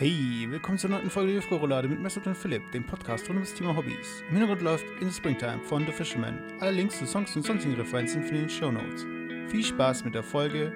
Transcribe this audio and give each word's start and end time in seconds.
Hey, 0.00 0.46
willkommen 0.48 0.78
zur 0.78 0.88
neunten 0.88 1.10
Folge 1.10 1.38
der 1.38 1.58
Roulade 1.58 1.86
mit 1.86 2.00
Mesut 2.00 2.26
und 2.26 2.34
Philipp, 2.34 2.72
dem 2.72 2.86
Podcast 2.86 3.28
rund 3.28 3.34
ums 3.34 3.52
Thema 3.52 3.76
Hobbys. 3.76 4.24
Im 4.30 4.36
Hintergrund 4.36 4.62
läuft 4.62 4.86
In 4.98 5.10
the 5.10 5.14
Springtime 5.14 5.60
von 5.62 5.84
The 5.84 5.92
Fisherman. 5.92 6.42
Alle 6.58 6.70
Links 6.70 6.98
zu 6.98 7.06
Songs 7.06 7.36
und 7.36 7.44
sonstigen 7.44 7.74
Referenzen 7.74 8.22
finden 8.22 8.36
in 8.36 8.46
den 8.46 8.48
Show 8.48 8.72
Notes. 8.72 9.04
Viel 9.50 9.62
Spaß 9.62 10.06
mit 10.06 10.14
der 10.14 10.22
Folge 10.22 10.72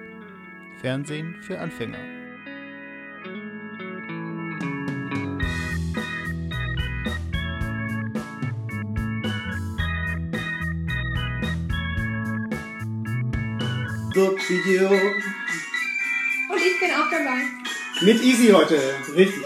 Fernsehen 0.79 1.41
für 1.41 1.57
Anfänger. 1.57 1.97
Video 14.13 14.87
Und 14.87 16.57
ich 16.57 16.79
bin 16.79 16.91
auch 16.91 17.09
dabei. 17.09 17.54
Mit 18.01 18.21
Easy 18.23 18.49
heute. 18.49 18.79
Richtig. 19.15 19.43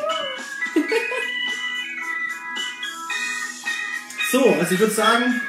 So, 4.31 4.45
also 4.45 4.73
ich 4.73 4.79
würde 4.79 4.93
sagen, 4.93 5.41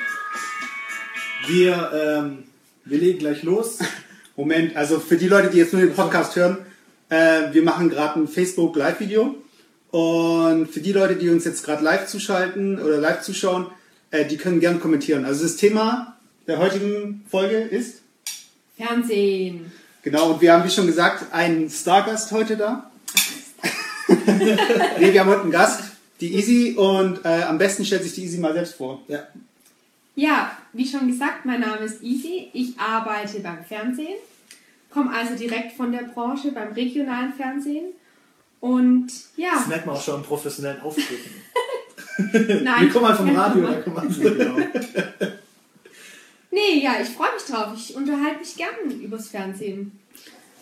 wir, 1.46 1.92
ähm, 1.92 2.44
wir 2.84 2.98
legen 2.98 3.18
gleich 3.18 3.42
los. 3.42 3.78
Moment, 4.36 4.74
also 4.74 5.00
für 5.00 5.18
die 5.18 5.28
Leute, 5.28 5.50
die 5.50 5.58
jetzt 5.58 5.74
nur 5.74 5.82
den 5.82 5.94
Podcast 5.94 6.34
hören, 6.34 6.58
äh, 7.10 7.52
wir 7.52 7.62
machen 7.62 7.90
gerade 7.90 8.20
ein 8.20 8.28
Facebook 8.28 8.76
Live-Video. 8.76 9.34
Und 9.90 10.68
für 10.68 10.80
die 10.80 10.92
Leute, 10.92 11.16
die 11.16 11.28
uns 11.28 11.44
jetzt 11.44 11.64
gerade 11.64 11.82
live 11.84 12.06
zuschalten 12.06 12.80
oder 12.80 12.98
live 12.98 13.20
zuschauen, 13.22 13.66
äh, 14.10 14.24
die 14.24 14.36
können 14.36 14.60
gern 14.60 14.80
kommentieren. 14.80 15.24
Also 15.24 15.42
das 15.42 15.56
Thema 15.56 16.16
der 16.46 16.58
heutigen 16.58 17.24
Folge 17.28 17.58
ist 17.58 18.02
Fernsehen. 18.76 19.72
Genau, 20.02 20.32
und 20.32 20.40
wir 20.40 20.54
haben, 20.54 20.64
wie 20.64 20.70
schon 20.70 20.86
gesagt, 20.86 21.34
einen 21.34 21.68
Stargast 21.68 22.32
heute 22.32 22.56
da. 22.56 22.89
nee, 24.98 25.12
wir 25.12 25.20
haben 25.20 25.30
heute 25.30 25.42
einen 25.42 25.50
Gast, 25.50 25.82
die 26.20 26.34
Easy, 26.34 26.74
und 26.76 27.24
äh, 27.24 27.42
am 27.42 27.58
besten 27.58 27.84
stellt 27.84 28.02
sich 28.02 28.14
die 28.14 28.24
Easy 28.24 28.38
mal 28.38 28.52
selbst 28.52 28.74
vor. 28.74 29.02
Ja. 29.08 29.26
Ja, 30.16 30.50
wie 30.72 30.86
schon 30.86 31.06
gesagt, 31.06 31.46
mein 31.46 31.60
Name 31.60 31.78
ist 31.86 32.02
Easy. 32.02 32.50
Ich 32.52 32.78
arbeite 32.78 33.40
beim 33.40 33.64
Fernsehen, 33.64 34.18
komme 34.90 35.14
also 35.14 35.34
direkt 35.34 35.72
von 35.72 35.92
der 35.92 36.02
Branche 36.02 36.52
beim 36.52 36.72
regionalen 36.72 37.32
Fernsehen. 37.32 37.92
Und 38.60 39.08
ja, 39.36 39.52
Das 39.54 39.68
merkt 39.68 39.86
man 39.86 39.96
auch 39.96 40.02
schon 40.02 40.16
im 40.16 40.22
professionellen 40.22 40.82
Auftreten. 40.82 41.30
nein. 42.64 42.82
Wir 42.82 42.90
kommen 42.90 43.06
halt 43.06 43.16
vom 43.16 43.34
Radio, 43.34 43.66
da 43.66 43.80
kommen 43.80 44.22
wir 44.22 44.30
genau. 44.34 44.56
Nee, 46.50 46.82
ja, 46.82 46.94
ich 47.00 47.08
freue 47.08 47.32
mich 47.32 47.44
drauf. 47.44 47.72
Ich 47.76 47.94
unterhalte 47.94 48.40
mich 48.40 48.56
gern 48.56 48.90
übers 49.00 49.28
Fernsehen. 49.28 49.98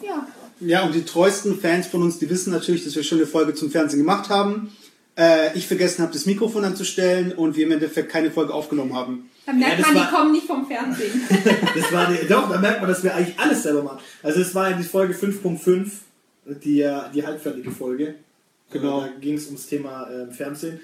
Ja, 0.01 0.27
Ja, 0.61 0.83
und 0.85 0.95
die 0.95 1.05
treuesten 1.05 1.59
Fans 1.61 1.87
von 1.87 2.03
uns, 2.03 2.19
die 2.19 2.29
wissen 2.31 2.51
natürlich, 2.53 2.85
dass 2.85 2.97
wir 2.97 3.03
schon 3.05 3.19
eine 3.19 3.27
Folge 3.27 3.55
zum 3.55 3.71
Fernsehen 3.71 4.01
gemacht 4.01 4.29
haben. 4.29 4.73
Äh, 5.17 5.57
ich 5.57 5.67
vergessen 5.67 6.03
habe, 6.03 6.13
das 6.13 6.27
Mikrofon 6.27 6.65
anzustellen 6.65 7.33
und 7.33 7.57
wir 7.57 7.65
im 7.67 7.73
Endeffekt 7.73 8.11
keine 8.11 8.31
Folge 8.31 8.53
aufgenommen 8.55 8.95
haben. 8.95 9.31
dann 9.47 9.59
merkt 9.59 9.79
Ja, 9.81 9.87
man, 9.87 9.95
die 9.95 10.01
war- 10.01 10.11
kommen 10.11 10.33
nicht 10.33 10.47
vom 10.47 10.67
Fernsehen. 10.67 11.21
Das 11.75 11.93
war 11.93 12.13
die, 12.13 12.27
doch, 12.27 12.51
da 12.51 12.59
merkt 12.59 12.81
man, 12.81 12.89
dass 12.91 13.03
wir 13.03 13.15
eigentlich 13.15 13.39
alles 13.39 13.63
selber 13.63 13.83
machen. 13.83 13.99
Also 14.23 14.41
es 14.41 14.55
war 14.55 14.73
die 14.73 14.83
Folge 14.85 15.15
5.5, 15.15 15.91
die, 16.65 16.83
äh, 16.83 17.01
die 17.15 17.25
halbfertige 17.25 17.71
Folge. 17.71 18.15
Genau. 18.71 19.01
Da 19.03 19.09
ging 19.21 19.35
es 19.37 19.47
ums 19.47 19.67
Thema 19.67 20.09
ähm, 20.13 20.31
Fernsehen. 20.33 20.81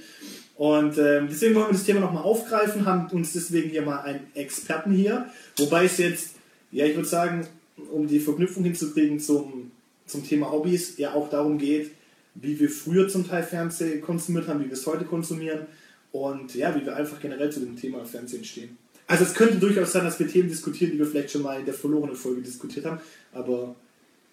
Und 0.57 0.97
ähm, 0.99 1.27
deswegen 1.29 1.55
wollen 1.57 1.67
wir 1.67 1.73
das 1.73 1.85
Thema 1.85 2.01
nochmal 2.01 2.23
aufgreifen, 2.23 2.87
haben 2.87 3.09
uns 3.11 3.33
deswegen 3.33 3.71
hier 3.71 3.83
mal 3.83 4.01
einen 4.03 4.21
Experten 4.35 4.93
hier. 4.93 5.27
Wobei 5.59 5.85
es 5.85 5.99
jetzt, 5.99 6.37
ja 6.71 6.87
ich 6.87 6.95
würde 6.95 7.09
sagen, 7.09 7.47
um 7.91 8.07
die 8.07 8.21
Verknüpfung 8.21 8.65
hinzukriegen 8.65 9.19
zum, 9.21 9.71
zum 10.07 10.27
Thema 10.27 10.51
Hobbys, 10.51 10.97
ja 10.99 11.15
auch 11.15 11.29
darum 11.29 11.59
geht, 11.59 11.91
wie 12.35 12.59
wir 12.59 12.69
früher 12.69 13.09
zum 13.09 13.27
Teil 13.27 13.43
Fernsehen 13.43 14.01
konsumiert 14.01 14.49
haben, 14.49 14.61
wie 14.61 14.67
wir 14.67 14.73
es 14.73 14.87
heute 14.87 15.05
konsumieren 15.05 15.67
und 16.13 16.55
ja, 16.55 16.75
wie 16.75 16.85
wir 16.85 16.97
einfach 16.97 17.21
generell 17.21 17.51
zu 17.51 17.61
dem 17.61 17.77
Thema 17.77 18.05
Fernsehen 18.05 18.45
stehen. 18.45 18.77
Also 19.07 19.25
es 19.25 19.35
könnte 19.35 19.57
durchaus 19.57 19.93
sein, 19.93 20.05
dass 20.05 20.19
wir 20.19 20.29
Themen 20.29 20.49
diskutieren, 20.49 20.93
die 20.93 20.99
wir 20.99 21.07
vielleicht 21.07 21.31
schon 21.31 21.43
mal 21.43 21.61
in 21.61 21.67
der 21.67 21.75
verlorenen 21.75 22.17
Folge 22.17 22.41
diskutiert 22.41 22.87
haben, 22.87 23.01
aber 23.33 23.75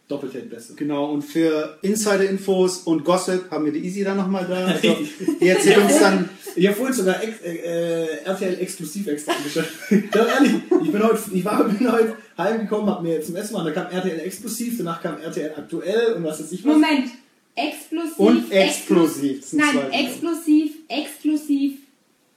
doppelt 0.08 0.34
hält 0.34 0.50
besser. 0.50 0.74
Genau, 0.76 1.12
und 1.12 1.22
für 1.24 1.78
Insider-Infos 1.82 2.80
und 2.80 3.04
Gossip 3.04 3.50
haben 3.50 3.66
wir 3.66 3.72
die 3.72 3.80
Easy 3.80 4.04
dann 4.04 4.18
nochmal 4.18 4.46
da. 4.48 4.66
Also, 4.66 4.98
die 5.42 5.48
erzählt 5.48 5.78
uns 5.78 6.00
dann 6.00 6.30
Ich 6.56 6.68
habe 6.68 6.76
vorhin 6.76 6.94
sogar 6.94 7.24
ex, 7.24 7.42
äh, 7.42 7.56
äh, 7.56 8.24
RTL 8.26 8.60
exklusiv 8.60 9.08
extra 9.08 9.34
angeschaut. 9.34 9.66
Ehrlich, 9.90 10.54
ich 10.84 10.92
bin 10.92 11.04
heute, 11.04 11.20
ich 11.34 11.46
war, 11.46 11.64
bin 11.64 11.92
heute 11.92 12.18
heimgekommen, 12.38 12.90
hab 12.90 13.02
mir 13.02 13.22
zum 13.22 13.36
Essen 13.36 13.54
mal, 13.54 13.64
da 13.64 13.72
kam 13.72 13.92
RTL 13.92 14.20
exklusiv, 14.20 14.78
danach 14.78 15.02
kam 15.02 15.20
RTL 15.20 15.54
aktuell 15.56 16.14
und 16.14 16.24
was 16.24 16.40
weiß 16.42 16.52
ich 16.52 16.64
was. 16.66 16.74
Moment. 16.74 17.10
Explosiv. 17.56 18.18
und 18.20 18.52
explosiv. 18.52 19.46
Sind 19.46 19.60
Nein, 19.60 19.92
explosiv, 19.92 20.72
exklusiv, 20.88 21.80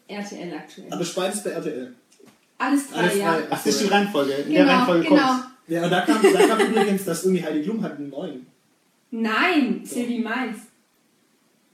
RTL 0.09 0.55
aktuell. 0.55 0.93
Aber 0.93 1.05
beides 1.05 1.43
bei 1.43 1.51
RTL. 1.51 1.95
Alles 2.59 2.89
drei, 2.89 2.99
Alles 2.99 3.17
ja. 3.19 3.37
drei. 3.37 3.45
Ach, 3.51 3.65
das 3.65 3.67
ist 3.67 3.83
die 3.83 3.87
Reihenfolge. 3.87 4.33
In 4.33 4.53
der 4.55 4.65
Genau, 4.65 4.75
Reihenfolge 4.77 5.09
genau. 5.09 5.23
kommt's. 5.27 5.45
Ja, 5.67 5.85
und 5.85 5.91
da 5.91 6.01
kam, 6.03 6.23
da 6.23 6.47
kam 6.47 6.61
übrigens, 6.61 7.05
dass 7.05 7.25
irgendwie 7.25 7.45
Heidi 7.45 7.63
Klum 7.63 7.83
hat 7.83 7.97
einen 7.97 8.11
neuen. 8.11 8.47
Nein, 9.11 9.83
Sylvie 9.85 10.19
Mais. 10.19 10.57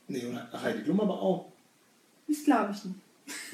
Nee, 0.08 0.24
und 0.26 0.62
Heidi 0.62 0.82
Klum 0.82 1.00
aber 1.00 1.20
auch. 1.20 1.46
Das 2.28 2.44
glaube 2.44 2.72
ich 2.72 2.84
nicht. 2.84 2.96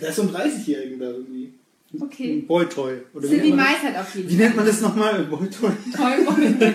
Der 0.00 0.08
ist 0.10 0.16
so 0.16 0.22
ein 0.22 0.30
30-Jährigen 0.30 0.98
da 0.98 1.06
irgendwie. 1.06 1.54
Okay. 2.00 2.44
Boy-Toy. 2.46 3.02
Man 3.12 3.56
Mais 3.56 3.82
hat 3.82 3.96
auf 3.96 4.06
das? 4.06 4.14
jeden 4.14 4.30
Wie 4.30 4.34
nennt 4.34 4.56
man 4.56 4.66
das 4.66 4.80
nochmal? 4.80 5.24
Boy-Toy. 5.24 5.70
Toll. 5.96 6.74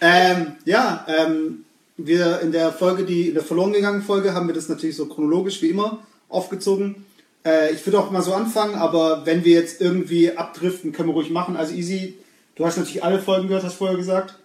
Ähm, 0.00 0.52
ja, 0.64 1.04
ähm, 1.08 1.64
wir 1.96 2.40
in 2.40 2.52
der 2.52 2.72
Folge, 2.72 3.04
die 3.04 3.28
in 3.28 3.34
der 3.34 3.42
verloren 3.42 3.72
gegangenen 3.72 4.04
Folge, 4.06 4.32
haben 4.32 4.46
wir 4.46 4.54
das 4.54 4.68
natürlich 4.68 4.94
so 4.94 5.06
chronologisch 5.06 5.60
wie 5.60 5.70
immer 5.70 6.06
aufgezogen. 6.28 7.04
Äh, 7.44 7.72
ich 7.72 7.84
würde 7.84 7.98
auch 7.98 8.10
mal 8.12 8.22
so 8.22 8.32
anfangen, 8.32 8.76
aber 8.76 9.26
wenn 9.26 9.44
wir 9.44 9.54
jetzt 9.54 9.80
irgendwie 9.80 10.36
abdriften, 10.36 10.92
können 10.92 11.08
wir 11.08 11.14
ruhig 11.14 11.30
machen. 11.30 11.56
Also 11.56 11.74
Easy, 11.74 12.14
du 12.54 12.64
hast 12.64 12.76
natürlich 12.76 13.02
alle 13.02 13.18
Folgen 13.18 13.48
gehört, 13.48 13.64
hast 13.64 13.74
du 13.74 13.78
vorher 13.78 13.96
gesagt. 13.96 14.38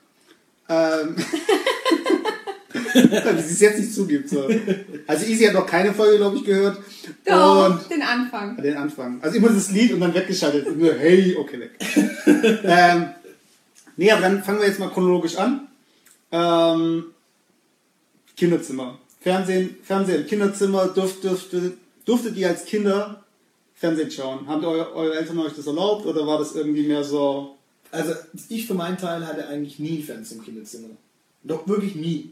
Ähm, 0.70 1.18
wie 2.94 3.42
sie 3.42 3.54
es 3.54 3.60
jetzt 3.60 3.80
nicht 3.80 3.94
zugibt. 3.94 4.30
So. 4.30 4.48
Also 5.08 5.26
Easy 5.26 5.46
hat 5.46 5.54
noch 5.54 5.66
keine 5.66 5.94
Folge, 5.94 6.18
glaube 6.18 6.38
ich, 6.38 6.44
gehört. 6.44 6.78
Doch, 7.26 7.70
Und 7.70 7.90
den 7.90 8.02
Anfang. 8.02 8.58
den 8.62 8.78
Anfang. 8.78 9.20
Also 9.22 9.38
immer 9.38 9.50
das 9.50 9.72
Lied 9.72 9.94
und 9.94 10.00
dann 10.00 10.14
weggeschaltet. 10.14 10.68
Und 10.68 10.80
nur, 10.80 10.94
hey, 10.94 11.36
okay, 11.38 11.60
weg. 11.60 11.72
ähm, 12.64 13.10
nee, 13.98 14.12
aber 14.12 14.22
dann 14.22 14.44
fangen 14.44 14.60
wir 14.60 14.68
jetzt 14.68 14.80
mal 14.80 14.90
chronologisch 14.90 15.38
an. 15.38 15.68
Ähm, 16.32 17.06
Kinderzimmer. 18.38 19.00
Fernsehen, 19.22 19.78
Fernsehen 19.84 20.22
im 20.22 20.28
Kinderzimmer. 20.28 20.88
Durft, 20.88 21.24
durfte, 21.24 21.74
durftet 22.06 22.36
ihr 22.36 22.50
als 22.50 22.66
Kinder 22.66 23.24
Fernsehen 23.76 24.12
schauen? 24.12 24.48
Haben 24.48 24.64
eu, 24.64 24.82
eure 24.94 25.16
Eltern 25.16 25.40
euch 25.40 25.54
das 25.54 25.68
erlaubt 25.68 26.06
oder 26.06 26.26
war 26.26 26.40
das 26.40 26.56
irgendwie 26.56 26.88
mehr 26.88 27.04
so... 27.04 27.58
Also 27.92 28.14
ich 28.50 28.66
für 28.66 28.74
meinen 28.74 28.98
Teil 28.98 29.28
hatte 29.28 29.48
eigentlich 29.48 29.78
nie 29.78 30.02
Fernseher 30.02 30.38
im 30.38 30.44
Kinderzimmer. 30.44 30.88
Doch 31.44 31.68
wirklich 31.68 31.96
nie. 31.96 32.32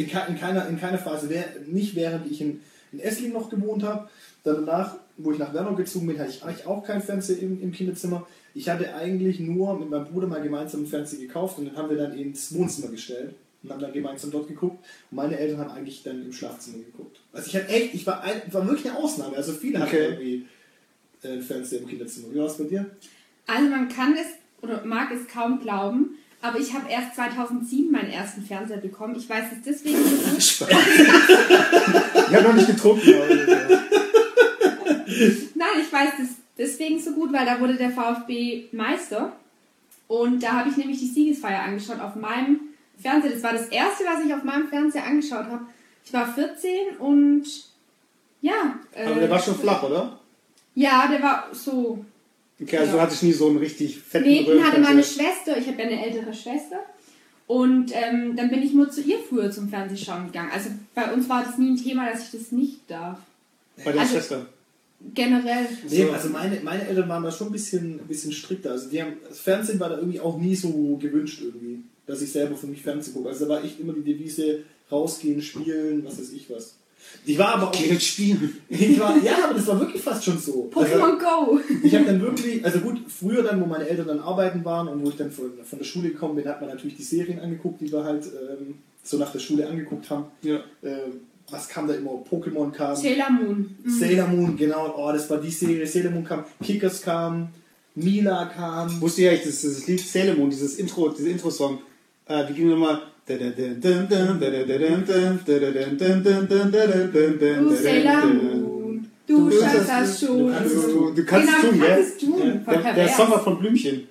In, 0.00 0.10
in, 0.28 0.38
keiner, 0.38 0.68
in 0.68 0.78
keiner 0.78 0.98
Phase. 0.98 1.28
Nicht 1.66 1.94
während 1.94 2.30
ich 2.30 2.40
in, 2.40 2.60
in 2.92 3.00
Esslingen 3.00 3.32
noch 3.34 3.48
gewohnt 3.50 3.82
habe. 3.82 4.08
Dann 4.44 4.64
danach, 4.66 4.96
wo 5.18 5.32
ich 5.32 5.38
nach 5.38 5.52
Wernau 5.52 5.74
gezogen 5.74 6.06
bin, 6.06 6.18
hatte 6.18 6.30
ich 6.30 6.42
eigentlich 6.42 6.66
auch 6.66 6.82
kein 6.84 7.02
Fernseher 7.02 7.38
im, 7.40 7.60
im 7.62 7.72
Kinderzimmer. 7.72 8.26
Ich 8.54 8.68
hatte 8.68 8.94
eigentlich 8.94 9.38
nur 9.38 9.78
mit 9.78 9.90
meinem 9.90 10.06
Bruder 10.06 10.26
mal 10.26 10.42
gemeinsam 10.42 10.80
einen 10.80 10.88
Fernseher 10.88 11.20
gekauft 11.20 11.58
und 11.58 11.66
den 11.66 11.76
haben 11.76 11.90
wir 11.90 11.96
dann 11.96 12.16
ins 12.16 12.52
Wohnzimmer 12.54 12.88
gestellt 12.88 13.34
und 13.62 13.70
haben 13.70 13.80
dann 13.80 13.92
gemeinsam 13.92 14.30
dort 14.30 14.48
geguckt. 14.48 14.78
Und 15.10 15.16
meine 15.16 15.38
Eltern 15.38 15.58
haben 15.60 15.70
eigentlich 15.70 16.02
dann 16.02 16.24
im 16.24 16.32
Schlafzimmer 16.32 16.78
geguckt. 16.78 17.20
Also 17.32 17.48
ich 17.48 17.56
hatte 17.56 17.68
echt, 17.68 17.94
ich 17.94 18.06
war, 18.06 18.22
ein, 18.22 18.40
war 18.50 18.66
wirklich 18.66 18.90
eine 18.90 18.98
Ausnahme. 18.98 19.36
Also 19.36 19.52
viele 19.52 19.78
hatten 19.78 19.88
Okay. 19.94 20.04
irgendwie 20.08 20.46
äh, 21.22 21.28
einen 21.32 21.42
Fernseher 21.42 21.80
im 21.80 21.86
Kinderzimmer. 21.88 22.28
Wie 22.32 22.38
war 22.38 22.46
es 22.46 22.56
bei 22.56 22.64
dir? 22.64 22.86
Also 23.46 23.68
man 23.68 23.88
kann 23.88 24.14
es 24.14 24.26
oder 24.62 24.84
mag 24.84 25.10
es 25.12 25.28
kaum 25.28 25.60
glauben, 25.60 26.16
aber 26.42 26.58
ich 26.58 26.72
habe 26.72 26.90
erst 26.90 27.14
2007 27.16 27.90
meinen 27.90 28.10
ersten 28.10 28.42
Fernseher 28.42 28.78
bekommen. 28.78 29.14
Ich 29.16 29.28
weiß 29.28 29.44
es 29.52 29.62
deswegen 29.64 29.98
so 29.98 30.64
gut. 30.64 30.70
Ich 32.30 32.36
habe 32.36 32.48
noch 32.48 32.54
nicht 32.54 32.68
getrunken. 32.68 33.10
Nein, 35.54 35.68
ich 35.82 35.92
weiß 35.92 36.10
das 36.18 36.28
deswegen 36.56 37.00
so 37.00 37.12
gut, 37.12 37.32
weil 37.32 37.44
da 37.44 37.60
wurde 37.60 37.74
der 37.74 37.90
VfB 37.90 38.66
Meister. 38.72 39.32
Und 40.06 40.42
da 40.42 40.52
habe 40.52 40.70
ich 40.70 40.76
nämlich 40.76 40.98
die 40.98 41.06
Siegesfeier 41.06 41.62
angeschaut 41.62 42.00
auf 42.00 42.16
meinem 42.16 42.60
Fernseher. 42.98 43.32
Das 43.32 43.42
war 43.42 43.52
das 43.52 43.68
erste, 43.68 44.04
was 44.04 44.24
ich 44.24 44.34
auf 44.34 44.44
meinem 44.44 44.68
Fernseher 44.68 45.06
angeschaut 45.06 45.46
habe. 45.46 45.66
Ich 46.04 46.12
war 46.12 46.32
14 46.32 46.96
und 46.98 47.44
ja. 48.40 48.78
äh, 48.92 49.06
aber 49.06 49.20
der 49.20 49.30
war 49.30 49.38
schon 49.38 49.56
flach, 49.56 49.82
oder? 49.82 50.18
Ja, 50.74 51.06
der 51.08 51.22
war 51.22 51.48
so. 51.52 52.04
Okay, 52.62 52.76
also 52.78 52.90
Ja. 52.90 52.96
du 52.96 53.02
hattest 53.02 53.22
nie 53.22 53.32
so 53.32 53.48
einen 53.48 53.58
richtig 53.58 53.98
fetten 53.98 54.28
Nee, 54.28 54.44
den 54.44 54.62
hatte 54.64 54.80
meine. 54.80 55.02
Schwester. 55.02 55.56
Ich 55.58 55.66
habe 55.66 55.78
ja 55.80 55.88
eine 55.88 56.04
ältere 56.06 56.32
Schwester. 56.34 56.80
Und 57.46 57.90
ähm, 57.94 58.36
dann 58.36 58.48
bin 58.50 58.62
ich 58.62 58.72
nur 58.74 58.90
zu 58.90 59.00
ihr 59.00 59.18
früher 59.28 59.50
zum 59.50 59.68
Fernsehschauen 59.68 60.26
gegangen. 60.26 60.50
Also 60.52 60.70
bei 60.94 61.12
uns 61.12 61.28
war 61.28 61.44
das 61.44 61.58
nie 61.58 61.70
ein 61.70 61.76
Thema, 61.76 62.10
dass 62.10 62.24
ich 62.32 62.38
das 62.40 62.52
nicht 62.52 62.88
darf. 62.88 63.18
Bei 63.84 63.92
der 63.92 64.02
Also- 64.02 64.14
Schwester. 64.14 64.46
Generell. 65.14 65.66
Nee, 65.88 66.04
So. 66.04 66.10
also 66.12 66.28
meine, 66.28 66.60
meine 66.60 66.86
Eltern 66.86 67.08
waren 67.08 67.22
da 67.22 67.32
schon 67.32 67.46
ein 67.48 67.52
bisschen, 67.52 67.94
ein 68.00 68.06
bisschen 68.06 68.32
strikter. 68.32 68.72
Also 68.72 68.90
die 68.90 69.00
haben, 69.02 69.14
das 69.26 69.40
Fernsehen 69.40 69.80
war 69.80 69.88
da 69.88 69.96
irgendwie 69.96 70.20
auch 70.20 70.36
nie 70.38 70.54
so 70.54 70.96
gewünscht 71.00 71.40
irgendwie. 71.42 71.80
dass 72.06 72.22
ich 72.22 72.32
selber 72.32 72.56
für 72.56 72.66
mich 72.66 72.82
Fernsehen 72.82 73.14
gucke. 73.14 73.28
Also 73.28 73.44
da 73.44 73.50
war 73.52 73.64
echt 73.64 73.78
immer 73.78 73.92
die 73.92 74.02
Devise, 74.02 74.64
rausgehen, 74.90 75.40
spielen, 75.40 76.04
was 76.04 76.18
weiß 76.18 76.32
ich 76.32 76.50
was. 76.50 76.74
Ich 77.24 77.38
war 77.38 77.54
aber 77.54 77.68
auch... 77.68 77.72
Geld 77.72 78.02
spielen. 78.02 78.58
Ich 78.68 78.98
war, 78.98 79.16
ja, 79.22 79.44
aber 79.44 79.54
das 79.54 79.66
war 79.66 79.78
wirklich 79.80 80.02
fast 80.02 80.24
schon 80.24 80.38
so. 80.38 80.70
Also, 80.74 80.96
Pokémon 80.96 81.18
Go. 81.18 81.60
ich 81.82 81.94
habe 81.94 82.06
dann 82.06 82.20
wirklich, 82.20 82.64
also 82.64 82.80
gut, 82.80 83.00
früher 83.08 83.42
dann, 83.42 83.60
wo 83.60 83.66
meine 83.66 83.88
Eltern 83.88 84.06
dann 84.08 84.20
arbeiten 84.20 84.64
waren 84.64 84.88
und 84.88 85.04
wo 85.04 85.10
ich 85.10 85.16
dann 85.16 85.30
von, 85.30 85.52
von 85.64 85.78
der 85.78 85.86
Schule 85.86 86.10
gekommen 86.10 86.36
bin, 86.36 86.46
hat 86.46 86.60
man 86.60 86.70
natürlich 86.70 86.96
die 86.96 87.02
Serien 87.02 87.40
angeguckt, 87.40 87.80
die 87.80 87.92
wir 87.92 88.04
halt 88.04 88.24
ähm, 88.26 88.76
so 89.02 89.18
nach 89.18 89.32
der 89.32 89.38
Schule 89.38 89.68
angeguckt 89.68 90.08
haben. 90.10 90.26
Ja. 90.42 90.60
Ähm, 90.82 91.20
was 91.50 91.68
kam 91.68 91.88
da 91.88 91.94
immer? 91.94 92.12
Pokémon 92.30 92.70
kam, 92.70 92.94
Sailor 92.94 93.30
Moon. 93.30 93.76
Mhm. 93.82 93.90
Sailor 93.90 94.26
Moon, 94.28 94.56
genau, 94.56 94.94
oh, 94.96 95.12
das 95.12 95.28
war 95.30 95.38
die 95.38 95.50
Serie, 95.50 95.86
Sailor 95.86 96.12
Moon 96.12 96.24
kam, 96.24 96.44
Kickers 96.62 97.02
kam, 97.02 97.48
Mila 97.94 98.46
kam. 98.46 99.00
Wusste 99.00 99.22
ja, 99.22 99.32
ich, 99.32 99.42
das, 99.42 99.62
das 99.62 99.86
Lied 99.86 100.00
Sailor 100.00 100.36
Moon, 100.36 100.50
dieses 100.50 100.76
Intro, 100.76 101.08
dieser 101.08 101.30
Intro-Song, 101.30 101.78
äh, 102.26 102.48
wie 102.48 102.54
ging 102.54 102.70
nochmal? 102.70 103.02
Du 107.58 107.74
Sailor 107.74 108.26
Moon. 108.26 109.06
Du 109.26 109.48
Du 109.48 109.60
schaffst 109.60 109.86
kannst 109.88 110.22
das 110.22 110.28
schon. 110.28 110.38
du 110.38 110.52
kannst 110.52 110.74
es 110.74 110.82
Du, 110.86 111.12
du 111.14 111.24
kannst 111.24 111.48
genau, 111.48 111.58
es 111.58 111.70
tun, 111.70 111.82
es 111.82 112.18
tun. 112.18 112.60
Voll 112.64 112.74
Der, 112.82 112.92
der 112.94 113.18
war 113.18 113.40
von 113.44 113.58
Blümchen. 113.58 114.08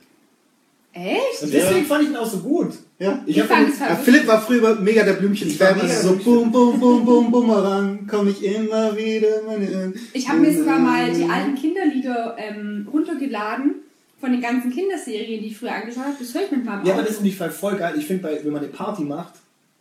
Echt? 0.91 1.43
Und 1.43 1.53
deswegen 1.53 1.85
fand 1.85 2.03
ich 2.03 2.09
ihn 2.09 2.15
auch 2.15 2.25
so 2.25 2.37
gut. 2.39 2.69
Ja. 2.97 3.21
Ich 3.25 3.35
Ich 3.37 3.41
hab 3.43 3.49
fand 3.49 3.67
ihn- 3.69 3.73
Ja. 3.79 3.95
Philipp 3.95 4.27
war 4.27 4.41
früher 4.41 4.75
mega 4.81 5.03
der 5.03 5.13
Blümchen-Fan, 5.13 5.51
Ich 5.53 5.59
war 5.59 5.75
mega 5.75 5.95
also 5.95 6.09
so 6.09 6.15
bum, 6.15 6.51
bum, 6.51 6.79
bum, 6.79 7.05
bum, 7.05 7.31
bumerang, 7.31 8.07
komm 8.09 8.27
ich 8.29 8.43
immer 8.43 8.95
wieder. 8.97 9.41
Meine 9.45 9.93
Ich 10.13 10.27
habe 10.27 10.39
mir 10.39 10.57
sogar 10.57 10.79
mal 10.79 11.11
die 11.11 11.23
alten 11.25 11.55
Kinderlieder 11.55 12.35
ähm, 12.37 12.87
runtergeladen 12.91 13.75
von 14.19 14.31
den 14.31 14.41
ganzen 14.41 14.71
Kinderserien, 14.71 15.41
die 15.41 15.47
ich 15.47 15.57
früher 15.57 15.71
angeschaut 15.73 16.03
habe. 16.05 16.15
Das 16.19 16.33
höre 16.33 16.43
ich 16.45 16.51
mit 16.51 16.65
meinem 16.65 16.85
Ja, 16.85 16.93
aber 16.93 17.03
das 17.03 17.15
finde 17.15 17.29
ich 17.29 17.37
voll- 17.37 17.51
voll 17.51 17.77
geil. 17.77 17.95
Ich 17.97 18.05
finde, 18.05 18.23
bei- 18.23 18.43
wenn 18.43 18.51
man 18.51 18.61
eine 18.63 18.71
Party 18.71 19.03
macht 19.03 19.33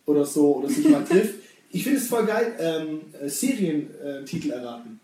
oder 0.05 0.25
so 0.25 0.57
oder 0.57 0.69
sich 0.69 0.87
mal 0.87 1.03
trifft, 1.03 1.35
ich 1.71 1.83
finde 1.83 1.99
es 1.99 2.07
voll 2.07 2.25
geil, 2.25 2.53
ähm, 2.59 3.01
äh, 3.21 3.27
Serientitel 3.29 4.51
erraten. 4.51 4.99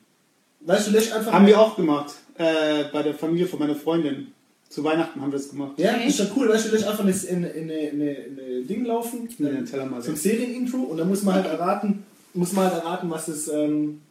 Weißt 0.62 0.88
du, 0.88 0.92
lässt 0.92 1.14
einfach. 1.14 1.32
Haben 1.34 1.48
wir 1.48 1.60
auch 1.60 1.76
gemacht, 1.76 2.16
äh, 2.38 2.86
bei 2.92 3.04
der 3.04 3.14
Familie 3.14 3.46
von 3.48 3.60
meiner 3.60 3.76
Freundin. 3.76 4.28
Zu 4.68 4.84
Weihnachten 4.84 5.22
haben 5.22 5.32
wir 5.32 5.38
das 5.38 5.50
gemacht. 5.50 5.74
Ja, 5.78 5.92
Okay. 5.94 6.08
ist 6.08 6.18
schon 6.18 6.28
cool. 6.36 6.50
Weißt 6.50 6.68
du, 6.68 6.72
lässt 6.72 6.86
einfach 6.88 7.04
eine, 7.06 7.14
eine 7.14 8.64
Ding 8.68 8.84
laufen, 8.84 9.30
Ja, 9.38 9.48
ähm, 9.50 9.58
erzähl 9.60 9.86
mal. 9.86 10.02
so 10.02 10.10
ein 10.12 10.18
Serienintro 10.18 10.78
und 10.80 10.98
dann 10.98 11.08
muss 11.08 11.22
man 11.24 11.36
halt 11.36 11.46
erraten, 11.46 12.04
muss 12.34 12.52
man 12.52 12.66
halt 12.66 12.84
erraten, 12.84 13.10
was 13.10 13.28
es, 13.28 13.48
ähm, 13.48 14.02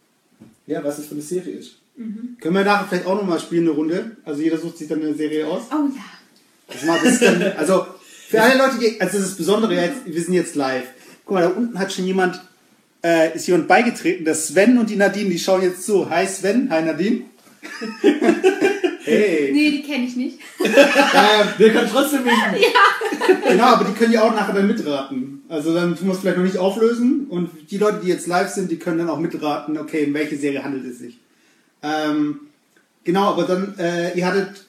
ja, 0.65 0.83
was 0.83 0.97
es 0.97 1.07
für 1.07 1.13
eine 1.13 1.21
Serie 1.21 1.55
ist. 1.57 1.75
Können 1.97 2.55
wir 2.55 2.65
nachher 2.65 2.87
vielleicht 2.89 3.07
auch 3.07 3.15
nochmal 3.15 3.39
spielen, 3.39 3.63
eine 3.63 3.71
Runde? 3.71 4.17
Also 4.25 4.41
jeder 4.41 4.57
sucht 4.57 4.77
sich 4.77 4.87
dann 4.87 5.01
eine 5.01 5.13
Serie 5.13 5.47
aus. 5.47 5.63
Oh 5.71 5.87
ja. 5.95 6.03
Das 6.67 6.83
macht 6.83 7.05
das 7.05 7.13
ist 7.13 7.21
dann, 7.21 7.41
also 7.57 7.85
für 8.27 8.41
alle 8.41 8.57
Leute, 8.57 8.79
die, 8.79 8.99
also 8.99 9.17
das 9.17 9.21
ist 9.21 9.29
das 9.31 9.37
Besondere 9.37 9.75
jetzt, 9.75 10.05
wir 10.05 10.21
sind 10.21 10.33
jetzt 10.33 10.55
live. 10.55 10.87
Guck 11.25 11.35
mal, 11.35 11.41
da 11.43 11.49
unten 11.49 11.79
hat 11.79 11.93
schon 11.93 12.05
jemand, 12.05 12.41
äh, 13.03 13.35
ist 13.35 13.47
jemand 13.47 13.67
beigetreten. 13.67 14.25
Der 14.25 14.35
Sven 14.35 14.77
und 14.77 14.89
die 14.89 14.95
Nadine, 14.95 15.29
die 15.29 15.39
schauen 15.39 15.61
jetzt 15.61 15.85
zu. 15.85 16.09
Hi 16.09 16.27
Sven, 16.27 16.69
hi 16.69 16.81
Nadine. 16.83 17.21
hey. 19.03 19.51
Nee, 19.53 19.71
die 19.71 19.83
kenne 19.83 20.05
ich 20.05 20.15
nicht. 20.15 20.39
Ähm, 20.65 21.47
Wir 21.57 21.71
können 21.71 21.89
trotzdem 21.89 22.25
winken. 22.25 23.41
genau, 23.47 23.63
aber 23.65 23.85
die 23.85 23.93
können 23.93 24.11
ja 24.11 24.23
auch 24.23 24.35
nachher 24.35 24.53
dann 24.53 24.67
mitraten. 24.67 25.43
Also 25.47 25.73
dann 25.73 25.95
tun 25.95 26.07
wir 26.07 26.13
es 26.13 26.19
vielleicht 26.19 26.37
noch 26.37 26.43
nicht 26.43 26.57
auflösen. 26.57 27.27
Und 27.29 27.49
die 27.69 27.77
Leute, 27.77 28.01
die 28.03 28.09
jetzt 28.09 28.27
live 28.27 28.49
sind, 28.49 28.69
die 28.69 28.77
können 28.77 28.97
dann 28.97 29.09
auch 29.09 29.19
mitraten, 29.19 29.77
okay, 29.77 30.05
um 30.07 30.13
welche 30.13 30.35
Serie 30.37 30.63
handelt 30.63 30.85
es 30.85 30.99
sich. 30.99 31.19
Ähm, 31.81 32.39
genau, 33.03 33.29
aber 33.29 33.43
dann, 33.43 33.77
äh, 33.77 34.17
ihr 34.17 34.25
hattet, 34.25 34.65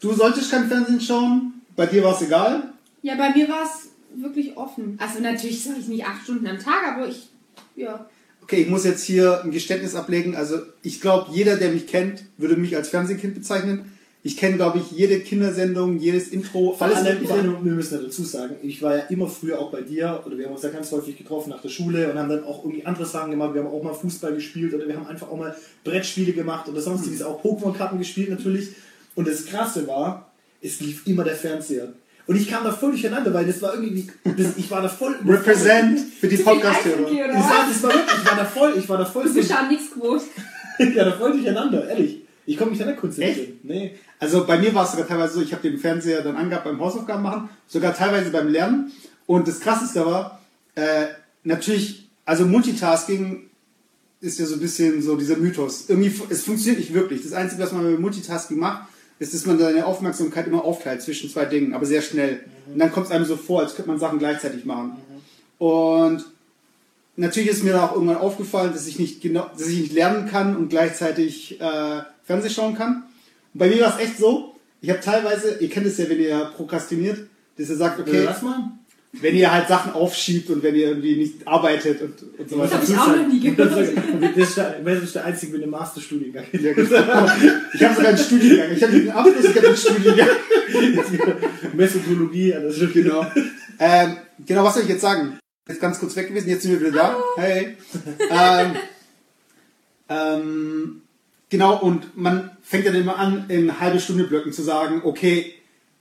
du 0.00 0.12
solltest 0.12 0.50
kein 0.50 0.68
Fernsehen 0.68 1.00
schauen, 1.00 1.62
bei 1.76 1.86
dir 1.86 2.02
war 2.02 2.14
es 2.14 2.22
egal. 2.22 2.72
Ja, 3.02 3.16
bei 3.16 3.30
mir 3.30 3.48
war 3.48 3.64
es 3.64 3.90
wirklich 4.14 4.56
offen. 4.56 4.98
Also 5.00 5.20
natürlich 5.20 5.62
soll 5.62 5.76
ich 5.78 5.88
nicht 5.88 6.04
acht 6.04 6.22
Stunden 6.24 6.46
am 6.46 6.58
Tag, 6.58 6.86
aber 6.86 7.08
ich, 7.08 7.28
ja. 7.76 8.06
Okay, 8.42 8.62
ich 8.62 8.68
muss 8.68 8.84
jetzt 8.84 9.04
hier 9.04 9.42
ein 9.44 9.50
Geständnis 9.50 9.94
ablegen. 9.94 10.34
Also 10.34 10.58
ich 10.82 11.00
glaube, 11.00 11.30
jeder, 11.32 11.56
der 11.56 11.70
mich 11.70 11.86
kennt, 11.86 12.24
würde 12.36 12.56
mich 12.56 12.74
als 12.76 12.88
Fernsehkind 12.88 13.34
bezeichnen. 13.34 13.92
Ich 14.22 14.36
kenne, 14.36 14.56
glaube 14.56 14.78
ich, 14.78 14.90
jede 14.90 15.20
Kindersendung, 15.20 15.98
jedes 15.98 16.28
Intro, 16.28 16.74
Vor 16.74 16.86
alles. 16.86 16.98
allem, 16.98 17.22
ich 17.22 17.28
wir 17.30 17.72
müssen 17.72 17.94
ja 17.94 18.02
dazu 18.02 18.22
sagen, 18.22 18.56
ich 18.62 18.82
war 18.82 18.96
ja 18.96 19.02
immer 19.04 19.26
früher 19.26 19.58
auch 19.58 19.72
bei 19.72 19.80
dir, 19.80 20.22
oder 20.26 20.36
wir 20.36 20.44
haben 20.44 20.52
uns 20.52 20.62
ja 20.62 20.68
ganz 20.68 20.92
häufig 20.92 21.16
getroffen 21.16 21.48
nach 21.48 21.62
der 21.62 21.70
Schule 21.70 22.10
und 22.10 22.18
haben 22.18 22.28
dann 22.28 22.44
auch 22.44 22.62
irgendwie 22.62 22.84
andere 22.84 23.06
Sachen 23.06 23.30
gemacht. 23.30 23.54
Wir 23.54 23.62
haben 23.62 23.70
auch 23.70 23.82
mal 23.82 23.94
Fußball 23.94 24.34
gespielt 24.34 24.74
oder 24.74 24.86
wir 24.86 24.94
haben 24.94 25.06
einfach 25.06 25.30
auch 25.30 25.38
mal 25.38 25.56
Brettspiele 25.84 26.32
gemacht 26.32 26.68
oder 26.68 26.82
sonstiges, 26.82 27.22
auch 27.22 27.42
Pokémon-Karten 27.42 27.98
gespielt 27.98 28.28
natürlich. 28.28 28.68
Und 29.14 29.26
das 29.26 29.46
Krasse 29.46 29.86
war, 29.86 30.30
es 30.60 30.80
lief 30.80 31.06
immer 31.06 31.24
der 31.24 31.36
Fernseher. 31.36 31.94
Und 32.26 32.36
ich 32.36 32.48
kam 32.48 32.62
da 32.62 32.70
voll 32.70 32.90
durcheinander, 32.90 33.32
weil 33.32 33.46
das 33.46 33.60
war 33.62 33.74
irgendwie, 33.74 34.06
das, 34.22 34.56
ich 34.56 34.70
war 34.70 34.82
da 34.82 34.88
voll... 34.88 35.16
Represent 35.26 35.98
für 35.98 36.28
die 36.28 36.36
Podcast-Hörer. 36.36 37.02
Das 37.02 37.10
war, 37.10 37.50
was? 37.50 37.72
das 37.72 37.82
war 37.82 37.94
wirklich, 37.94 38.18
ich 38.22 38.30
war 38.30 38.36
da 38.36 38.44
voll, 38.44 38.74
ich 38.76 38.88
war 38.88 38.98
da 38.98 39.04
voll... 39.06 39.24
Du 39.24 39.34
bist 39.34 39.50
ja 39.50 39.66
nichts 39.66 39.90
groß. 39.92 40.22
ja, 40.94 41.04
da 41.04 41.12
voll 41.12 41.32
durcheinander, 41.32 41.88
ehrlich. 41.88 42.19
Ich 42.46 42.56
konnte 42.56 42.70
mich 42.70 42.80
da 42.80 42.86
nicht 42.86 43.00
konzentrieren. 43.00 43.60
Nee. 43.62 43.94
Also 44.18 44.46
bei 44.46 44.58
mir 44.58 44.74
war 44.74 44.84
es 44.84 44.92
sogar 44.92 45.06
teilweise 45.06 45.34
so, 45.34 45.42
ich 45.42 45.52
habe 45.52 45.68
den 45.68 45.78
Fernseher 45.78 46.22
dann 46.22 46.36
angehabt 46.36 46.64
beim 46.64 46.80
Hausaufgaben 46.80 47.22
machen, 47.22 47.48
sogar 47.66 47.94
teilweise 47.94 48.30
beim 48.30 48.48
Lernen. 48.48 48.92
Und 49.26 49.46
das 49.46 49.60
Krasseste 49.60 50.04
war, 50.04 50.40
äh, 50.74 51.06
natürlich, 51.44 52.08
also 52.24 52.46
Multitasking 52.46 53.50
ist 54.20 54.38
ja 54.38 54.46
so 54.46 54.54
ein 54.54 54.60
bisschen 54.60 55.00
so 55.02 55.16
dieser 55.16 55.36
Mythos. 55.36 55.84
Irgendwie, 55.88 56.12
es 56.28 56.44
funktioniert 56.44 56.80
nicht 56.80 56.92
wirklich. 56.92 57.22
Das 57.22 57.32
Einzige, 57.32 57.62
was 57.62 57.72
man 57.72 57.90
mit 57.90 58.00
Multitasking 58.00 58.58
macht, 58.58 58.88
ist, 59.18 59.34
dass 59.34 59.46
man 59.46 59.58
seine 59.58 59.86
Aufmerksamkeit 59.86 60.46
immer 60.46 60.64
aufteilt 60.64 61.02
zwischen 61.02 61.30
zwei 61.30 61.44
Dingen, 61.44 61.74
aber 61.74 61.86
sehr 61.86 62.02
schnell. 62.02 62.40
Und 62.66 62.78
dann 62.78 62.90
kommt 62.90 63.06
es 63.06 63.12
einem 63.12 63.24
so 63.24 63.36
vor, 63.36 63.60
als 63.60 63.74
könnte 63.74 63.90
man 63.90 64.00
Sachen 64.00 64.18
gleichzeitig 64.18 64.64
machen. 64.64 64.96
Und 65.58 66.24
natürlich 67.16 67.50
ist 67.50 67.64
mir 67.64 67.72
dann 67.72 67.82
auch 67.82 67.92
irgendwann 67.94 68.16
aufgefallen, 68.16 68.72
dass 68.72 68.86
ich 68.86 68.98
nicht 68.98 69.20
genau, 69.20 69.50
dass 69.56 69.68
ich 69.68 69.80
nicht 69.80 69.92
lernen 69.92 70.28
kann 70.28 70.56
und 70.56 70.70
gleichzeitig 70.70 71.60
äh, 71.60 72.02
Fernsehen 72.30 72.52
schauen 72.54 72.74
kann. 72.76 73.02
Und 73.52 73.58
bei 73.58 73.68
mir 73.68 73.80
war 73.80 73.98
es 73.98 74.04
echt 74.06 74.18
so, 74.18 74.54
ich 74.80 74.88
habe 74.90 75.00
teilweise, 75.00 75.58
ihr 75.60 75.68
kennt 75.68 75.86
es 75.86 75.98
ja, 75.98 76.08
wenn 76.08 76.20
ihr 76.20 76.50
prokrastiniert, 76.56 77.18
dass 77.58 77.68
ihr 77.68 77.76
sagt, 77.76 77.98
okay, 78.00 78.10
Okay. 78.10 78.22
Lass 78.24 78.42
mal. 78.42 78.70
wenn 79.12 79.34
ihr 79.34 79.52
halt 79.52 79.66
Sachen 79.66 79.92
aufschiebt 79.92 80.48
und 80.50 80.62
wenn 80.62 80.76
ihr 80.76 80.86
irgendwie 80.88 81.16
nicht 81.16 81.46
arbeitet 81.48 82.00
und, 82.00 82.14
und 82.38 82.48
so 82.48 82.56
Das 82.58 82.70
weiter. 82.70 82.74
habe 82.76 82.84
ich 82.92 82.98
auch 82.98 83.16
noch 83.16 83.26
nie 83.26 83.40
gehört. 83.40 83.72
Das 84.36 84.48
ist 84.48 84.56
der, 84.56 84.78
das 84.84 85.02
ist 85.02 85.14
der 85.16 85.24
einzige 85.24 85.52
mit 85.52 85.62
einem 85.62 85.72
Masterstudiengang. 85.72 86.44
Ja, 86.52 86.72
genau. 86.72 87.26
Ich 87.74 87.82
habe 87.82 87.94
sogar 87.96 88.08
einen 88.10 88.18
Studiengang. 88.18 88.70
Ich 88.76 88.82
habe 88.84 88.92
nicht 88.92 89.08
einen 89.10 89.18
Abschluss, 89.18 89.44
ich 89.50 89.56
habe 89.56 89.66
einen 89.66 89.76
Studiengang. 89.76 90.28
Methodologie, 91.74 92.54
also 92.54 92.86
Genau. 92.88 93.26
Ähm, 93.80 94.16
genau, 94.46 94.62
was 94.64 94.74
soll 94.74 94.84
ich 94.84 94.88
jetzt 94.90 95.00
sagen? 95.02 95.38
Jetzt 95.68 95.80
ganz 95.80 95.98
kurz 95.98 96.14
weg 96.14 96.28
gewesen, 96.28 96.48
jetzt 96.48 96.62
sind 96.62 96.72
wir 96.72 96.80
wieder 96.80 96.92
da. 96.92 97.16
Hey. 97.36 97.76
Ähm, 98.30 98.76
ähm, 100.08 101.02
genau, 101.50 101.78
und 101.80 102.16
man 102.16 102.50
fängt 102.62 102.86
dann 102.86 102.94
immer 102.94 103.18
an, 103.18 103.44
in 103.48 103.78
halbe 103.80 104.00
Stunde 104.00 104.24
Blöcken 104.24 104.52
zu 104.52 104.62
sagen, 104.62 105.02
okay, 105.04 105.52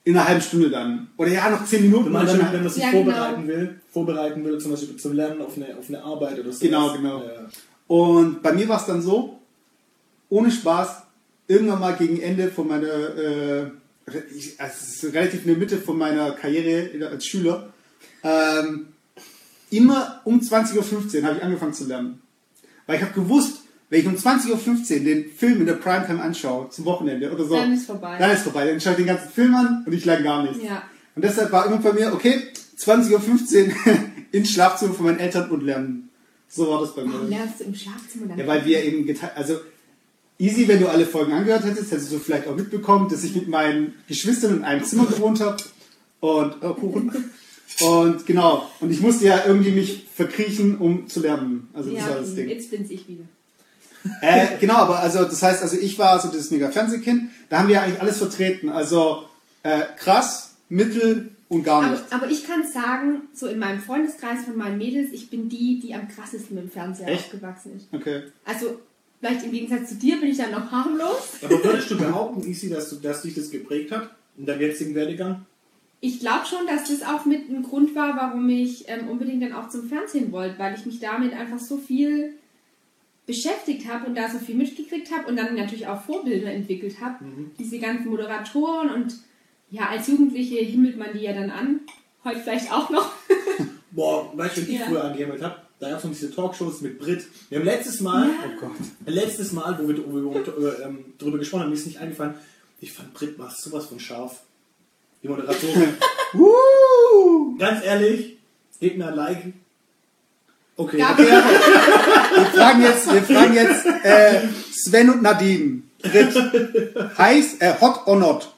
in 0.06 0.15
einer 0.15 0.27
halben 0.27 0.41
Stunde 0.41 0.70
dann. 0.70 1.08
Oder 1.18 1.29
ja, 1.32 1.50
noch 1.50 1.65
zehn 1.65 1.82
Minuten. 1.84 2.06
Wenn 2.13 2.25
dann- 2.25 2.53
wenn 2.53 2.63
man 2.63 2.70
sich 2.72 2.82
Ja, 2.82 2.91
genau. 2.91 3.03
vorbereiten 3.03 3.48
will, 3.48 3.79
vorbereiten 3.91 4.44
will, 4.46 4.58
zum 4.60 4.72
Beispiel 4.72 4.96
zum 4.96 5.13
Lernen 5.13 5.41
auf 5.41 5.56
eine, 5.58 5.77
auf 5.77 5.88
eine 5.89 6.01
Arbeit 6.01 6.39
oder 6.39 6.51
so. 6.51 6.65
Genau, 6.65 6.94
genau. 6.94 7.20
Ja. 7.24 7.50
Und 7.88 8.41
bei 8.41 8.53
mir 8.53 8.68
war 8.70 8.79
es 8.79 8.86
dann 8.86 9.01
so, 9.01 9.39
ohne 10.29 10.50
Spaß, 10.51 11.03
irgendwann 11.48 11.79
mal 11.79 11.96
gegen 11.96 12.20
Ende 12.22 12.50
von 12.50 12.68
meiner, 12.68 12.88
äh, 12.88 13.65
ich, 14.36 14.60
also 14.60 14.74
es 14.79 15.03
ist 15.03 15.13
relativ 15.13 15.41
in 15.41 15.48
der 15.50 15.58
Mitte 15.58 15.77
von 15.77 15.98
meiner 15.98 16.32
Karriere 16.32 17.08
als 17.08 17.25
Schüler, 17.25 17.72
ähm, 18.24 18.88
immer 19.70 20.22
um 20.24 20.39
20.15 20.39 21.22
Uhr 21.22 21.27
habe 21.27 21.38
ich 21.38 21.44
angefangen 21.44 21.74
zu 21.74 21.86
lernen. 21.86 22.22
Weil 22.88 22.98
ich 22.98 23.01
habe 23.03 23.13
gewusst, 23.13 23.62
wenn 23.89 24.01
ich 24.01 24.08
um 24.08 24.15
20.15 24.15 24.51
Uhr 24.51 25.00
den 25.00 25.31
Film 25.31 25.62
in 25.62 25.65
der 25.65 25.74
Primetime 25.74 26.22
anschaue, 26.22 26.69
zum 26.69 26.86
Wochenende 26.86 27.31
oder 27.31 27.43
so, 27.46 27.55
Dann 27.55 27.74
ist 27.74 27.86
vorbei. 27.86 28.17
dann 28.19 28.31
ist 28.31 28.43
vorbei. 28.43 28.65
Dann 28.65 28.79
schaue 28.79 28.93
ich 28.93 28.98
den 28.98 29.08
ganzen 29.08 29.29
Film 29.29 29.55
an 29.55 29.84
und 29.86 29.93
ich 29.93 30.05
lerne 30.05 30.24
gar 30.24 30.43
nichts. 30.43 30.63
Ja. 30.63 30.84
Und 31.15 31.24
deshalb 31.24 31.51
war 31.51 31.65
immer 31.65 31.77
bei 31.77 31.93
mir, 31.93 32.13
okay, 32.13 32.41
20.15 32.77 33.67
Uhr 33.67 33.74
ins 34.31 34.51
Schlafzimmer 34.51 34.93
von 34.93 35.08
meinen 35.08 35.19
Eltern 35.19 35.50
und 35.50 35.63
lernen. 35.63 36.10
So 36.48 36.69
war 36.69 36.81
das 36.81 36.96
bei 36.96 37.03
mir. 37.03 37.13
Warum 37.13 37.29
lernst 37.29 37.60
du 37.60 37.63
im 37.65 37.75
Schlafzimmer 37.75 38.27
dann? 38.27 38.39
Ja, 38.39 38.48
weil 38.48 38.65
wir 38.65 38.84
eben 38.84 39.05
geteilt, 39.05 39.34
also 39.36 39.60
easy, 40.38 40.67
wenn 40.67 40.79
du 40.79 40.88
alle 40.88 41.05
Folgen 41.05 41.34
angehört 41.34 41.63
hättest, 41.63 41.91
hättest 41.91 42.12
du 42.12 42.19
vielleicht 42.19 42.48
auch 42.48 42.55
mitbekommen, 42.55 43.10
dass 43.10 43.24
ich 43.24 43.36
mit 43.36 43.48
meinen 43.48 43.96
Geschwistern 44.08 44.58
in 44.58 44.63
einem 44.63 44.84
Zimmer 44.84 45.05
gewohnt 45.05 45.41
habe 45.41 45.58
und 46.19 46.55
oh, 46.62 46.74
Kuchen. 46.74 47.12
Und 47.81 48.25
genau, 48.25 48.69
und 48.81 48.91
ich 48.91 49.00
musste 49.00 49.25
ja 49.27 49.46
irgendwie 49.46 49.72
mich 49.72 50.05
verkriechen, 50.13 50.79
um 50.79 51.08
zu 51.08 51.22
lernen. 51.22 51.69
Also 51.72 51.91
das 51.91 52.00
ja, 52.00 52.10
war 52.10 52.15
das 52.17 52.36
Ding. 52.36 52.50
jetzt 52.50 52.72
bin's 52.72 52.89
ich 52.89 53.08
wieder. 53.08 53.24
Äh, 54.22 54.58
genau, 54.60 54.75
aber 54.75 55.00
also 55.00 55.25
das 55.25 55.41
heißt, 55.41 55.62
also 55.62 55.77
ich 55.77 56.00
war 56.00 56.20
so 56.20 56.29
das 56.29 56.51
mega 56.51 56.70
Fernsehkind, 56.70 57.29
da 57.50 57.60
haben 57.60 57.68
wir 57.68 57.75
ja 57.75 57.82
eigentlich 57.82 58.01
alles 58.01 58.18
vertreten. 58.18 58.70
Also 58.70 59.24
äh, 59.63 59.82
krass, 59.98 60.56
mittel 60.70 61.32
und 61.50 61.63
gar 61.63 61.84
Aber, 61.84 61.91
nicht. 61.91 62.03
aber 62.12 62.27
ich 62.29 62.46
kann 62.46 62.65
sagen, 62.65 63.24
so 63.34 63.48
in 63.48 63.60
meinem 63.60 63.82
Freundeskreis 63.82 64.46
von 64.46 64.58
meinen 64.58 64.77
Mädels, 64.77 65.12
ich 65.12 65.29
bin 65.29 65.50
die, 65.50 65.79
die 65.79 65.94
am 65.94 66.08
krassesten 66.08 66.56
mit 66.56 66.65
dem 66.65 66.72
Fernseher 66.72 67.08
Echt? 67.08 67.25
aufgewachsen 67.25 67.75
ist. 67.75 67.88
Okay. 67.91 68.24
Also, 68.46 68.79
vielleicht 69.20 69.44
im 69.44 69.51
Gegensatz 69.51 69.89
zu 69.89 69.96
dir 69.96 70.20
bin 70.20 70.29
ich 70.29 70.38
dann 70.38 70.51
noch 70.51 70.72
harmlos. 70.72 71.39
Aber 71.44 71.63
würdest 71.63 71.91
du 71.91 71.98
behaupten, 71.98 72.48
Isi, 72.48 72.70
dass, 72.70 72.89
du, 72.89 72.98
dass 72.98 73.24
dich 73.24 73.36
das 73.36 73.50
geprägt 73.50 73.91
hat 73.91 74.12
in 74.38 74.46
deinem 74.46 74.62
jetzigen 74.62 74.96
Werdegang? 74.96 75.46
ich 76.01 76.20
glaube 76.20 76.46
schon, 76.46 76.65
dass 76.65 76.89
das 76.89 77.03
auch 77.08 77.25
mit 77.25 77.50
ein 77.50 77.63
Grund 77.63 77.96
war, 77.96 78.15
warum 78.15 78.48
ich 78.50 78.88
ähm, 78.88 79.10
unbedingt 79.10 79.44
dann 79.44 79.53
auch 79.53 79.70
zum 79.70 79.88
Fernsehen 79.89 80.32
wollte, 80.32 80.58
weil 80.58 80.75
ich 80.75 80.86
mich 80.86 81.00
damit 81.00 81.34
einfach 81.34 81.60
so 81.60 81.77
viel 81.77 82.36
beschäftigt 83.29 83.88
habe 83.88 84.07
und 84.07 84.15
da 84.15 84.27
so 84.27 84.39
viel 84.39 84.55
mitgekriegt 84.55 85.12
habe 85.15 85.27
und 85.27 85.38
dann 85.38 85.55
natürlich 85.55 85.86
auch 85.88 86.01
Vorbilder 86.01 86.51
entwickelt 86.51 87.00
habe. 87.00 87.24
Mhm. 87.24 87.51
Diese 87.59 87.77
ganzen 87.77 88.09
Moderatoren 88.09 88.89
und 88.89 89.13
ja, 89.69 89.88
als 89.89 90.07
Jugendliche 90.07 90.55
himmelt 90.57 90.98
man 90.98 91.13
die 91.13 91.19
ja 91.19 91.33
dann 91.33 91.51
an. 91.51 91.81
Heute 92.24 92.39
vielleicht 92.39 92.71
auch 92.74 92.89
noch. 92.89 93.12
Boah, 93.91 94.31
weißt 94.36 94.57
du, 94.57 94.62
wenn 94.67 94.74
ich 94.74 94.79
Ja. 94.79 94.86
früher 94.88 95.03
angehimmelt 95.03 95.43
habe? 95.43 95.57
Da 95.79 95.89
gab 95.89 96.00
es 96.00 96.03
noch 96.05 96.12
diese 96.12 96.33
Talkshows 96.33 96.81
mit 96.81 96.98
Brit. 97.00 97.25
Wir 97.50 97.59
haben 97.59 97.65
letztes 97.65 98.01
Mal, 98.01 98.29
Oh 98.29 98.59
Gott. 98.59 98.71
letztes 99.05 99.53
Mal, 99.53 99.77
wo 99.79 99.88
wir, 99.88 99.98
äh, 99.98 100.83
ähm, 100.83 101.05
drüber 101.19 101.38
gesprochen 101.38 101.62
haben, 101.62 101.69
mir 101.69 101.75
ist 101.75 101.86
nicht 101.86 102.00
eingefallen, 102.00 102.33
ich 102.81 102.91
fand 102.91 103.13
Brit 103.13 103.38
war 103.38 103.51
sowas 103.51 103.86
von 103.86 104.00
scharf. 104.00 104.41
Die 105.21 105.27
Moderatorin. 105.27 105.93
Uh! 106.33 107.55
Ganz 107.59 107.86
ehrlich, 107.86 108.38
gebt 108.79 108.98
mir 108.98 109.07
ein 109.07 109.15
Like. 109.15 109.53
Okay. 110.79 110.98
Gab- 110.98 111.17
Wir 111.17 111.25
fragen 112.55 112.81
jetzt, 112.81 113.13
wir 113.13 113.21
fragen 113.24 113.53
jetzt 113.53 113.86
äh, 114.03 114.39
Sven 114.71 115.09
und 115.09 115.21
Nadine. 115.21 115.81
Dritt. 116.01 116.33
Heiß, 117.17 117.55
äh, 117.59 117.74
hot 117.81 118.07
or 118.07 118.15
not? 118.15 118.53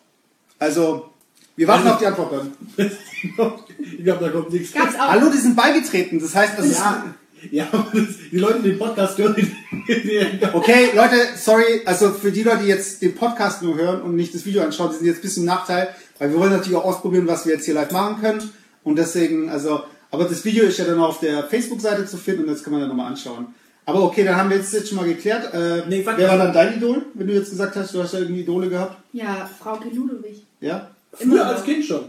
Also, 0.60 1.10
wir 1.56 1.68
warten 1.68 1.82
Also- 1.88 1.94
auf 1.94 2.00
die 2.00 2.06
Antwort 2.06 2.34
dann. 2.34 2.54
ich 2.78 4.04
glaube, 4.04 4.24
da 4.26 4.30
kommt 4.30 4.54
nichts. 4.54 4.72
Gab's 4.72 4.94
auch. 4.96 5.10
Hallo, 5.10 5.30
die 5.34 5.38
sind 5.40 5.56
beigetreten. 5.56 6.20
Das 6.20 6.36
heißt, 6.36 6.60
das 6.60 6.78
Ja, 6.78 7.06
ja 7.50 7.68
aber 7.72 7.88
das, 7.92 8.04
die 8.32 8.38
Leute, 8.38 8.60
die 8.60 8.70
den 8.70 8.78
Podcast 8.78 9.18
hören, 9.18 9.36
die, 9.36 9.52
die, 9.88 10.12
ist, 10.12 10.54
okay, 10.54 10.90
Leute, 10.96 11.16
sorry, 11.38 11.82
also 11.86 12.12
für 12.12 12.32
die 12.32 12.44
Leute, 12.44 12.60
die 12.62 12.68
jetzt 12.68 13.02
den 13.02 13.16
Podcast 13.16 13.64
nur 13.64 13.76
hören 13.78 14.04
und 14.04 14.16
nicht 14.16 14.36
das 14.36 14.46
Video 14.46 14.62
anschauen, 14.62 14.92
die 14.92 14.98
sind 14.98 15.08
jetzt 15.08 15.18
ein 15.18 15.22
bisschen 15.24 15.42
im 15.44 15.48
Nachteil, 15.48 15.90
weil 16.20 16.30
wir 16.30 16.38
wollen 16.38 16.52
natürlich 16.52 16.78
auch 16.78 16.86
ausprobieren, 16.86 17.28
was 17.28 17.48
wir 17.48 17.56
jetzt 17.56 17.66
hier 17.66 17.74
live 17.74 17.90
machen 17.90 18.22
können. 18.22 18.52
Und 18.84 18.98
deswegen, 19.00 19.50
also, 19.50 19.82
aber 20.12 20.26
das 20.26 20.46
Video 20.46 20.66
ist 20.66 20.78
ja 20.78 20.86
dann 20.86 21.00
auf 21.00 21.20
der 21.20 21.44
Facebook-Seite 21.46 22.06
zu 22.06 22.18
finden 22.18 22.44
und 22.44 22.50
das 22.50 22.64
kann 22.64 22.72
man 22.74 22.82
dann 22.82 22.90
nochmal 22.90 23.08
anschauen. 23.08 23.48
Aber 23.86 24.04
okay, 24.04 24.24
dann 24.24 24.36
haben 24.36 24.50
wir 24.50 24.58
jetzt, 24.58 24.74
jetzt 24.74 24.90
schon 24.90 24.98
mal 24.98 25.08
geklärt. 25.08 25.54
Äh, 25.54 25.84
Nee, 25.88 26.06
wer 26.06 26.28
war 26.30 26.38
dann 26.38 26.54
dein 26.54 26.78
Idol, 26.78 27.06
wenn 27.16 27.28
du 27.28 27.34
jetzt 27.34 27.50
gesagt 27.50 27.76
hast, 27.76 27.94
du 27.94 28.04
hast 28.04 28.14
ja 28.14 28.20
irgendwie 28.20 28.42
Idole 28.42 28.70
gehabt? 28.70 28.98
Ja, 29.12 29.50
Frauke 29.60 29.90
Ludwig. 29.90 30.44
Ja? 30.60 30.92
früher 31.14 31.46
als 31.46 31.64
Kind 31.64 31.84
schon. 31.84 32.06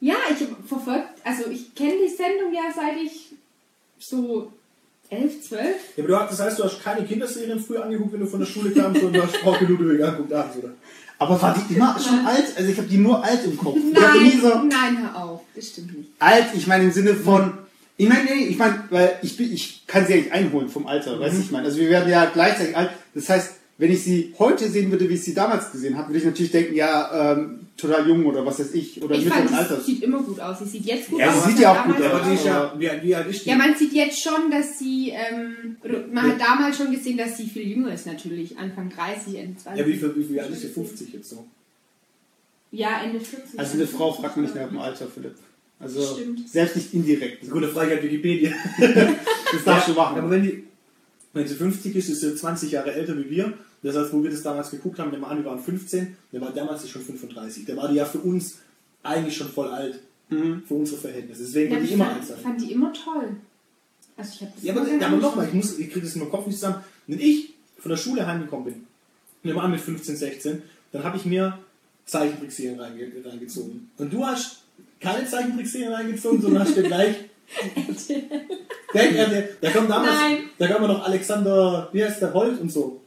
Ja, 0.00 0.16
ich 0.30 0.40
hab 0.40 0.66
verfolgt, 0.66 1.08
also 1.24 1.50
ich 1.50 1.74
kenne 1.74 1.94
die 2.04 2.08
Sendung 2.08 2.52
ja 2.54 2.72
seit 2.74 2.96
ich 2.96 3.32
so 3.98 4.50
11, 5.10 5.42
12. 5.42 5.66
Ja, 5.96 6.04
aber 6.04 6.08
du 6.08 6.18
hast, 6.18 6.30
das 6.32 6.40
heißt, 6.40 6.58
du 6.58 6.64
hast 6.64 6.82
keine 6.82 7.04
Kinderserien 7.04 7.60
früher 7.60 7.84
angeguckt, 7.84 8.12
wenn 8.12 8.20
du 8.20 8.26
von 8.26 8.40
der 8.40 8.46
Schule 8.46 8.70
kamst 8.70 9.02
und 9.02 9.12
du 9.12 9.22
hast 9.22 9.36
Frau 9.36 9.54
Ludwig 9.60 10.02
angeguckt 10.02 10.32
abends, 10.32 10.56
oder? 10.58 10.70
Aber 11.20 11.40
war 11.40 11.54
die 11.54 11.74
immer 11.74 11.98
schon 12.00 12.26
alt? 12.26 12.46
Also 12.56 12.70
ich 12.70 12.78
habe 12.78 12.88
die 12.88 12.96
nur 12.96 13.22
alt 13.22 13.44
im 13.44 13.56
Kopf. 13.58 13.76
Nein, 13.76 14.40
so 14.40 14.48
nein, 14.64 15.02
hör 15.02 15.22
auf, 15.22 15.42
das 15.54 15.66
stimmt 15.66 15.96
nicht. 15.96 16.10
alt, 16.18 16.46
ich 16.54 16.66
meine 16.66 16.84
im 16.84 16.92
Sinne 16.92 17.14
von. 17.14 17.52
Ich 17.98 18.08
meine, 18.08 18.24
nee, 18.24 18.46
ich 18.46 18.56
meine, 18.56 18.84
weil 18.88 19.18
ich 19.20 19.36
bin, 19.36 19.52
ich 19.52 19.86
kann 19.86 20.06
sie 20.06 20.14
ja 20.14 20.18
nicht 20.20 20.32
einholen 20.32 20.70
vom 20.70 20.86
Alter, 20.86 21.20
weißt 21.20 21.36
du, 21.36 21.40
ich 21.42 21.50
meine. 21.50 21.66
Also 21.66 21.78
wir 21.78 21.90
werden 21.90 22.08
ja 22.08 22.24
gleichzeitig 22.24 22.74
alt. 22.74 22.88
Das 23.14 23.28
heißt, 23.28 23.52
wenn 23.76 23.92
ich 23.92 24.02
sie 24.02 24.34
heute 24.38 24.70
sehen 24.70 24.90
würde, 24.90 25.10
wie 25.10 25.14
ich 25.14 25.22
sie 25.22 25.34
damals 25.34 25.70
gesehen 25.70 25.98
habe, 25.98 26.08
würde 26.08 26.20
ich 26.20 26.24
natürlich 26.24 26.52
denken, 26.52 26.74
ja, 26.74 27.32
ähm, 27.32 27.66
total 27.80 28.06
jung 28.08 28.24
oder 28.26 28.44
was 28.44 28.58
weiß 28.60 28.74
ich, 28.74 29.02
oder 29.02 29.14
Ich 29.14 29.26
fand, 29.26 29.42
mittleren 29.44 29.48
sie 29.66 29.70
Alters. 29.72 29.86
sieht 29.86 30.02
immer 30.02 30.22
gut 30.22 30.40
aus. 30.40 30.58
Sie 30.60 30.66
sieht 30.66 30.84
jetzt 30.86 31.08
gut 31.10 31.20
Ja, 31.20 31.30
aus. 31.30 31.44
sie 31.44 31.50
sieht 31.50 31.60
ja 31.60 31.72
auch 31.80 31.86
gut 31.86 31.96
aus. 31.96 32.04
Aber 32.12 32.28
die 32.28 32.34
ist 32.34 32.44
ja, 32.44 32.74
wie, 32.78 32.90
wie 33.02 33.14
alt 33.14 33.28
ist 33.28 33.44
die? 33.44 33.48
Ja, 33.50 33.56
man 33.56 33.74
sieht 33.76 33.92
jetzt 33.92 34.22
schon, 34.22 34.50
dass 34.50 34.78
sie, 34.78 35.10
ähm, 35.10 35.76
oder 35.82 36.04
man 36.12 36.28
hat 36.32 36.40
damals 36.40 36.76
schon 36.76 36.90
gesehen, 36.92 37.16
dass 37.18 37.36
sie 37.36 37.46
viel 37.46 37.68
jünger 37.68 37.92
ist 37.94 38.06
natürlich. 38.06 38.56
Anfang 38.58 38.90
30, 38.90 39.34
Ende 39.38 39.56
20. 39.58 39.80
ja, 39.80 39.86
wie 39.86 39.96
viel, 39.96 40.16
wie 40.16 40.24
viel 40.24 40.40
alt 40.40 40.50
ist 40.50 40.62
die? 40.64 40.68
50 40.68 41.12
jetzt 41.12 41.30
so? 41.30 41.44
Ja, 42.72 43.02
Ende 43.02 43.18
40. 43.20 43.58
Also 43.58 43.74
eine 43.74 43.86
Frau 43.86 44.12
fragt 44.12 44.36
man 44.36 44.44
nicht 44.44 44.54
nach 44.54 44.68
dem 44.68 44.78
Alter, 44.78 45.06
Philipp. 45.06 45.34
Also 45.78 46.02
Stimmt. 46.16 46.48
selbst 46.48 46.76
nicht 46.76 46.92
indirekt. 46.94 47.38
Das 47.40 47.48
ist 47.48 47.52
eine 47.54 47.60
gute 47.62 47.72
Frage 47.72 47.96
an 47.98 48.02
Wikipedia. 48.02 48.52
Das 49.52 49.64
darfst 49.64 49.88
du 49.88 49.94
machen. 49.94 50.16
Aber 50.18 50.30
wenn 50.30 50.42
die, 50.44 50.62
wenn 51.32 51.44
sie 51.48 51.56
50 51.56 51.96
ist, 51.96 52.08
ist 52.08 52.20
sie 52.20 52.36
20 52.36 52.70
Jahre 52.70 52.92
älter 52.94 53.18
wie 53.18 53.28
wir. 53.30 53.52
Das 53.82 53.96
heißt, 53.96 54.12
wo 54.12 54.22
wir 54.22 54.30
das 54.30 54.42
damals 54.42 54.70
geguckt 54.70 54.98
haben, 54.98 55.10
der 55.10 55.20
Mann, 55.20 55.38
wir 55.38 55.44
waren 55.46 55.58
15, 55.58 56.16
der 56.32 56.40
war 56.40 56.52
damals 56.52 56.88
schon 56.88 57.02
35. 57.02 57.64
Der 57.64 57.76
war 57.76 57.88
die 57.88 57.94
ja 57.94 58.04
für 58.04 58.18
uns 58.18 58.58
eigentlich 59.02 59.36
schon 59.36 59.48
voll 59.48 59.68
alt. 59.68 60.00
Mhm. 60.28 60.62
Für 60.66 60.74
unsere 60.74 61.00
Verhältnisse. 61.00 61.42
Deswegen 61.42 61.72
ja, 61.72 61.76
wird 61.76 61.84
ich 61.84 61.88
die 61.88 61.94
immer 61.94 62.04
fand, 62.04 62.18
alt 62.18 62.28
sein. 62.28 62.38
fand 62.38 62.60
die 62.60 62.72
immer 62.72 62.92
toll. 62.92 63.36
Also 64.16 64.32
ich 64.34 64.42
hab 64.42 64.54
das 64.54 64.64
Ja, 64.64 64.76
aber, 64.76 64.88
ja, 64.88 65.06
aber 65.06 65.16
nochmal, 65.16 65.48
ich, 65.48 65.54
muss, 65.54 65.78
ich 65.78 65.90
kriege 65.90 66.06
das 66.06 66.14
in 66.14 66.20
meinem 66.20 66.30
Kopf 66.30 66.46
nicht 66.46 66.56
zusammen. 66.56 66.84
Wenn 67.06 67.18
ich 67.18 67.54
von 67.78 67.90
der 67.90 67.96
Schule 67.96 68.26
heimgekommen 68.26 68.66
bin, 68.66 68.86
nehmen 69.42 69.56
wir 69.56 69.62
an 69.62 69.70
mit 69.72 69.80
15, 69.80 70.16
16, 70.16 70.62
dann 70.92 71.02
habe 71.02 71.16
ich 71.16 71.24
mir 71.24 71.58
Zeichentrickserien 72.06 72.78
reinge 72.78 73.10
reingezogen. 73.24 73.90
Und 73.96 74.12
du 74.12 74.24
hast 74.24 74.62
keine 75.00 75.26
Zeichentrickserien 75.26 75.92
reingezogen, 75.92 76.42
sondern 76.42 76.64
hast 76.64 76.76
dir 76.76 76.82
gleich. 76.82 77.16
Denk, 78.94 79.16
äh, 79.16 79.48
da 79.60 79.70
kommt 79.70 79.90
damals, 79.90 80.12
Nein. 80.12 80.38
da 80.58 80.68
kam 80.68 80.82
noch 80.82 81.04
Alexander, 81.04 81.88
wie 81.92 82.04
heißt 82.04 82.22
der, 82.22 82.32
Holt 82.32 82.60
und 82.60 82.70
so. 82.70 82.99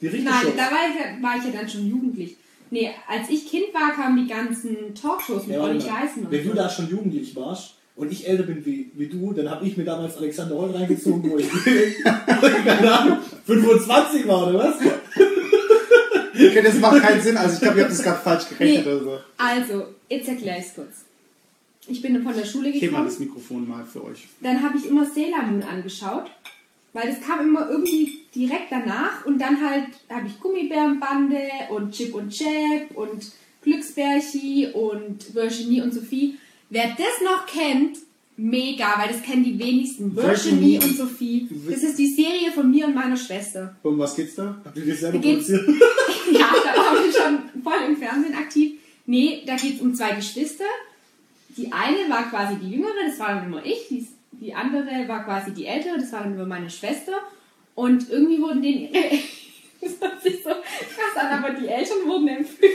Die 0.00 0.06
richtige 0.06 0.30
Nein, 0.30 0.42
Show. 0.42 0.52
da 0.56 0.62
war 0.70 0.88
ich, 0.88 0.94
ja, 0.98 1.22
war 1.22 1.36
ich 1.36 1.44
ja 1.44 1.60
dann 1.60 1.68
schon 1.68 1.86
jugendlich. 1.88 2.36
Nee, 2.70 2.90
als 3.08 3.28
ich 3.28 3.48
Kind 3.50 3.66
war, 3.74 3.92
kamen 3.94 4.24
die 4.24 4.32
ganzen 4.32 4.94
Talkshows 4.94 5.46
mit 5.46 5.56
Ja, 5.56 5.62
Olli 5.62 5.78
und 5.78 6.30
Wenn 6.30 6.44
du 6.46 6.54
da 6.54 6.68
schon 6.70 6.88
jugendlich 6.88 7.34
warst 7.34 7.74
und 7.96 8.12
ich 8.12 8.26
älter 8.28 8.44
bin 8.44 8.64
wie, 8.64 8.90
wie 8.94 9.06
du, 9.08 9.32
dann 9.32 9.50
habe 9.50 9.66
ich 9.66 9.76
mir 9.76 9.84
damals 9.84 10.16
Alexander 10.16 10.54
Holt 10.56 10.74
reingezogen, 10.74 11.28
wo 11.30 11.36
ich, 11.36 11.46
ich 11.46 12.04
keine 12.04 12.92
Ahnung, 12.92 13.18
25 13.44 14.26
war 14.28 14.48
oder 14.48 14.58
was? 14.60 14.76
Okay, 16.32 16.62
das 16.62 16.74
macht 16.78 17.02
keinen 17.02 17.20
Sinn. 17.20 17.36
Also 17.36 17.54
ich 17.54 17.60
glaube, 17.60 17.78
ihr 17.78 17.82
habt 17.84 17.92
das 17.92 18.02
gerade 18.02 18.20
falsch 18.20 18.48
gerechnet 18.48 18.86
Nee. 18.86 18.92
oder 18.92 19.04
so. 19.04 19.18
Also, 19.36 19.84
jetzt 20.08 20.28
erkläre 20.28 20.58
ich 20.60 20.66
es 20.66 20.74
kurz. 20.74 21.04
Ich 21.88 22.00
bin 22.00 22.22
von 22.22 22.34
der 22.36 22.44
Schule 22.44 22.68
Ich 22.68 22.76
heb 22.80 22.92
mal 22.92 22.98
gekommen. 22.98 23.06
das 23.08 23.18
Mikrofon 23.18 23.68
mal 23.68 23.84
für 23.84 24.04
euch. 24.04 24.28
Dann 24.40 24.62
habe 24.62 24.78
ich 24.78 24.86
immer 24.86 25.04
Sailor 25.04 25.42
Moon 25.42 25.62
angeschaut, 25.62 26.30
weil 26.92 27.08
das 27.08 27.20
kam 27.20 27.40
immer 27.40 27.70
irgendwie 27.70 28.18
direkt 28.34 28.70
danach 28.70 29.24
und 29.26 29.38
dann 29.38 29.60
halt 29.64 29.86
habe 30.08 30.26
ich 30.26 30.40
Gummibärenbande 30.40 31.38
und 31.70 31.92
Chip 31.92 32.14
und 32.14 32.30
Chap 32.30 32.90
und 32.94 33.32
Glücksbärchi 33.62 34.68
und 34.72 35.34
Virginie 35.34 35.82
und 35.82 35.92
Sophie. 35.92 36.38
Wer 36.70 36.88
das 36.88 37.20
noch 37.24 37.46
kennt, 37.46 37.98
mega, 38.36 38.94
weil 38.96 39.08
das 39.08 39.22
kennen 39.22 39.44
die 39.44 39.58
wenigsten. 39.58 40.16
Virginie 40.16 40.74
Virginie. 40.74 40.80
und 40.84 40.96
Sophie. 40.96 41.48
Das 41.68 41.82
ist 41.82 41.98
die 41.98 42.08
Serie 42.08 42.50
von 42.54 42.70
mir 42.70 42.86
und 42.86 42.94
meiner 42.94 43.16
Schwester. 43.16 43.76
Um 43.82 43.98
was 43.98 44.16
geht's 44.16 44.34
da? 44.36 44.56
Habt 44.64 44.76
ihr 44.76 44.86
das 44.86 45.00
selber 45.00 45.18
produziert? 45.18 45.68
Ja, 46.32 46.48
da 46.64 46.80
waren 46.80 47.04
wir 47.04 47.12
schon 47.12 47.62
voll 47.62 47.88
im 47.88 47.96
Fernsehen 47.96 48.34
aktiv. 48.34 48.78
Nee, 49.06 49.42
da 49.46 49.56
geht 49.56 49.74
es 49.76 49.80
um 49.80 49.92
zwei 49.94 50.12
Geschwister. 50.12 50.64
Die 51.56 51.72
eine 51.72 52.08
war 52.08 52.30
quasi 52.30 52.54
die 52.62 52.70
jüngere, 52.70 52.92
das 53.04 53.18
war 53.18 53.34
dann 53.34 53.46
immer 53.46 53.64
ich. 53.66 53.88
Die, 53.88 54.06
die 54.40 54.54
andere 54.54 55.06
war 55.06 55.24
quasi 55.24 55.52
die 55.52 55.66
ältere, 55.66 55.98
das 55.98 56.12
war 56.12 56.22
dann 56.24 56.34
immer 56.34 56.46
meine 56.46 56.70
Schwester. 56.70 57.12
Und 57.74 58.08
irgendwie 58.10 58.40
wurden 58.40 58.62
denen. 58.62 58.88
Das 59.82 59.92
hört 59.98 60.22
sich 60.22 60.42
so 60.42 60.50
krass 60.50 61.16
an, 61.16 61.42
aber 61.42 61.54
die 61.58 61.66
Eltern 61.66 62.06
wurden 62.06 62.28
entführt. 62.28 62.72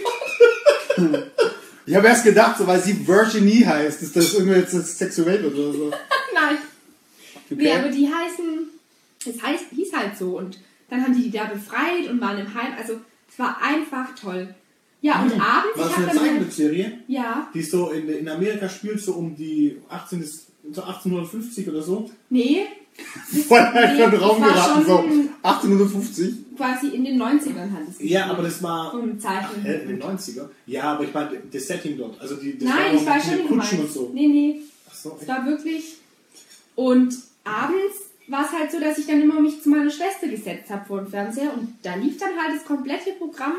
Ich 1.85 1.95
habe 1.95 2.07
erst 2.07 2.23
gedacht, 2.23 2.57
so, 2.57 2.65
weil 2.65 2.81
sie 2.81 3.07
Virginie 3.07 3.63
heißt, 3.67 4.01
dass 4.01 4.11
das 4.13 4.33
irgendwie 4.33 4.55
jetzt 4.55 4.71
sexuell 4.97 5.43
wird 5.43 5.53
oder 5.53 5.71
so. 5.71 5.91
Nein. 6.33 6.57
Okay. 7.45 7.55
Nee, 7.61 7.71
aber 7.73 7.89
die 7.89 8.07
heißen. 8.11 8.67
Es 9.27 9.41
heißt, 9.41 9.65
hieß 9.71 9.93
halt 9.93 10.17
so. 10.17 10.37
Und 10.39 10.57
dann 10.89 11.03
haben 11.03 11.15
die 11.15 11.29
die 11.29 11.37
da 11.37 11.43
befreit 11.45 12.09
und 12.09 12.19
waren 12.21 12.39
im 12.39 12.51
Heim. 12.55 12.73
Also, 12.75 12.99
es 13.31 13.37
war 13.37 13.61
einfach 13.61 14.15
toll. 14.15 14.55
Ja, 15.01 15.21
und 15.21 15.31
abends. 15.33 15.77
War 15.77 15.89
das 15.89 15.97
eine 15.97 16.11
Zeichentrickserie, 16.11 16.99
Ja, 17.07 17.47
die 17.53 17.61
so 17.61 17.91
in, 17.91 18.09
in 18.09 18.27
Amerika 18.27 18.67
spielt, 18.67 18.99
so 18.99 19.13
um 19.13 19.35
die 19.35 19.77
18, 19.89 20.19
bis- 20.21 20.47
so 20.47 20.51
1850 20.67 21.69
oder 21.69 21.81
so? 21.81 22.09
nee. 22.29 22.65
Voll 23.49 23.59
in 23.59 23.97
den 23.97 24.13
Raum 24.21 24.41
war 24.41 24.53
geraten, 24.53 24.85
so 24.85 24.97
schon 24.99 25.29
1850. 25.43 26.33
quasi 26.55 26.87
in 26.95 27.03
den 27.03 27.21
90ern 27.21 27.69
hat 27.69 27.81
es 27.89 27.95
Ja, 27.99 28.27
aber 28.27 28.43
das 28.43 28.63
war 28.63 28.91
Vom 28.91 29.17
Ach, 29.17 29.21
Zeichen. 29.21 29.63
hä, 29.63 29.81
in 29.81 29.87
den 29.89 30.01
90er. 30.01 30.47
Ja, 30.65 30.83
aber 30.93 31.03
ich 31.03 31.13
meine, 31.13 31.31
das 31.51 31.67
Setting 31.67 31.97
dort, 31.97 32.17
also 32.21 32.35
die, 32.35 32.57
das 32.57 32.69
Nein, 32.69 32.93
noch 32.95 33.01
ich 33.01 33.05
war 33.05 33.19
schon 33.21 33.47
Kutschen 33.49 33.79
und 33.81 33.91
so. 33.91 34.11
Nee, 34.13 34.27
nee. 34.27 34.61
Ach 34.89 34.93
so, 34.95 35.17
Es 35.21 35.27
war 35.27 35.45
wirklich. 35.45 35.95
Und 36.75 37.13
abends 37.43 37.95
war 38.29 38.45
es 38.45 38.57
halt 38.57 38.71
so, 38.71 38.79
dass 38.79 38.97
ich 38.97 39.07
dann 39.07 39.21
immer 39.21 39.41
mich 39.41 39.61
zu 39.61 39.67
meiner 39.69 39.89
Schwester 39.91 40.29
gesetzt 40.29 40.69
habe 40.69 40.85
vor 40.85 40.99
dem 40.99 41.07
Fernseher 41.07 41.53
und 41.53 41.73
da 41.83 41.95
lief 41.95 42.17
dann 42.17 42.29
halt 42.41 42.55
das 42.55 42.63
komplette 42.65 43.11
Programm 43.19 43.55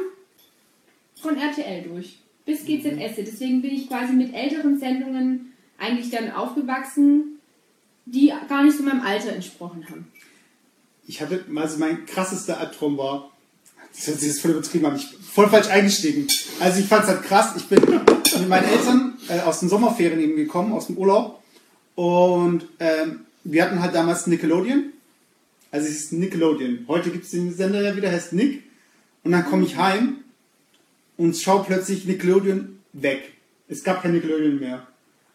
von 1.21 1.37
RTL 1.37 1.83
durch. 1.83 2.21
Bis 2.47 2.65
GZS. 2.65 3.17
Deswegen 3.19 3.61
bin 3.61 3.75
ich 3.75 3.87
quasi 3.89 4.15
mit 4.15 4.33
älteren 4.33 4.79
Sendungen 4.79 5.53
eigentlich 5.79 6.11
dann 6.11 6.31
aufgewachsen, 6.33 7.41
die 8.07 8.33
gar 8.49 8.63
nicht 8.63 8.77
so 8.77 8.83
meinem 8.83 9.01
Alter 9.01 9.33
entsprochen 9.33 9.85
haben. 9.89 10.11
Ich 11.07 11.21
hatte, 11.21 11.45
also 11.55 11.79
mein 11.79 12.07
krassester 12.07 12.59
Albtraum 12.59 12.99
war, 12.99 13.31
das 13.93 14.05
sich 14.07 14.29
jetzt 14.29 14.41
voll 14.41 14.53
übertrieben 14.53 14.87
an, 14.87 14.97
ich 14.97 15.07
voll 15.07 15.49
falsch 15.49 15.69
eingestiegen. 15.69 16.27
Also 16.61 16.81
ich 16.81 16.87
fand's 16.87 17.09
halt 17.09 17.23
krass, 17.23 17.55
ich 17.57 17.67
bin 17.67 17.81
mit 17.81 18.49
meinen 18.49 18.69
Eltern 18.69 19.19
äh, 19.29 19.41
aus 19.41 19.61
den 19.61 19.69
Sommerferien 19.69 20.21
eben 20.21 20.37
gekommen, 20.37 20.73
aus 20.73 20.89
dem 20.89 20.99
Urlaub. 20.99 21.43
Und 21.95 22.67
ähm, 22.79 23.21
wir 23.45 23.63
hatten 23.65 23.81
halt 23.81 23.95
damals 23.95 24.27
Nickelodeon. 24.27 24.93
Also 25.71 25.89
es 25.89 25.97
ist 25.97 26.13
Nickelodeon. 26.13 26.85
Heute 26.89 27.11
gibt's 27.11 27.31
den 27.31 27.53
Sender 27.53 27.83
ja 27.83 27.97
wieder, 27.97 28.11
heißt 28.11 28.33
Nick. 28.33 28.65
Und 29.25 29.33
dann 29.33 29.45
komme 29.45 29.65
ich 29.65 29.77
heim 29.77 30.19
und 31.17 31.37
schau 31.37 31.61
plötzlich 31.61 32.05
Nickelodeon 32.05 32.79
weg. 32.93 33.33
Es 33.69 33.83
gab 33.83 34.03
kein 34.03 34.13
Nickelodeon 34.13 34.61
mehr. 34.61 34.87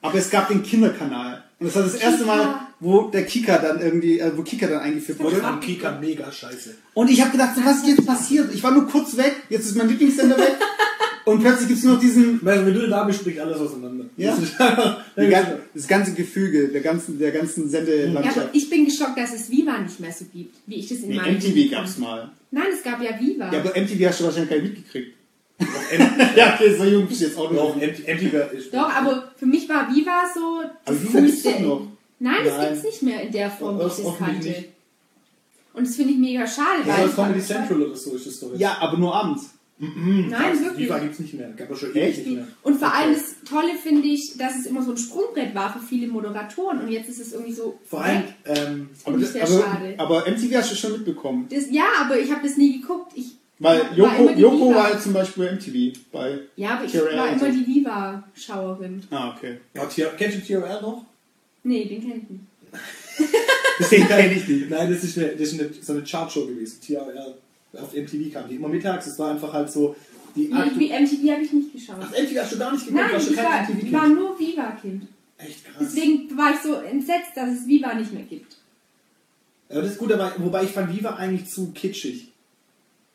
Aber 0.02 0.16
es 0.18 0.30
gab 0.30 0.48
den 0.48 0.64
Kinderkanal. 0.64 1.44
Und 1.60 1.68
das 1.68 1.76
war 1.76 1.84
das 1.84 1.96
erste 1.96 2.26
Mal, 2.26 2.56
wo 2.80 3.10
der 3.10 3.24
Kika 3.26 3.58
dann 3.60 3.80
irgendwie, 3.80 4.20
äh, 4.20 4.32
wo 4.36 4.42
Kika 4.42 4.66
dann 4.68 4.80
eingeführt 4.82 5.20
Ich 5.20 5.24
wurde. 5.26 5.36
fand 5.38 5.62
Kika 5.64 6.00
mega 6.00 6.32
scheiße. 6.32 6.74
Und 6.96 7.10
ich 7.12 7.22
habe 7.22 7.32
gedacht, 7.32 7.56
so, 7.56 7.64
was 7.64 7.78
ist 7.78 7.88
jetzt 7.88 8.06
passiert? 8.08 8.52
Ich 8.54 8.64
war 8.64 8.72
nur 8.72 8.88
kurz 8.88 9.16
weg, 9.16 9.36
jetzt 9.50 9.66
ist 9.68 9.76
mein 9.78 9.88
Lieblingssender 9.90 10.38
weg. 10.40 10.56
Und 11.24 11.40
plötzlich 11.42 11.68
gibt's 11.68 11.84
nur 11.84 11.94
noch 11.94 12.02
diesen, 12.02 12.44
Weil 12.44 12.66
wenn 12.66 12.74
du 12.74 12.88
da 12.90 13.04
bist, 13.04 13.20
spricht 13.20 13.40
alles 13.40 13.60
auseinander. 13.60 14.06
Ja. 14.18 14.32
Das 14.32 14.40
ist 14.44 14.60
einfach- 14.60 15.04
die 15.16 15.28
gan- 15.28 15.60
das 15.76 15.88
ganze 15.88 16.14
Gefüge 16.14 16.70
der 16.70 16.82
ganzen, 16.82 17.20
der 17.20 17.32
ganzen 17.32 17.66
Ja, 17.66 17.70
Sendelandschaft. 17.70 18.38
aber 18.38 18.50
ich 18.54 18.68
bin 18.72 18.86
geschockt, 18.86 19.20
dass 19.20 19.32
es 19.36 19.52
Viva 19.52 19.78
nicht 19.78 20.00
mehr 20.00 20.12
so 20.12 20.26
gibt, 20.34 20.56
wie 20.66 20.76
ich 20.78 20.90
das 20.90 20.98
in 21.00 21.10
Nee, 21.10 21.18
meinem 21.18 21.36
MTV 21.36 21.70
gab's 21.70 22.00
mal. 22.00 22.32
Nein, 22.50 22.64
es 22.76 22.82
gab 22.84 23.00
ja 23.04 23.12
Viva. 23.20 23.54
Ja, 23.54 23.60
aber 23.60 23.80
MTV 23.80 24.08
hast 24.08 24.20
du 24.20 24.24
wahrscheinlich 24.24 24.50
gar 24.50 24.58
nicht 24.60 24.74
mitgekriegt. 24.78 25.16
ja, 26.36 26.54
okay, 26.56 26.76
so 26.78 26.84
jung 26.86 27.08
bist 27.08 27.22
du 27.22 27.26
jetzt 27.26 27.38
auch 27.38 27.76
nicht. 27.76 28.08
MTV 28.08 28.54
ist. 28.54 28.74
Doch, 28.74 28.90
aber 28.94 29.32
für 29.36 29.46
mich 29.46 29.68
war 29.70 29.94
Viva 29.94 30.24
so 30.34 30.62
Aber 30.86 30.96
das 30.96 31.04
Viva 31.04 31.20
gibt's 31.22 31.44
doch 31.44 31.60
noch. 31.60 31.88
Nein, 32.20 32.36
das 32.46 32.58
Nein. 32.58 32.68
gibt's 32.70 32.84
nicht 32.84 33.04
mehr 33.04 33.22
in 33.22 33.32
der 33.32 33.50
Form, 33.52 33.80
wie 33.80 33.84
ich 33.84 33.88
das 33.96 34.06
auch 34.06 34.18
kannte. 34.18 34.48
nicht. 34.48 34.70
Und 35.74 35.88
das 35.88 35.96
finde 35.96 36.14
ich 36.14 36.20
mega 36.20 36.46
schade, 36.46 36.82
Ja, 36.86 36.98
weil 36.98 37.08
das 37.08 37.16
Comedy 37.16 37.40
Central 37.42 37.82
oder 37.82 37.96
so 37.96 38.16
ist 38.16 38.28
das 38.28 38.40
doch 38.40 38.50
jetzt. 38.52 38.60
Ja, 38.60 38.78
aber 38.80 38.98
nur 38.98 39.16
abends. 39.16 39.52
Nein, 39.84 40.30
wirklich. 40.64 40.86
Viva 40.86 41.00
gibt's 41.00 41.18
nicht 41.20 41.34
mehr. 41.34 41.50
Gab 41.58 41.72
es 41.72 41.80
schon 41.80 41.96
Echt? 41.96 42.20
ewig 42.20 42.28
nicht 42.28 42.36
mehr. 42.36 42.48
Und 42.62 42.78
vor 42.78 42.94
allem 42.94 43.14
das 43.16 43.36
Tolle 43.50 43.74
finde 43.82 44.08
ich, 44.08 44.34
dass 44.38 44.60
es 44.60 44.68
immer 44.68 44.84
so 44.84 44.92
ein 44.92 44.98
Sprungbrett 44.98 45.56
war 45.56 45.74
für 45.74 45.80
viele 45.80 46.08
Moderatoren 46.08 46.82
und 46.82 46.90
jetzt 46.92 47.10
ist 47.10 47.20
es 47.20 47.34
irgendwie 47.34 47.54
so 47.54 47.80
Vor 47.90 48.04
allem, 48.04 48.24
ähm, 48.46 48.90
Aber, 49.06 49.18
ich 49.18 49.28
sehr 49.28 49.44
aber, 49.44 49.52
schade. 49.60 49.96
aber 49.98 50.30
MTV 50.30 50.56
hast 50.58 50.72
du 50.72 50.76
schon 50.76 50.92
mitbekommen. 50.92 51.48
Das, 51.50 51.64
ja, 51.72 51.86
aber 52.00 52.20
ich 52.20 52.32
habe 52.32 52.48
das 52.48 52.58
nie 52.58 52.80
geguckt. 52.80 53.14
Ich 53.16 53.38
Weil 53.62 53.80
war 53.80 53.96
Joko, 53.96 54.34
die 54.34 54.42
Joko 54.42 54.74
war 54.74 54.86
halt 54.86 55.02
zum 55.02 55.14
Beispiel 55.14 55.46
bei 55.46 55.52
MTV. 55.54 56.00
Bei, 56.12 56.40
Ja, 56.56 56.78
aber 56.78 56.86
ich 56.86 56.92
TRL 56.92 57.16
war 57.16 57.32
immer 57.32 57.50
die 57.50 57.68
Viva-Schauerin. 57.68 59.04
ah, 59.12 59.36
okay. 59.38 59.60
ja, 59.76 60.10
kennst 60.18 60.38
du 60.38 60.42
TRL 60.42 60.82
noch? 60.82 61.06
Nee, 61.64 61.86
den 61.86 62.02
kenn 62.02 62.22
ich 62.24 62.30
nicht. 62.30 63.92
Den 63.92 64.08
kenn 64.08 64.32
ich 64.32 64.48
nicht. 64.48 64.70
Nein, 64.70 64.92
das 64.92 65.04
ist, 65.04 65.18
eine, 65.18 65.30
das 65.30 65.54
ist 65.54 65.60
eine, 65.60 65.70
so 65.82 65.94
eine 65.94 66.04
Chartshow 66.04 66.46
gewesen. 66.46 66.80
TRL. 66.82 67.36
Auf 67.74 67.94
MTV 67.94 68.34
kam 68.34 68.50
die 68.50 68.56
immer 68.56 68.68
mittags. 68.68 69.06
Das 69.06 69.20
war 69.20 69.32
einfach 69.32 69.52
halt 69.54 69.72
so. 69.72 69.96
Die 70.36 70.48
Nee, 70.48 71.00
MTV 71.00 71.32
habe 71.32 71.44
ich 71.44 71.54
nicht 71.54 71.74
geschaut. 71.74 71.98
Ach, 72.00 72.12
MTV 72.12 72.40
hast 72.42 72.54
du 72.54 72.58
gar 72.58 72.72
nicht 72.72 72.86
geguckt, 72.86 73.04
Nein, 73.12 73.22
ich 73.22 73.38
war, 73.38 73.68
ich 73.84 73.94
war 73.94 74.08
nur 74.08 74.40
Viva-Kind. 74.40 75.08
Echt 75.38 75.66
krass. 75.66 75.76
Deswegen 75.80 76.38
war 76.38 76.54
ich 76.54 76.62
so 76.62 76.76
entsetzt, 76.76 77.32
dass 77.36 77.50
es 77.50 77.68
Viva 77.68 77.94
nicht 77.94 78.14
mehr 78.14 78.24
gibt. 78.24 78.56
Aber 79.70 79.82
das 79.82 79.92
ist 79.92 79.98
gut, 79.98 80.12
aber, 80.12 80.34
wobei 80.38 80.64
ich 80.64 80.72
fand 80.72 80.96
Viva 80.96 81.16
eigentlich 81.16 81.50
zu 81.50 81.72
kitschig. 81.72 82.31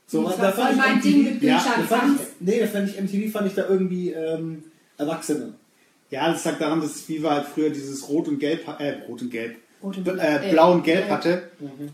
So, 0.08 0.22
Das 0.24 0.36
da 0.36 0.42
war 0.42 0.52
voll 0.52 0.76
mein 0.76 0.96
MTV 0.98 1.02
Ding 1.02 1.24
mit 1.24 1.42
ja, 1.42 1.56
Richard 1.58 1.78
Da 1.78 1.82
fand 1.96 2.20
ich, 2.20 2.26
nee, 2.40 2.60
da 2.60 2.66
fand 2.66 2.88
ich 2.88 3.00
MTV 3.00 3.32
fand 3.32 3.46
ich 3.48 3.54
da 3.54 3.68
irgendwie 3.68 4.10
ähm, 4.12 4.62
erwachsener. 4.98 5.54
Ja, 6.10 6.30
das 6.30 6.44
lag 6.44 6.58
daran, 6.58 6.80
dass 6.80 7.08
Viva 7.08 7.30
halt 7.32 7.46
früher 7.52 7.70
dieses 7.70 8.08
Rot 8.08 8.28
und 8.28 8.38
Gelb, 8.38 8.60
äh, 8.78 8.94
Rot 9.08 9.22
und 9.22 9.30
Gelb, 9.30 9.56
Rot 9.82 9.96
und- 9.96 10.06
äh, 10.06 10.48
Blau 10.52 10.72
und 10.74 10.84
Gelb 10.84 11.06
äh, 11.06 11.10
hatte. 11.10 11.50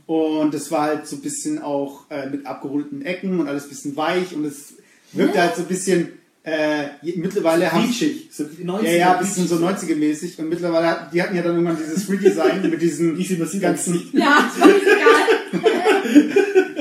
Und 0.07 0.53
das 0.53 0.71
war 0.71 0.83
halt 0.83 1.07
so 1.07 1.17
ein 1.17 1.23
bisschen 1.23 1.63
auch 1.63 2.11
äh, 2.11 2.29
mit 2.29 2.45
abgerundeten 2.45 3.03
Ecken 3.03 3.41
und 3.41 3.49
alles 3.49 3.65
ein 3.65 3.69
bisschen 3.71 3.97
weich 3.97 4.35
und 4.35 4.45
es 4.45 4.75
wirkte 5.13 5.39
Ja. 5.39 5.45
halt 5.45 5.57
so 5.57 5.63
ein 5.63 5.69
bisschen, 5.69 6.09
äh, 6.45 6.89
mittlerweile 7.17 7.73
haben 7.73 7.85
Quietschig. 7.85 8.29
So 8.31 8.45
90er, 8.45 8.83
ja, 8.85 8.91
ja, 8.93 9.13
ein 9.15 9.21
bisschen 9.21 9.47
so 9.49 9.57
quietschig. 9.57 9.91
90er-mäßig 9.97 10.39
und 10.41 10.49
mittlerweile, 10.51 11.09
die 11.13 11.23
hatten 11.23 11.35
ja 11.37 11.43
dann 11.43 11.55
irgendwann 11.55 11.79
dieses 11.79 12.11
Redesign 12.11 12.69
mit 12.69 12.83
diesen 12.83 13.17
ganzen, 13.61 14.11
Ja. 14.13 14.51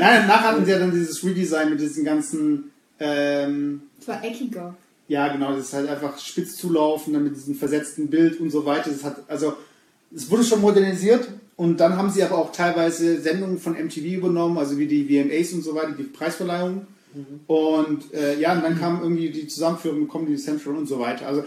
nein, 0.01 0.25
danach 0.27 0.41
hatten 0.41 0.65
sie 0.65 0.72
ja 0.72 0.79
dann 0.79 0.91
dieses 0.91 1.24
Redesign 1.24 1.70
mit 1.70 1.79
diesen 1.79 2.03
ganzen, 2.03 2.72
ähm, 3.00 3.84
Es 4.00 4.08
war 4.08 4.24
eckiger. 4.24 4.75
Ja, 5.08 5.27
genau, 5.27 5.53
das 5.53 5.65
ist 5.65 5.74
halt 5.74 5.89
einfach 5.89 6.17
spitz 6.20 6.55
zulaufen, 6.55 7.13
dann 7.13 7.24
mit 7.24 7.36
diesem 7.36 7.55
versetzten 7.55 8.10
Bild 8.10 8.39
und 8.39 8.50
so 8.50 8.65
weiter. 8.65 8.89
Das 8.89 9.03
hat, 9.03 9.24
also, 9.27 9.53
es 10.13 10.29
wurde 10.29 10.43
schon 10.43 10.62
modernisiert 10.62 11.27
und 11.58 11.79
dann 11.79 11.98
haben 11.98 12.10
sie 12.10 12.24
aber 12.24 12.38
auch 12.38 12.51
teilweise 12.51 13.20
Sendungen 13.20 13.59
von 13.59 13.74
MTV 13.74 14.05
übernommen, 14.05 14.57
also 14.57 14.77
wie 14.77 14.87
die 14.87 15.05
VMAs 15.05 15.53
und 15.53 15.64
so 15.64 15.75
weiter, 15.75 15.92
die 15.98 16.03
Preisverleihung. 16.03 16.87
Und 17.48 18.14
äh, 18.14 18.40
ja, 18.40 18.53
und 18.53 18.64
dann 18.64 18.79
kam 18.79 19.01
irgendwie 19.01 19.29
die 19.29 19.48
Zusammenführung 19.48 20.01
mit 20.01 20.09
Comedy 20.09 20.37
Central 20.37 20.75
und 20.75 20.87
so 20.87 21.00
weiter. 21.00 21.27
Also, 21.27 21.44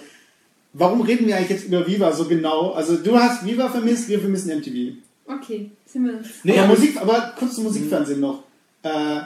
warum 0.74 1.00
reden 1.00 1.26
wir 1.26 1.36
eigentlich 1.36 1.50
jetzt 1.50 1.66
über 1.66 1.86
Viva 1.86 2.12
so 2.12 2.26
genau? 2.26 2.72
Also, 2.72 2.96
du 2.96 3.18
hast 3.18 3.46
Viva 3.46 3.70
vermisst, 3.70 4.08
wir 4.08 4.20
vermissen 4.20 4.56
MTV. 4.58 4.96
Okay, 5.26 5.70
sind 5.86 6.04
wir. 6.04 6.22
Nee, 6.42 6.58
aber, 6.58 6.68
Musik, 6.68 7.00
aber 7.00 7.34
kurz 7.38 7.54
zum 7.54 7.64
Musikfernsehen 7.64 8.20
noch. 8.20 8.43
Äh, 8.84 9.20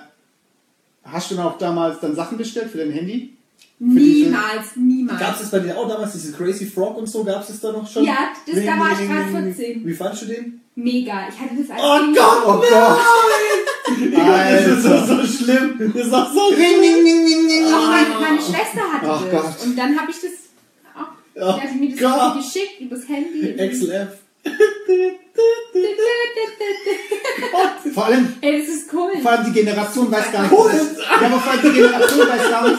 hast 1.04 1.30
du 1.30 1.34
dann 1.34 1.46
auch 1.46 1.58
damals 1.58 2.00
dann 2.00 2.14
Sachen 2.14 2.38
bestellt 2.38 2.70
für 2.70 2.78
dein 2.78 2.90
Handy? 2.92 3.34
Niemals, 3.80 4.74
niemals. 4.76 5.20
Gab 5.20 5.34
es 5.34 5.40
das 5.42 5.50
bei 5.50 5.60
dir 5.60 5.76
auch 5.78 5.88
damals, 5.88 6.12
diese 6.12 6.32
Crazy 6.32 6.66
Frog 6.66 6.96
und 6.96 7.06
so? 7.08 7.22
Gab 7.24 7.42
es 7.42 7.48
das 7.48 7.60
da 7.60 7.70
noch 7.72 7.88
schon? 7.88 8.04
Ja, 8.04 8.30
das- 8.46 8.64
da 8.64 8.78
war 8.78 8.92
ich 8.92 9.08
gerade 9.08 9.30
14. 9.54 9.86
Wie 9.86 9.92
fandst 9.94 10.22
du 10.22 10.26
den? 10.26 10.60
Mega. 10.74 11.28
Ich 11.28 11.38
hatte 11.38 11.54
das 11.60 11.70
als 11.70 11.80
Oh 11.82 12.04
Kind- 12.04 12.16
Gott, 12.16 12.42
Oh 12.46 12.60
Gott! 12.60 12.98
Das 13.88 14.66
ist 14.66 14.82
so, 14.82 14.88
Alter. 14.90 15.06
so 15.06 15.26
schlimm. 15.26 15.92
Das 15.94 16.06
ist 16.06 16.12
auch 16.12 16.32
so 16.32 16.46
Ring, 16.48 16.80
ring, 16.80 16.94
ring, 17.04 17.24
ring, 17.24 17.46
ring. 17.46 17.64
Auch 17.72 17.86
meine, 17.88 18.08
meine 18.20 18.38
Schwester 18.40 18.82
hatte 18.92 19.06
Ach 19.10 19.22
das. 19.24 19.30
Gott. 19.32 19.64
Und 19.66 19.76
dann 19.78 19.98
habe 19.98 20.10
ich 20.10 20.16
das 20.20 20.32
auch. 20.94 21.08
Oh 21.36 21.56
die 21.56 21.60
hat 21.66 21.74
mir 21.74 21.90
das 21.90 22.00
Gott. 22.00 22.36
geschickt 22.36 22.80
übers 22.80 23.08
Handy. 23.08 23.56
XLF. 23.56 24.08
Vor 27.94 28.04
allem, 28.06 28.34
Ey, 28.40 28.60
das 28.60 28.68
ist 28.68 28.92
cool. 28.92 29.10
vor 29.22 29.30
allem 29.30 29.44
die 29.46 29.52
Generation 29.60 30.10
weiß 30.10 30.32
gar 30.32 30.42
nicht. 30.42 30.52
dass 30.52 30.74
es- 30.82 30.98
Ja, 30.98 31.26
aber 31.26 31.40
vor 31.40 31.52
allem 31.52 31.62
die 31.62 31.72
Generation 31.80 32.28
weiß 32.28 32.50
gar 32.50 32.68
nicht. 32.68 32.78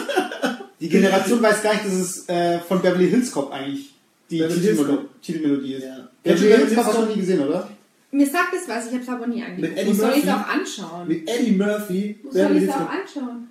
Die 0.80 0.88
Generation 0.88 1.42
weiß 1.42 1.62
gar 1.62 1.72
nicht, 1.74 1.84
dass 1.86 1.92
es 1.92 2.28
äh, 2.28 2.58
von 2.60 2.80
Beverly 2.80 3.08
Hills 3.08 3.30
Cop 3.32 3.52
eigentlich 3.52 3.94
die 4.30 4.38
Beverly 4.38 4.60
Hills 4.60 4.76
Titelmelo 4.78 4.96
Cop. 5.02 5.22
Titelmelodie 5.22 5.74
ist. 5.74 5.82
Ja. 5.84 6.08
Beverly 6.22 6.48
Hills 6.56 6.74
Cop 6.74 6.84
hast 6.84 6.96
du 6.96 7.00
noch 7.02 7.08
nie 7.08 7.16
gesehen, 7.20 7.40
oder? 7.48 7.68
Mir 8.12 8.26
sagt 8.26 8.54
das 8.54 8.68
was, 8.68 8.86
ich 8.86 8.92
habe 8.92 9.02
es 9.02 9.08
aber 9.08 9.26
nie 9.26 9.36
Mit 9.40 9.44
angeguckt. 9.48 9.78
Eddie 9.78 9.88
Wo 9.90 9.94
soll 9.94 10.10
ich 10.10 10.16
es 10.18 10.24
Murphy? 10.24 10.40
auch 10.40 10.48
anschauen? 10.48 11.08
Mit 11.08 11.28
Eddie 11.28 11.52
Murphy. 11.52 12.18
Wo 12.22 12.30
soll 12.30 12.40
ich 12.42 12.48
Beverly 12.48 12.64
es 12.66 12.70
auch 12.74 12.90
anschauen? 12.90 13.48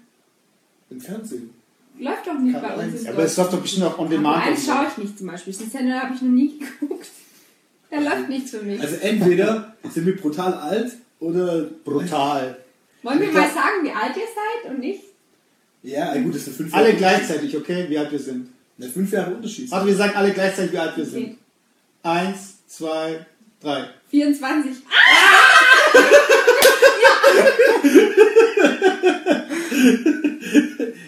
Im 0.89 1.01
Fernsehen. 1.01 1.53
Läuft 1.99 2.27
doch 2.27 2.39
nicht 2.39 2.53
Kann 2.53 2.61
bei 2.77 2.85
uns. 2.85 3.01
in 3.01 3.07
Aber 3.09 3.23
es 3.23 3.37
läuft 3.37 3.53
doch 3.53 3.59
bestimmt 3.61 3.85
auch 3.85 3.99
on 3.99 4.09
demand. 4.09 4.47
und 4.47 4.57
so. 4.59 4.71
schaue 4.71 4.87
ich 4.91 4.97
nicht 5.03 5.17
zum 5.17 5.27
Beispiel. 5.27 5.53
Den 5.53 5.69
Sender 5.69 5.99
habe 6.01 6.15
ich 6.15 6.21
noch 6.21 6.29
nie 6.29 6.59
geguckt. 6.59 7.07
Da 7.91 7.99
läuft 7.99 8.30
nichts 8.30 8.52
für 8.52 8.62
mich. 8.62 8.80
Also 8.82 8.95
entweder 8.97 9.75
sind 9.89 10.06
wir 10.06 10.15
brutal 10.17 10.54
alt 10.54 10.91
oder 11.19 11.63
Brutal. 11.84 12.58
Wollen 13.02 13.19
wir 13.21 13.32
mal 13.32 13.49
sagen, 13.49 13.84
wie 13.84 13.89
alt 13.91 14.15
ihr 14.15 14.23
seid 14.23 14.71
und 14.71 14.80
nicht? 14.80 15.04
Ja, 15.82 16.15
gut, 16.17 16.36
das 16.36 16.45
sind 16.45 16.58
fünf 16.58 16.73
Alle 16.73 16.88
Jahre. 16.89 16.97
gleichzeitig, 16.97 17.56
okay? 17.58 17.86
Wie 17.89 17.97
alt 17.97 18.12
wir 18.12 18.19
sind. 18.19 18.49
Na, 18.78 18.88
fünf 18.88 19.12
Jahre 19.12 19.32
Unterschied. 19.34 19.71
Warte, 19.71 19.88
wir 19.88 19.95
sagen 19.95 20.13
alle 20.15 20.32
gleichzeitig, 20.32 20.71
wie 20.73 20.78
alt 20.78 20.95
wir 20.97 21.04
Okay. 21.04 21.12
sind. 21.13 21.38
Eins, 22.04 22.58
zwei, 22.67 23.25
drei. 23.62 23.86
24. 24.10 24.75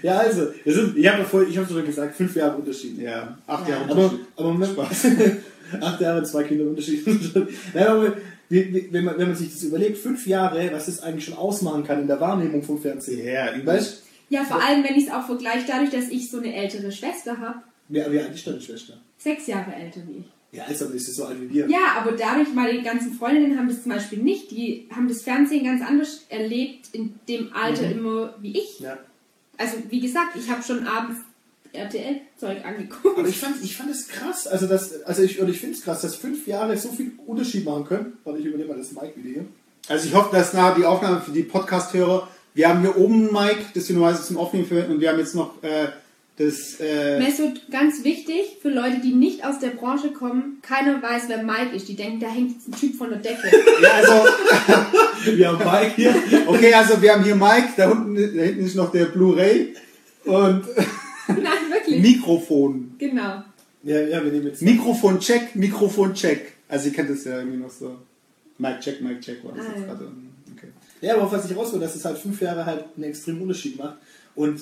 Ja, 0.01 0.17
also, 0.17 0.47
wir 0.63 0.73
sind, 0.73 0.97
ich 0.97 1.07
habe 1.07 1.23
vorhin, 1.23 1.49
ich 1.51 1.57
habe 1.57 1.67
schon 1.71 1.85
gesagt, 1.85 2.15
fünf 2.15 2.35
Jahre 2.35 2.57
Unterschied. 2.57 2.97
Ja, 2.99 3.37
acht 3.45 3.67
Ja. 3.67 3.75
Jahre 3.75 3.91
Aber, 3.91 4.03
Unterschied. 4.05 4.25
aber 4.35 4.51
Moment, 4.51 4.77
acht 5.79 6.01
Jahre, 6.01 6.23
zwei 6.23 6.43
Kinder 6.43 6.65
Unterschied. 6.65 7.05
Nein, 7.73 7.87
aber 7.87 8.13
wie- 8.49 8.73
wie- 8.73 8.87
wenn 8.91 9.05
man, 9.05 9.17
wenn 9.17 9.27
man 9.27 9.35
sich 9.35 9.51
das 9.51 9.63
überlegt, 9.63 9.97
fünf 9.97 10.27
Jahre, 10.27 10.69
was 10.73 10.87
das 10.87 11.01
eigentlich 11.01 11.25
schon 11.25 11.35
ausmachen 11.37 11.83
kann 11.83 12.01
in 12.01 12.07
der 12.07 12.19
Wahrnehmung 12.19 12.63
vom 12.63 12.81
Fernsehen. 12.81 13.25
Ja. 13.25 13.49
Weißt 13.65 14.03
Ja, 14.29 14.43
vor 14.43 14.61
allem, 14.61 14.83
wenn 14.83 14.95
ich 14.95 15.07
es 15.07 15.11
auch 15.13 15.25
vergleiche, 15.25 15.65
dadurch, 15.67 15.89
dass 15.91 16.09
ich 16.09 16.29
so 16.29 16.37
eine 16.39 16.53
ältere 16.53 16.91
Schwester 16.91 17.37
habe. 17.39 17.59
du, 17.89 17.95
wie, 17.95 18.11
wie 18.13 18.19
alt 18.19 18.33
ist 18.35 18.45
deine 18.47 18.59
Schwester? 18.61 18.93
Sechs 19.17 19.47
Jahre 19.47 19.73
älter 19.75 20.01
wie 20.07 20.19
ich. 20.19 20.25
Ja, 20.53 20.65
also, 20.65 20.85
ist 20.87 21.05
sie 21.05 21.13
so 21.13 21.23
alt 21.23 21.37
wie 21.39 21.49
wir. 21.53 21.69
Ja, 21.69 21.95
aber 22.01 22.11
dadurch, 22.11 22.53
meine 22.53 22.81
ganzen 22.81 23.13
Freundinnen 23.13 23.57
haben 23.57 23.69
das 23.69 23.83
zum 23.83 23.93
Beispiel 23.93 24.19
nicht. 24.19 24.51
Die 24.51 24.85
haben 24.93 25.07
das 25.07 25.21
Fernsehen 25.21 25.63
ganz 25.63 25.81
anders 25.81 26.25
erlebt 26.27 26.89
in 26.91 27.13
dem 27.29 27.53
Alter 27.53 27.89
immer 27.89 28.33
wie 28.41 28.57
ich. 28.57 28.81
Ja. 28.81 28.97
Also, 29.57 29.77
wie 29.89 30.01
gesagt, 30.01 30.35
ich 30.35 30.49
habe 30.49 30.61
schon 30.61 30.85
abends 30.85 31.19
RTL-Zeug 31.73 32.65
angeguckt. 32.65 33.17
Aber 33.17 33.27
ich 33.27 33.37
fand, 33.37 33.63
ich 33.63 33.75
fand 33.75 33.89
es 33.89 34.07
krass, 34.07 34.47
also 34.47 34.67
das, 34.67 35.03
also 35.03 35.23
ich, 35.23 35.41
oder 35.41 35.49
ich 35.49 35.59
finde 35.59 35.75
es 35.75 35.83
krass, 35.83 36.01
dass 36.01 36.15
fünf 36.15 36.47
Jahre 36.47 36.77
so 36.77 36.89
viel 36.89 37.13
Unterschied 37.25 37.65
machen 37.65 37.85
können. 37.85 38.13
Warte, 38.23 38.39
ich 38.39 38.45
übernehme 38.45 38.69
mal 38.69 38.77
das 38.77 38.91
Mic 38.91 39.13
wieder 39.15 39.29
hier. 39.29 39.45
Also 39.87 40.07
ich 40.07 40.13
hoffe, 40.13 40.35
dass 40.35 40.53
nachher 40.53 40.75
die 40.75 40.85
Aufnahme 40.85 41.21
für 41.21 41.31
die 41.31 41.43
Podcast-Hörer, 41.43 42.27
wir 42.53 42.69
haben 42.69 42.81
hier 42.81 42.97
oben 42.97 43.27
ein 43.27 43.33
Mic, 43.33 43.65
das 43.73 43.87
wir 43.87 43.95
normalerweise 43.95 44.27
zum 44.27 44.37
Aufnehmen 44.37 44.65
verwenden 44.65 44.93
und 44.93 44.99
wir 45.01 45.09
haben 45.09 45.19
jetzt 45.19 45.35
noch 45.35 45.63
äh, 45.63 45.87
das... 46.37 46.79
Äh, 46.79 47.19
Mesut, 47.19 47.61
ganz 47.71 48.03
wichtig 48.03 48.57
für 48.61 48.69
Leute, 48.69 48.99
die 49.01 49.13
nicht 49.13 49.45
aus 49.45 49.59
der 49.59 49.69
Branche 49.69 50.11
kommen, 50.11 50.59
keiner 50.61 51.01
weiß, 51.01 51.23
wer 51.27 51.43
Mike 51.43 51.75
ist. 51.75 51.87
Die 51.87 51.95
denken, 51.95 52.19
da 52.19 52.27
hängt 52.27 52.51
jetzt 52.51 52.67
ein 52.67 52.79
Typ 52.79 52.95
von 52.95 53.09
der 53.09 53.19
Decke. 53.19 53.49
ja, 53.81 53.91
also, 53.93 54.13
Wir 55.25 55.49
haben 55.49 55.57
Mike 55.57 55.93
hier. 55.95 56.15
okay, 56.47 56.73
also 56.73 57.01
wir 57.01 57.13
haben 57.13 57.23
hier 57.23 57.35
Mic, 57.35 57.69
da, 57.77 57.89
unten, 57.89 58.15
da 58.15 58.43
hinten 58.43 58.65
ist 58.65 58.75
noch 58.75 58.91
der 58.91 59.05
Blu-ray 59.05 59.75
und 60.25 60.63
Nein, 61.27 61.43
wirklich. 61.71 62.01
Mikrofon. 62.01 62.95
Genau. 62.97 63.43
Ja, 63.83 63.99
ja, 64.01 64.23
wir 64.23 64.31
nehmen 64.31 64.47
jetzt. 64.47 64.61
Mikrofon-Check, 64.61 65.55
Mikrofon-Check. 65.55 66.53
Also 66.67 66.87
ihr 66.89 66.93
kennt 66.93 67.09
das 67.09 67.23
ja 67.25 67.37
irgendwie 67.39 67.57
noch 67.57 67.69
so. 67.69 67.97
Mic-Check, 68.57 69.01
Mic-Check 69.01 69.43
war 69.43 69.53
das 69.53 69.65
Ah, 69.65 69.69
jetzt 69.69 69.79
ja. 69.81 69.85
gerade. 69.87 70.11
Okay. 70.55 70.67
Ja, 71.01 71.15
aber 71.15 71.31
was 71.31 71.49
ich 71.49 71.57
rausgehört, 71.57 71.83
dass 71.83 71.95
es 71.95 72.05
halt 72.05 72.17
fünf 72.17 72.39
Jahre 72.41 72.65
halt 72.65 72.85
einen 72.95 73.05
extremen 73.05 73.41
Unterschied 73.41 73.77
macht. 73.77 73.97
Und 74.35 74.61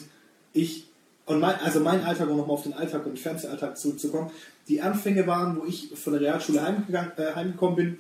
ich 0.54 0.86
und 1.26 1.40
mein, 1.40 1.56
also 1.60 1.80
mein 1.82 2.04
Alltag, 2.04 2.28
um 2.30 2.38
nochmal 2.38 2.56
auf 2.56 2.64
den 2.64 2.74
Alltag 2.74 3.06
und 3.06 3.20
Fernsehalltag 3.20 3.78
zurückzukommen, 3.78 4.32
die 4.68 4.82
Anfänge 4.82 5.28
waren, 5.28 5.58
wo 5.58 5.66
ich 5.66 5.90
von 5.94 6.14
der 6.14 6.22
Realschule 6.24 6.64
heimgegangen, 6.64 7.12
äh, 7.18 7.36
heimgekommen 7.36 7.76
bin. 7.76 8.00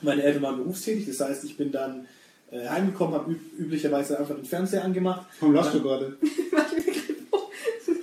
Meine 0.00 0.24
Eltern 0.24 0.42
waren 0.42 0.56
berufstätig, 0.56 1.06
das 1.06 1.20
heißt, 1.20 1.44
ich 1.44 1.56
bin 1.56 1.70
dann 1.70 2.06
äh, 2.50 2.68
heimgekommen, 2.68 3.14
habe 3.14 3.30
üb 3.32 3.40
üblicherweise 3.58 4.18
einfach 4.18 4.34
den 4.34 4.44
Fernseher 4.44 4.82
angemacht. 4.84 5.26
Warum 5.38 5.54
lachst 5.54 5.74
du 5.74 5.82
gerade? 5.82 6.16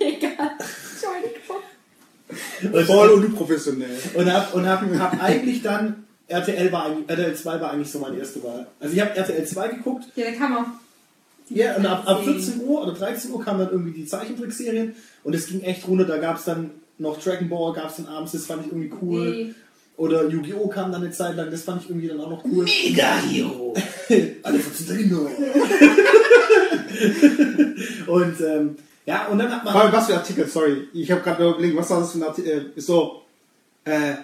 Mega. 0.00 0.28
Entschuldigung. 0.58 2.86
Voll 2.86 3.08
unprofessionell. 3.10 3.98
Und 4.14 4.32
hab, 4.32 4.54
und 4.54 4.66
hab, 4.68 4.82
hab 4.98 5.22
eigentlich 5.22 5.62
dann, 5.62 6.04
RTL, 6.28 6.70
war 6.72 6.86
eigentlich, 6.86 7.08
RTL 7.08 7.34
2 7.34 7.60
war 7.60 7.72
eigentlich 7.72 7.90
so 7.90 7.98
meine 7.98 8.18
erste 8.18 8.42
Wahl. 8.42 8.66
Also 8.78 8.94
ich 8.94 9.00
habe 9.00 9.16
RTL 9.16 9.46
2 9.46 9.68
geguckt, 9.68 10.04
Ja, 10.14 10.26
da 10.26 10.32
kann 10.32 10.52
man. 10.52 10.64
ja, 11.48 11.76
und 11.76 11.86
ab, 11.86 12.04
ab 12.06 12.22
14 12.24 12.60
Uhr 12.62 12.82
oder 12.82 12.92
13 12.92 13.32
Uhr 13.32 13.42
kamen 13.44 13.60
dann 13.60 13.70
irgendwie 13.70 13.92
die 13.92 14.06
Zeichentrickserien 14.06 14.94
und 15.24 15.34
es 15.34 15.48
ging 15.48 15.60
echt 15.62 15.86
runter, 15.88 16.04
da 16.04 16.18
gab 16.18 16.38
es 16.38 16.44
dann 16.44 16.70
noch 16.98 17.18
Dragon 17.20 17.48
Ball, 17.48 17.72
gab 17.72 17.90
es 17.90 17.96
dann 17.96 18.06
abends, 18.06 18.32
das 18.32 18.46
fand 18.46 18.66
ich 18.66 18.72
irgendwie 18.72 18.92
cool. 19.02 19.30
Nee. 19.30 19.54
Oder 19.96 20.28
Yu-Gi-Oh! 20.28 20.68
kam 20.68 20.92
dann 20.92 21.02
eine 21.02 21.10
Zeit 21.10 21.36
lang, 21.36 21.50
das 21.50 21.62
fand 21.62 21.82
ich 21.82 21.90
irgendwie 21.90 22.08
dann 22.08 22.20
auch 22.20 22.30
noch 22.30 22.44
cool. 22.44 22.64
Mega 22.64 23.16
Hero. 23.28 23.74
Alle 24.42 24.58
14 24.58 24.96
Kinder. 24.96 25.20
Und 28.06 28.40
ähm, 28.40 28.76
ja, 29.06 29.26
und 29.28 29.38
dann 29.38 29.50
hat 29.50 29.64
man. 29.64 29.74
Allem, 29.74 29.92
was 29.92 30.06
für 30.06 30.14
Artikel, 30.16 30.46
sorry. 30.46 30.88
Ich 30.92 31.10
habe 31.10 31.20
gerade 31.22 31.48
überlegt, 31.48 31.76
was 31.76 31.90
war 31.90 32.00
das 32.00 32.12
für 32.12 32.18
ein 32.18 32.22
Artikel? 32.24 32.72
Äh, 32.76 32.80
so, 32.80 33.22
äh, 33.84 34.14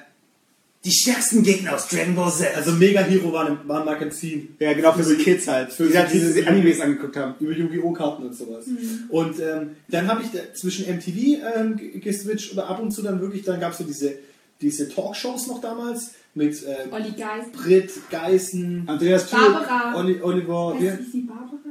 die 0.85 0.93
stärksten 0.93 1.43
Gegner 1.43 1.75
aus 1.75 1.89
Dragon 1.89 2.15
Ball 2.15 2.31
Z. 2.31 2.55
Also 2.55 2.71
Mega 2.73 3.01
Hero 3.01 3.33
war 3.33 3.47
ein, 3.47 3.59
war 3.67 3.81
ein 3.81 3.87
Magazin 3.87 4.55
ja, 4.61 4.73
genau, 4.73 4.93
für 4.93 5.03
so 5.03 5.17
Kids 5.17 5.49
halt. 5.49 5.73
Für 5.73 5.85
die 5.87 5.93
so 5.93 5.99
halt 5.99 6.13
diese 6.13 6.35
Kids. 6.35 6.47
Animes 6.47 6.81
angeguckt 6.81 7.17
haben. 7.17 7.35
über 7.41 7.51
Yu-Gi-Oh! 7.53 7.91
Karten 7.93 8.23
und 8.27 8.35
sowas. 8.35 8.67
Mhm. 8.69 9.05
Und 9.09 9.41
ähm, 9.41 9.71
dann 9.89 10.07
habe 10.07 10.23
ich 10.23 10.31
da 10.31 10.39
zwischen 10.55 10.87
MTV 10.95 11.17
ähm, 11.57 11.77
ge- 11.77 11.99
geswitcht 11.99 12.53
oder 12.53 12.69
ab 12.69 12.81
und 12.81 12.93
zu 12.93 13.03
dann 13.03 13.21
wirklich, 13.21 13.43
dann 13.43 13.59
gab 13.59 13.73
es 13.73 13.79
so 13.79 13.85
diese, 13.85 14.13
diese 14.61 14.89
Talkshows 14.89 15.49
noch 15.49 15.61
damals 15.61 16.13
mit 16.35 16.55
äh, 16.65 16.87
Olli 16.93 17.11
Geist. 17.19 17.53
Britt, 17.53 17.91
Geißen, 18.11 18.85
Andreas. 18.87 19.29
Barbara. 19.29 19.99
Oli, 19.99 20.21
Oliver, 20.23 20.75
Heißt 20.75 20.83
ja. 20.85 20.99
die 21.13 21.21
Barbara? 21.23 21.66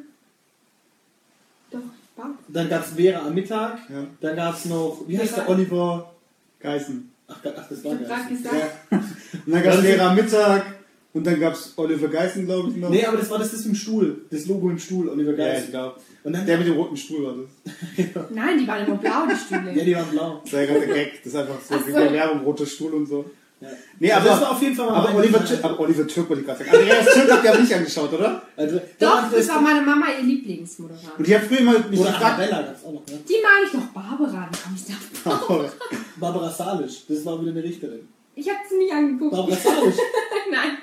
Dann 2.48 2.70
gab 2.70 2.86
es 2.86 2.94
Vera 2.94 3.26
am 3.26 3.34
Mittag, 3.34 3.80
Ja. 3.90 4.06
dann 4.22 4.36
gab 4.36 4.56
es 4.56 4.66
noch, 4.66 5.04
wie 5.08 5.18
heißt 5.18 5.34
Vera. 5.34 5.46
der 5.48 5.56
Oliver? 5.56 6.12
Geißen. 6.60 7.12
Ach, 7.28 7.38
ach 7.44 7.68
das 7.70 7.84
war 7.84 7.96
Geißen. 7.96 8.40
Ja. 8.44 8.98
Und 9.46 9.52
dann 9.54 9.64
gab 9.64 9.74
es 9.76 9.82
Lehrer 9.82 10.10
am 10.10 10.16
Mittag 10.16 10.66
und 11.14 11.26
dann 11.26 11.40
gab 11.40 11.54
es 11.54 11.74
Oliver 11.76 12.08
Geißen, 12.08 12.46
glaube 12.46 12.70
ich, 12.70 12.76
noch. 12.78 12.90
Nee, 12.90 13.06
aber 13.06 13.18
das 13.18 13.30
war 13.32 13.40
das, 13.40 13.52
das 13.52 13.66
im 13.66 13.74
Stuhl, 13.76 14.26
das 14.30 14.46
Logo 14.48 14.70
im 14.70 14.78
Stuhl, 14.80 15.10
Oliver 15.10 15.32
ja, 15.32 15.38
Geißen. 15.38 15.66
ich 15.66 15.72
glaube. 15.72 15.96
Und 16.24 16.34
dann, 16.34 16.46
Der 16.46 16.58
mit 16.58 16.68
dem 16.68 16.76
roten 16.76 16.98
Stuhl 16.98 17.24
war 17.26 17.34
das. 17.36 18.06
Nein, 18.32 18.58
die 18.60 18.68
waren 18.68 18.86
immer 18.86 18.98
blau, 18.98 19.26
die 19.30 19.36
Stühle. 19.36 19.72
ja, 19.76 19.84
die 19.84 19.96
waren 19.96 20.10
blau. 20.10 20.42
Das 20.44 20.54
war 20.54 20.62
ja 20.62 20.66
gerade 20.68 20.86
der 20.86 20.96
Gag. 20.96 21.24
Das 21.24 21.34
ist 21.34 21.40
einfach 21.40 21.62
so 21.62 21.76
Ach 21.76 21.88
wie 21.88 21.92
so. 21.92 21.98
bei 21.98 22.12
Werbung, 22.14 22.44
roter 22.44 22.66
Stuhl 22.66 22.94
und 22.94 23.06
so. 23.08 23.26
Ja. 23.62 23.70
Nee, 24.00 24.12
Also 24.12 24.30
aber, 24.30 24.36
das 24.40 24.42
war 24.42 24.52
auf 24.56 24.62
jeden 24.62 24.76
Fall 24.76 24.86
mal 24.88 24.96
aber, 24.96 25.16
Oliver, 25.16 25.42
aber 25.64 25.80
Oliver 25.80 26.08
Türk 26.08 26.30
wollte 26.30 26.42
ich 26.42 26.48
gerade 26.48 26.60
sagen. 26.64 26.78
Andreas 26.78 27.06
Türk 27.14 27.32
habt 27.32 27.44
ihr 27.46 27.52
aber 27.52 27.60
nicht 27.62 27.74
angeschaut, 27.74 28.14
oder? 28.14 28.42
Also, 28.58 28.82
Doch, 29.00 29.32
das 29.32 29.48
war 29.48 29.62
meine 29.62 29.82
Mama 29.82 30.08
ihr 30.18 30.26
Lieblingsmoderator. 30.26 31.12
Und 31.18 31.28
ich 31.28 31.34
habe 31.34 31.46
früher 31.46 31.62
mal 31.62 31.80
mich 31.90 32.00
Oder 32.00 32.12
gefragt, 32.12 32.26
Arabella 32.40 32.62
gab 32.64 32.76
es 32.76 32.84
auch 32.84 32.92
noch, 32.94 33.08
ne? 33.08 33.20
Die 33.28 33.36
meine 33.42 33.66
ich 33.66 33.72
doch, 33.72 33.94
Barbara, 33.94 34.50
wie 34.52 34.58
komme 34.58 34.76
ich 34.76 34.86
da? 34.86 35.70
Barbara 36.18 36.52
Salisch, 36.52 37.06
das 37.08 37.26
war 37.26 37.42
wieder 37.42 37.52
eine 37.52 37.64
Richterin. 37.64 38.08
Ich 38.36 38.48
habe 38.50 38.60
sie 38.70 38.78
nicht 38.78 38.94
angeguckt. 38.94 39.32
Barbara 39.32 39.56
Salisch. 39.56 39.96
Nein. 40.52 40.78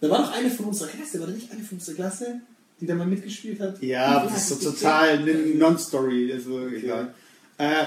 Da 0.00 0.08
war 0.08 0.18
doch 0.18 0.32
eine 0.32 0.48
von 0.48 0.66
unserer 0.66 0.88
Klasse, 0.88 1.18
war 1.20 1.26
da 1.26 1.32
nicht 1.32 1.50
eine 1.50 1.62
von 1.62 1.76
unserer 1.76 1.96
Klasse, 1.96 2.40
die 2.80 2.86
da 2.86 2.94
mal 2.94 3.06
mitgespielt 3.06 3.60
hat? 3.60 3.82
Ja, 3.82 4.24
das 4.24 4.36
ist 4.36 4.48
so 4.48 4.68
hat 4.70 4.76
total 4.76 5.08
eine 5.18 5.34
Non-Story. 5.34 6.32
Also, 6.32 6.68
egal. 6.68 7.12
Äh, 7.58 7.84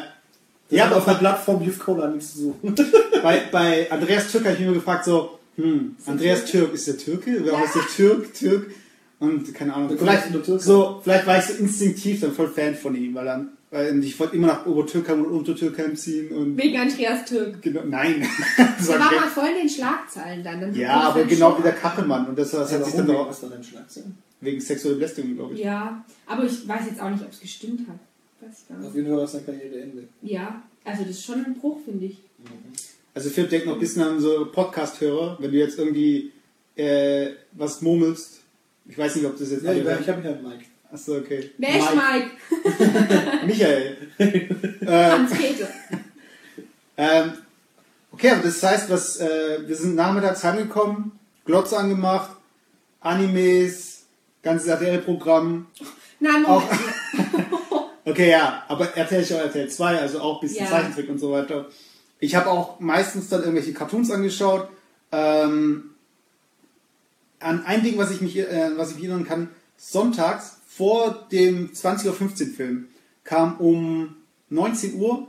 Ja, 0.73 0.85
hat 0.85 0.91
aber 0.91 0.99
auf 0.99 1.05
der 1.05 1.13
Plattform 1.13 1.63
Youth 1.63 1.79
Cola 1.79 2.07
nichts 2.07 2.33
zu 2.33 2.39
suchen. 2.39 2.75
bei, 3.23 3.43
bei 3.51 3.91
Andreas 3.91 4.31
Türk 4.31 4.43
habe 4.45 4.53
ich 4.53 4.59
mich 4.59 4.67
immer 4.67 4.77
gefragt, 4.77 5.05
so, 5.05 5.39
hm, 5.55 5.95
Andreas 6.05 6.45
Türk, 6.45 6.73
ist 6.73 6.87
der 6.87 6.97
Türke? 6.97 7.41
Wer 7.43 7.59
heißt 7.59 7.75
der 7.75 7.87
Türk? 7.95 8.33
Türk? 8.33 8.71
Und 9.19 9.53
keine 9.53 9.73
Ahnung. 9.73 9.97
Vielleicht, 9.97 10.27
so, 10.61 10.99
vielleicht 11.03 11.25
war 11.25 11.37
ich 11.37 11.45
so 11.45 11.53
instinktiv 11.53 12.19
dann 12.19 12.33
voll 12.33 12.49
Fan 12.49 12.75
von 12.75 12.95
ihm, 12.95 13.13
weil 13.15 13.25
dann, 13.25 13.49
weil 13.71 14.03
ich 14.03 14.19
wollte 14.19 14.35
immer 14.35 14.47
nach 14.47 14.65
Obertürkheim 14.65 15.23
und 15.23 15.31
Untertürkheim 15.31 15.95
ziehen 15.95 16.29
und 16.35 16.57
Wegen 16.57 16.77
Andreas 16.77 17.23
Türk. 17.25 17.61
genau, 17.61 17.83
nein. 17.87 18.27
das 18.57 18.87
Der 18.87 18.99
war 18.99 19.13
mal 19.13 19.29
voll 19.29 19.49
in 19.49 19.67
den 19.67 19.69
Schlagzeilen 19.69 20.43
dann. 20.43 20.59
dann 20.59 20.75
ja, 20.75 21.01
aber 21.01 21.23
genau 21.23 21.57
wie 21.57 21.63
der 21.63 21.73
Kachelmann 21.73 22.27
und 22.27 22.37
das, 22.37 22.51
das 22.51 22.73
hat 22.73 22.83
sich 22.83 22.95
dann 22.95 23.07
Warum? 23.07 23.23
doch 23.23 23.29
Was 23.29 23.43
war 23.43 23.49
dein 23.51 23.63
Schlagzeil? 23.63 24.03
wegen 24.41 24.59
sexueller 24.59 24.95
Belästigung, 24.95 25.35
glaube 25.35 25.53
ich. 25.53 25.61
Ja, 25.61 26.03
aber 26.27 26.43
ich 26.43 26.67
weiß 26.67 26.81
jetzt 26.89 27.01
auch 27.01 27.09
nicht, 27.09 27.23
ob 27.23 27.31
es 27.31 27.39
gestimmt 27.39 27.87
hat. 27.87 27.97
Weiß 28.45 28.85
Auf 28.87 28.95
jeden 28.95 29.07
Fall 29.07 29.17
war 29.17 29.23
es 29.23 29.31
sein 29.31 29.45
Karriereende. 29.45 30.07
Ja, 30.21 30.61
also 30.83 31.03
das 31.03 31.11
ist 31.11 31.25
schon 31.25 31.45
ein 31.45 31.55
Bruch, 31.55 31.79
finde 31.85 32.05
ich. 32.05 32.17
Also 33.13 33.29
Philipp 33.29 33.49
denkt 33.49 33.67
noch 33.67 33.73
ein 33.73 33.79
bisschen 33.79 34.01
an 34.01 34.19
so 34.19 34.45
Podcast-Hörer, 34.51 35.37
wenn 35.39 35.51
du 35.51 35.57
jetzt 35.57 35.77
irgendwie 35.77 36.31
äh, 36.75 37.29
was 37.53 37.81
murmelst. 37.81 38.41
Ich 38.87 38.97
weiß 38.97 39.15
nicht, 39.15 39.25
ob 39.25 39.37
das 39.37 39.51
jetzt 39.51 39.63
Ja, 39.63 39.73
ich, 39.73 39.87
habe 39.87 40.17
mich 40.17 40.25
halt 40.25 40.43
Mike. 40.43 40.65
Achso, 40.91 41.17
okay. 41.17 41.51
Wer 41.57 41.79
ist 41.79 41.89
Mike? 41.95 43.45
Michael. 43.45 43.97
äh, 44.81 45.11
Hans-Peter. 45.11 45.67
ähm, 46.97 47.33
okay, 48.11 48.31
aber 48.31 48.43
das 48.43 48.61
heißt, 48.61 48.89
was, 48.89 49.17
äh, 49.17 49.59
wir 49.65 49.75
sind 49.75 49.95
nachmittags 49.95 50.43
heimgekommen, 50.43 51.11
Glotz 51.45 51.71
angemacht, 51.73 52.31
Animes, 52.99 54.05
ganzes 54.41 54.67
RTL-Programm. 54.67 55.67
Nein, 56.19 56.45
Auch, 56.45 56.63
Moment. 56.63 57.53
okay, 58.05 58.29
ja, 58.31 58.63
aber 58.67 58.95
RTL 58.95 59.21
ist 59.21 59.29
ja 59.29 59.37
auch 59.37 59.41
RTL 59.41 59.69
2, 59.69 59.99
also 59.99 60.19
auch 60.21 60.41
ein 60.41 60.47
bisschen 60.47 60.65
Ja. 60.65 60.71
Zeichentrick 60.71 61.09
und 61.09 61.19
so 61.19 61.31
weiter. 61.31 61.67
Ich 62.19 62.35
habe 62.35 62.49
auch 62.49 62.79
meistens 62.79 63.29
dann 63.29 63.41
irgendwelche 63.41 63.73
Cartoons 63.73 64.11
angeschaut. 64.11 64.69
Ähm, 65.11 65.91
an 67.39 67.65
ein 67.65 67.83
Ding, 67.83 67.97
was 67.97 68.11
ich 68.11 68.21
mich, 68.21 68.37
äh, 68.37 68.71
was 68.77 68.91
ich 68.91 68.95
mich 68.95 69.05
erinnern 69.05 69.25
kann, 69.25 69.49
sonntags 69.77 70.57
vor 70.67 71.27
dem 71.31 71.71
20.15 71.71 72.07
Uhr 72.07 72.55
Film 72.55 72.87
kam 73.23 73.57
um 73.57 74.15
19 74.49 74.95
Uhr 74.95 75.27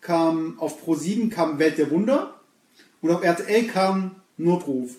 kam 0.00 0.58
auf 0.58 0.82
Pro 0.82 0.94
7 0.94 1.30
kam 1.30 1.58
Welt 1.58 1.78
der 1.78 1.90
Wunder 1.90 2.34
und 3.02 3.10
auf 3.10 3.22
RTL 3.22 3.66
kam 3.66 4.16
Notruf. 4.36 4.96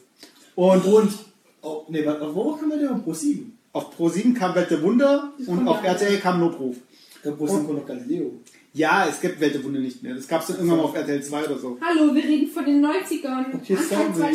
Und, 0.55 0.85
Und, 0.85 1.13
oh, 1.61 1.85
nee, 1.87 2.05
warte, 2.05 2.33
wo 2.35 2.57
denn 2.57 2.89
auf 2.89 3.03
Pro 3.03 3.13
7? 3.13 3.57
Auf 3.73 3.95
Pro 3.95 4.09
7 4.09 4.33
kam 4.33 4.55
Welt 4.55 4.71
der 4.71 4.81
Wunder 4.81 5.33
und 5.45 5.67
auf 5.67 5.83
ja. 5.83 5.91
RTL 5.91 6.19
kam 6.19 6.39
Notruf. 6.39 6.75
7 7.23 7.37
kommt 7.37 7.73
noch 7.73 7.85
Galileo. 7.85 8.31
Ja, 8.73 9.07
es 9.07 9.19
gibt 9.19 9.39
Welt 9.39 9.53
der 9.53 9.63
Wunder 9.63 9.79
nicht 9.79 10.03
mehr. 10.03 10.15
Das 10.15 10.27
gab 10.27 10.41
es 10.41 10.47
dann 10.47 10.57
irgendwann 10.57 10.77
mal 10.77 10.83
auf 10.85 10.95
RTL 10.95 11.21
2 11.21 11.45
oder 11.45 11.57
so. 11.57 11.77
Hallo, 11.81 12.13
wir 12.13 12.23
reden 12.23 12.47
von 12.47 12.65
den 12.65 12.85
90ern. 12.85 13.45
Okay, 13.55 13.75
Anfang 13.75 14.15
sorry. 14.15 14.33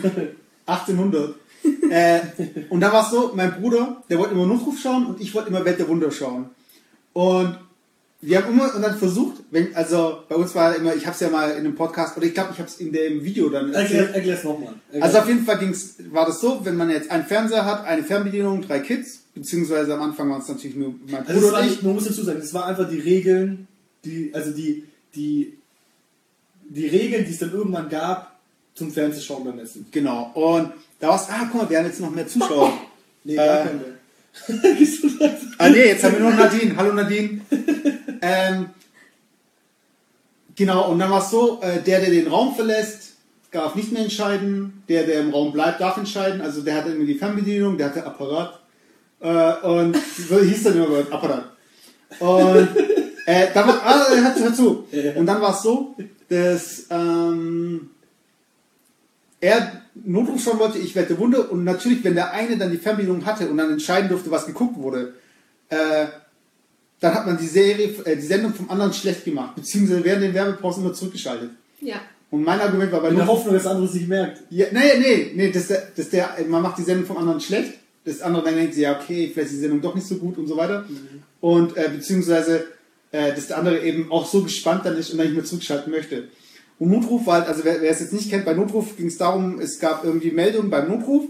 2000. 0.00 0.28
1800. 0.66 1.34
äh, 1.90 2.20
und 2.70 2.80
da 2.80 2.92
war 2.92 3.04
es 3.04 3.10
so, 3.10 3.32
mein 3.34 3.60
Bruder, 3.60 4.02
der 4.08 4.18
wollte 4.18 4.34
immer 4.34 4.46
Notruf 4.46 4.78
schauen 4.78 5.06
und 5.06 5.20
ich 5.20 5.34
wollte 5.34 5.50
immer 5.50 5.64
Welt 5.64 5.78
der 5.78 5.88
Wunder 5.88 6.10
schauen. 6.10 6.50
Und 7.12 7.58
wir 8.22 8.38
haben 8.42 8.52
immer 8.52 8.74
und 8.74 8.82
dann 8.82 8.98
versucht, 8.98 9.36
wenn, 9.50 9.74
also 9.74 10.18
bei 10.28 10.34
uns 10.36 10.54
war 10.54 10.76
immer, 10.76 10.94
ich 10.94 11.06
habe 11.06 11.14
es 11.14 11.20
ja 11.20 11.30
mal 11.30 11.50
in 11.52 11.58
einem 11.58 11.74
Podcast, 11.74 12.16
oder 12.16 12.26
ich 12.26 12.34
glaube, 12.34 12.50
ich 12.52 12.58
habe 12.58 12.68
es 12.68 12.76
in 12.78 12.92
dem 12.92 13.24
Video 13.24 13.48
dann 13.48 13.72
Erklär, 13.72 14.00
erzählt. 14.00 14.14
erklär's 14.16 14.44
nochmal. 14.44 14.74
Also 15.00 15.18
auf 15.18 15.28
jeden 15.28 15.44
Fall 15.44 15.58
ging's, 15.58 15.94
war 16.10 16.26
das 16.26 16.40
so, 16.40 16.60
wenn 16.64 16.76
man 16.76 16.90
jetzt 16.90 17.10
einen 17.10 17.24
Fernseher 17.24 17.64
hat, 17.64 17.84
eine 17.86 18.02
Fernbedienung, 18.02 18.60
drei 18.62 18.80
Kids, 18.80 19.20
beziehungsweise 19.34 19.94
am 19.94 20.02
Anfang 20.02 20.28
waren 20.30 20.42
es 20.42 20.48
natürlich 20.48 20.76
nur 20.76 20.94
mein 21.06 21.26
Also 21.26 21.32
es 21.32 21.40
Bruder 21.40 21.52
war 21.52 21.62
und 21.62 21.72
ich. 21.72 21.82
man 21.82 21.94
muss 21.94 22.04
dazu 22.04 22.22
sagen, 22.22 22.40
es 22.40 22.52
war 22.52 22.66
einfach 22.66 22.88
die 22.90 22.98
Regeln, 23.00 23.66
die, 24.04 24.30
also 24.34 24.50
die, 24.50 24.84
die, 25.14 25.56
die 26.68 26.86
Regeln, 26.88 27.24
die 27.24 27.30
es 27.32 27.38
dann 27.38 27.52
irgendwann 27.52 27.88
gab, 27.88 28.38
zum 28.74 28.90
Fernsehschauen 28.92 29.44
beim 29.44 29.58
Essen. 29.60 29.86
Genau. 29.90 30.30
Und 30.34 30.72
da 31.00 31.08
war 31.08 31.16
es, 31.16 31.28
ah, 31.30 31.48
guck 31.50 31.62
mal, 31.62 31.70
wir 31.70 31.78
haben 31.78 31.86
jetzt 31.86 32.00
noch 32.00 32.10
mehr 32.10 32.26
Zuschauer. 32.28 32.72
Nee, 33.24 33.34
Äh. 33.34 33.36
gar 33.36 33.64
keine. 33.66 33.80
Ah 35.58 35.68
nee, 35.68 35.88
jetzt 35.88 36.02
haben 36.04 36.14
wir 36.14 36.20
nur 36.20 36.30
Nadine. 36.32 36.74
Hallo 36.76 36.94
Nadine. 36.94 37.40
ähm, 38.22 38.70
genau, 40.54 40.90
und 40.90 40.98
dann 40.98 41.10
war 41.10 41.22
es 41.22 41.30
so, 41.30 41.60
äh, 41.62 41.80
der, 41.80 42.00
der 42.00 42.10
den 42.10 42.28
Raum 42.28 42.54
verlässt, 42.54 43.10
darf 43.50 43.74
nicht 43.74 43.92
mehr 43.92 44.02
entscheiden. 44.02 44.82
Der, 44.88 45.04
der 45.04 45.20
im 45.20 45.30
Raum 45.30 45.52
bleibt, 45.52 45.80
darf 45.80 45.96
entscheiden. 45.96 46.40
Also 46.40 46.62
der 46.62 46.76
hatte 46.76 46.90
immer 46.90 47.04
die 47.04 47.14
Fernbedienung, 47.14 47.76
der 47.76 47.88
hatte 47.88 48.04
Apparat. 48.04 48.60
Äh, 49.20 49.66
und 49.66 49.96
so 50.28 50.40
hieß 50.40 50.64
dann 50.64 50.76
immer 50.76 50.98
Apparat. 51.10 51.44
Und 52.18 52.68
äh, 53.26 53.46
dann 53.54 53.68
war, 53.68 53.82
ah, 53.84 54.06
hör 54.10 54.34
zu, 54.34 54.44
hör 54.44 54.54
zu. 54.54 54.84
Und 55.16 55.26
dann 55.26 55.40
war 55.40 55.54
es 55.54 55.62
so, 55.62 55.94
dass 56.28 56.86
ähm, 56.90 57.90
er 59.40 59.82
Notruf 59.94 60.42
schauen 60.42 60.58
wollte, 60.58 60.78
ich 60.78 60.94
wette 60.94 61.18
Wunder. 61.18 61.50
Und 61.50 61.64
natürlich, 61.64 62.02
wenn 62.04 62.14
der 62.14 62.32
eine 62.32 62.56
dann 62.56 62.70
die 62.70 62.78
Fernbedienung 62.78 63.24
hatte 63.26 63.48
und 63.48 63.56
dann 63.56 63.72
entscheiden 63.72 64.08
durfte, 64.08 64.30
was 64.30 64.46
geguckt 64.46 64.76
wurde, 64.76 65.14
äh, 65.68 66.06
dann 67.00 67.14
hat 67.14 67.26
man 67.26 67.38
die 67.38 67.46
Serie, 67.46 67.88
äh, 68.04 68.16
die 68.16 68.22
Sendung 68.22 68.54
vom 68.54 68.70
anderen 68.70 68.92
schlecht 68.92 69.24
gemacht, 69.24 69.56
beziehungsweise 69.56 70.04
während 70.04 70.22
den 70.22 70.34
Werbepausen 70.34 70.84
immer 70.84 70.92
zurückgeschaltet. 70.92 71.50
Ja. 71.80 72.00
Und 72.30 72.44
mein 72.44 72.60
Argument 72.60 72.92
war 72.92 73.00
bei 73.00 73.08
In 73.08 73.16
der 73.16 73.26
Hoffnung, 73.26 73.54
dass 73.54 73.66
andere 73.66 73.88
sich 73.88 74.06
merkt. 74.06 74.42
ja, 74.50 74.66
nee, 74.70 74.98
nee, 75.00 75.32
nee, 75.34 75.50
dass 75.50 75.66
der, 75.66 75.88
dass 75.96 76.10
der, 76.10 76.36
man 76.48 76.62
macht 76.62 76.78
die 76.78 76.82
Sendung 76.82 77.06
vom 77.06 77.16
anderen 77.16 77.40
schlecht, 77.40 77.72
das 78.04 78.20
andere 78.20 78.44
dann 78.44 78.56
denkt, 78.56 78.76
ja, 78.76 78.98
okay, 78.98 79.30
vielleicht 79.32 79.50
ist 79.50 79.56
die 79.56 79.62
Sendung 79.62 79.80
doch 79.80 79.94
nicht 79.94 80.06
so 80.06 80.16
gut 80.16 80.38
und 80.38 80.46
so 80.46 80.56
weiter. 80.56 80.84
und 81.40 81.76
äh, 81.76 81.88
beziehungsweise 81.92 82.66
äh, 83.12 83.34
dass 83.34 83.48
der 83.48 83.58
andere 83.58 83.80
eben 83.80 84.10
auch 84.10 84.26
so 84.26 84.42
gespannt 84.42 84.84
dann 84.84 84.96
ist 84.96 85.10
und 85.10 85.18
dann 85.18 85.26
nicht 85.26 85.36
mehr 85.36 85.44
zurückschalten 85.44 85.90
möchte. 85.90 86.28
Und 86.78 86.90
Notruf 86.90 87.26
war 87.26 87.40
halt, 87.40 87.48
also 87.48 87.64
wer, 87.64 87.80
wer 87.82 87.90
es 87.90 88.00
jetzt 88.00 88.12
nicht 88.12 88.30
kennt, 88.30 88.44
bei 88.44 88.54
Notruf 88.54 88.96
ging 88.96 89.08
es 89.08 89.18
darum, 89.18 89.60
es 89.60 89.78
gab 89.78 90.04
irgendwie 90.04 90.30
Meldungen 90.30 90.70
beim 90.70 90.88
Notruf 90.88 91.24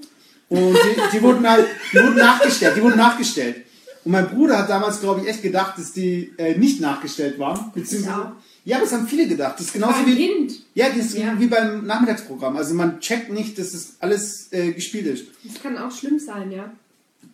und 0.49 0.75
die, 0.75 1.17
die 1.17 1.23
wurden 1.23 1.49
halt, 1.49 1.67
die 1.93 1.99
wurden 1.99 2.17
nachgestellt, 2.17 2.77
die 2.77 2.83
wurden 2.83 2.97
nachgestellt. 2.97 3.57
Und 4.05 4.13
mein 4.13 4.29
Bruder 4.29 4.59
hat 4.59 4.71
damals, 4.71 5.01
glaube 5.01 5.21
ich, 5.21 5.29
echt 5.29 5.43
gedacht, 5.43 5.79
dass 5.79 5.93
die 5.93 6.33
äh, 6.39 6.57
nicht 6.57 6.81
nachgestellt 6.81 7.39
waren. 7.39 7.71
Beziehungsweise, 7.75 8.33
ja, 8.65 8.79
das 8.81 8.93
haben 8.93 9.07
viele 9.07 9.27
gedacht. 9.29 9.55
Das 9.59 9.67
ist 9.67 9.73
genauso 9.75 10.07
wie, 10.07 10.17
Kind. 10.17 10.53
ja, 10.75 10.89
das 10.89 11.07
ist 11.07 11.19
Ja. 11.19 11.39
wie 11.39 11.47
beim 11.47 11.85
Nachmittagsprogramm. 11.87 12.57
Also 12.57 12.75
man 12.75 13.01
checkt 13.01 13.31
nicht, 13.31 13.59
dass 13.59 13.73
das 13.73 13.95
alles 14.01 14.49
äh, 14.53 14.73
gespielt 14.73 15.07
ist. 15.07 15.27
Das 15.45 15.63
kann 15.63 15.77
auch 15.77 15.91
schlimm 15.91 16.19
sein, 16.19 16.51
ja. 16.51 16.73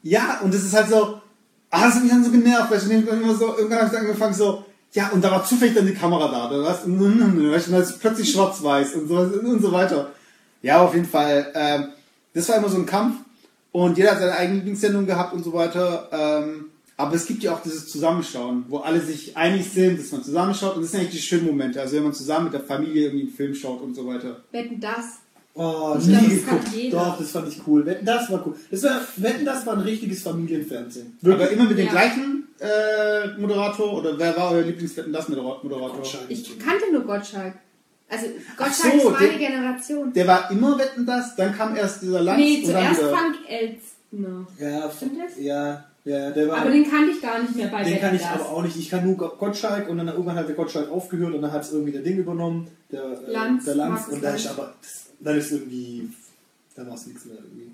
Ja, 0.02 0.40
und 0.42 0.52
das 0.52 0.64
ist 0.64 0.74
halt 0.74 0.88
so, 0.88 1.20
ah, 1.70 1.87
das 1.87 1.94
hat 1.94 2.02
mich 2.02 2.11
dann 2.11 2.24
so 2.24 2.31
genervt, 2.31 2.70
weil 2.70 2.79
ich 2.79 3.07
dann 3.07 3.22
immer 3.22 3.35
so, 3.35 3.57
irgendwann 3.57 3.83
habe 3.83 3.94
ich 3.94 4.00
angefangen 4.00 4.35
so, 4.35 4.64
ja, 4.92 5.09
und 5.11 5.22
da 5.22 5.31
war 5.31 5.44
zufällig 5.44 5.74
dann 5.74 5.87
die 5.87 5.94
Kamera 5.94 6.29
da, 6.29 6.48
da 6.48 6.62
war's, 6.64 6.85
und 6.85 6.98
dann 6.98 7.83
ist 7.83 8.00
plötzlich 8.00 8.33
schwarz-weiß 8.33 8.94
und 8.94 9.09
so, 9.09 9.16
und 9.18 9.61
so 9.61 9.70
weiter. 9.70 10.11
Ja, 10.62 10.81
auf 10.81 10.94
jeden 10.94 11.07
Fall, 11.07 11.52
ähm, 11.55 11.88
das 12.35 12.48
war 12.48 12.57
immer 12.57 12.68
so 12.68 12.79
ein 12.79 12.87
Kampf 12.87 13.16
und 13.85 13.99
jeder 13.99 14.12
hat 14.12 14.21
seine 14.21 14.33
eigene 14.37 14.57
Lieblingssendung 14.59 15.05
gehabt 15.07 15.35
und 15.35 15.45
so 15.45 15.53
weiter, 15.53 16.09
ähm, 16.12 16.67
aber 16.97 17.15
es 17.15 17.27
gibt 17.27 17.43
ja 17.43 17.53
auch 17.55 17.62
dieses 17.62 17.89
Zusammenschauen, 17.89 18.65
wo 18.69 18.79
alle 18.79 19.01
sich 19.01 19.37
einig 19.37 19.71
sind, 19.71 19.99
dass 20.01 20.12
man 20.12 20.23
zusammenschaut 20.25 20.77
und 20.77 20.83
das 20.83 20.93
sind 20.93 21.01
eigentlich 21.01 21.21
die 21.21 21.27
schönen 21.27 21.47
Momente, 21.47 21.81
also 21.81 21.97
wenn 21.97 22.05
man 22.05 22.15
zusammen 22.15 22.45
mit 22.45 22.55
der 22.55 22.62
Familie 22.62 23.05
irgendwie 23.07 23.25
einen 23.27 23.35
Film 23.35 23.55
schaut 23.55 23.83
und 23.83 23.95
so 23.95 24.07
weiter. 24.07 24.41
Wetten 24.51 24.81
das. 24.81 25.05
Oh, 25.59 25.97
Ich 25.99 26.07
nie 26.07 26.12
glaub, 26.15 26.29
das 26.29 26.73
geguckt. 26.73 26.93
Doch, 26.93 27.19
das 27.19 27.31
fand 27.31 27.49
ich 27.49 27.61
cool. 27.67 27.85
Wetten, 27.87 28.05
das 28.05 28.31
war 28.31 28.47
cool. 28.47 28.55
Das 28.71 28.83
war, 28.83 29.01
Wetten, 29.17 29.45
das 29.45 29.67
war 29.67 29.75
ein 29.75 29.81
richtiges 29.81 30.23
Familienfernsehen. 30.23 31.19
Aber 31.25 31.51
immer 31.51 31.65
mit 31.65 31.79
dem 31.79 31.87
Ja. 31.87 31.93
gleichen 31.93 32.49
äh, 32.61 33.39
Moderator 33.39 33.93
oder 33.99 34.19
wer 34.19 34.37
war 34.37 34.53
euer 34.53 34.62
Lieblingswetten 34.62 35.12
das 35.12 35.29
Moderator? 35.29 35.93
Gottschalk. 35.97 36.25
Ich 36.29 36.59
kannte 36.59 36.85
nur 36.93 37.03
Gottschalk. 37.05 37.55
Also 38.09 38.27
Ach 38.53 38.57
Gottschalk 38.57 39.01
so, 39.03 39.09
ist 39.11 39.14
meine 39.21 39.29
der- 39.29 39.38
Generation. 39.38 40.12
Der 40.12 40.27
war 40.27 40.51
immer 40.51 40.79
Wetten 40.79 41.05
das, 41.07 41.35
dann 41.37 41.57
kam 41.57 41.75
erst 41.77 42.03
dieser 42.03 42.23
Lanz 42.23 42.38
nee, 42.38 42.62
zuerst. 42.64 43.01
Frank 43.01 43.37
Elstner. 43.49 44.47
Ja, 44.59 44.90
Stimmt 44.90 45.19
das? 45.21 45.38
ja, 45.40 45.85
ja, 46.05 46.31
der 46.31 46.49
war. 46.49 46.59
Aber 46.59 46.71
den 46.71 46.88
kannte 46.88 47.11
ich 47.11 47.21
gar 47.21 47.40
nicht 47.42 47.57
mehr 47.57 47.66
bei 47.69 47.83
Den 47.83 47.92
Wetten 47.95 48.01
kann 48.01 48.14
ich 48.14 48.23
das. 48.23 48.31
aber 48.31 48.49
auch 48.51 48.62
nicht. 48.62 48.77
Ich 48.77 48.88
kann 48.90 49.05
nur 49.05 49.16
Gottschalk 49.16 49.88
und 49.88 49.99
dann 49.99 50.07
irgendwann 50.09 50.37
hat 50.37 50.47
der 50.49 50.55
Gottschalk 50.55 50.88
aufgehört 50.90 51.35
und 51.35 51.42
dann 51.42 51.51
hat 51.53 51.62
es 51.62 51.73
irgendwie 51.73 51.92
der 51.92 52.03
Ding 52.03 52.16
übernommen, 52.19 52.69
der 52.92 53.03
äh, 53.03 53.31
Lanz, 53.33 53.64
der 53.64 53.75
Lanz 53.75 54.07
und 54.09 54.23
dann 54.23 54.37
ist 54.37 54.47
aber 54.47 54.73
das, 54.81 55.07
dann 55.19 55.37
ist 55.37 55.51
irgendwie 55.51 56.09
dann 56.77 56.87
war 56.87 56.95
es 56.95 57.07
nichts 57.07 57.25
mehr 57.25 57.37
irgendwie. 57.38 57.73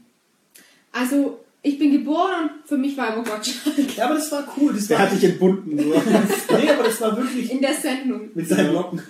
Also, 0.92 1.40
ich 1.62 1.79
bin 1.79 1.92
geboren 1.92 2.51
und 2.51 2.68
für 2.68 2.77
mich 2.77 2.96
war 2.96 3.14
immer 3.14 3.25
Gottschalk. 3.25 3.96
Ja, 3.96 4.07
aber 4.07 4.14
das 4.16 4.31
war 4.33 4.46
cool. 4.57 4.72
Das 4.75 4.88
Der 4.88 4.98
war 4.98 5.07
hat 5.07 5.14
dich 5.14 5.25
entbunden. 5.25 5.79
So. 5.79 5.85
nee, 6.57 6.70
aber 6.70 6.83
das 6.85 7.01
war 7.01 7.16
wirklich 7.16 7.53
In 7.53 7.61
der 7.61 7.75
Sendung. 7.75 8.31
mit 8.35 8.48
seinen 8.48 8.72
Locken. 8.75 9.01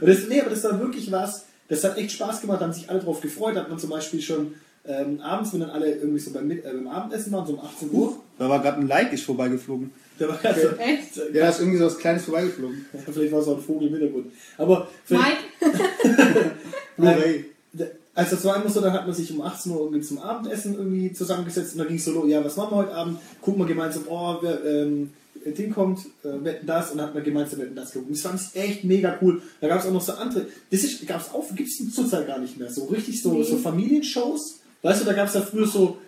Und 0.00 0.08
das, 0.08 0.28
nee, 0.28 0.40
aber 0.40 0.50
das 0.50 0.62
war 0.64 0.78
wirklich 0.80 1.10
was. 1.10 1.46
Das 1.68 1.82
hat 1.82 1.98
echt 1.98 2.12
Spaß 2.12 2.40
gemacht, 2.42 2.60
haben 2.60 2.72
sich 2.72 2.88
alle 2.88 3.00
drauf 3.00 3.20
gefreut. 3.20 3.56
Hat 3.56 3.68
man 3.68 3.78
zum 3.78 3.90
Beispiel 3.90 4.22
schon 4.22 4.54
ähm, 4.86 5.20
abends, 5.20 5.52
wenn 5.52 5.60
dann 5.60 5.70
alle 5.70 5.96
irgendwie 5.96 6.20
so 6.20 6.32
beim, 6.32 6.48
äh, 6.50 6.60
beim 6.62 6.86
Abendessen 6.86 7.32
waren, 7.32 7.44
so 7.44 7.54
um 7.54 7.60
18 7.60 7.90
Uhr. 7.90 8.16
da 8.38 8.48
war 8.48 8.62
gerade 8.62 8.80
ein 8.80 8.86
Like 8.86 9.12
ist 9.12 9.24
vorbeigeflogen. 9.24 9.90
Da 10.18 10.28
war 10.28 10.38
also, 10.42 10.68
Echt? 10.78 11.16
Ja, 11.34 11.40
da 11.42 11.48
ist 11.48 11.58
irgendwie 11.58 11.78
so 11.78 11.86
was 11.86 11.98
Kleines 11.98 12.24
vorbeigeflogen. 12.24 12.86
vielleicht 13.12 13.32
war 13.32 13.40
es 13.40 13.48
auch 13.48 13.56
ein 13.56 13.62
Vogel 13.64 13.88
im 13.88 13.94
Hintergrund. 13.94 14.32
Aber 14.58 14.88
vielleicht, 15.04 15.38
Mike? 15.60 16.52
Blu-ray. 16.96 17.55
Also 18.16 18.34
das 18.34 18.44
war 18.46 18.56
immer 18.56 18.70
so, 18.70 18.80
dann 18.80 18.94
hat 18.94 19.06
man 19.06 19.14
sich 19.14 19.30
um 19.30 19.42
18 19.42 19.70
Uhr 19.72 19.80
irgendwie 19.80 20.00
zum 20.00 20.18
Abendessen 20.18 20.74
irgendwie 20.74 21.12
zusammengesetzt 21.12 21.74
und 21.74 21.78
dann 21.80 21.88
ging 21.88 21.98
es 21.98 22.04
so, 22.06 22.12
los, 22.12 22.24
ja, 22.28 22.42
was 22.42 22.56
machen 22.56 22.72
wir 22.72 22.76
heute 22.78 22.94
Abend? 22.94 23.18
Gucken 23.42 23.60
wir 23.60 23.66
gemeinsam, 23.66 24.04
oh, 24.08 24.38
wer, 24.40 24.64
ähm, 24.64 25.10
Ding 25.44 25.72
kommt, 25.72 26.00
äh, 26.24 26.42
wetten 26.42 26.66
das 26.66 26.90
und 26.90 26.98
dann 26.98 27.08
hat 27.08 27.14
man 27.14 27.22
gemeinsam 27.22 27.60
wetten 27.60 27.76
das 27.76 27.92
geguckt. 27.92 28.10
Das 28.10 28.22
fand 28.22 28.40
ich 28.40 28.60
echt 28.60 28.84
mega 28.84 29.18
cool. 29.20 29.42
Da 29.60 29.68
gab 29.68 29.80
es 29.80 29.86
auch 29.86 29.92
noch 29.92 30.00
so 30.02 30.12
andere, 30.14 30.46
das 30.70 30.80
gab 31.06 31.20
es 31.20 31.32
auch, 31.32 31.44
gibt 31.54 31.68
es 31.68 31.94
zurzeit 31.94 32.26
gar 32.26 32.38
nicht 32.38 32.58
mehr, 32.58 32.72
so 32.72 32.86
richtig 32.86 33.22
so, 33.22 33.34
Nee. 33.34 33.44
so 33.44 33.58
Familienshows. 33.58 34.60
Weißt 34.82 35.02
du, 35.02 35.04
da 35.04 35.12
gab 35.12 35.28
es 35.28 35.34
ja 35.34 35.42
früher 35.42 35.66
so, 35.66 35.98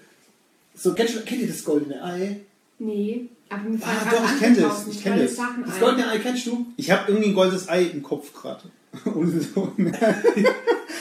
so 0.74 0.94
kennt 0.94 1.10
ihr 1.30 1.46
das 1.46 1.62
Goldene 1.62 2.02
Ei? 2.02 2.40
Nee, 2.80 3.28
aber 3.48 3.62
mir 3.68 3.78
fallen 3.78 3.96
Ah, 4.04 4.10
doch, 4.10 4.16
ich 4.24 4.30
andere 4.30 4.38
kenn 4.38 4.62
das, 4.62 4.86
ich 4.86 5.02
kenn 5.02 5.12
tolle 5.14 5.24
das. 5.24 5.36
Sachen 5.36 5.64
Das. 5.66 5.80
Goldene 5.80 6.08
Ei 6.08 6.18
kennst 6.18 6.46
du? 6.46 6.66
Ich 6.76 6.90
habe 6.90 7.02
irgendwie 7.08 7.28
ein 7.30 7.34
goldenes 7.34 7.68
Ei 7.68 7.82
im 7.92 8.02
Kopf 8.02 8.32
gerade. 8.32 8.62
Und 9.04 9.40
so. 9.42 9.72
Nee, 9.76 9.90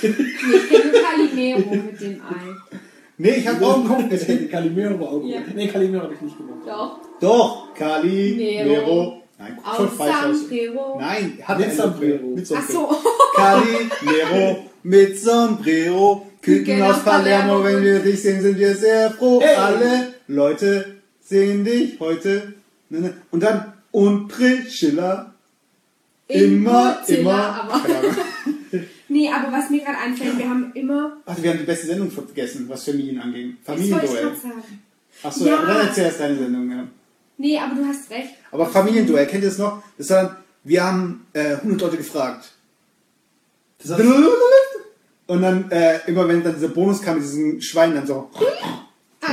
ich 0.01 0.69
kenne 0.69 0.91
Calimero 1.01 1.75
mit 1.75 2.01
dem 2.01 2.21
Ei. 2.21 2.77
Nee, 3.19 3.29
ich 3.31 3.47
habe 3.47 3.65
auch 3.65 3.75
einen 3.75 3.87
Kopf. 3.87 4.09
gesehen. 4.09 4.49
Calimero 4.51 4.99
war 4.99 5.07
auch 5.07 5.19
gut. 5.21 5.29
Ja. 5.31 5.39
Nee, 5.55 5.67
Calimero 5.67 6.03
habe 6.03 6.13
ich 6.13 6.21
nicht 6.21 6.37
gemacht. 6.37 6.59
Doch. 6.65 6.99
Doch, 7.19 7.73
Kali, 7.73 8.35
Nero. 8.37 8.67
Nero. 8.69 9.23
Nein, 9.39 9.57
voll 9.75 9.85
Aus 9.87 9.93
falsch 9.95 10.15
aus. 10.25 10.99
Nein, 10.99 11.37
hat 11.43 11.59
Mit 11.59 11.73
Sombrero. 11.73 12.27
Mit 12.27 12.51
Ach 12.55 12.67
Sombrero. 12.69 12.93
so. 12.93 13.11
Kali, 13.35 13.89
Nero, 14.05 14.57
mit 14.83 15.19
Sombrero. 15.19 16.27
Küken 16.41 16.81
aus 16.81 17.03
Palermo, 17.03 17.61
Palermo. 17.61 17.63
wenn 17.63 17.83
wir 17.83 17.99
dich 17.99 18.21
sehen, 18.21 18.41
sind 18.41 18.57
wir 18.57 18.73
sehr 18.75 19.11
froh. 19.11 19.39
Hey. 19.41 19.55
Alle 19.55 20.13
Leute 20.27 20.96
sehen 21.27 21.65
dich 21.65 21.99
heute. 21.99 22.53
Ne, 22.89 22.99
ne. 23.01 23.13
Und 23.31 23.41
dann, 23.43 23.73
und 23.91 24.27
Priscilla. 24.27 25.33
Immer, 26.27 27.01
immer. 27.07 27.63
Aber, 27.63 27.81
nee, 29.07 29.29
aber 29.29 29.51
was 29.51 29.69
mir 29.69 29.81
gerade 29.83 29.97
einfällt, 29.97 30.37
wir 30.37 30.49
haben 30.49 30.71
immer. 30.73 31.17
Ach, 31.25 31.35
wir 31.41 31.51
haben 31.51 31.59
die 31.59 31.65
beste 31.65 31.87
Sendung 31.87 32.11
vergessen, 32.11 32.65
was 32.67 32.83
Familien 32.83 33.21
ich 33.33 33.65
Familienduell. 33.65 34.33
Achso, 35.23 35.45
Ja. 35.45 35.57
aber 35.59 35.67
dann 35.67 35.87
erzähl 35.87 36.03
erst 36.05 36.19
deine 36.19 36.37
Sendung, 36.37 36.69
ja. 36.69 36.87
Nee, 37.37 37.57
aber 37.57 37.75
du 37.75 37.85
hast 37.85 38.09
recht. 38.11 38.33
Aber 38.51 38.65
Familienduell, 38.65 39.25
kennt 39.27 39.43
ihr 39.43 39.49
das 39.49 39.57
noch? 39.57 39.81
Das 39.97 40.09
war 40.09 40.23
dann, 40.23 40.35
wir 40.63 40.83
haben 40.83 41.25
äh, 41.33 41.55
100 41.55 41.81
Leute 41.81 41.97
gefragt. 41.97 42.51
Das 43.81 43.91
hat, 43.91 44.01
Und 45.27 45.41
dann, 45.41 45.71
äh, 45.71 45.99
immer 46.07 46.27
wenn 46.27 46.43
dann 46.43 46.55
dieser 46.55 46.69
Bonus 46.69 47.01
kam, 47.01 47.15
mit 47.15 47.23
diesen 47.23 47.61
Schweinen 47.61 47.95
dann 47.95 48.07
so. 48.07 48.29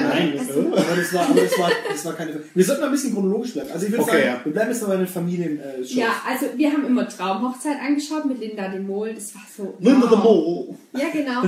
Nein, 0.00 0.33
das, 0.37 0.48
also, 0.48 0.61
aber 0.61 0.96
das 0.96 1.14
war, 1.14 1.28
aber 1.28 1.40
das 1.40 1.59
war, 1.59 1.70
das 1.90 2.04
war 2.04 2.12
keine. 2.14 2.40
Wir 2.54 2.64
sollten 2.64 2.80
mal 2.83 2.87
ein 2.87 2.92
bisschen 2.92 3.12
chronologisch 3.14 3.52
bleiben. 3.52 3.70
Also 3.72 3.87
ich 3.87 3.92
würde 3.92 4.02
Okay, 4.04 4.12
sagen, 4.12 4.26
ja. 4.26 4.40
wir 4.44 4.52
bleiben 4.52 4.70
jetzt 4.70 4.83
mal 4.83 4.88
bei 4.88 4.96
den 4.96 5.07
Familien. 5.07 5.61
Äh, 5.61 5.76
Shows. 5.78 5.94
ja, 5.94 6.07
also 6.28 6.46
wir 6.57 6.72
haben 6.72 6.87
immer 6.87 7.09
Traumhochzeit 7.09 7.76
angeschaut 7.80 8.24
mit 8.26 8.40
Linda 8.40 8.68
de 8.68 8.80
Mol. 8.80 9.14
Das 9.14 9.35
war 9.35 9.42
so. 9.57 9.74
Linda 9.80 10.07
de 10.07 10.18
wow. 10.18 10.22
Mo. 10.24 10.78
Ja, 10.92 11.07
genau. 11.12 11.42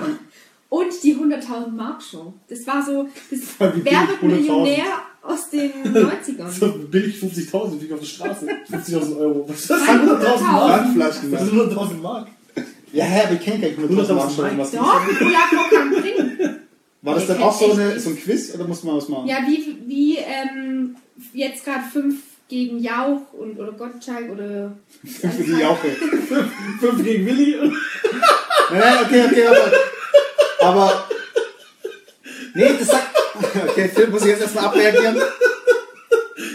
Und 0.68 0.92
die 1.02 1.14
100.000 1.14 1.68
Mark 1.70 2.02
Show. 2.02 2.34
Das 2.48 2.66
war 2.66 2.84
so 2.84 3.08
das 3.30 3.40
wie 3.76 3.84
Wer 3.84 4.08
wird 4.08 4.22
Millionär 4.22 4.84
aus 5.22 5.48
den 5.50 5.70
90ern. 5.84 6.48
So 6.50 6.72
billig 6.90 7.16
50.000 7.22 7.80
wie 7.80 7.92
auf 7.92 8.00
der 8.00 8.06
Straße. 8.06 8.46
50.000 8.70 9.16
Euro. 9.18 9.44
Was 9.48 9.60
ist 9.60 9.70
das? 9.70 9.80
100.000 9.82 10.40
Wandflaschen. 10.42 11.32
Was 11.32 11.42
ist 11.42 11.52
100.000 11.52 11.94
Mark? 12.00 12.28
Ja, 12.92 13.04
hä, 13.04 13.22
wir 13.30 13.38
kennen 13.38 13.60
gar 13.60 13.68
nicht 13.68 13.78
100.000 13.80 14.08
100.000 14.08 14.54
Mark. 14.56 14.70
Doch, 14.72 15.20
Ulapo 15.20 15.68
kann 15.74 15.90
bringen. 15.90 16.56
War 17.06 17.14
das 17.14 17.28
dann 17.28 17.40
auch 17.40 17.56
so, 17.56 17.70
eine, 17.70 18.00
so 18.00 18.10
ein 18.10 18.16
Quiz 18.16 18.52
oder 18.52 18.66
muss 18.66 18.82
man 18.82 18.96
was 18.96 19.08
machen? 19.08 19.28
Ja, 19.28 19.36
wie, 19.46 19.78
wie 19.86 20.18
ähm, 20.18 20.96
jetzt 21.32 21.64
gerade 21.64 21.84
5 21.84 22.16
gegen 22.48 22.80
Jauch 22.80 23.32
und, 23.32 23.60
oder 23.60 23.70
Gottschalk 23.70 24.28
oder. 24.28 24.76
Für 25.04 25.28
die 25.28 25.52
Jauche. 25.52 25.86
5 25.88 27.04
gegen 27.04 27.26
Willi. 27.26 27.58
Nein, 28.70 28.80
nein, 28.80 29.04
okay, 29.04 29.24
okay, 29.24 29.44
warte. 29.46 29.76
Aber. 30.58 31.08
Nee, 32.54 32.70
das 32.76 32.88
sagt. 32.88 33.16
Okay, 33.68 33.88
Phil 33.94 34.08
muss 34.08 34.22
ich 34.22 34.28
jetzt 34.28 34.40
erstmal 34.40 34.64
abreagieren. 34.64 35.16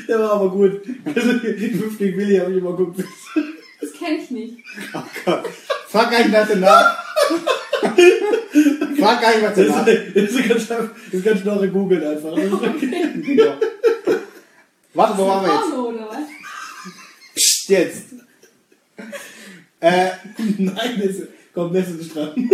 Der 0.09 0.19
war 0.19 0.31
aber 0.33 0.49
gut. 0.49 0.81
Also, 1.05 1.29
5 1.39 1.97
gegen 1.97 2.17
Willi 2.17 2.37
habe 2.39 2.51
ich 2.51 2.57
immer 2.57 2.75
geguckt. 2.75 3.05
Das 3.79 3.93
kenne 3.93 4.17
ich 4.21 4.29
nicht. 4.31 4.57
Oh 4.93 5.03
Gott. 5.23 5.45
Frag 5.91 6.09
gar 6.11 6.19
nicht 6.19 6.31
nach 6.31 6.47
danach. 6.47 7.03
Frag 8.99 9.21
gar 9.21 9.31
nicht 9.31 9.43
nach 9.43 9.53
danach. 9.53 9.87
ist, 9.87 10.15
das 10.15 10.31
ist 10.31 10.49
ganz, 10.49 10.67
das 11.11 11.23
kannst 11.23 11.45
du 11.45 11.49
noch 11.49 11.71
googeln 11.73 12.03
einfach. 12.03 12.35
Genau. 13.21 13.53
Warte, 14.93 15.17
wo 15.17 15.27
waren 15.27 15.45
wir 15.45 15.53
jetzt? 15.53 15.61
Porno 15.69 15.87
oder 15.89 16.09
was? 16.09 16.27
Psst, 17.35 17.69
jetzt. 17.69 18.03
Äh, 19.79 20.09
Nein, 20.57 21.01
das 21.03 21.15
kommt 21.53 21.73
Nesse 21.73 21.91
nicht 21.91 22.15
dran. 22.15 22.49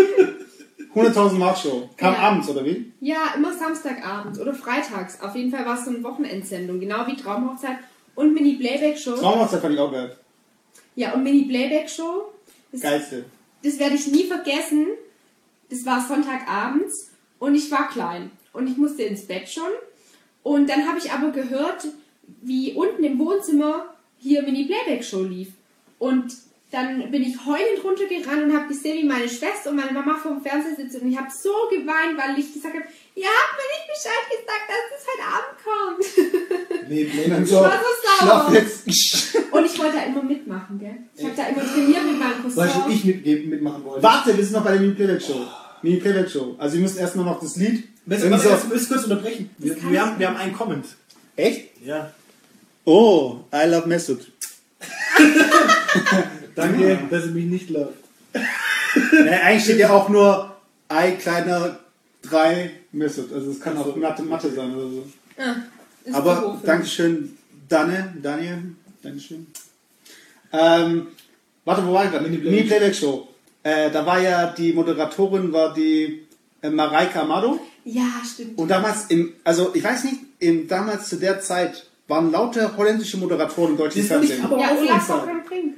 100.000 0.95 1.33
Mark 1.33 1.57
Show. 1.57 1.89
Kam 1.97 2.13
Ja. 2.13 2.19
abends, 2.19 2.49
oder 2.49 2.63
wie? 2.65 2.91
Ja, 3.01 3.33
immer 3.35 3.53
Samstagabend 3.53 4.39
oder 4.39 4.53
freitags. 4.53 5.21
Auf 5.21 5.35
jeden 5.35 5.51
Fall 5.51 5.65
war 5.65 5.77
es 5.77 5.85
so 5.85 5.91
eine 5.91 6.03
Wochenendsendung, 6.03 6.79
genau 6.79 7.05
wie 7.05 7.15
Traumhochzeit 7.15 7.77
und 8.15 8.33
Mini-Playback-Show. 8.33 9.15
Traumhochzeit 9.15 9.61
fand 9.61 9.73
ich 9.75 9.79
auch 9.79 9.91
geil. 9.91 10.15
Ja, 10.95 11.13
und 11.13 11.23
Mini-Playback-Show. 11.23 12.33
Das, 12.81 12.91
Geilste. 12.91 13.25
das 13.63 13.79
werde 13.79 13.95
ich 13.95 14.07
nie 14.07 14.25
vergessen. 14.25 14.87
Das 15.69 15.85
war 15.85 16.05
Sonntagabends 16.05 17.11
und 17.39 17.55
ich 17.55 17.69
war 17.71 17.89
klein 17.89 18.31
und 18.53 18.67
ich 18.67 18.77
musste 18.77 19.03
ins 19.03 19.25
Bett 19.25 19.49
schon. 19.49 19.71
Und 20.43 20.69
dann 20.69 20.87
habe 20.87 20.97
ich 20.97 21.11
aber 21.11 21.31
gehört, 21.31 21.87
wie 22.41 22.73
unten 22.73 23.03
im 23.03 23.19
Wohnzimmer 23.19 23.93
hier 24.17 24.43
Mini-Playback-Show 24.43 25.23
lief. 25.23 25.49
Und 25.99 26.33
dann 26.71 27.11
bin 27.11 27.21
ich 27.23 27.45
heulend 27.45 27.83
runtergerannt 27.83 28.43
und 28.43 28.57
habe 28.57 28.67
gesehen, 28.67 29.03
wie 29.03 29.07
meine 29.07 29.29
Schwester 29.29 29.69
und 29.69 29.77
meine 29.77 29.91
Mama 29.91 30.15
vor 30.15 30.31
dem 30.31 30.41
Fernseher 30.41 30.75
sitzen. 30.75 31.01
Und 31.01 31.11
ich 31.11 31.17
habe 31.17 31.29
so 31.31 31.51
geweint, 31.69 32.17
weil 32.17 32.37
ich 32.37 32.53
gesagt 32.53 32.75
habe, 32.75 32.85
ihr 33.17 33.27
habt 33.27 33.53
mir 33.57 33.67
nicht 33.73 33.87
Bescheid 33.91 34.23
gesagt, 34.29 34.65
dass 34.69 34.85
es 34.95 35.03
heute 35.09 35.25
Abend 35.35 35.55
kommt. 35.65 36.05
Nee, 36.89 37.03
nee, 37.13 37.25
Und 37.25 37.31
dann 37.31 37.43
Ich 37.43 37.49
so, 37.49 37.55
war 37.57 37.71
so 37.71 38.23
schlaf 38.23 38.43
sauer. 38.47 38.53
jetzt. 38.53 39.35
Und 39.51 39.65
ich 39.65 39.77
wollte 39.77 39.97
da 39.97 40.03
immer 40.03 40.23
mitmachen, 40.23 40.79
gell? 40.79 40.95
Ich 41.17 41.25
habe 41.25 41.35
da 41.35 41.47
immer 41.47 41.61
trainiert 41.69 42.01
mit 42.05 42.17
meinem 42.17 42.41
Cousin. 42.41 42.69
Du, 42.85 42.89
ich 42.89 43.03
mit, 43.03 43.25
mitmachen 43.49 43.83
wollte. 43.83 44.01
Warte, 44.03 44.37
wir 44.37 44.41
sind 44.41 44.53
noch 44.53 44.63
bei 44.63 44.71
der 44.71 44.79
Mini-Playback-Show. 44.79 45.45
Mini-Playback-Show. 45.81 46.55
Also, 46.57 46.75
wir 46.75 46.81
müssen 46.83 46.99
erst 46.99 47.17
nur 47.17 47.25
noch 47.25 47.41
das 47.41 47.57
Lied. 47.57 47.89
So- 48.05 48.13
erst- 48.27 48.69
müssen 48.69 48.87
kurz 48.87 49.03
unterbrechen. 49.03 49.49
Wir, 49.57 49.75
wir, 49.91 50.01
haben, 50.01 50.17
wir 50.17 50.27
haben 50.29 50.37
einen 50.37 50.53
Comment. 50.53 50.85
Echt? 51.35 51.71
Ja. 51.85 52.13
Oh, 52.85 53.39
I 53.53 53.65
love 53.67 53.85
Mesut. 53.85 54.31
Danke, 56.55 56.99
dass 57.09 57.25
ihr 57.25 57.31
mich 57.31 57.45
nicht 57.45 57.69
läuft. 57.69 57.97
Nee, 59.11 59.29
eigentlich 59.29 59.63
steht 59.65 59.79
ja 59.79 59.89
auch 59.91 60.07
nur 60.09 60.55
I 60.91 61.15
kleiner 61.17 61.79
3 62.23 62.71
Mesut. 62.97 63.31
Also, 63.33 63.51
es 63.51 63.59
kann 63.59 63.77
auch 63.77 63.95
Mathe, 63.95 64.23
Mathe 64.23 64.51
sein 64.51 64.73
oder 64.75 64.89
so. 64.89 65.07
Ah, 65.37 65.55
ist 66.03 66.15
Aber. 66.15 66.59
Dankeschön, 66.63 67.37
Danne, 67.69 68.13
Daniel, 68.21 68.75
Dankeschön. 69.01 69.47
Ähm, 70.51 71.07
warte, 71.65 71.85
wo 71.85 71.93
war 71.93 72.05
ich 72.05 72.11
gerade? 72.11 72.25
Mini-Playback- 72.29 72.51
Mini-Playback-Show. 72.51 73.27
Äh, 73.63 73.91
da 73.91 74.05
war 74.05 74.19
ja 74.21 74.51
die 74.51 74.71
Moderatorin, 74.73 75.51
war 75.51 75.73
die 75.73 76.25
äh, 76.61 76.69
Mareike 76.69 77.19
Amado. 77.21 77.59
Ja, 77.83 78.07
stimmt. 78.25 78.57
Und 78.57 78.69
damals, 78.69 79.05
im, 79.07 79.33
also 79.43 79.71
ich 79.73 79.83
weiß 79.83 80.05
nicht, 80.05 80.21
im, 80.39 80.67
damals 80.67 81.09
zu 81.09 81.17
der 81.17 81.41
Zeit 81.41 81.86
waren 82.07 82.31
lauter 82.31 82.75
holländische 82.77 83.17
Moderatoren 83.17 83.71
im 83.71 83.77
deutschen 83.77 84.01
Das 84.01 84.09
wollte 84.11 84.25
ich 84.25 84.33
Fernsehen. 84.33 84.51
aber 84.53 84.61
ja, 84.85 84.95
auch 84.97 85.01
sagen. 85.01 85.31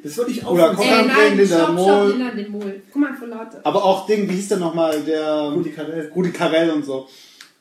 Das 0.04 0.18
wollte 0.18 0.32
ich 0.32 0.46
auch 0.46 0.52
Oder 0.52 0.74
nein, 0.74 1.08
bringt, 1.08 1.38
Linda 1.38 1.72
Mohl. 1.72 2.82
Guck 2.92 3.02
mal, 3.02 3.14
von 3.16 3.30
lauter. 3.30 3.60
Aber 3.64 3.84
auch 3.84 4.06
Ding, 4.06 4.30
wie 4.30 4.34
hieß 4.34 4.50
der 4.50 4.58
nochmal, 4.60 5.00
der 5.02 5.50
Rudi 5.50 5.72
Carell. 5.72 6.12
Rudi 6.16 6.32
Carell 6.32 6.70
und 6.72 6.86
so. 6.86 7.08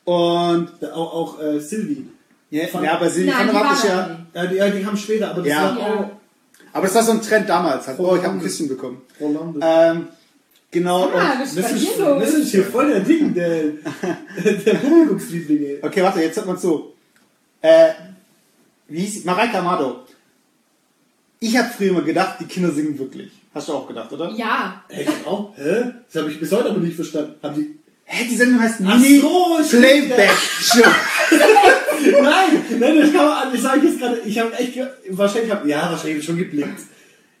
Und 0.05 0.69
Auch, 0.93 1.13
auch 1.13 1.41
äh, 1.41 1.59
Sylvie. 1.59 2.07
ja, 2.51 2.67
Von- 2.67 2.83
ja 2.83 2.93
aber 2.95 3.09
Silvi 3.09 3.29
Nein, 3.29 3.47
die 3.49 3.53
ja. 3.55 3.71
nicht. 3.71 4.35
Ja, 4.35 4.45
die, 4.45 4.55
ja, 4.55 4.69
die 4.69 4.85
haben 4.85 4.97
später, 4.97 5.31
aber 5.31 5.41
das 5.41 5.49
Ja. 5.51 5.63
war 5.63 5.77
auch 5.77 6.05
Aber 6.73 6.85
das 6.85 6.95
war 6.95 7.03
so 7.03 7.11
ein 7.13 7.21
Trend 7.21 7.49
damals 7.49 7.87
halt. 7.87 7.99
Oh, 7.99 8.15
ich 8.15 8.23
habe 8.23 8.33
ein 8.35 8.41
Küsschen 8.41 8.67
bekommen. 8.67 9.01
Rolando. 9.19 9.59
Ähm, 9.61 10.07
genau. 10.71 11.09
Ah, 11.15 11.33
das, 11.39 11.55
bei 11.55 11.61
ist, 11.61 11.99
das 11.99 12.33
ist 12.33 12.51
hier 12.51 12.63
voll 12.63 12.87
der 12.89 12.99
Ding, 13.01 13.33
der, 13.33 13.63
der 14.65 14.73
Publikumsliebling. 14.75 15.77
Okay, 15.81 16.01
warte, 16.03 16.21
jetzt 16.21 16.37
hört 16.37 16.47
man 16.47 16.57
zu. 16.57 16.93
Äh, 17.61 17.89
wie 18.89 18.99
hieß? 19.01 19.25
Mareike 19.25 19.57
Amado. 19.59 20.05
Ich 21.39 21.55
habe 21.57 21.69
früher 21.75 21.89
immer 21.89 22.01
gedacht, 22.01 22.35
die 22.39 22.45
Kinder 22.45 22.71
singen 22.71 22.97
wirklich. 22.99 23.31
Hast 23.53 23.69
du 23.69 23.73
auch 23.73 23.87
gedacht, 23.87 24.11
oder? 24.11 24.31
Ja. 24.35 24.83
Hä, 24.89 25.03
ich 25.03 25.27
auch? 25.27 25.53
Hä? 25.55 25.85
Das 26.11 26.21
habe 26.21 26.31
ich 26.31 26.39
bis 26.39 26.51
heute 26.51 26.69
aber 26.69 26.79
nicht 26.79 26.95
verstanden. 26.95 27.35
Haben 27.41 27.55
die. 27.55 27.79
Hä, 28.05 28.27
die 28.29 28.35
Sendung 28.35 28.59
heißt 28.61 28.79
Mini 28.81 29.19
so, 29.19 29.59
Playback 29.69 30.31
Show. 30.31 30.81
Nein, 32.21 32.63
nein, 32.79 32.97
das 33.01 33.11
kann 33.11 33.25
man, 33.25 33.53
ich 33.53 33.61
sage 33.61 33.85
jetzt 33.85 33.99
gerade, 33.99 34.19
ich 34.23 34.39
habe 34.39 34.53
echt, 34.57 34.73
ge- 34.73 34.87
wahrscheinlich 35.09 35.51
hab, 35.51 35.65
ja, 35.65 35.91
wahrscheinlich 35.91 36.23
schon 36.23 36.37
geblickt. 36.37 36.79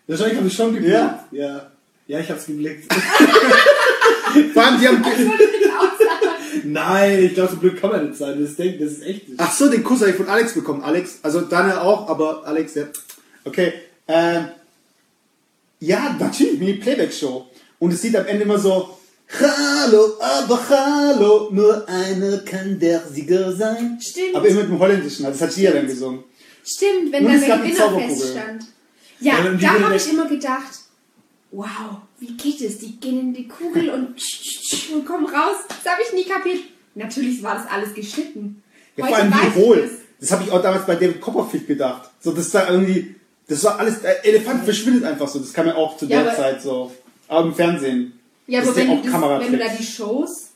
Wahrscheinlich 0.05 0.37
habe 0.37 0.47
ich 0.47 0.53
schon 0.53 0.73
geblickt. 0.73 0.93
Ja? 0.93 1.25
Ja. 1.31 1.71
Ja, 2.07 2.19
ich 2.19 2.29
habe 2.29 2.39
es 2.39 2.45
geblickt. 2.45 2.91
Vor 4.53 4.63
allem, 4.65 4.79
die 4.81 4.87
haben. 4.87 4.97
Ich 5.01 5.05
wollte 5.27 5.43
nicht 5.43 5.69
aussagen. 5.77 6.58
Nein, 6.71 7.23
ich 7.23 7.33
glaube, 7.33 7.51
so 7.51 7.57
blöd 7.57 7.79
kann 7.79 7.91
man 7.91 8.07
nicht 8.07 8.17
sein. 8.17 8.41
Das, 8.41 8.55
denk, 8.55 8.79
das 8.79 8.91
ist 8.93 9.03
echt. 9.03 9.23
Ach 9.37 9.51
so, 9.51 9.69
den 9.69 9.83
Kuss 9.83 10.01
habe 10.01 10.11
ich 10.11 10.17
von 10.17 10.27
Alex 10.27 10.53
bekommen. 10.53 10.83
Alex, 10.83 11.19
also 11.21 11.41
Daniel 11.41 11.77
auch, 11.77 12.07
aber 12.07 12.45
Alex, 12.45 12.75
ja. 12.75 12.85
Okay. 13.45 13.73
Ähm, 14.07 14.45
ja, 15.79 16.15
natürlich, 16.19 16.59
Mini 16.59 16.73
Playback 16.73 17.13
Show. 17.13 17.47
Und 17.79 17.93
es 17.93 18.01
sieht 18.01 18.15
am 18.15 18.25
Ende 18.27 18.43
immer 18.43 18.59
so. 18.59 18.97
Hallo, 19.39 20.17
aber 20.19 20.69
hallo, 20.69 21.49
nur 21.51 21.87
einer 21.87 22.39
kann 22.39 22.79
der 22.79 23.01
Sieger 23.07 23.51
sein. 23.53 23.99
Stimmt. 24.01 24.35
Aber 24.35 24.47
immer 24.47 24.61
mit 24.61 24.69
dem 24.69 24.79
Holländischen, 24.79 25.25
also 25.25 25.39
das 25.39 25.49
hat 25.49 25.55
Gia 25.55 25.71
dann 25.71 25.85
gesungen. 25.85 26.23
Stimmt, 26.65 27.11
wenn 27.11 27.25
Und 27.25 27.33
dann 27.33 27.41
es 27.41 27.45
der 27.45 27.57
Gewinner 27.59 27.99
feststand. 27.99 28.63
Ja, 29.19 29.33
Ja, 29.43 29.77
da 29.77 29.85
habe 29.85 29.95
ich 29.95 30.11
immer 30.11 30.27
gedacht, 30.27 30.79
wow, 31.51 32.01
wie 32.19 32.33
geht 32.37 32.61
es? 32.61 32.79
Die 32.79 32.97
gehen 32.99 33.19
in 33.19 33.33
die 33.33 33.47
Kugel 33.47 33.89
und, 33.89 34.15
und 34.93 35.05
kommen 35.05 35.25
raus. 35.25 35.57
Das 35.67 35.91
habe 35.93 36.01
ich 36.07 36.13
nie 36.13 36.23
kapiert. 36.31 36.59
Natürlich 36.95 37.41
war 37.43 37.55
das 37.55 37.67
alles 37.71 37.93
geschnitten. 37.93 38.61
Ja, 38.97 39.05
Heute 39.05 39.15
vor 39.15 39.23
allem 39.23 39.33
wie 39.33 39.59
hohl. 39.61 39.81
das. 39.81 39.91
Das 40.19 40.31
habe 40.31 40.43
ich 40.43 40.51
auch 40.51 40.61
damals 40.61 40.85
bei 40.85 40.95
David 40.95 41.21
Copperfield 41.21 41.67
gedacht. 41.67 42.09
So, 42.19 42.31
das 42.31 42.49
da 42.51 42.69
irgendwie, 42.69 43.15
das 43.47 43.63
war 43.63 43.79
alles, 43.79 44.01
der 44.01 44.25
Elefant 44.25 44.65
verschwindet 44.65 45.05
einfach 45.05 45.27
so. 45.29 45.39
Das 45.39 45.53
kam 45.53 45.67
ja 45.67 45.75
auch 45.75 45.95
zu 45.97 46.05
Ja, 46.05 46.21
der 46.23 46.31
aber- 46.33 46.41
Zeit 46.41 46.61
so. 46.61 46.91
Aber 47.29 47.47
im 47.47 47.53
Fernsehen. 47.55 48.19
Ja, 48.47 48.59
aber 48.61 48.69
ist 48.71 48.77
ja 48.77 48.83
wenn 48.83 48.89
auch 48.91 49.01
du, 49.03 49.09
das, 49.11 49.41
wenn 49.45 49.51
du 49.53 49.57
da 49.59 49.67
die 49.79 49.83
Shows 49.85 50.47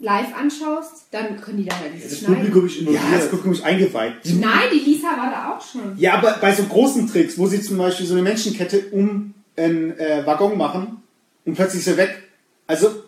live 0.00 0.34
anschaust, 0.36 1.06
dann 1.12 1.40
können 1.40 1.58
die 1.58 1.64
da 1.64 1.76
ja 1.82 1.90
nicht 1.94 2.04
Das 2.04 2.18
schneiden. 2.18 2.36
Publikum 2.36 2.66
ist 2.66 2.74
Ja, 2.74 2.80
involviert. 2.80 3.04
das 3.14 3.28
Publikum 3.30 3.52
ist 3.52 3.64
eingeweiht. 3.64 4.12
Die- 4.24 4.32
Nein, 4.34 4.68
die 4.74 4.78
Lisa 4.80 5.06
war 5.16 5.30
da 5.30 5.56
auch 5.56 5.64
schon. 5.64 5.96
Ja, 5.96 6.14
aber 6.14 6.36
bei 6.40 6.52
so 6.54 6.64
großen 6.64 7.06
Tricks, 7.08 7.38
wo 7.38 7.46
sie 7.46 7.62
zum 7.62 7.78
Beispiel 7.78 8.04
so 8.06 8.12
eine 8.14 8.22
Menschenkette 8.22 8.86
um 8.90 9.32
einen 9.56 9.98
äh, 9.98 10.26
Waggon 10.26 10.58
machen 10.58 11.02
und 11.46 11.54
plötzlich 11.54 11.80
ist 11.80 11.88
er 11.88 11.96
weg. 11.96 12.22
Also, 12.66 13.02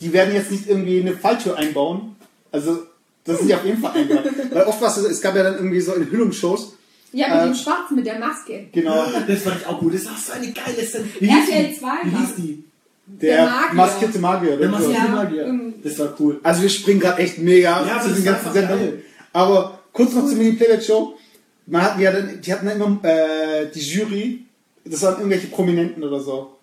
die 0.00 0.12
werden 0.12 0.34
jetzt 0.34 0.50
nicht 0.50 0.68
irgendwie 0.68 1.00
eine 1.00 1.12
Falltür 1.12 1.56
einbauen. 1.56 2.16
Also, 2.50 2.80
das 3.24 3.40
ist 3.40 3.48
ja 3.48 3.56
auf 3.58 3.64
jeden 3.64 3.80
Fall 3.80 3.92
eingeweiht. 3.92 4.24
Weil 4.54 4.64
oft 4.64 4.80
war 4.80 4.88
es, 4.88 4.94
so, 4.96 5.06
es 5.06 5.20
gab 5.20 5.36
ja 5.36 5.42
dann 5.44 5.54
irgendwie 5.56 5.80
so 5.80 5.92
Enthüllungsshows. 5.92 6.74
Ja, 7.12 7.28
mit 7.28 7.36
Äh, 7.38 7.44
dem 7.46 7.54
Schwarzen, 7.54 7.96
mit 7.96 8.06
der 8.06 8.18
Maske. 8.18 8.66
Genau. 8.72 9.04
Das 9.26 9.42
fand 9.42 9.60
ich 9.60 9.66
auch 9.66 9.78
gut. 9.80 9.94
Das 9.94 10.04
war 10.06 10.16
so 10.16 10.32
eine 10.32 10.52
geile 10.52 10.86
Sendung. 10.86 11.10
Wie 11.20 11.28
RTL 11.28 11.66
hieß 11.66 11.74
die? 11.74 11.80
2 11.80 11.88
Wie 12.04 12.10
hieß 12.10 12.34
die? 12.36 12.64
Der, 13.06 13.36
Der 13.36 13.46
Magier. 13.46 13.74
maskierte 13.74 14.18
Magier. 14.18 14.56
Der 14.58 14.68
maskierte 14.68 14.94
Ja, 14.94 15.08
Magier. 15.08 15.46
irgendwie. 15.46 15.88
Das 15.88 15.98
war 15.98 16.14
cool. 16.20 16.40
Also 16.42 16.62
wir 16.62 16.68
springen 16.68 17.00
gerade 17.00 17.22
echt 17.22 17.38
mega 17.38 17.86
Ja, 17.86 17.96
aber 17.96 18.02
zu 18.02 18.14
den 18.14 18.24
ganzen 18.24 18.52
Sendungen. 18.52 18.92
Aber 19.32 19.78
kurz 19.94 20.12
noch 20.12 20.26
zur 20.26 20.36
Mini-Playback-Show. 20.36 21.14
Man 21.66 21.82
hatten 21.82 22.00
ja 22.00 22.12
dann, 22.12 22.40
die 22.40 22.52
hatten 22.52 22.66
dann 22.66 22.76
immer 22.80 22.98
äh, 23.04 23.66
die 23.74 23.80
Jury, 23.80 24.44
das 24.84 25.02
waren 25.02 25.16
irgendwelche 25.16 25.46
Prominenten 25.48 26.02
oder 26.04 26.20
so. 26.20 26.57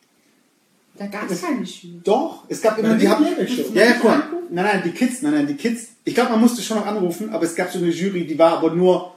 Da 0.98 1.08
gab 1.08 1.30
es 1.30 1.42
keine 1.42 1.66
Schule. 1.66 2.02
Doch, 2.04 2.44
es 2.48 2.62
gab 2.62 2.78
immer, 2.78 2.90
Bei 2.90 2.96
die 2.96 3.02
der 3.02 3.10
haben. 3.12 3.26
Ja, 3.74 3.84
ja, 3.84 3.94
guck 3.94 4.04
mal. 4.06 4.24
Nein, 4.50 4.66
nein, 4.66 4.82
die 4.86 4.92
Kids, 4.92 5.22
nein, 5.22 5.34
nein, 5.34 5.48
die 5.48 5.56
Kids. 5.56 5.88
Ich 6.06 6.14
glaube, 6.14 6.32
man 6.32 6.42
musste 6.42 6.62
schon 6.62 6.78
noch 6.78 6.86
anrufen, 6.86 7.30
aber 7.32 7.44
es 7.46 7.56
gab 7.56 7.72
so 7.72 7.80
eine 7.80 7.90
Jury, 7.90 8.26
die 8.26 8.38
war 8.38 8.58
aber 8.58 8.74
nur 8.74 9.16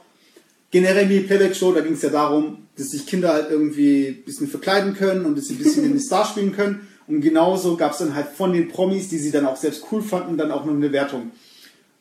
generell 0.71 1.07
wie 1.09 1.19
die 1.19 1.25
Playback-Show, 1.25 1.71
da 1.71 1.81
ging 1.81 1.93
es 1.93 2.01
ja 2.01 2.09
darum, 2.09 2.67
dass 2.75 2.91
sich 2.91 3.05
Kinder 3.05 3.33
halt 3.33 3.49
irgendwie 3.49 4.07
ein 4.07 4.23
bisschen 4.23 4.47
verkleiden 4.47 4.93
können 4.93 5.25
und 5.25 5.37
dass 5.37 5.47
sie 5.47 5.55
ein 5.55 5.59
bisschen 5.59 5.85
in 5.85 5.93
die 5.93 5.99
Star 5.99 6.25
spielen 6.25 6.51
können. 6.51 6.87
Und 7.07 7.21
genauso 7.21 7.75
gab 7.75 7.93
es 7.93 7.99
dann 7.99 8.13
halt 8.13 8.27
von 8.27 8.53
den 8.53 8.67
Promis, 8.67 9.09
die 9.09 9.17
sie 9.17 9.31
dann 9.31 9.45
auch 9.45 9.55
selbst 9.55 9.85
cool 9.91 10.01
fanden, 10.01 10.37
dann 10.37 10.51
auch 10.51 10.65
noch 10.65 10.73
eine 10.73 10.91
Wertung. 10.91 11.31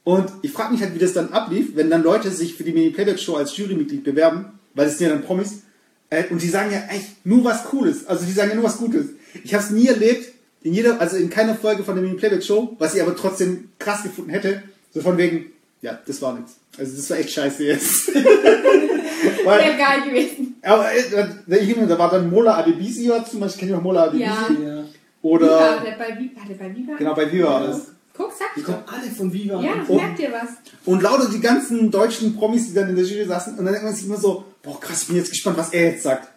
Und 0.04 0.30
ich 0.42 0.52
frage 0.52 0.72
mich 0.72 0.82
halt, 0.82 0.94
wie 0.94 0.98
das 0.98 1.12
dann 1.12 1.32
ablief, 1.32 1.76
wenn 1.76 1.90
dann 1.90 2.02
Leute 2.02 2.30
sich 2.30 2.54
für 2.54 2.64
die 2.64 2.72
Mini-Playback-Show 2.72 3.36
als 3.36 3.56
Jurymitglied 3.56 4.04
bewerben, 4.04 4.58
weil 4.74 4.86
das 4.86 4.98
sind 4.98 5.08
ja 5.08 5.14
dann 5.14 5.24
Promis, 5.24 5.62
äh, 6.10 6.24
und 6.30 6.40
die 6.42 6.48
sagen 6.48 6.72
ja 6.72 6.82
eigentlich 6.88 7.08
nur 7.24 7.44
was 7.44 7.64
Cooles. 7.64 8.06
Also 8.06 8.24
die 8.24 8.32
sagen 8.32 8.50
ja 8.50 8.54
nur 8.54 8.64
was 8.64 8.78
Gutes. 8.78 9.08
Ich 9.44 9.54
habe 9.54 9.62
es 9.64 9.70
nie 9.70 9.86
erlebt, 9.88 10.32
in 10.62 10.74
jeder, 10.74 11.00
also 11.00 11.16
in 11.16 11.30
keiner 11.30 11.54
Folge 11.54 11.84
von 11.84 11.94
der 11.94 12.04
Mini-Playback-Show, 12.04 12.76
was 12.78 12.94
ich 12.94 13.02
aber 13.02 13.14
trotzdem 13.16 13.70
krass 13.78 14.02
gefunden 14.02 14.30
hätte, 14.30 14.62
so 14.92 15.00
von 15.00 15.16
wegen, 15.16 15.46
ja, 15.82 15.98
das 16.06 16.20
war 16.20 16.34
nichts. 16.34 16.56
Also 16.76 16.96
das 16.96 17.10
war 17.10 17.18
echt 17.18 17.30
scheiße 17.30 17.64
jetzt. 17.64 18.14
Weil, 19.44 19.60
Wäre 19.60 19.76
geil 19.78 20.02
gewesen. 20.08 20.56
aber 20.62 20.92
äh, 20.92 21.02
da, 21.46 21.56
ich 21.56 21.68
erinnere, 21.68 21.88
da 21.88 21.98
war 21.98 22.10
dann 22.10 22.30
Mola 22.30 22.58
Adebisi 22.58 23.10
zum 23.30 23.40
Beispiel, 23.40 23.60
kennt 23.60 23.70
ihr 23.70 23.76
noch 23.76 23.82
Mola 23.82 24.04
Adebisi? 24.04 24.24
Ja. 24.24 24.50
Ja. 24.50 24.84
Viva, 24.84 24.86
Oder, 25.22 25.80
der 25.84 25.92
bei 25.98 26.18
Viva, 26.18 26.40
der 26.48 26.54
bei 26.54 26.74
Viva? 26.76 26.96
genau, 26.96 27.14
bei 27.14 27.32
Viva 27.32 27.46
war 27.48 27.66
das. 27.66 27.86
Guck, 28.16 28.32
sag 28.32 28.54
Die 28.56 28.62
kommen 28.62 28.82
alle 28.86 29.10
von 29.10 29.32
Viva. 29.32 29.60
Ja, 29.60 29.72
Und- 29.86 29.96
merkt 29.96 30.18
ihr 30.20 30.32
was? 30.32 30.50
Und 30.84 31.02
lauter 31.02 31.28
die 31.32 31.40
ganzen 31.40 31.90
deutschen 31.90 32.34
Promis, 32.36 32.68
die 32.68 32.74
dann 32.74 32.88
in 32.90 32.96
der 32.96 33.04
Jury 33.04 33.24
saßen, 33.26 33.58
und 33.58 33.64
dann 33.64 33.72
denkt 33.74 33.84
man 33.84 33.94
sich 33.94 34.06
immer 34.06 34.16
so, 34.16 34.44
boah 34.62 34.78
krass, 34.80 35.02
ich 35.02 35.08
bin 35.08 35.16
jetzt 35.16 35.30
gespannt, 35.30 35.56
was 35.58 35.72
er 35.72 35.92
jetzt 35.92 36.02
sagt. 36.02 36.28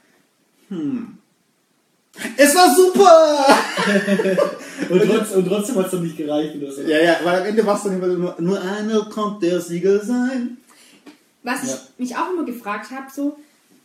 Hm. 0.70 1.18
Es 2.38 2.56
war 2.56 2.76
super! 2.76 3.45
Und, 4.89 5.04
trotz, 5.08 5.32
und 5.32 5.47
trotzdem 5.47 5.76
hat 5.78 5.86
es 5.86 5.91
dann 5.91 6.04
nicht 6.04 6.17
gereicht 6.17 6.56
oder 6.56 6.71
so. 6.71 6.82
ja, 6.82 6.97
ja, 6.97 7.15
weil 7.24 7.41
am 7.41 7.45
Ende 7.47 7.65
war 7.65 7.78
es 7.78 7.84
dann 7.84 7.93
immer 7.93 8.08
nur, 8.08 8.36
nur 8.39 8.60
einer 8.62 9.06
kommt 9.06 9.43
der 9.43 9.62
Sieger 9.62 10.00
sein. 10.04 10.58
Was 11.43 11.67
Ja. 11.67 11.74
ich 11.76 12.00
mich 12.00 12.17
auch 12.17 12.32
immer 12.34 12.43
gefragt 12.45 12.89
habe, 12.91 13.06
so, 13.15 13.38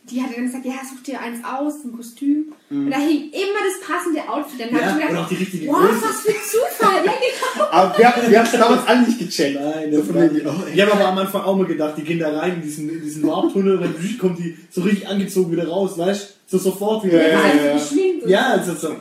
die 0.09 0.21
hat 0.21 0.29
dann 0.35 0.45
gesagt, 0.45 0.65
ja, 0.65 0.73
such 0.89 1.03
dir 1.03 1.19
eins 1.19 1.39
aus, 1.43 1.83
ein 1.83 1.95
Kostüm. 1.95 2.53
Mhm. 2.69 2.85
Und 2.85 2.91
da 2.91 2.97
hing 2.99 3.29
immer 3.31 3.61
das 3.65 3.87
passende 3.87 4.21
Outfit. 4.27 4.59
Dann 4.61 4.69
Ja, 4.69 4.85
hab 4.85 4.89
ich 4.91 4.95
mir 4.95 5.01
und 5.01 5.07
gedacht, 5.09 5.23
auch 5.25 5.29
die 5.29 5.35
richtige 5.35 5.67
wow, 5.67 5.77
Größe. 5.79 6.01
was 6.01 6.21
für 6.21 6.33
Zufall. 6.33 7.05
Ja, 7.05 7.11
genau. 7.11 7.65
Aber 7.71 7.97
wir, 7.97 8.29
wir 8.31 8.39
haben 8.39 8.45
es 8.45 8.51
damals 8.51 8.87
alle 8.87 9.01
nicht 9.01 9.19
gecheckt. 9.19 9.59
Nein, 9.59 9.91
das 9.91 10.13
war 10.13 10.33
wegen, 10.33 10.47
oh, 10.47 10.53
Ich 10.73 10.81
habe 10.81 10.93
aber 10.93 11.07
am 11.07 11.17
Anfang 11.17 11.41
auch 11.43 11.55
mal 11.55 11.65
gedacht, 11.67 11.95
die 11.97 12.03
gehen 12.03 12.19
da 12.19 12.37
rein 12.39 12.55
in 12.55 12.61
diesen, 12.61 12.89
in 12.89 13.01
diesen 13.01 13.27
Warptunnel 13.27 13.77
und 13.77 13.83
dann 13.83 14.17
kommt 14.19 14.39
die 14.39 14.57
so 14.69 14.81
richtig 14.81 15.07
angezogen 15.07 15.51
wieder 15.51 15.67
raus, 15.67 15.97
weißt 15.97 16.35
du? 16.49 16.57
So 16.57 16.63
sofort 16.71 17.03
wieder. 17.03 17.21
Ja, 17.21 17.39
Ja, 17.39 17.75
ja, 17.75 18.27
ja. 18.27 18.41
also 18.51 18.73
so. 18.75 18.95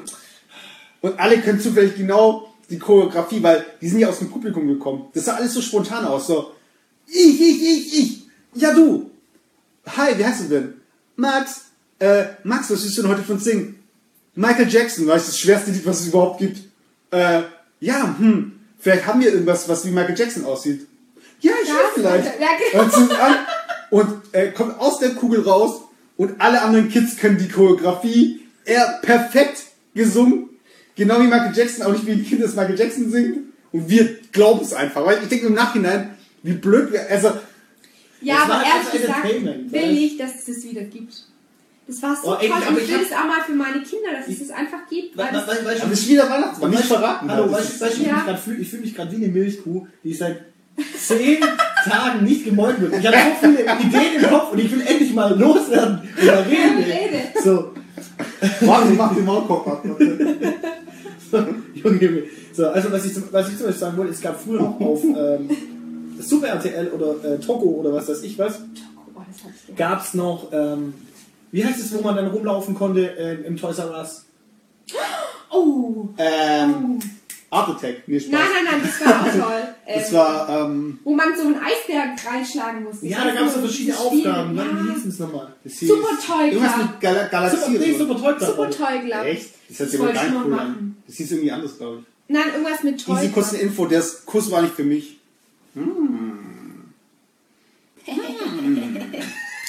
Und 1.02 1.20
alle 1.20 1.38
können 1.40 1.60
zufällig 1.60 1.94
genau 1.96 2.52
die 2.68 2.78
Choreografie, 2.78 3.40
weil 3.42 3.64
die 3.80 3.88
sind 3.88 4.00
ja 4.00 4.08
aus 4.08 4.18
dem 4.18 4.28
Publikum 4.30 4.66
gekommen. 4.66 5.06
Das 5.14 5.26
sah 5.26 5.34
alles 5.34 5.54
so 5.54 5.60
spontan 5.60 6.04
aus. 6.04 6.26
So, 6.26 6.52
ich, 7.06 7.40
ich, 7.40 7.62
ich, 7.62 7.98
ich. 7.98 8.22
Ja, 8.54 8.72
du. 8.74 9.10
Hi, 9.96 10.18
wie 10.18 10.24
heißt 10.24 10.44
du 10.44 10.48
denn? 10.48 10.74
Max. 11.16 11.62
Äh, 11.98 12.24
Max, 12.44 12.70
was 12.70 12.82
willst 12.82 12.98
du 12.98 13.02
denn 13.02 13.10
heute 13.10 13.22
von 13.22 13.38
singen? 13.38 13.82
Michael 14.34 14.68
Jackson, 14.68 15.06
weil 15.06 15.16
es 15.16 15.26
das 15.26 15.38
schwerste 15.38 15.70
Lied, 15.70 15.86
was 15.86 16.00
es 16.00 16.08
überhaupt 16.08 16.38
gibt. 16.38 16.58
Äh, 17.10 17.42
ja, 17.80 18.14
hm, 18.18 18.52
vielleicht 18.78 19.06
haben 19.06 19.20
wir 19.20 19.32
irgendwas, 19.32 19.68
was 19.68 19.86
wie 19.86 19.90
Michael 19.90 20.16
Jackson 20.18 20.44
aussieht. 20.44 20.86
Ja, 21.40 21.52
ich 21.62 21.68
Ja, 21.68 21.74
vielleicht. 21.94 22.40
ja, 22.40 22.48
genau. 22.70 22.84
Und, 22.84 23.20
an, 23.20 23.36
und 23.90 24.22
äh, 24.32 24.50
kommt 24.52 24.78
aus 24.78 24.98
der 24.98 25.10
Kugel 25.10 25.40
raus 25.42 25.82
und 26.16 26.40
alle 26.40 26.60
anderen 26.62 26.88
Kids 26.88 27.16
können 27.16 27.38
die 27.38 27.48
Choreografie. 27.48 28.42
Er 28.64 29.00
perfekt 29.02 29.62
gesungen. 29.94 30.50
Genau 30.96 31.20
wie 31.20 31.26
Michael 31.26 31.54
Jackson, 31.54 31.86
auch 31.86 31.92
nicht 31.92 32.06
wie 32.06 32.12
ein 32.12 32.24
Kind, 32.24 32.42
das 32.42 32.54
Michael 32.54 32.78
Jackson 32.78 33.10
singt. 33.10 33.38
Und 33.72 33.88
wir 33.88 34.16
glauben 34.32 34.60
es 34.62 34.72
einfach. 34.72 35.04
Weil 35.04 35.22
ich 35.22 35.28
denke 35.28 35.46
im 35.46 35.54
Nachhinein, 35.54 36.16
wie 36.42 36.54
blöd 36.54 36.92
wir, 36.92 37.08
also, 37.10 37.32
Ja, 38.22 38.34
Das 38.34 38.42
aber 38.44 38.52
war 38.54 38.58
halt 38.64 38.68
ehrlich 38.86 39.02
gesagt 39.02 39.24
Entertainment, 39.24 39.72
will 39.72 39.98
ich, 39.98 40.16
dass 40.18 40.34
es 40.36 40.44
das 40.46 40.64
wieder 40.64 40.82
gibt. 40.82 41.14
Das 41.88 42.02
war 42.02 42.16
so 42.16 42.32
Oh, 42.32 42.36
ey, 42.40 42.48
toll 42.48 42.58
ich 42.78 42.82
ich 42.84 42.88
will 42.94 43.00
es 43.02 43.12
auch 43.12 43.26
mal 43.26 43.40
für 43.46 43.52
meine 43.52 43.80
Kinder, 43.82 44.08
dass 44.18 44.26
es 44.28 44.40
das 44.40 44.50
einfach 44.50 44.88
gibt. 44.90 45.16
Weil 45.16 45.28
das, 45.32 45.46
Weißt 45.46 45.82
aber 45.82 45.92
es 45.92 46.00
ist 46.00 46.08
wieder 46.08 46.28
Weihnachtsmann, 46.28 46.70
nicht 46.70 46.84
verraten. 46.84 47.30
Hallo, 47.30 47.44
Das 47.44 47.52
weißt 47.52 47.68
ist- 47.70 47.80
du, 47.80 47.84
weißt 47.84 47.94
du, 47.94 47.98
wie 47.98 48.02
ich 48.02 48.08
Ja. 48.08 48.14
mich 48.16 48.24
grad 48.26 48.38
fühl? 48.40 48.60
Ich 48.60 48.68
fühle 48.70 48.82
mich 48.82 48.94
gerade 48.94 49.12
wie 49.12 49.16
eine 49.16 49.28
Milchkuh, 49.28 49.86
die 50.02 50.14
seit 50.14 50.44
zehn 50.98 51.38
Tagen 51.84 52.24
nicht 52.24 52.44
gemolken 52.44 52.82
wird. 52.90 52.98
Ich 53.00 53.06
habe 53.06 53.16
so 53.40 53.46
viele 53.48 53.62
Ideen 53.62 54.22
im 54.22 54.28
Kopf 54.30 54.52
und 54.52 54.58
ich 54.58 54.72
will 54.72 54.80
endlich 54.80 55.14
mal 55.14 55.38
loswerden 55.38 56.00
oder 56.22 56.44
reden. 56.46 56.78
ey. 56.82 56.92
Rede. 57.08 57.22
So, 57.44 57.72
Warte, 58.62 58.88
mach 58.90 59.14
den 59.14 59.24
Maulkorb 59.24 59.66
ab. 59.68 59.84
Junge, 61.74 61.98
Junge. 62.02 62.22
So, 62.52 62.68
also 62.68 62.90
was 62.92 63.04
ich, 63.04 63.14
zum- 63.14 63.24
was 63.30 63.48
ich 63.50 63.56
zum 63.56 63.66
Beispiel 63.66 63.80
sagen 63.80 63.96
wollte, 63.96 64.12
es 64.12 64.20
gab 64.20 64.40
früher 64.40 64.60
noch 64.62 64.80
auf 64.80 65.02
ähm, 65.04 65.48
Super 66.18 66.48
RTL 66.48 66.88
oder 66.90 67.24
äh, 67.34 67.38
Togo 67.38 67.66
oder 67.66 67.92
was 67.92 68.08
weiß 68.08 68.22
ich 68.22 68.38
was, 68.38 68.60
Oh, 69.14 69.20
das 69.26 69.76
gab 69.76 70.04
es 70.04 70.14
noch, 70.14 70.52
ähm, 70.52 70.92
wie 71.52 71.64
heißt 71.64 71.78
es, 71.80 71.92
wo 71.94 72.02
man 72.02 72.16
dann 72.16 72.26
rumlaufen 72.28 72.74
konnte 72.74 73.16
äh, 73.18 73.46
im 73.46 73.56
Toys 73.56 73.78
R 73.78 73.90
Us? 73.98 74.24
Oh. 75.50 76.08
Ähm, 76.18 76.98
Art 77.50 77.68
Attack. 77.70 78.02
Nee, 78.06 78.18
Spaß. 78.20 78.32
Nein, 78.32 78.40
nein, 78.64 78.64
nein, 78.72 78.82
das 78.82 79.06
war 79.06 79.22
auch 79.22 79.32
toll. 79.48 79.62
Das 79.86 80.08
Ähm, 80.10 80.14
war, 80.16 80.48
ähm, 80.66 80.98
wo 81.04 81.14
man 81.14 81.28
so 81.36 81.42
einen 81.42 81.56
Eisberg 81.56 82.26
reinschlagen 82.34 82.82
musste. 82.84 83.06
Ja, 83.06 83.24
da 83.24 83.34
gab 83.34 83.46
es 83.46 83.54
so 83.54 83.60
verschiedene. 83.60 83.96
Aufgaben. 83.98 84.52
Wie 84.54 84.58
Ja. 84.88 84.94
hießen 84.94 85.10
es 85.10 85.18
nochmal? 85.18 85.52
das 85.64 85.72
hieß- 85.74 85.86
Super 85.88 86.08
Toy 86.26 86.48
Irgendwas 86.50 86.74
Club. 86.74 86.88
mit 86.90 87.00
Gal 87.00 87.28
Galaxie. 87.30 87.56
Super, 87.58 87.78
nee. 87.78 87.92
Super 87.98 88.14
Toy 88.20 88.34
Club. 88.34 88.50
Super 88.50 88.70
Toy 88.70 88.98
Club. 89.00 89.24
Echt? 89.24 89.50
Das 89.68 89.78
Das 89.78 89.90
sich 89.92 90.00
aber 90.00 90.12
gar 90.12 90.24
nicht 90.24 90.34
cool 90.44 90.54
an. 90.58 90.96
Das 91.06 91.16
hieß 91.16 91.30
irgendwie 91.32 91.50
anders, 91.52 91.78
glaube 91.78 91.98
ich. 92.00 92.04
Nein, 92.34 92.44
irgendwas 92.52 92.82
mit 92.82 93.04
Toy 93.04 93.16
Diese 93.20 93.32
kurze. 93.32 93.56
Info, 93.58 93.86
der 93.86 94.02
Kuss 94.26 94.50
war 94.50 94.62
nicht 94.62 94.74
für 94.74 94.84
mich. 94.84 95.15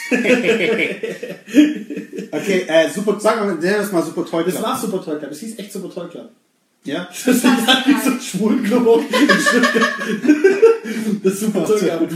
Okay, 2.29 2.65
äh, 2.67 2.89
super, 2.89 3.19
sagen 3.19 3.41
wir, 3.41 3.47
nennen 3.55 3.61
wir 3.61 3.79
es 3.79 3.91
mal 3.91 4.03
Super 4.03 4.25
Toy 4.25 4.43
Das 4.43 4.61
war 4.61 4.77
Super 4.77 5.03
Toy 5.03 5.17
Club. 5.17 5.29
Das 5.29 5.39
hieß 5.39 5.57
echt 5.59 5.71
Super 5.71 5.89
Toy 5.93 6.07
Club. 6.09 6.29
Ja? 6.83 7.07
Das 7.25 7.27
ist 7.27 7.43
halt 7.45 7.87
wie 7.87 7.93
so 8.03 8.09
ein 8.11 8.19
Schwulenclub. 8.21 9.03
Das 11.23 11.39
Super 11.39 11.65
Toy 11.65 11.79
Club. 11.79 12.09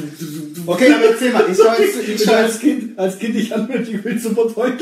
Okay, 0.68 0.94
aber 0.94 1.06
erzähl 1.06 1.32
mal, 1.32 1.46
ich 1.50 1.58
schau 1.58 1.74
jetzt, 1.82 2.08
ich 2.08 2.24
schau 2.24 2.34
als 2.34 2.60
Kind, 2.60 2.98
als 3.00 3.18
Kind 3.20 3.36
ich 3.36 3.54
anmelde, 3.54 3.92
ich 3.92 4.04
will 4.04 4.20
Super 4.20 4.48
Club. 4.48 4.80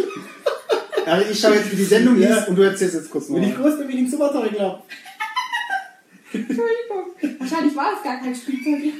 also 1.06 1.32
ich 1.32 1.40
schau 1.40 1.54
jetzt, 1.54 1.72
wie 1.72 1.76
die 1.78 1.84
Sendung 1.84 2.20
Ja. 2.20 2.36
hieß 2.40 2.48
und 2.50 2.56
du 2.56 2.62
erzählst 2.64 2.96
jetzt 2.96 3.10
kurz 3.10 3.32
Wenn 3.32 3.44
ich 3.44 3.56
groß 3.56 3.78
bin, 3.78 3.88
bin 3.88 3.98
ich 3.98 4.04
ein 4.04 4.10
Super 4.12 4.30
Club. 4.30 4.84
Entschuldigung. 6.34 7.40
Wahrscheinlich 7.40 7.76
war 7.76 7.92
das 7.94 8.04
gar 8.04 8.20
kein 8.20 8.36
Spielzeug. 8.36 8.94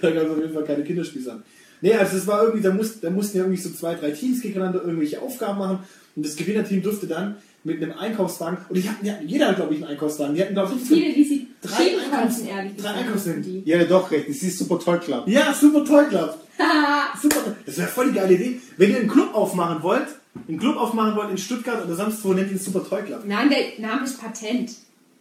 Da 0.00 0.10
gab 0.10 0.24
es 0.24 0.30
auf 0.30 0.38
jeden 0.38 0.52
Fall 0.54 0.64
keine 0.64 0.84
Kinderspielsachen. 0.84 1.42
Nee, 1.82 1.92
also 1.94 2.16
es 2.16 2.26
war 2.26 2.42
irgendwie, 2.44 2.62
da, 2.62 2.72
muss, 2.72 3.00
da 3.00 3.10
mussten 3.10 3.36
ja 3.38 3.44
irgendwie 3.44 3.60
so 3.60 3.70
zwei, 3.70 3.94
drei 3.94 4.12
Teams 4.12 4.40
gegeneinander 4.40 4.82
irgendwelche 4.82 5.20
Aufgaben 5.20 5.58
machen 5.58 5.78
und 6.16 6.24
das 6.24 6.36
Gewinnerteam 6.36 6.82
durfte 6.82 7.06
dann 7.06 7.36
mit 7.64 7.80
einem 7.82 7.92
Einkaufswagen, 7.96 8.58
und 8.68 8.76
ich 8.78 8.88
hab, 8.88 9.02
ja, 9.04 9.14
jeder 9.24 9.48
hat 9.48 9.56
glaube 9.56 9.74
ich 9.74 9.80
einen 9.82 9.90
Einkaufswagen, 9.92 10.34
die 10.34 10.42
hatten 10.42 10.54
glaube 10.54 10.72
ich 10.76 10.82
Viele, 10.88 11.12
die 11.12 11.24
sie 11.24 11.46
Drei 11.60 11.76
schieben 11.84 12.00
Einkaufs- 12.00 12.36
konnten, 12.38 12.48
ehrlich 12.48 12.72
drei. 12.76 12.88
Einkaufswagen. 12.90 13.62
Ja, 13.64 13.84
doch, 13.84 14.10
recht, 14.10 14.28
das 14.28 14.36
hieß 14.36 14.58
Super 14.58 14.78
Toy 14.80 14.98
Club. 14.98 15.28
Ja, 15.28 15.54
Super 15.54 15.84
Toy 15.84 16.06
Club. 16.06 16.38
Super. 17.22 17.56
Das 17.66 17.78
wäre 17.78 17.88
voll 17.88 18.08
die 18.10 18.14
geile 18.18 18.34
Idee. 18.34 18.60
Wenn 18.76 18.90
ihr 18.90 18.96
einen 18.98 19.08
Club 19.08 19.32
aufmachen 19.34 19.82
wollt, 19.82 20.06
einen 20.48 20.58
Club 20.58 20.76
aufmachen 20.76 21.14
wollt 21.16 21.30
in 21.30 21.38
Stuttgart 21.38 21.84
oder 21.84 21.94
sonst 21.94 22.24
wo, 22.24 22.32
nennt 22.32 22.48
ihr 22.48 22.56
ihn 22.56 22.58
Super 22.58 22.84
Toy 22.88 23.02
Club. 23.02 23.22
Nein, 23.26 23.48
der 23.50 23.84
Name 23.86 24.04
ist 24.04 24.20
Patent. 24.20 24.72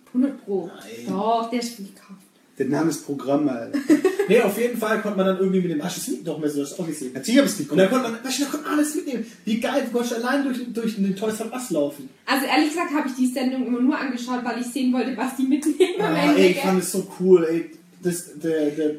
100 0.08 0.44
Pro. 0.46 0.68
Nein. 0.68 0.84
Doch, 1.08 1.50
der 1.52 1.60
ist 1.60 1.78
gekauft. 1.78 2.21
Der 2.58 2.68
Name 2.68 2.90
ist 2.90 3.06
Programm, 3.06 3.48
Alter. 3.50 3.78
Nee, 4.28 4.40
auf 4.40 4.58
jeden 4.58 4.78
Fall 4.78 5.02
konnte 5.02 5.18
man 5.18 5.26
dann 5.26 5.40
irgendwie 5.40 5.60
mit 5.62 5.72
dem 5.72 5.82
Asche 5.82 6.00
Sneak 6.00 6.26
noch 6.26 6.38
mehr 6.40 6.50
so, 6.50 6.62
das 6.62 6.80
auch 6.80 6.88
gesehen. 6.88 7.12
Natürlich 7.14 7.40
hab 7.40 7.46
ich's 7.48 7.60
Und 7.60 7.68
geguckt. 7.68 7.82
da 7.82 7.88
konnte 7.88 8.10
man, 8.12 8.24
weißt 8.24 8.40
du, 8.40 8.44
da 8.44 8.50
konnte 8.50 8.66
man 8.70 8.78
alles 8.78 8.96
mitnehmen. 8.96 9.26
Wie 9.44 9.60
geil, 9.60 9.84
du 9.86 9.92
konntest 9.92 10.14
allein 10.24 10.44
durch, 10.46 10.60
durch 10.72 10.96
den 10.96 11.16
Toys 11.18 11.40
R 11.42 11.52
Us 11.52 11.70
laufen. 11.72 12.08
Also 12.28 12.46
ehrlich 12.46 12.70
gesagt 12.70 12.94
habe 12.94 13.10
ich 13.10 13.16
die 13.16 13.28
Sendung 13.28 13.66
immer 13.68 13.82
nur 13.82 13.98
angeschaut, 13.98 14.40
weil 14.46 14.62
ich 14.62 14.68
sehen 14.68 14.94
wollte, 14.94 15.18
was 15.18 15.36
die 15.36 15.44
mitnehmen 15.44 16.00
Ah, 16.00 16.34
ey, 16.34 16.52
ich 16.52 16.60
fand 16.60 16.82
es 16.82 16.92
so 16.94 17.06
cool, 17.20 17.44
ey. 17.50 17.72
Das, 18.02 18.40
der, 18.40 18.70
der, 18.70 18.92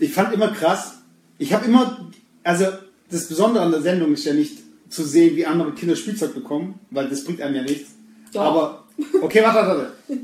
Ich 0.00 0.12
fand 0.12 0.32
immer 0.34 0.48
krass, 0.48 0.94
ich 1.38 1.52
habe 1.52 1.66
immer, 1.66 2.10
also 2.42 2.64
das 3.08 3.28
Besondere 3.28 3.62
an 3.62 3.70
der 3.70 3.82
Sendung 3.82 4.12
ist 4.14 4.24
ja 4.24 4.34
nicht 4.34 4.58
zu 4.88 5.04
sehen, 5.04 5.36
wie 5.36 5.46
andere 5.46 5.72
Kinder 5.74 5.94
Spielzeug 5.94 6.34
bekommen, 6.34 6.80
weil 6.90 7.08
das 7.08 7.22
bringt 7.24 7.40
einem 7.40 7.54
ja 7.54 7.62
nichts. 7.62 7.90
Doch. 8.32 8.40
Aber, 8.40 8.84
okay, 9.22 9.42
warte, 9.44 9.58
warte, 9.58 9.92
warte. 10.08 10.20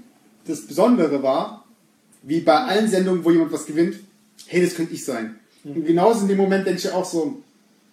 Das 0.49 0.63
Besondere 0.67 1.23
war, 1.23 1.56
wie 2.27 2.41
bei 2.41 2.57
allen 2.57 2.89
Sendungen, 2.91 3.25
wo 3.25 3.31
jemand 3.31 3.53
was 3.53 3.65
gewinnt, 3.67 3.97
hey, 4.47 4.63
das 4.63 4.75
könnte 4.75 4.95
ich 4.95 5.05
sein. 5.05 5.37
Und 5.65 5.87
genauso 5.87 6.23
in 6.23 6.29
dem 6.29 6.37
Moment 6.37 6.67
denke 6.67 6.81
ich 6.81 6.91
auch 6.91 7.05
so, 7.05 7.43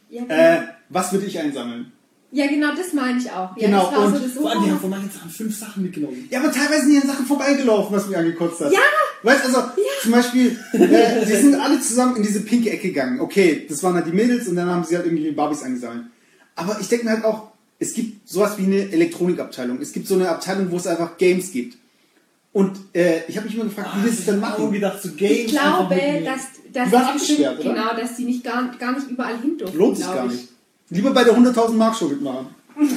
ja, 0.10 0.24
genau. 0.24 0.34
äh, 0.34 0.62
was 0.90 1.12
würde 1.12 1.26
ich 1.26 1.40
einsammeln? 1.40 1.92
ja, 2.34 2.48
genau, 2.48 2.74
das 2.76 2.94
meine 2.94 3.20
ich 3.20 3.30
auch. 3.30 3.56
Ja, 3.58 3.68
Genau, 3.68 4.06
und 4.06 4.18
so 4.18 4.42
vor 4.42 4.52
allem, 4.52 4.64
die 4.64 4.72
haben 4.72 4.80
von 4.80 4.90
meinen 4.90 5.10
Sachen 5.10 5.30
fünf 5.30 5.56
Sachen 5.56 5.84
mitgenommen. 5.84 6.28
Ja, 6.32 6.40
aber 6.40 6.52
teilweise 6.52 6.82
sind 6.82 6.94
die 6.94 6.98
an 6.98 7.08
Sachen 7.08 7.28
vorbeigelaufen, 7.28 7.96
was 7.96 8.08
mich 8.08 8.18
angekotzt 8.18 8.60
hat. 8.60 8.74
Ja! 8.74 8.80
Weißt 9.22 9.46
also, 9.46 9.64
zum 10.02 10.12
Beispiel, 10.12 10.58
äh, 10.74 11.26
die 11.26 11.32
sind 11.32 11.56
alle 11.56 11.80
zusammen 11.80 12.16
in 12.16 12.24
diese 12.24 12.42
pinke 12.42 12.72
Ecke 12.72 12.88
gegangen. 12.88 13.22
Okay, 13.22 13.68
das 13.70 13.84
waren 13.84 13.94
halt 13.94 14.08
die 14.08 14.12
Mädels 14.12 14.48
und 14.48 14.56
dann 14.56 14.68
haben 14.68 14.84
sie 14.84 14.96
halt 14.96 15.06
irgendwie 15.06 15.32
Barbies 15.32 15.62
angesammelt. 15.62 16.06
Aber 16.56 16.78
ich 16.82 16.90
denke 16.90 17.06
mir 17.06 17.12
halt 17.12 17.24
auch, 17.24 17.52
es 17.78 17.94
gibt 17.94 18.28
sowas 18.28 18.58
wie 18.58 18.66
eine 18.66 18.92
Elektronikabteilung. 18.92 19.80
Es 19.80 19.94
gibt 19.94 20.08
so 20.08 20.16
eine 20.16 20.30
Abteilung, 20.30 20.72
wo 20.72 20.78
es 20.78 20.88
einfach 20.88 21.18
Games 21.18 21.52
gibt. 21.52 21.78
Und 22.54 22.78
äh, 22.94 23.22
ich 23.28 23.36
habe 23.36 23.48
mich 23.48 23.56
immer 23.56 23.66
gefragt, 23.66 23.90
wie 23.98 24.04
willst 24.04 24.20
du 24.20 24.24
das 24.26 24.32
denn 24.34 24.40
machen? 24.40 24.72
gedacht, 24.72 25.02
so 25.02 25.10
Games 25.10 25.32
ich 25.52 25.60
einfach 25.60 25.90
glaube, 25.90 26.24
dass, 26.24 26.92
dass 26.92 27.08
die 27.08 27.14
bestimmt, 27.18 27.62
genau, 27.62 27.96
dass 27.96 28.16
die 28.16 28.26
nicht 28.26 28.44
gar, 28.44 28.72
gar 28.78 28.92
nicht 28.94 29.10
überall 29.10 29.40
hin 29.42 29.58
durften. 29.58 29.78
Lohnt 29.78 29.98
sich 29.98 30.06
gar 30.06 30.26
ich. 30.28 30.32
nicht. 30.34 30.48
Lieber 30.92 31.12
bei 31.12 31.24
der 31.24 31.34
100.000 31.36 31.72
Mark 31.74 31.96
Show 31.96 32.06
mitmachen. 32.08 32.48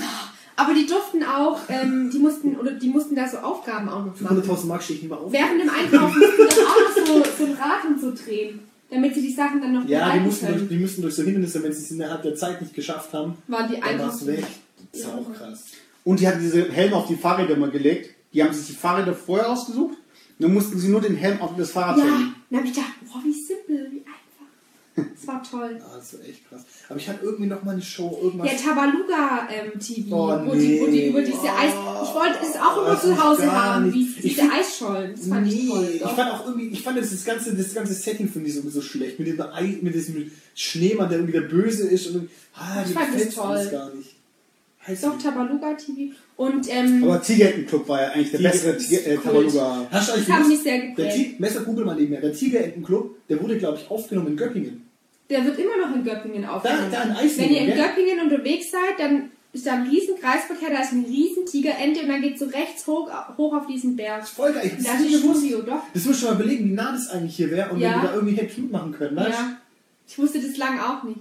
Aber 0.59 0.73
die 0.73 0.87
durften 0.87 1.23
auch, 1.23 1.59
ähm, 1.69 2.11
die 2.11 2.19
mussten 2.19 2.57
oder 2.57 2.73
die 2.73 2.89
mussten 2.89 3.15
da 3.15 3.29
so 3.29 3.39
Aufgaben 3.39 3.89
auch 3.91 4.05
noch 4.07 4.21
machen. 4.21 4.43
100.000 4.43 4.67
Mark 4.67 4.83
stehe 4.83 4.97
ich 4.97 5.03
nicht 5.05 5.11
mehr 5.11 5.21
auf. 5.21 5.31
Während 5.33 5.61
dem 5.63 5.69
Einkaufen 5.69 6.19
mussten 6.19 6.37
die 6.49 6.55
dann 6.55 6.67
auch 6.67 6.97
noch 6.97 7.07
so, 7.07 7.31
so 7.39 7.45
ein 7.45 7.53
Rad 7.53 7.85
und 7.89 8.01
so 8.01 8.13
drehen, 8.25 8.61
damit 8.91 9.15
sie 9.15 9.21
die 9.23 9.33
Sachen 9.33 9.61
dann 9.61 9.75
noch 9.75 9.87
Ja, 9.87 10.13
die 10.15 10.21
mussten, 10.21 10.47
durch, 10.47 10.57
können. 10.59 10.69
die 10.71 10.77
müssen 10.77 11.03
durch 11.03 11.15
so 11.15 11.23
Hindernisse, 11.23 11.63
wenn 11.63 11.73
sie 11.73 11.83
es 11.83 11.91
innerhalb 11.91 12.23
der 12.23 12.35
Zeit 12.37 12.61
nicht 12.63 12.75
geschafft 12.75 13.13
haben, 13.13 13.37
Waren 13.49 13.69
die 13.69 13.77
du 13.77 14.27
weg. 14.27 14.45
Das 14.93 15.01
ist 15.01 15.07
Ja. 15.07 15.15
auch 15.15 15.33
krass. 15.35 15.65
Und 16.05 16.21
die 16.21 16.29
hatten 16.29 16.41
diese 16.41 16.71
Helme 16.71 16.97
auf 16.97 17.07
die 17.07 17.17
Fahrräder 17.17 17.57
mal 17.57 17.71
gelegt. 17.71 18.16
Die 18.37 18.43
haben 18.43 18.53
sich 18.53 18.66
die 18.66 18.72
Fahrräder 18.74 19.14
vorher 19.14 19.49
ausgesucht. 19.51 19.95
Und 20.39 20.43
dann 20.45 20.53
mussten 20.53 20.78
sie 20.78 20.89
nur 20.89 21.01
den 21.01 21.16
Helm 21.16 21.41
auf 21.41 21.57
das 21.57 21.70
Fahrrad 21.70 21.97
Ja, 21.97 22.05
hängen. 22.05 22.34
dann 22.51 22.59
habe 22.59 22.68
ich 22.68 22.74
gedacht, 22.74 22.93
boah, 23.11 23.22
wie 23.24 23.32
simpel, 23.32 23.89
wie 23.91 24.01
einfach. 24.05 25.12
Das 25.16 25.26
war 25.26 25.43
toll. 25.43 25.80
Ah, 25.82 25.97
das 25.97 26.12
ist 26.12 26.28
echt 26.28 26.47
krass. 26.49 26.62
Aber 26.91 26.99
ich 26.99 27.09
hatte 27.09 27.24
irgendwie 27.24 27.47
noch 27.47 27.62
mal 27.64 27.72
eine 27.72 27.80
Show, 27.82 28.18
irgendwas. 28.22 28.51
Ja, 28.53 28.59
Tabaluga 28.59 29.49
ähm, 29.51 29.80
TV, 29.80 30.14
Oh, 30.14 30.47
wo, 30.47 30.55
die, 30.55 30.80
wo 30.80 30.87
die 30.87 30.91
nee. 30.93 31.09
über 31.09 31.22
diese 31.22 31.41
Eis. 31.51 31.72
Ich 31.72 32.14
wollte 32.14 32.39
es 32.43 32.57
auch 32.57 32.76
immer 32.82 32.91
das 32.91 33.01
zu 33.03 33.24
Hause 33.24 33.51
haben, 33.51 33.93
wie 33.95 34.03
Ich 34.07 34.20
diese 34.20 34.41
find- 34.43 34.53
Eisschollen. 34.53 35.12
Das 35.16 35.26
fand 35.28 35.51
ich 35.53 35.68
toll. 35.68 35.91
ich 35.95 36.03
doch. 36.03 36.14
fand 36.16 36.30
auch 36.32 36.47
irgendwie, 36.47 36.68
ich 36.68 36.82
fand 36.82 36.99
das, 36.99 37.11
das 37.11 37.24
ganze, 37.24 37.55
das 37.55 37.74
ganze 37.74 37.95
Setting 37.95 38.28
finde 38.28 38.49
ich 38.51 38.55
sowieso 38.57 38.82
schlecht. 38.82 39.18
Mit, 39.18 39.28
dem 39.28 39.41
Ei, 39.41 39.78
mit 39.80 39.95
diesem 39.95 40.30
Schneemann, 40.55 41.09
der 41.09 41.18
irgendwie 41.18 41.39
der 41.41 41.49
Böse 41.49 41.89
ist. 41.89 42.09
Und, 42.14 42.28
ah, 42.55 42.82
Ich 42.87 42.93
fand 42.93 43.14
das 43.18 43.34
toll. 43.34 43.47
alles 43.57 43.70
gar 43.70 43.95
nicht. 43.95 44.14
Heißt 44.87 45.05
Doch. 45.05 45.18
Tabaluga 45.18 45.72
TV. 45.74 46.12
Und 46.37 46.66
ähm, 46.70 47.03
Aber 47.05 47.22
Tigerentenclub 47.22 47.89
war 47.89 48.03
ja 48.03 48.09
eigentlich 48.11 48.30
der 48.30 48.39
Tiger- 48.41 48.51
bessere 48.51 48.76
Tiger, 48.76 49.07
äh. 49.07 49.16
Tabaluga. 49.16 49.87
Hast 49.91 50.09
du 50.09 50.12
eigentlich 50.12 50.26
Das 50.26 50.37
hat 50.37 50.47
mich 50.49 50.59
sehr 50.61 50.78
der 50.78 50.87
geprägt. 50.89 51.14
Ti- 51.14 51.34
Messer 51.39 51.61
google 51.64 51.84
mal 51.87 51.97
nicht 51.97 52.11
mehr. 52.11 52.20
Der 52.20 52.32
Tigerentenclub, 52.32 53.16
der 53.28 53.43
wurde, 53.43 53.57
glaube 53.59 53.78
ich, 53.78 53.91
aufgenommen 53.91 54.28
in 54.28 54.37
Göppingen. 54.37 54.82
der 55.30 55.45
wird 55.45 55.59
immer 55.59 55.76
noch 55.78 55.97
in 55.97 56.05
Göppingen 56.05 56.45
aufgenommen. 56.45 56.89
da 56.93 57.03
in 57.05 57.11
Eislingen, 57.12 57.39
Wenn 57.39 57.55
ihr 57.57 57.61
in 57.62 57.66
gell? 57.68 57.76
Göppingen 57.87 58.20
unterwegs 58.20 58.70
seid, 58.70 58.99
dann 58.99 59.30
ist 59.53 59.66
da 59.66 59.72
ein 59.72 59.89
riesen 59.89 60.14
Kreisverkehr, 60.20 60.68
da 60.70 60.82
ist 60.82 60.93
ein 60.93 61.05
riesen 61.07 61.47
Tigerente 61.47 62.01
und 62.03 62.09
dann 62.09 62.20
geht 62.20 62.39
so 62.39 62.45
rechts 62.45 62.87
hoch, 62.87 63.11
hoch 63.39 63.55
auf 63.57 63.66
diesen 63.66 63.97
Berg. 63.97 64.20
Das 64.20 64.28
ist 64.28 64.37
voll 64.37 64.53
geil. 64.53 64.70
Ich 64.78 64.84
Da 64.84 64.91
hab's 64.93 65.03
ist 65.03 65.14
ein. 65.24 65.34
Studio, 65.34 65.62
doch. 65.62 65.82
Das 65.95 66.05
musst 66.05 66.22
du 66.22 66.26
mal 66.26 66.34
überlegen, 66.34 66.68
wie 66.68 66.72
nah 66.74 66.93
das 66.93 67.09
eigentlich 67.09 67.34
hier 67.37 67.51
wäre 67.51 67.70
und 67.72 67.80
Ja. 67.80 67.95
wenn 67.95 68.03
wir 68.03 68.09
da 68.09 68.14
irgendwie 68.14 68.34
hätten 68.37 68.62
mitmachen 68.62 68.93
können. 68.93 69.16
Weißt? 69.16 69.30
Ja. 69.30 69.57
Ich 70.07 70.18
wusste 70.18 70.39
das 70.41 70.57
lang 70.59 70.78
auch 70.78 71.03
nicht. 71.05 71.18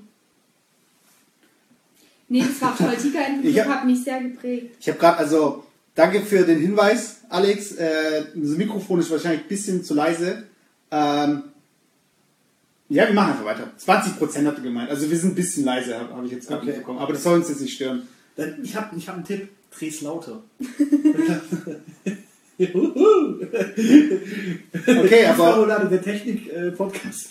Nee, 2.28 2.42
das 2.48 2.62
war 2.62 2.76
toll. 2.78 2.94
Ich 2.96 3.04
Tigerentenclub 3.04 3.66
hab- 3.66 3.74
hat 3.80 3.86
mich 3.86 4.04
sehr 4.04 4.22
geprägt. 4.22 4.76
Ich 4.80 4.88
habe 4.90 4.98
gerade, 4.98 5.18
also, 5.20 5.64
danke 5.94 6.22
für 6.22 6.44
den 6.44 6.60
Hinweis, 6.60 7.18
Alex. 7.30 7.74
Äh, 7.74 8.26
das 8.34 8.58
Mikrofon 8.58 9.00
ist 9.00 9.12
wahrscheinlich 9.12 9.42
ein 9.42 9.48
bisschen 9.48 9.84
zu 9.84 9.94
leise. 9.94 10.44
Ähm, 10.92 11.44
ja, 12.90 13.08
wir 13.08 13.14
machen 13.14 13.32
einfach 13.32 13.46
weiter. 13.46 13.72
20% 13.80 14.46
hat 14.46 14.58
er 14.58 14.62
gemeint. 14.64 14.90
Also 14.90 15.10
wir 15.10 15.18
sind 15.18 15.32
ein 15.32 15.36
bisschen 15.36 15.66
leise, 15.66 15.98
habe 16.00 16.16
hab 16.16 16.24
ich 16.26 16.32
jetzt 16.32 16.48
gerade 16.48 16.62
Okay. 16.62 16.72
mitbekommen. 16.72 17.00
Aber 17.00 17.14
das 17.14 17.24
soll 17.24 17.38
uns 17.40 17.50
jetzt 17.50 17.62
nicht 17.62 17.74
stören. 17.76 18.08
Dann, 18.36 18.56
ich 18.64 18.76
habe 18.76 18.96
ich 18.98 19.08
hab 19.08 19.16
einen 19.16 19.24
Tipp. 19.26 19.50
Dreh's 19.78 20.02
lauter. 20.02 20.42
Okay, 24.88 25.26
aber. 25.26 25.36
Favorlade, 25.44 25.90
der 25.90 26.02
Technik-Podcast. 26.02 27.30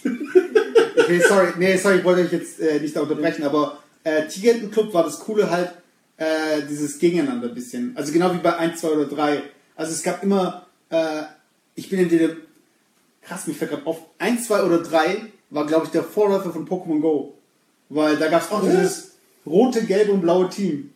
Okay, 0.97 1.21
sorry, 1.27 1.49
nee, 1.59 1.77
sorry, 1.77 1.99
ich 1.99 2.05
wollte 2.05 2.23
euch 2.23 2.33
jetzt 2.33 2.61
äh, 2.61 2.81
nicht 2.81 2.95
da 2.97 3.01
unterbrechen, 3.03 3.43
aber 3.45 3.79
äh, 4.05 4.27
Tigerentenclub 4.29 4.93
war 4.95 5.03
das 5.05 5.19
Coole 5.21 5.51
halt, 5.51 5.73
äh, 6.17 6.63
dieses 6.69 6.99
Gegeneinander 6.99 7.49
ein 7.49 7.55
bisschen. 7.55 7.97
Also 7.97 8.13
genau 8.13 8.33
wie 8.33 8.39
bei 8.39 8.57
1, 8.57 8.81
2 8.81 8.89
oder 8.89 9.07
3. 9.07 9.43
Also 9.77 9.93
es 9.93 10.03
gab 10.03 10.23
immer, 10.23 10.67
äh, 10.91 11.23
ich 11.75 11.89
bin 11.91 11.99
in 12.01 12.09
dem, 12.09 12.37
krass, 13.23 13.47
mich 13.47 13.57
fällt 13.57 13.71
gerade 13.73 13.87
auf, 13.87 14.01
1, 14.19 14.47
2 14.47 14.63
oder 14.63 14.79
3 14.83 15.17
war, 15.51 15.67
glaube 15.67 15.87
ich, 15.87 15.91
der 15.91 16.05
Vorläufer 16.05 16.53
von 16.53 16.69
Pokémon 16.69 17.01
Go. 17.01 17.35
Weil 17.89 18.17
da 18.17 18.29
gab 18.29 18.43
es 18.43 18.51
auch 18.51 18.63
Oh. 18.63 18.67
dieses 18.67 19.13
rote, 19.47 19.85
gelbe 19.85 20.13
und 20.13 20.21
blaue 20.23 20.49
Team. 20.49 20.91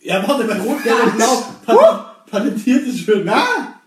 Ja, 0.00 0.26
warte, 0.26 0.44
bei 0.44 0.58
Rot, 0.58 0.82
Gelb 0.84 1.02
und 1.04 1.16
Blau 1.16 1.44
pat- 1.66 2.26
patentiert 2.30 2.86
ist 2.86 3.00
schön. 3.00 3.24
Na? 3.24 3.80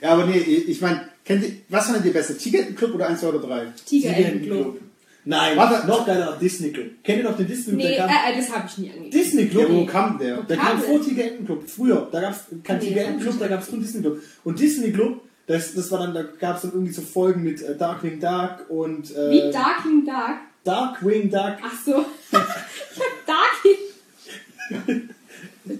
Ja, 0.00 0.10
aber 0.10 0.26
nee, 0.26 0.38
ich 0.38 0.80
meine, 0.80 1.08
kennt 1.24 1.44
ihr, 1.44 1.52
was 1.68 1.86
fandet 1.86 2.04
ihr 2.04 2.12
besser, 2.12 2.36
Tigerentenclub 2.38 2.94
oder 2.94 3.08
1, 3.08 3.20
2 3.20 3.26
oder 3.28 3.38
3? 3.40 3.66
Tigerentenclub. 3.86 4.80
Nein, 5.26 5.56
Warte. 5.56 5.86
noch 5.86 6.06
geiler 6.06 6.36
Disney 6.40 6.70
Club. 6.70 6.86
Kennt 7.02 7.18
ihr 7.18 7.24
noch 7.24 7.36
den 7.36 7.46
Disney 7.46 7.74
Club? 7.74 7.78
Nee, 7.78 7.96
der 7.96 8.04
äh, 8.04 8.08
kam, 8.08 8.32
äh, 8.32 8.36
das 8.36 8.52
habe 8.54 8.64
ich 8.68 8.78
nie 8.78 8.90
angeguckt. 8.90 9.14
Disney 9.14 9.46
Club? 9.46 9.68
Ja, 9.68 9.74
wo 9.74 9.86
kam 9.86 10.18
der? 10.18 10.36
Der 10.42 10.56
kam 10.56 10.66
Kam 10.66 10.80
vor? 10.80 11.02
Tiger 11.02 11.24
Enten 11.24 11.46
Club. 11.46 11.68
Früher. 11.68 12.08
Da 12.12 12.20
gab 12.20 12.32
es 12.32 12.44
kein 12.62 12.78
Nee, 12.78 12.88
Tiger 12.88 13.12
Club, 13.14 13.34
da 13.38 13.48
gab 13.48 13.60
es 13.62 13.72
nur 13.72 13.80
Disney 13.80 14.00
Club. 14.02 14.22
Und 14.44 14.60
Disney 14.60 14.92
Club, 14.92 15.22
das, 15.46 15.74
das 15.74 15.90
war 15.90 16.00
dann, 16.00 16.14
da 16.14 16.22
gab 16.22 16.56
es 16.56 16.62
dann 16.62 16.72
irgendwie 16.72 16.92
so 16.92 17.00
Folgen 17.02 17.42
mit 17.42 17.62
äh, 17.62 17.76
Darkwing 17.76 18.20
Duck 18.20 18.68
und 18.68 19.10
äh, 19.16 19.30
Wie 19.30 19.50
Darking 19.50 20.04
Dark. 20.04 20.38
Darkwing 20.62 21.30
Duck. 21.30 21.56
Ach 21.62 21.84
so. 21.84 22.04
ich 22.30 22.38
hab 22.38 23.26
Darking. 23.26 25.10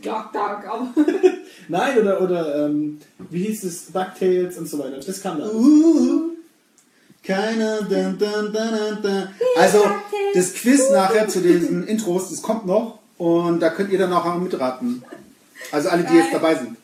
Dark, 0.02 0.32
Dark, 0.32 0.66
aber. 0.66 0.88
Nein, 1.68 1.98
oder, 1.98 2.20
oder 2.20 2.66
ähm, 2.66 2.98
wie 3.30 3.44
hieß 3.44 3.64
es? 3.64 3.92
DuckTales 3.92 4.58
und 4.58 4.68
so 4.68 4.78
weiter. 4.78 5.00
Das 5.04 5.22
kam 5.22 5.38
da. 5.38 5.50
Uh, 5.50 6.30
keiner. 7.24 7.82
Dun, 7.82 8.18
dun, 8.18 8.52
dun, 8.52 8.52
dun, 8.52 9.02
dun. 9.02 9.28
Also, 9.56 9.84
das 10.34 10.54
Quiz 10.54 10.90
nachher 10.90 11.28
zu 11.28 11.40
diesen 11.40 11.86
Intros, 11.86 12.30
das 12.30 12.42
kommt 12.42 12.66
noch 12.66 12.98
und 13.18 13.60
da 13.60 13.70
könnt 13.70 13.90
ihr 13.90 13.98
dann 13.98 14.12
auch 14.12 14.38
mitraten. 14.38 15.02
Also 15.72 15.88
alle, 15.88 16.04
die 16.04 16.14
jetzt 16.14 16.32
dabei 16.32 16.54
sind. 16.56 16.76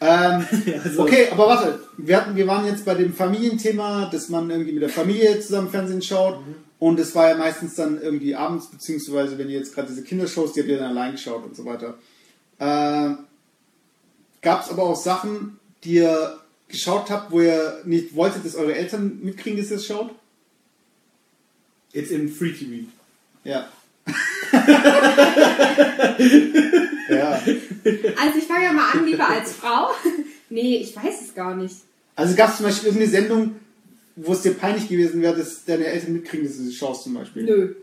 Ähm, 0.00 0.46
also- 0.84 1.02
okay, 1.02 1.28
aber 1.30 1.46
warte, 1.46 1.80
wir, 1.96 2.16
hatten, 2.16 2.36
wir 2.36 2.46
waren 2.46 2.66
jetzt 2.66 2.84
bei 2.84 2.94
dem 2.94 3.14
Familienthema, 3.14 4.10
dass 4.10 4.28
man 4.28 4.50
irgendwie 4.50 4.72
mit 4.72 4.82
der 4.82 4.90
Familie 4.90 5.40
zusammen 5.40 5.70
Fernsehen 5.70 6.02
schaut 6.02 6.38
und 6.78 7.00
es 7.00 7.14
war 7.14 7.30
ja 7.30 7.36
meistens 7.36 7.74
dann 7.76 8.00
irgendwie 8.02 8.34
abends, 8.34 8.66
beziehungsweise 8.66 9.38
wenn 9.38 9.48
ihr 9.48 9.58
jetzt 9.58 9.74
gerade 9.74 9.88
diese 9.88 10.02
Kindershows, 10.02 10.52
die 10.52 10.60
habt 10.60 10.68
ihr 10.68 10.78
dann 10.78 10.90
allein 10.90 11.12
geschaut 11.12 11.44
und 11.44 11.56
so 11.56 11.64
weiter. 11.64 11.94
Äh, 12.58 13.14
Gab 14.42 14.62
es 14.62 14.70
aber 14.70 14.84
auch 14.84 14.96
Sachen, 14.96 15.58
die 15.82 15.94
ihr 15.94 16.38
geschaut 16.68 17.10
habt, 17.10 17.30
wo 17.30 17.40
ihr 17.40 17.80
nicht 17.84 18.14
wolltet, 18.14 18.44
dass 18.44 18.56
eure 18.56 18.74
Eltern 18.74 19.20
mitkriegen, 19.22 19.58
dass 19.58 19.70
ihr 19.70 19.76
es 19.76 19.86
schaut? 19.86 20.10
Jetzt 21.92 22.10
im 22.10 22.28
Free 22.28 22.52
TV. 22.52 22.86
Ja. 23.44 23.68
ja. 27.08 27.42
Also 28.16 28.38
ich 28.38 28.44
fange 28.44 28.64
ja 28.64 28.72
mal 28.72 28.90
an, 28.92 29.06
lieber 29.06 29.28
als 29.28 29.52
Frau. 29.52 29.90
nee, 30.50 30.76
ich 30.76 30.94
weiß 30.94 31.22
es 31.22 31.34
gar 31.34 31.56
nicht. 31.56 31.76
Also 32.14 32.34
gab 32.34 32.50
es 32.50 32.56
zum 32.56 32.66
Beispiel 32.66 32.88
irgendeine 32.88 33.10
Sendung, 33.10 33.56
wo 34.16 34.32
es 34.32 34.42
dir 34.42 34.54
peinlich 34.54 34.88
gewesen 34.88 35.22
wäre, 35.22 35.36
dass 35.36 35.64
deine 35.64 35.86
Eltern 35.86 36.14
mitkriegen, 36.14 36.46
dass 36.46 36.56
du 36.56 36.68
es 36.68 36.74
schaust 36.74 37.04
zum 37.04 37.14
Beispiel? 37.14 37.44
Nö. 37.44 37.74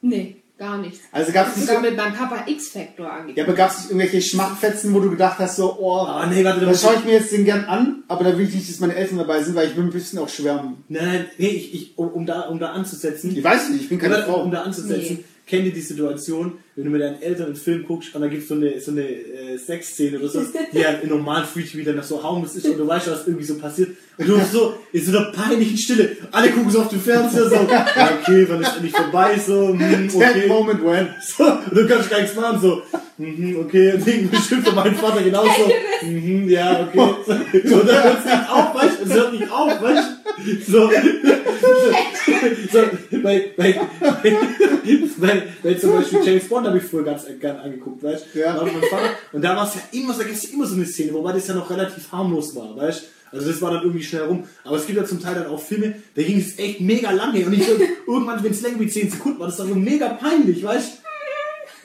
Nee, 0.00 0.36
gar 0.58 0.78
nichts. 0.78 0.98
Also 1.12 1.32
gab 1.32 1.46
es 1.56 1.64
sogar 1.66 1.80
mit 1.80 1.96
meinem 1.96 2.14
Papa 2.14 2.44
X-Factor 2.46 3.10
angeguckt. 3.10 3.38
ja, 3.38 3.44
aber 3.44 3.52
gab's 3.54 3.78
nicht 3.78 3.90
irgendwelche 3.90 4.20
Schmachtfetzen, 4.22 4.92
wo 4.92 5.00
du 5.00 5.10
gedacht 5.10 5.38
hast, 5.38 5.56
so, 5.56 5.76
oh, 5.78 5.98
Ah, 6.00 6.26
nee, 6.26 6.44
warte, 6.44 6.64
da 6.66 6.74
schaue 6.74 6.96
ich 6.96 7.04
mir 7.04 7.12
jetzt 7.14 7.32
den 7.32 7.44
gern 7.44 7.64
an, 7.64 8.02
aber 8.08 8.24
da 8.24 8.36
will 8.36 8.48
ich 8.48 8.54
nicht, 8.54 8.68
dass 8.68 8.80
meine 8.80 8.94
Eltern 8.96 9.18
dabei 9.18 9.42
sind, 9.42 9.54
weil 9.54 9.68
ich 9.68 9.76
will 9.76 9.84
ein 9.84 9.90
bisschen 9.90 10.18
auch 10.18 10.28
schwärmen. 10.28 10.84
Nein, 10.88 11.04
nein, 11.06 11.24
nee, 11.38 11.48
ich, 11.48 11.74
ich, 11.74 11.98
um, 11.98 12.08
um, 12.08 12.26
da, 12.26 12.42
um 12.42 12.58
da 12.58 12.72
anzusetzen. 12.72 13.36
Ich 13.36 13.42
weiß 13.44 13.70
nicht, 13.70 13.82
ich 13.82 13.88
bin 13.88 13.98
keine 13.98 14.22
Frau. 14.24 14.42
um 14.42 14.50
da 14.50 14.62
anzusetzen, 14.62 15.18
Nee. 15.18 15.24
kennt 15.46 15.64
ihr 15.66 15.72
die 15.72 15.80
Situation, 15.80 16.58
wenn 16.78 16.84
du 16.84 16.90
mit 16.92 17.00
deinen 17.02 17.20
Eltern 17.20 17.46
einen 17.46 17.56
Film 17.56 17.84
guckst 17.84 18.14
und 18.14 18.20
da 18.20 18.28
gibt 18.28 18.42
es 18.44 18.48
so 18.48 18.54
eine, 18.54 18.78
so 18.78 18.92
eine 18.92 19.02
äh, 19.02 19.58
Sexszene 19.58 20.16
oder 20.16 20.28
so, 20.28 20.42
die 20.72 20.78
ja 20.78 20.90
in 20.90 21.08
normalen 21.08 21.44
Free 21.44 21.64
TV 21.64 21.84
dann 21.84 21.96
noch 21.96 22.04
so 22.04 22.22
harmlos 22.22 22.54
ist 22.54 22.66
und 22.66 22.78
du 22.78 22.86
weißt, 22.86 23.10
was 23.10 23.26
irgendwie 23.26 23.44
so 23.44 23.56
passiert. 23.56 23.96
Und 24.16 24.28
du 24.28 24.40
so 24.44 24.74
in 24.92 25.04
so 25.04 25.18
einer 25.18 25.32
peinlichen 25.32 25.76
Stille. 25.76 26.16
Alle 26.30 26.50
gucken 26.50 26.70
so 26.70 26.82
auf 26.82 26.88
den 26.88 27.00
Fernseher 27.00 27.48
so, 27.48 27.56
ja, 27.68 28.10
okay, 28.20 28.46
wann 28.48 28.62
ist 28.62 28.76
endlich 28.76 28.92
vorbei, 28.92 29.36
so, 29.44 29.70
hm, 29.70 30.08
That 30.08 30.36
okay. 30.36 30.46
moment 30.46 30.84
when. 30.84 31.08
So, 31.20 31.44
und 31.44 31.76
du 31.76 31.88
kannst 31.88 32.10
gar 32.10 32.20
nichts 32.20 32.36
machen, 32.36 32.60
so, 32.60 32.82
mhm, 33.16 33.56
okay, 33.58 33.92
und 33.94 34.06
irgendwie 34.06 34.36
bestimmt 34.36 34.68
für 34.68 34.74
meinen 34.74 34.94
Vater 34.94 35.20
genauso, 35.20 35.68
mhm, 36.02 36.48
ja, 36.48 36.88
okay. 36.88 37.14
So, 37.64 37.74
und 37.74 37.88
dann 37.88 38.04
hört 38.04 38.18
es 38.20 38.24
nicht 38.24 38.50
auf, 38.50 38.74
weißt 38.74 39.00
du, 39.00 39.04
es 39.04 39.14
hört 39.14 39.32
nicht 39.32 39.50
auf, 39.50 39.82
weißt 39.82 40.08
du. 40.08 40.18
So, 40.70 40.90
so, 42.72 43.18
bei, 43.22 43.50
bei, 43.56 43.80
bei, 45.18 45.42
bei 45.62 45.74
zum 45.74 45.92
Beispiel 45.94 46.20
James 46.24 46.48
Bond 46.48 46.66
habe 46.68 46.78
ich 46.78 46.84
früher 46.84 47.04
ganz 47.04 47.24
gern 47.40 47.56
angeguckt, 47.56 48.02
weißt 48.02 48.26
du? 48.32 48.38
Ja. 48.38 48.60
Und 49.32 49.42
da 49.42 49.56
war 49.56 49.66
es 49.66 49.74
ja 49.74 49.80
immer 49.92 50.12
so, 50.12 50.20
da 50.20 50.26
gibt's 50.26 50.44
ja 50.44 50.54
immer 50.54 50.66
so 50.66 50.74
eine 50.74 50.86
Szene, 50.86 51.12
wobei 51.12 51.32
das 51.32 51.46
ja 51.48 51.54
noch 51.54 51.68
relativ 51.70 52.10
harmlos 52.12 52.54
war, 52.54 52.76
weißt 52.76 53.02
du? 53.02 53.06
Also 53.30 53.50
das 53.50 53.60
war 53.60 53.72
dann 53.72 53.82
irgendwie 53.82 54.02
schnell 54.02 54.22
rum. 54.22 54.44
Aber 54.64 54.76
es 54.76 54.86
gibt 54.86 54.98
ja 54.98 55.04
zum 55.04 55.20
Teil 55.20 55.34
dann 55.34 55.48
auch 55.48 55.60
Filme, 55.60 55.94
da 56.14 56.22
ging 56.22 56.38
es 56.38 56.58
echt 56.58 56.80
mega 56.80 57.10
lange. 57.10 57.44
Und 57.44 57.52
ich 57.52 57.68
irgendwann, 58.06 58.42
wenn 58.42 58.52
es 58.52 58.62
länger 58.62 58.80
wie 58.80 58.88
10 58.88 59.10
Sekunden 59.10 59.38
war, 59.38 59.48
das 59.48 59.56
dann 59.56 59.68
so 59.68 59.74
mega 59.74 60.08
peinlich, 60.08 60.62
weißt 60.62 60.92
du? 60.92 61.08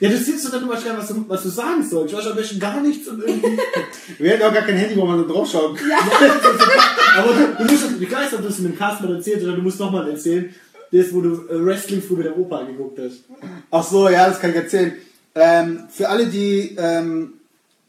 Ja, 0.00 0.10
du 0.10 0.18
sitzt 0.18 0.52
dann 0.52 0.62
immer 0.62 0.76
schwer, 0.76 0.98
was 0.98 1.08
du, 1.08 1.24
was 1.28 1.42
du 1.44 1.48
sagen 1.48 1.82
sollst. 1.88 2.12
Ich 2.12 2.18
weiß 2.18 2.26
am 2.26 2.36
besten 2.36 2.58
gar 2.58 2.80
nichts 2.80 3.06
und 3.06 3.20
irgendwie. 3.20 3.58
Wir 4.18 4.32
hätten 4.32 4.42
auch 4.42 4.52
gar 4.52 4.64
kein 4.64 4.76
Handy, 4.76 4.96
wo 4.96 5.06
man 5.06 5.18
so 5.18 5.32
draufschauen 5.32 5.76
kann. 5.76 5.88
Aber 7.16 7.32
du, 7.32 7.64
du 7.64 7.72
musst, 7.72 7.84
ich 8.00 8.12
weiß, 8.12 8.34
ob 8.34 8.42
du 8.42 8.48
es 8.48 8.58
in 8.58 8.64
dem 8.64 8.76
Cast 8.76 9.02
mal 9.02 9.14
erzählt 9.14 9.44
oder 9.44 9.52
du 9.52 9.62
musst 9.62 9.78
nochmal 9.78 10.10
erzählen, 10.10 10.52
das, 10.94 11.12
wo 11.12 11.20
du 11.20 11.48
äh, 11.48 11.64
Wrestling 11.64 12.00
früher 12.00 12.18
mit 12.18 12.26
der 12.26 12.38
Opa 12.38 12.62
geguckt 12.62 12.98
hast. 13.00 13.24
Ach 13.70 13.84
so, 13.84 14.08
ja, 14.08 14.28
das 14.28 14.40
kann 14.40 14.50
ich 14.50 14.56
erzählen. 14.56 14.92
Ähm, 15.34 15.84
für 15.90 16.08
alle, 16.08 16.26
die 16.26 16.76
ähm, 16.78 17.34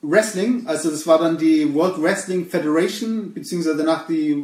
Wrestling, 0.01 0.63
also 0.65 0.89
das 0.89 1.05
war 1.05 1.19
dann 1.19 1.37
die 1.37 1.71
World 1.73 2.01
Wrestling 2.01 2.47
Federation, 2.47 3.31
beziehungsweise 3.33 3.77
danach 3.77 4.07
die, 4.07 4.43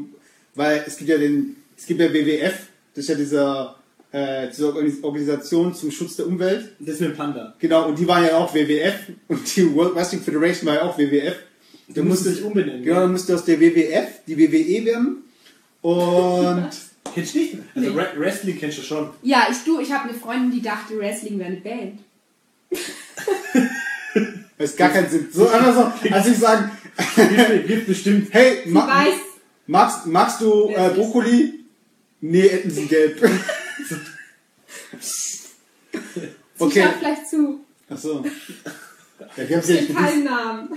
weil 0.53 0.83
es 0.85 0.97
gibt 0.97 1.09
ja 1.09 1.17
den, 1.17 1.55
es 1.75 1.87
gibt 1.87 1.99
ja 1.99 2.13
WWF, 2.13 2.67
das 2.93 3.05
ist 3.05 3.09
ja 3.09 3.15
dieser, 3.15 3.75
äh, 4.11 4.47
diese 4.49 4.65
Organis- 4.67 5.03
Organisation 5.03 5.73
zum 5.73 5.89
Schutz 5.89 6.17
der 6.17 6.27
Umwelt. 6.27 6.73
Das 6.79 6.99
mit 6.99 7.09
dem 7.09 7.17
Panda. 7.17 7.55
Genau, 7.57 7.87
und 7.87 7.97
die 7.97 8.07
waren 8.07 8.23
ja 8.23 8.37
auch 8.37 8.53
WWF 8.53 8.95
und 9.27 9.55
die 9.55 9.73
World 9.73 9.95
Wrestling 9.95 10.21
Federation 10.21 10.67
war 10.67 10.75
ja 10.75 10.81
auch 10.83 10.97
WWF. 10.97 11.35
Du 11.87 12.03
musst 12.03 12.25
dich 12.25 12.43
umbenennen. 12.43 12.83
Genau, 12.83 13.01
dann 13.01 13.11
musste 13.11 13.33
aus 13.35 13.43
der 13.43 13.59
WWF 13.59 14.21
die 14.27 14.37
WWE 14.37 14.85
werden. 14.85 15.23
Und 15.81 16.69
Kennst 17.13 17.35
du 17.35 17.39
nicht? 17.39 17.55
Also 17.75 17.89
Nee. 17.91 17.99
Wre- 17.99 18.17
Wrestling 18.19 18.57
kennst 18.59 18.77
du 18.77 18.81
schon. 18.83 19.09
Ja, 19.21 19.47
ich 19.51 19.57
du, 19.65 19.79
ich 19.79 19.91
habe 19.91 20.09
eine 20.09 20.17
Freundin, 20.17 20.51
die 20.51 20.61
dachte, 20.61 20.97
Wrestling 20.97 21.37
wäre 21.39 21.49
eine 21.49 21.59
Band. 21.61 21.99
das 24.57 24.71
ist 24.71 24.77
gar 24.77 24.89
keinen 24.89 25.09
Sinn. 25.09 25.27
So 25.31 25.47
einfach 25.49 25.93
so, 26.03 26.13
als 26.13 26.27
ich 26.27 26.37
sagen, 26.37 26.71
Gibt, 27.67 27.87
bestimmt. 27.87 28.27
hey, 28.33 28.61
Sie 28.65 28.71
ma 28.71 28.87
weiß, 28.87 29.15
magst, 29.67 30.05
magst 30.05 30.41
du 30.41 30.69
äh, 30.69 30.89
Brokkoli? 30.89 31.59
Nee, 32.21 32.47
Enten 32.47 32.69
sind 32.69 32.89
gelb. 32.89 33.19
sie 35.01 35.99
okay. 36.59 36.83
schaut 36.83 36.95
vielleicht 36.99 37.27
zu. 37.27 37.59
Ja, 37.89 37.97
wir 39.47 39.55
haben's 39.57 39.69
ja 39.69 39.75
nicht 39.75 39.87
gewusst. 39.87 40.05
Keinen 40.05 40.23
Namen. 40.23 40.69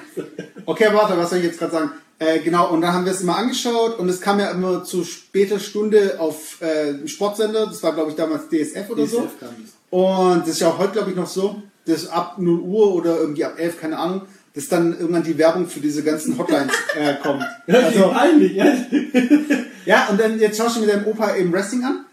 Okay, 0.67 0.89
warte, 0.93 1.17
was 1.19 1.31
soll 1.31 1.39
ich 1.41 1.45
jetzt 1.47 1.59
gerade 1.59 1.73
sagen? 1.73 1.91
Äh, 2.19 2.41
genau, 2.41 2.71
und 2.71 2.81
dann 2.81 2.93
haben 2.93 3.05
wir 3.05 3.13
es 3.13 3.23
mal 3.23 3.37
angeschaut 3.37 3.99
und 3.99 4.09
es 4.09 4.21
kam 4.21 4.39
ja 4.39 4.51
immer 4.51 4.85
zu 4.85 5.05
später 5.05 5.59
Stunde 5.59 6.17
auf 6.19 6.61
äh, 6.63 7.07
Sportsender. 7.09 7.67
Das 7.67 7.83
war, 7.83 7.93
glaube 7.93 8.11
ich, 8.11 8.17
damals 8.17 8.49
DSF 8.49 8.89
oder 8.91 9.07
so. 9.07 9.23
DSF 9.23 9.33
das. 9.41 9.51
Und 9.91 10.41
das 10.43 10.49
ist 10.49 10.61
ja 10.61 10.69
auch 10.69 10.79
heute, 10.79 10.93
glaube 10.93 11.11
ich, 11.11 11.17
noch 11.17 11.27
so, 11.27 11.63
dass 11.87 12.09
ab 12.09 12.37
0 12.39 12.61
Uhr 12.61 12.95
oder 12.95 13.19
irgendwie 13.19 13.45
ab 13.45 13.55
11, 13.59 13.81
keine 13.81 13.99
Ahnung, 13.99 14.23
dass 14.55 14.69
dann 14.69 14.93
irgendwann 14.99 15.25
die 15.25 15.37
Werbung 15.37 15.67
für 15.67 15.81
diese 15.81 16.05
ganzen 16.05 16.39
Hotlines 16.39 16.73
äh, 16.97 17.15
kommt. 17.23 17.45
Ja, 17.67 17.81
Also, 17.81 18.09
peinlich, 18.11 18.53
ja. 18.53 18.67
ja, 19.85 20.09
und 20.09 20.21
dann 20.21 20.39
jetzt 20.39 20.57
schaust 20.57 20.77
du 20.77 20.81
mit 20.81 20.91
deinem 20.91 21.07
Opa 21.07 21.35
eben 21.37 21.53
Wrestling 21.53 21.85
an. 21.85 22.05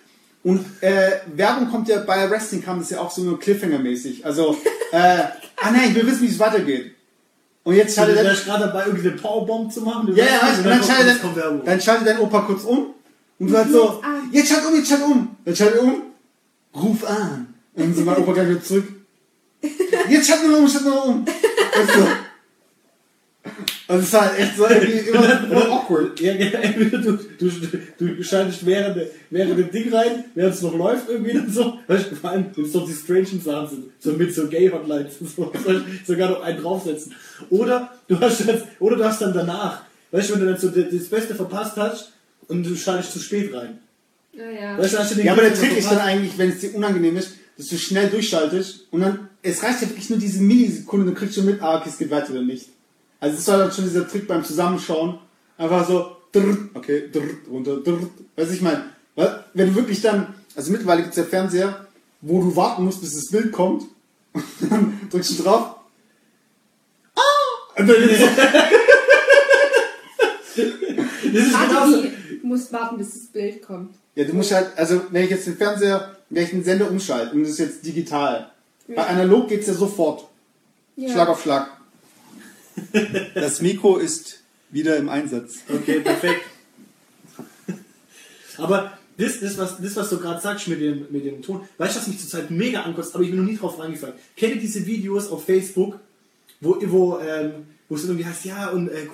Und 0.44 0.66
äh, 0.82 1.12
Werbung 1.36 1.70
kommt 1.70 1.88
ja 1.88 2.00
bei 2.00 2.28
Wrestling 2.30 2.64
kam 2.64 2.80
das 2.80 2.90
ja 2.90 3.00
auch 3.00 3.12
so 3.12 3.22
nur 3.22 3.40
Cliffhanger-mäßig. 3.40 4.26
Also, 4.26 4.58
äh, 4.92 4.98
ah 4.98 5.72
nein, 5.72 5.90
ich 5.90 5.96
will 5.96 6.08
wissen, 6.08 6.24
wie 6.24 6.32
es 6.32 6.40
weitergeht. 6.40 6.96
Und 7.64 7.76
jetzt 7.76 7.98
Also, 7.98 8.14
schaltet 8.14 8.26
er, 8.26 8.46
gerade 8.46 8.66
dabei, 8.68 8.86
irgendwie 8.86 9.10
eine 9.10 9.18
Powerbomb 9.18 9.72
zu 9.72 9.82
machen. 9.82 10.08
Du 10.08 10.14
ja, 10.14 10.26
weißt 10.26 10.34
ja, 10.42 10.48
nicht, 10.48 10.58
und 10.60 10.66
dann 10.66 10.84
schaltet, 10.84 11.20
dann, 11.36 11.66
dann 11.66 11.82
schaltet 11.82 12.08
dein 12.08 12.20
Opa 12.20 12.42
kurz 12.42 12.64
um 12.64 12.88
und 13.40 13.52
du 13.52 13.58
halt 13.58 13.72
so, 13.72 14.02
an. 14.02 14.30
jetzt 14.32 14.50
schalt 14.50 14.66
um, 14.66 14.76
jetzt 14.76 14.90
schalt 14.90 15.04
um. 15.04 15.36
Dann 15.46 15.56
schaltet 15.56 15.78
er 15.80 15.84
um, 15.84 16.02
ruf 16.76 17.04
an. 17.06 17.54
Und 17.74 17.84
dann 17.84 17.94
so 17.94 18.02
mein 18.02 18.18
Opa 18.18 18.34
gleich 18.34 18.50
wieder 18.50 18.64
zurück. 18.64 18.88
Jetzt 20.10 20.28
schalt 20.28 20.48
nur 20.48 20.58
um, 20.58 20.68
schalt 20.68 20.86
nur 20.86 21.06
um. 21.06 21.20
Und 21.20 21.92
so. 21.94 22.08
Und 23.88 24.00
es 24.00 24.14
war 24.14 24.22
halt 24.22 24.40
echt 24.40 24.58
so 24.58 24.68
irgendwie 24.68 25.00
immer 25.10 25.24
voll 25.24 25.72
awkward. 25.72 26.20
Ja, 26.20 26.36
genau. 26.36 26.60
Entweder 26.60 26.98
du, 27.00 27.20
du, 27.40 27.50
du 27.98 28.24
schaltest 28.24 28.66
während, 28.66 28.98
während 29.30 29.58
dem 29.58 29.72
Ding 29.72 29.94
rein, 29.94 30.26
während 30.36 30.56
es 30.56 30.62
noch 30.62 30.76
läuft 30.76 31.10
irgendwie 31.10 31.38
und 31.38 31.54
so. 31.54 31.80
Weißt 31.88 32.12
du, 32.12 32.16
vor 32.16 32.30
allem, 32.30 32.46
wenn 32.56 32.66
es 32.66 32.72
doch 32.72 32.88
die 32.88 32.94
strangen 32.94 33.42
Sachen 33.42 33.70
sind, 33.70 33.86
so 34.00 34.14
mit 34.14 34.34
so 34.34 34.48
Gay-Hotlines 34.48 35.16
und 35.20 35.30
so, 35.30 35.52
soll 35.64 35.84
ich 35.94 36.08
sogar 36.08 36.30
noch 36.30 36.42
einen 36.42 36.62
draufsetzen. 36.62 37.14
Oder 37.50 37.92
du 38.08 38.20
hast 38.20 38.46
jetzt, 38.46 38.66
oder 38.80 38.96
du 38.96 39.04
hast 39.04 39.22
dann 39.22 39.34
danach, 39.34 39.84
weißt 40.12 40.30
du, 40.30 40.34
wenn 40.34 40.40
du 40.42 40.46
dann 40.48 40.58
so 40.58 40.70
das 40.70 41.10
Beste 41.10 41.36
verpasst 41.36 41.76
hast 41.78 42.14
und 42.48 42.64
du 42.64 42.76
schaltest 42.76 43.14
zu 43.14 43.20
spät 43.20 43.54
rein. 43.54 43.80
Naja. 44.34 44.78
Weißt 44.78 44.94
du, 44.94 45.00
hast 45.00 45.12
du 45.12 45.16
den 45.16 45.26
Ja, 45.26 45.34
aber 45.34 45.42
der 45.42 45.54
Trick 45.54 45.78
ist 45.78 45.92
dann 45.92 46.00
eigentlich, 46.00 46.38
wenn 46.38 46.50
es 46.50 46.60
dir 46.60 46.74
unangenehm 46.76 47.18
ist, 47.18 47.34
dass 47.58 47.68
du 47.68 47.78
schnell 47.78 48.10
durchschaltest 48.10 48.88
und 48.92 49.02
dann, 49.02 49.30
es 49.42 49.62
reicht 49.62 49.82
ja 49.82 49.90
wirklich 49.90 50.10
nur 50.10 50.20
diese 50.20 50.42
Millisekunde, 50.42 51.08
du 51.08 51.14
kriegst 51.14 51.36
schon 51.36 51.46
mit, 51.46 51.62
ah, 51.62 51.80
okay, 51.80 51.90
es 51.90 51.98
geht 51.98 52.12
weiter 52.12 52.32
oder 52.32 52.42
nicht. 52.42 52.68
Also 53.22 53.38
es 53.38 53.48
war 53.48 53.60
dann 53.60 53.72
schon 53.72 53.86
dieser 53.86 54.08
Trick 54.08 54.28
beim 54.28 54.44
Zusammenschauen, 54.44 55.20
einfach 55.58 55.88
so, 55.88 56.18
okay, 56.74 57.10
runter, 57.50 57.78
du, 57.78 58.10
ich 58.36 58.62
meine, 58.62 58.84
weil, 59.16 59.46
wenn 59.54 59.70
du 59.70 59.76
wirklich 59.76 60.02
dann, 60.02 60.34
also 60.56 60.72
mittlerweile 60.72 61.04
gibt 61.04 61.12
es 61.12 61.18
ja 61.18 61.24
Fernseher, 61.24 61.86
wo 62.22 62.42
du 62.42 62.56
warten 62.56 62.84
musst, 62.84 63.00
bis 63.00 63.16
das 63.16 63.30
Bild 63.30 63.52
kommt, 63.52 63.84
und 64.34 64.44
dann 64.70 65.00
drückst 65.12 65.38
du 65.40 65.44
drauf, 65.44 65.76
ah, 67.16 67.80
und 67.80 67.88
dann 67.88 67.96
ist 67.96 68.22
Das 71.34 71.44
ist 71.44 71.54
Warte, 71.54 71.68
genauso. 71.68 72.02
Du 72.42 72.48
musst 72.48 72.74
warten, 72.74 72.98
bis 72.98 73.14
das 73.14 73.28
Bild 73.28 73.62
kommt. 73.62 73.96
Ja, 74.16 74.26
du 74.26 74.34
musst 74.34 74.52
halt, 74.52 74.72
also 74.76 75.02
wenn 75.12 75.24
ich 75.24 75.30
jetzt 75.30 75.48
den 75.48 75.56
Fernseher, 75.56 76.18
wenn 76.30 76.44
ich 76.44 76.50
den 76.50 76.64
Sender 76.64 76.90
umschalte 76.90 77.34
und 77.34 77.44
das 77.44 77.52
ist 77.52 77.60
jetzt 77.60 77.86
digital. 77.86 78.52
Bei 78.88 79.06
analog 79.08 79.48
geht's 79.48 79.68
ja 79.68 79.74
sofort. 79.74 80.28
Ja. 80.98 81.10
Schlag 81.10 81.30
auf 81.30 81.42
Schlag. 81.42 81.81
Das 83.36 83.62
Mikro 83.62 83.98
ist 83.98 84.42
wieder 84.70 84.98
im 84.98 85.10
Einsatz. 85.10 85.60
Okay, 85.68 86.00
perfekt. 86.00 86.42
Aber 88.58 88.98
das, 89.18 89.40
das, 89.40 89.58
was, 89.58 89.82
das, 89.82 89.96
was 89.96 90.10
du 90.10 90.18
gerade 90.18 90.42
sagst 90.42 90.68
mit 90.68 90.82
dem, 90.82 91.06
mit 91.10 91.26
dem 91.26 91.42
Ton, 91.42 91.62
weißt 91.78 91.96
du, 91.96 92.00
was 92.00 92.08
mich 92.08 92.20
zurzeit 92.20 92.50
mega 92.52 92.82
ankotzt, 92.82 93.14
aber 93.14 93.24
ich 93.24 93.32
bin 93.32 93.40
noch 93.40 93.50
nie 93.50 93.58
drauf 93.58 93.80
reingefallen. 93.80 94.16
Kennt 94.36 94.56
ihr 94.56 94.62
diese 94.62 94.86
Videos 94.86 95.30
auf 95.30 95.46
Facebook, 95.46 96.00
wo, 96.60 96.78
wo, 96.82 97.20
ähm, 97.20 97.52
wo 97.90 97.96
es 97.96 98.06
irgendwie 98.06 98.26
heißt, 98.26 98.46
ja, 98.46 98.70
und 98.70 98.90
äh, 98.90 99.08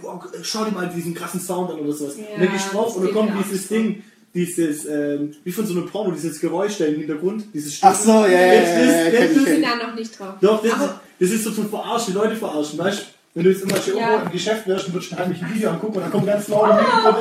schau 0.43 0.65
dir 0.65 0.71
mal 0.71 0.89
diesen 0.93 1.13
krassen 1.13 1.39
Sound 1.39 1.71
an 1.71 1.79
oder 1.79 1.93
sowas. 1.93 2.17
Ja, 2.17 2.35
und 2.35 2.43
dann 2.43 2.51
gehst 2.51 2.67
du 2.67 2.71
drauf 2.71 2.95
und 2.95 3.05
dann 3.05 3.13
kommt 3.13 3.33
dieses. 3.45 3.67
Ding, 3.67 4.03
dieses, 4.33 4.85
ähm, 4.85 5.33
wie 5.43 5.51
von 5.51 5.65
so 5.65 5.73
einem 5.73 5.87
Porno, 5.87 6.11
dieses 6.11 6.39
Geräusch 6.39 6.77
da 6.77 6.85
im 6.85 6.97
Hintergrund, 6.97 7.45
dieses 7.53 7.79
Ach 7.81 7.95
so, 7.95 8.11
ja, 8.11 8.29
ja, 8.29 8.53
ja, 8.53 9.27
bin 9.27 9.45
kenn 9.45 9.61
da 9.63 9.75
noch 9.75 9.95
nicht 9.95 10.17
drauf. 10.17 10.35
Doch, 10.41 10.61
das, 10.61 10.73
ist, 10.73 10.93
das 11.19 11.29
ist 11.31 11.43
so 11.43 11.51
zum 11.51 11.69
Verarschen, 11.69 12.13
die 12.13 12.19
Leute 12.19 12.35
verarschen, 12.35 12.77
weißt 12.77 12.99
du? 12.99 13.03
Wenn 13.37 13.43
du 13.43 13.51
jetzt 13.51 13.61
immer 13.61 13.77
schon 13.79 13.97
Ja. 13.97 14.07
irgendwo 14.13 14.25
im 14.25 14.31
Geschäft 14.31 14.67
wärst 14.67 14.87
und 14.87 14.93
würdest 14.95 15.11
dir 15.11 15.17
heimlich 15.19 15.39
ein 15.43 15.53
Video 15.53 15.69
angucken 15.69 15.97
und 15.97 16.01
dann 16.01 16.11
kommt 16.11 16.25
ganz 16.25 16.47
laut 16.47 16.75
Hintergrund, 16.75 17.17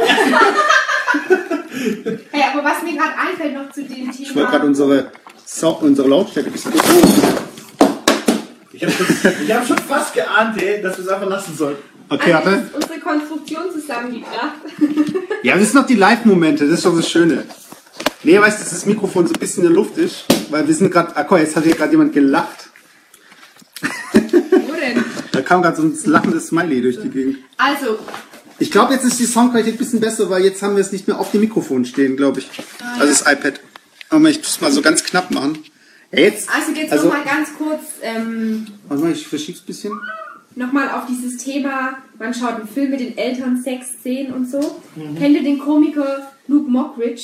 Hey, 2.33 2.43
aber 2.55 2.65
was 2.65 2.83
mir 2.83 2.93
gerade 2.97 3.13
einfällt 3.19 3.53
noch 3.53 3.71
zu 3.71 3.83
dem 3.85 4.09
Ich 4.09 4.35
wollte 4.35 4.49
gerade 4.49 4.51
Thema. 4.61 4.65
unsere, 4.65 5.11
Sound, 5.47 5.83
unsere 5.83 6.09
Lautstärke 6.09 6.49
ein 6.49 6.53
bisschen 6.55 6.73
Ich 8.73 8.83
habe 8.83 8.93
ich 9.45 9.53
hab 9.55 9.67
schon 9.67 9.77
fast 9.77 10.15
geahnt, 10.15 10.63
ey, 10.63 10.81
dass 10.81 10.97
wir 10.97 11.05
es 11.05 11.11
einfach 11.11 11.29
lassen 11.29 11.55
sollen. 11.55 11.77
Okay, 12.09 12.33
Also, 12.33 12.51
warte. 12.51 12.63
ist 12.65 12.75
unsere 12.75 12.99
Konstruktion 13.01 13.65
zusammengebracht. 13.71 14.55
Ja, 15.43 15.55
das 15.59 15.65
sind 15.71 15.75
noch 15.75 15.87
die 15.87 15.97
Live-Momente, 15.97 16.65
das 16.67 16.79
ist 16.79 16.87
doch 16.87 16.97
das 16.97 17.11
Schöne. 17.11 17.45
Nee, 18.23 18.41
weißt 18.41 18.59
du, 18.59 18.63
dass 18.63 18.71
das 18.73 18.87
Mikrofon 18.87 19.27
so 19.27 19.35
ein 19.35 19.39
bisschen 19.39 19.65
in 19.65 19.69
der 19.69 19.77
Luft 19.77 19.99
ist, 19.99 20.25
weil 20.49 20.67
wir 20.67 20.75
sind 20.75 20.91
gerade, 20.91 21.15
ah, 21.15 21.25
guck, 21.25 21.41
jetzt 21.41 21.55
hat 21.57 21.65
hier 21.65 21.75
gerade 21.75 21.91
jemand 21.93 22.15
gelacht. 22.15 22.71
Kam 25.47 25.63
gerade 25.63 25.77
so 25.77 25.83
ein 25.85 25.97
lachendes 26.05 26.49
Smiley 26.49 26.83
durch 26.83 27.01
die 27.01 27.09
Gegend. 27.09 27.37
Also, 27.57 27.99
Ich 28.59 28.73
glaube, 28.73 28.95
jetzt 28.95 29.05
ist 29.05 29.21
die 29.21 29.27
Soundqualität 29.27 29.75
ein 29.75 29.79
bisschen 29.79 30.01
besser, 30.01 30.29
weil 30.29 30.45
jetzt 30.45 30.61
haben 30.61 30.75
wir 30.75 30.81
es 30.81 30.91
nicht 30.91 31.07
mehr 31.07 31.21
auf 31.21 31.31
dem 31.31 31.41
Mikrofon 31.41 31.85
stehen, 31.85 32.17
glaube 32.17 32.41
ich. 32.41 32.51
Also 32.99 33.07
das 33.07 33.33
iPad. 33.33 33.61
Aber 34.09 34.29
ich 34.29 34.39
muss 34.39 34.61
mal 34.61 34.73
so 34.73 34.83
ganz 34.83 35.05
knapp 35.05 35.31
machen. 35.31 35.59
Jetzt. 36.11 36.49
also 36.53 36.73
jetzt 36.73 36.93
also, 36.93 37.07
nochmal 37.09 37.25
ganz 37.25 37.51
kurz 37.57 37.83
ähm, 38.03 38.67
Warte 38.89 39.05
mal, 39.05 39.13
ich 39.13 39.27
verschieb's 39.27 39.61
ein 39.61 39.67
bisschen. 39.67 39.93
nochmal 40.55 40.91
auf 40.91 41.07
dieses 41.07 41.37
Thema, 41.37 41.99
man 42.19 42.33
schaut 42.33 42.55
einen 42.55 42.69
Film 42.69 42.91
mit 42.91 43.01
den 43.01 43.17
Eltern, 43.17 43.63
Sex, 43.63 43.89
Szenen 44.01 44.33
und 44.33 44.51
so. 44.51 44.81
Mhm. 44.97 45.17
Kennt 45.17 45.37
ihr 45.37 45.43
den 45.43 45.59
Komiker 45.59 46.33
Luke 46.49 46.69
Mockridge? 46.69 47.23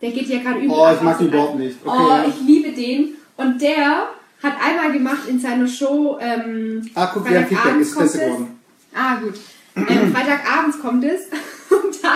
Der 0.00 0.12
geht 0.12 0.28
ja 0.28 0.38
gerade 0.38 0.60
überall. 0.60 0.92
Oh, 0.92 0.96
ich 0.96 1.02
mag 1.02 1.20
ihn 1.20 1.28
überhaupt 1.28 1.58
nicht. 1.58 1.76
Okay, 1.84 1.96
oh, 1.98 2.08
ja. 2.08 2.26
ich 2.28 2.46
liebe 2.46 2.72
den. 2.72 3.14
Und 3.36 3.60
der 3.60 4.10
hat 4.44 4.54
einmal 4.62 4.92
gemacht 4.92 5.26
in 5.28 5.40
seiner 5.40 5.66
Show. 5.66 6.18
Ähm, 6.20 6.88
Ah, 6.94 7.10
guck, 7.12 7.28
wir 7.28 7.36
haben 7.38 7.46
Feedback, 7.46 7.58
Freitagabends 7.62 7.88
ist 7.88 7.94
kommt 7.94 8.06
besser 8.12 8.22
es. 8.22 8.26
geworden. 8.26 8.60
Ah, 8.94 9.14
gut. 9.16 9.34
Ähm, 9.76 10.12
Freitagabends 10.14 10.80
kommt 10.80 11.04
es. 11.04 11.20
Und 11.70 12.04
da, 12.04 12.14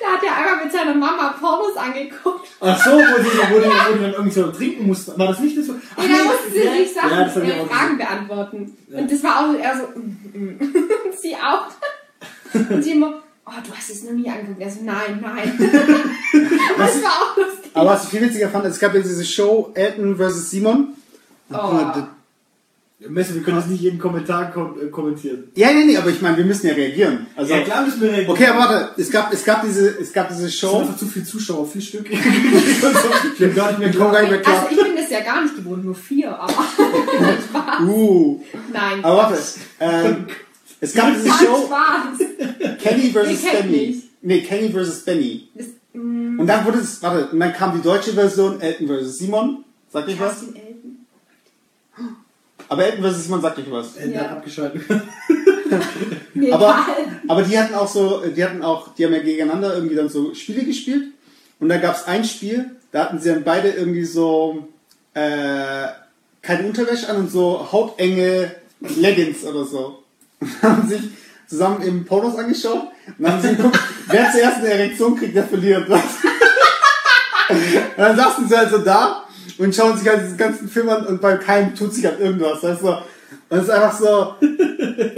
da 0.00 0.06
hat 0.14 0.22
er 0.24 0.36
einmal 0.36 0.64
mit 0.64 0.72
seiner 0.72 0.94
Mama 0.94 1.34
Pornos 1.38 1.76
angeguckt. 1.76 2.48
Ach 2.60 2.84
so, 2.84 2.92
wo 2.92 2.96
die, 2.96 3.54
wo 3.54 3.58
die, 3.60 3.66
wo 3.66 3.92
die 3.94 4.00
dann 4.02 4.12
irgendwie 4.12 4.30
so 4.30 4.50
trinken 4.50 4.86
mussten. 4.86 5.18
War 5.18 5.28
das 5.28 5.40
nicht 5.40 5.58
das? 5.58 5.66
Ach, 5.68 6.02
Nee, 6.02 6.08
da 6.16 6.24
mussten 6.24 6.52
sie 6.52 6.84
sich 6.84 6.94
Sachen, 6.94 7.10
ja, 7.48 7.54
äh, 7.54 7.66
Fragen 7.66 7.98
beantworten. 7.98 8.76
Und 8.92 9.10
das 9.12 9.22
war 9.22 9.40
auch 9.50 9.54
eher 9.54 9.76
so, 9.76 9.98
mm, 9.98 10.38
mm. 10.38 10.58
Sie 11.20 11.34
auch. 11.36 11.66
Und 12.70 12.82
sie 12.82 12.92
immer, 12.92 13.22
oh, 13.56 13.60
du 13.66 13.74
hast 13.74 13.90
es 13.90 14.04
noch 14.04 14.12
nie 14.12 14.28
angeguckt. 14.28 14.60
Er 14.60 14.70
so, 14.70 14.80
nein, 14.82 15.20
nein. 15.20 15.52
das 16.78 17.02
war 17.02 17.10
auch 17.10 17.36
lustig. 17.36 17.70
Aber 17.74 17.90
was 17.90 18.04
ich 18.04 18.10
viel 18.10 18.22
witziger 18.22 18.48
fand, 18.48 18.66
es 18.66 18.78
gab 18.78 18.94
ja 18.94 19.00
diese 19.00 19.24
Show 19.24 19.70
Elton 19.74 20.16
vs. 20.16 20.50
Simon. 20.50 20.88
Oh. 21.52 21.80
Messer, 23.08 23.34
wir 23.34 23.42
können 23.42 23.58
jetzt 23.58 23.68
nicht 23.68 23.82
jeden 23.82 23.98
Kommentar 23.98 24.52
kom 24.52 24.76
äh, 24.80 24.86
kommentieren. 24.86 25.44
Ja, 25.56 25.72
nee, 25.72 25.84
nee, 25.84 25.96
aber 25.96 26.10
ich 26.10 26.22
meine, 26.22 26.36
wir 26.36 26.44
müssen 26.44 26.68
ja 26.68 26.74
reagieren. 26.74 27.26
Also, 27.34 27.52
ja, 27.52 27.62
klar 27.62 27.84
müssen 27.84 28.00
wir 28.00 28.10
reagieren. 28.10 28.30
Okay, 28.30 28.46
aber 28.46 28.58
warte, 28.60 29.00
es 29.00 29.10
gab, 29.10 29.32
es 29.32 29.44
gab 29.44 29.62
diese, 29.62 29.88
es 29.98 30.12
gab 30.12 30.28
diese 30.28 30.46
Es 30.46 30.58
sind 30.60 30.70
Show. 30.70 30.78
einfach 30.78 30.96
zu 30.96 31.06
viele 31.06 31.24
Zuschauer, 31.24 31.66
vier 31.66 31.80
Stück. 31.80 32.08
wir 33.38 33.48
haben 33.48 33.54
gar 33.56 33.68
nicht 33.68 33.78
mehr 33.80 33.88
Ich 33.90 33.96
komme 33.96 34.12
gar 34.12 34.20
nicht 34.20 34.30
mehr 34.30 34.42
klar. 34.42 34.62
Also 34.62 34.76
ich 34.76 34.82
bin 34.82 34.96
das 34.96 35.10
ja 35.10 35.20
gar 35.20 35.42
nicht 35.42 35.56
gewohnt, 35.56 35.84
nur 35.84 35.94
vier, 35.94 36.38
aber 36.38 36.64
Uh. 37.84 38.40
nein. 38.72 39.04
Aber 39.04 39.16
warte, 39.16 39.38
ähm, 39.80 40.26
es 40.82 40.94
gab 40.94 41.12
diese 41.14 41.28
Show. 41.28 41.70
Kenny 42.82 43.10
vs. 43.12 43.42
Benny. 43.52 44.02
Nee, 44.20 44.40
Kenny 44.42 44.70
vs. 44.72 45.04
Benny. 45.04 45.48
Mm, 45.94 46.40
Und 46.40 46.46
dann 46.46 46.64
wurde 46.64 46.78
es, 46.78 47.02
warte, 47.02 47.28
und 47.32 47.40
dann 47.40 47.52
kam 47.52 47.74
die 47.76 47.82
deutsche 47.82 48.12
Version 48.12 48.60
Elton 48.60 48.88
vs. 48.88 49.18
Simon. 49.18 49.64
Sagt 49.92 50.08
euch 50.08 50.20
was? 50.20 50.42
Elton. 50.42 51.06
Aber 52.68 52.84
Elton 52.84 53.04
vs. 53.04 53.24
Simon 53.24 53.40
sagt 53.40 53.58
euch 53.58 53.70
was. 53.70 53.96
Ende 53.96 54.16
Ja. 54.16 54.30
abgeschaltet. 54.30 54.82
Aber, 56.50 56.86
aber 57.28 57.42
die 57.42 57.58
hatten 57.58 57.74
auch 57.74 57.88
so, 57.88 58.22
die 58.26 58.44
hatten 58.44 58.62
auch, 58.62 58.94
die 58.94 59.04
haben 59.06 59.12
ja 59.14 59.20
gegeneinander 59.20 59.74
irgendwie 59.74 59.94
dann 59.94 60.08
so 60.08 60.34
Spiele 60.34 60.64
gespielt. 60.64 61.08
Und 61.60 61.68
da 61.68 61.78
gab 61.78 61.96
es 61.96 62.04
ein 62.04 62.24
Spiel, 62.24 62.70
da 62.90 63.04
hatten 63.04 63.18
sie 63.18 63.30
dann 63.30 63.44
beide 63.44 63.68
irgendwie 63.70 64.04
so 64.04 64.68
äh, 65.14 65.86
keine 66.42 66.66
Unterwäsche 66.66 67.08
an 67.08 67.16
und 67.16 67.30
so 67.30 67.68
hautenge 67.72 68.50
Leggings 68.80 69.44
oder 69.44 69.64
so. 69.64 70.01
Und 70.62 70.62
haben 70.62 70.88
sich 70.88 71.02
zusammen 71.46 71.82
im 71.82 72.04
Pornos 72.04 72.36
angeschaut 72.38 72.88
und 73.18 73.30
haben 73.30 73.42
sie 73.42 73.54
geguckt, 73.54 73.78
wer 74.08 74.32
zuerst 74.32 74.58
eine 74.58 74.70
Erektion 74.70 75.16
kriegt, 75.16 75.36
der 75.36 75.44
verliert. 75.44 75.86
und 75.88 75.98
dann 77.98 78.16
saßen 78.16 78.48
sie 78.48 78.56
halt 78.56 78.70
so 78.70 78.78
da 78.78 79.26
und 79.58 79.74
schauen 79.74 79.98
sich 79.98 80.08
halt 80.08 80.22
diesen 80.22 80.38
ganzen 80.38 80.68
Film 80.68 80.88
an 80.88 81.06
und 81.06 81.20
bei 81.20 81.36
keinem 81.36 81.74
tut 81.74 81.92
sich 81.92 82.06
halt 82.06 82.20
irgendwas. 82.20 82.62
Weißt 82.62 82.80
du? 82.80 82.88
Und 82.88 83.58
es 83.58 83.64
ist 83.64 83.70
einfach 83.70 83.98
so, 83.98 84.34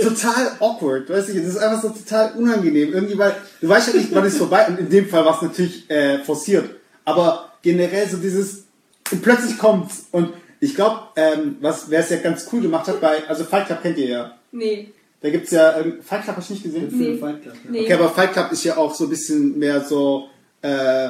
total 0.02 0.52
awkward, 0.58 1.08
weißt 1.08 1.28
du, 1.28 1.34
das 1.34 1.50
ist 1.50 1.58
einfach 1.58 1.82
so 1.82 1.90
total 1.90 2.32
unangenehm. 2.32 2.92
Irgendwie, 2.92 3.16
weil 3.16 3.36
du 3.60 3.68
weißt 3.68 3.94
ja 3.94 4.00
nicht, 4.00 4.12
wann 4.12 4.24
ist 4.24 4.38
vorbei. 4.38 4.66
Und 4.66 4.80
in 4.80 4.90
dem 4.90 5.08
Fall 5.08 5.24
war 5.24 5.36
es 5.36 5.42
natürlich 5.42 5.88
äh, 5.88 6.18
forciert. 6.18 6.68
Aber 7.04 7.52
generell 7.62 8.08
so 8.08 8.16
dieses, 8.16 8.64
und 9.12 9.22
plötzlich 9.22 9.56
kommt's. 9.58 10.06
Und 10.10 10.32
ich 10.58 10.74
glaube, 10.74 11.00
ähm, 11.16 11.58
was, 11.60 11.90
wer 11.90 12.00
es 12.00 12.10
ja 12.10 12.16
ganz 12.16 12.48
cool 12.52 12.62
gemacht 12.62 12.88
hat 12.88 13.00
bei, 13.00 13.22
also 13.28 13.44
Fight 13.44 13.66
Club 13.66 13.82
kennt 13.82 13.98
ihr 13.98 14.08
ja. 14.08 14.38
Nee. 14.50 14.92
Da 15.24 15.30
gibt's 15.30 15.52
ja, 15.52 15.80
ähm, 15.80 16.02
Fight 16.02 16.22
Club 16.24 16.36
hast 16.36 16.50
du 16.50 16.52
nicht 16.52 16.64
gesehen? 16.64 16.88
Nee. 16.92 17.16
Fight 17.16 17.40
Club, 17.40 17.54
ja. 17.54 17.70
Nee. 17.70 17.84
Okay, 17.84 17.94
aber 17.94 18.10
Fight 18.10 18.34
Club 18.34 18.52
ist 18.52 18.62
ja 18.62 18.76
auch 18.76 18.94
so 18.94 19.04
ein 19.04 19.08
bisschen 19.08 19.58
mehr 19.58 19.80
so 19.82 20.28
äh, 20.60 21.08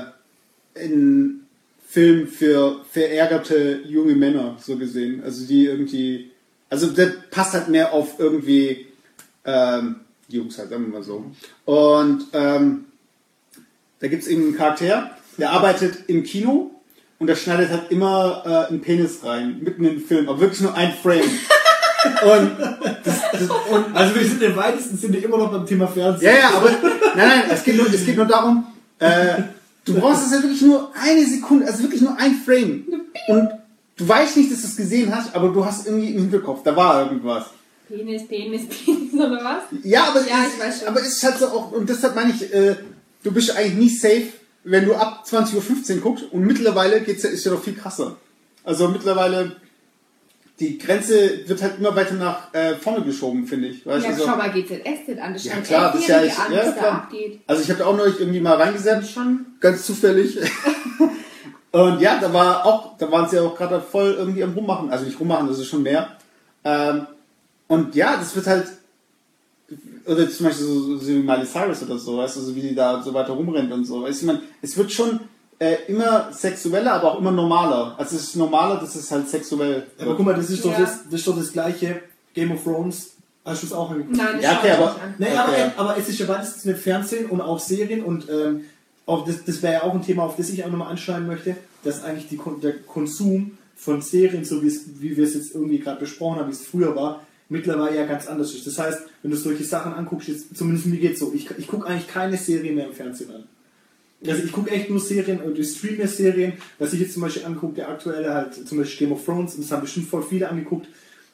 ein 0.77 1.45
Film 1.85 2.29
für 2.29 2.85
verärgerte 2.93 3.81
junge 3.85 4.15
Männer, 4.15 4.57
so 4.61 4.77
gesehen. 4.77 5.21
Also 5.25 5.45
die 5.45 5.65
irgendwie, 5.65 6.31
also 6.71 6.93
der 6.93 7.07
passt 7.29 7.55
halt 7.55 7.67
mehr 7.67 7.93
auf 7.93 8.21
irgendwie 8.21 8.87
ähm, 9.45 9.97
die 10.29 10.37
Jungs 10.37 10.59
halt, 10.59 10.71
sagen 10.71 10.85
wir 10.87 10.93
mal 10.93 11.03
so. 11.03 11.25
Und 11.65 12.27
ähm, 12.35 12.85
da 13.99 14.07
gibt's 14.07 14.29
eben 14.29 14.43
einen 14.43 14.57
Charakter, 14.57 15.11
der 15.39 15.51
arbeitet 15.51 16.09
im 16.09 16.23
Kino 16.23 16.71
und 17.19 17.27
der 17.27 17.35
schneidet 17.35 17.71
halt 17.71 17.91
immer 17.91 18.45
äh, 18.47 18.71
einen 18.71 18.81
Penis 18.81 19.25
rein, 19.25 19.59
mitten 19.61 19.85
in 19.85 19.95
den 19.95 20.01
Film, 20.01 20.29
aber 20.29 20.39
wirklich 20.39 20.61
nur 20.61 20.75
ein 20.75 20.93
Frame. 20.93 21.25
und 22.23 22.51
das, 23.05 23.15
das, 23.33 23.43
und 23.71 23.95
Also 23.97 24.15
wir 24.15 24.25
sind 24.27 24.43
im 24.43 24.57
weitesten 24.57 24.97
Sinne 24.97 25.17
immer 25.19 25.39
noch 25.39 25.51
beim 25.51 25.67
Thema 25.67 25.87
Fernsehen. 25.89 26.33
ja, 26.33 26.39
ja, 26.41 26.51
aber 26.57 26.71
nein, 26.71 27.29
nein, 27.29 27.43
es 27.51 27.63
geht 27.65 27.77
nur, 27.77 27.87
es 27.93 28.05
geht 28.05 28.17
nur 28.17 28.27
darum, 28.27 28.67
äh, 28.99 29.35
du 29.85 29.95
brauchst 29.95 30.27
es 30.27 30.33
ja 30.33 30.43
wirklich 30.43 30.63
nur 30.63 30.91
eine 31.01 31.25
Sekunde, 31.27 31.67
also 31.67 31.83
wirklich 31.83 32.01
nur 32.03 32.17
ein 32.19 32.35
Frame. 32.45 32.85
Und 33.29 33.49
du 33.97 34.09
weißt 34.09 34.37
nicht, 34.37 34.53
dass 34.53 34.61
du 34.63 34.67
es 34.69 34.77
gesehen 34.77 35.15
hast, 35.15 35.35
aber 35.35 35.49
du 35.49 35.65
hast 35.65 35.87
irgendwie 35.87 36.11
im 36.11 36.23
Hinterkopf, 36.23 36.63
da 36.63 36.75
war 36.77 37.03
irgendwas. 37.03 37.45
Penis, 37.89 38.27
Penis, 38.27 38.63
Penis 38.69 39.13
oder 39.15 39.45
was? 39.45 39.63
Ja, 39.83 40.05
aber, 40.09 40.21
Ja, 40.21 40.45
es, 40.47 40.55
ich 40.55 40.61
weiß 40.61 40.79
schon. 40.81 40.89
aber 40.89 41.01
es 41.01 41.09
ist 41.09 41.25
halt 41.25 41.39
so 41.39 41.47
auch, 41.49 41.73
und 41.73 41.89
deshalb 41.89 42.15
meine 42.15 42.33
ich, 42.33 42.53
äh, 42.53 42.77
du 43.23 43.31
bist 43.33 43.55
eigentlich 43.57 43.75
nie 43.75 43.89
safe, 43.91 44.29
wenn 44.65 44.87
du 44.87 44.95
ab 44.95 45.25
20.15 45.31 45.97
Uhr 45.97 46.01
guckst 46.01 46.25
und 46.33 46.47
mittlerweile 46.47 47.03
geht's 47.03 47.23
ja, 47.23 47.29
ist 47.31 47.45
ja 47.45 47.53
noch 47.53 47.63
viel 47.63 47.75
krasser. 47.75 48.17
Also 48.65 48.89
mittlerweile, 48.89 49.57
die 50.61 50.79
Grenze 50.79 51.49
wird 51.49 51.63
halt 51.63 51.79
immer 51.79 51.97
weiter 51.97 52.15
nach 52.15 52.55
äh, 52.55 52.77
vorne 52.77 53.05
geschoben, 53.05 53.47
finde 53.47 53.69
ich. 53.69 53.85
Weißt 53.85 54.05
Ja, 54.07 54.13
du, 54.13 54.19
so. 54.19 54.27
schau 54.27 54.37
mal 54.37 54.53
GZSZ 54.53 55.19
an. 55.21 55.33
Das 55.33 55.45
Ja, 55.45 55.57
klar, 55.57 55.93
das 55.93 56.01
ist 56.03 56.09
ja 56.09 56.19
an, 56.19 56.53
ja, 56.53 56.73
klar. 56.73 56.93
abgeht. 56.93 57.41
Also 57.47 57.63
ich 57.63 57.71
habe 57.71 57.81
da 57.81 57.87
auch 57.87 57.97
neulich 57.97 58.21
irgendwie 58.21 58.41
mal 58.41 58.55
reingesetzt, 58.57 59.11
Schon 59.11 59.47
ganz 59.59 59.85
zufällig. 59.85 60.39
und 61.73 62.01
ja, 62.01 62.19
da 62.21 62.33
war 62.33 62.65
auch, 62.65 62.97
da 62.99 63.11
waren 63.11 63.29
sie 63.29 63.37
ja 63.37 63.43
auch 63.43 63.57
gerade 63.57 63.81
voll 63.81 64.15
irgendwie 64.17 64.45
am 64.45 64.53
rummachen. 64.53 64.91
Also 64.91 65.05
nicht 65.07 65.19
rummachen, 65.19 65.49
das 65.49 65.59
ist 65.59 65.67
schon 65.67 65.83
mehr. 65.83 66.17
Ähm, 66.63 67.09
und 67.67 67.95
ja, 67.97 68.17
das 68.17 68.37
wird 68.37 68.47
halt, 68.47 68.67
oder 70.07 70.31
zum 70.31 70.47
Beispiel 70.47 70.67
so, 70.67 70.99
so 70.99 71.09
wie 71.09 71.15
Miley 71.15 71.47
Cyrus 71.47 71.83
oder 71.83 71.99
so, 71.99 72.19
weißt 72.19 72.37
du, 72.37 72.41
so 72.43 72.55
wie 72.55 72.61
die 72.61 72.75
da 72.75 73.03
so 73.03 73.13
weiter 73.13 73.33
rumrennt 73.33 73.73
und 73.73 73.85
so. 73.87 74.03
Weißt 74.03 74.23
du, 74.23 74.27
ich 74.27 74.33
meine, 74.33 74.43
es 74.63 74.77
wird 74.77 74.93
schon 74.93 75.19
äh, 75.59 75.77
immer 75.89 76.33
sexueller, 76.33 76.93
aber 76.95 77.13
auch 77.15 77.19
immer 77.21 77.33
normaler. 77.33 77.95
Also 77.99 78.17
es 78.17 78.25
ist 78.25 78.37
normaler, 78.37 78.79
das 78.81 78.97
ist 78.97 79.11
halt 79.11 79.29
sexuell. 79.29 79.87
Aber 79.99 80.17
guck 80.17 80.27
mal, 80.27 80.35
das 80.35 80.51
ist 80.51 80.65
doch, 80.65 80.73
Ja. 80.73 80.81
das, 80.81 81.05
das, 81.05 81.21
ist 81.21 81.27
doch 81.29 81.37
das 81.37 81.53
gleiche 81.53 82.03
Game 82.35 82.53
of 82.53 82.63
Thrones. 82.65 83.11
Hast 83.45 83.63
du 83.63 83.67
es 83.67 83.73
auch 83.73 83.91
angeguckt? 83.91 84.17
Nein, 84.17 84.41
Ja, 84.41 84.51
schaue 84.51 84.59
okay, 84.61 84.71
aber-. 84.73 84.97
Nee, 85.19 85.27
Okay. 85.27 85.37
aber, 85.77 85.91
aber 85.91 85.99
es 85.99 86.09
ist 86.09 86.19
ja 86.19 86.27
beides 86.27 86.65
mit 86.65 86.79
Fernsehen 86.79 87.27
und 87.27 87.41
auch 87.41 87.59
Serien 87.61 88.03
und 88.03 88.29
ähm, 88.31 88.65
auch 89.07 89.27
das, 89.27 89.45
das 89.45 89.63
wäre 89.63 89.75
ja 89.75 89.83
auch 89.83 89.93
ein 89.95 90.03
Thema, 90.03 90.23
auf 90.25 90.37
das 90.37 90.49
ich 90.49 90.65
auch 90.65 90.71
nochmal 90.71 90.91
anschneiden 90.91 91.27
möchte, 91.27 91.57
dass 91.85 92.03
eigentlich 92.03 92.29
die, 92.29 92.41
der 92.63 92.79
Konsum 92.81 93.59
von 93.77 94.01
Serien, 94.01 94.45
so 94.45 94.63
wie, 94.63 94.69
es, 94.69 94.83
wir 94.99 95.19
es 95.19 95.35
jetzt 95.35 95.55
irgendwie 95.55 95.79
gerade 95.79 96.01
besprochen 96.01 96.39
haben, 96.41 96.49
wie 96.49 96.53
es 96.53 96.65
früher 96.65 96.97
war, 96.97 97.21
mittlerweile 97.51 97.97
ja 97.97 98.07
ganz 98.07 98.27
anders 98.27 98.55
ist. 98.55 98.67
Das 98.67 98.79
heißt, 98.79 99.03
wenn 99.23 99.31
du 99.31 99.37
solche 99.37 99.65
Sachen 99.65 99.93
anguckst, 99.93 100.29
jetzt, 100.29 100.57
zumindest 100.57 100.87
mir 100.87 100.97
geht's 100.99 101.21
so, 101.21 101.33
ich, 101.35 101.51
ich 101.59 101.67
gucke 101.67 101.87
eigentlich 101.87 102.09
keine 102.09 102.39
Serie 102.39 102.73
mehr 102.73 102.87
im 102.87 102.95
Fernsehen 102.95 103.31
an. 103.31 103.45
Also 104.27 104.43
ich 104.43 104.53
gucke 104.53 104.71
echt 104.71 104.89
nur 104.91 105.01
Serien 105.01 105.41
und 105.41 105.59
ich 105.59 105.71
streame 105.77 106.09
Serien, 106.09 106.55
was 106.79 106.93
ich 106.93 107.01
jetzt 107.01 107.13
zum 107.13 107.23
Beispiel 107.23 107.45
angucke, 107.45 107.75
der 107.75 107.89
aktuelle 107.91 108.33
halt 108.33 108.55
zum 108.69 108.79
Beispiel 108.79 109.07
Game 109.07 109.17
of 109.17 109.25
Thrones, 109.25 109.55
und 109.55 109.65
das 109.65 109.71
haben 109.73 109.83
bestimmt 109.83 110.09
voll 110.09 110.23
viele 110.23 110.49
angeguckt. 110.49 110.87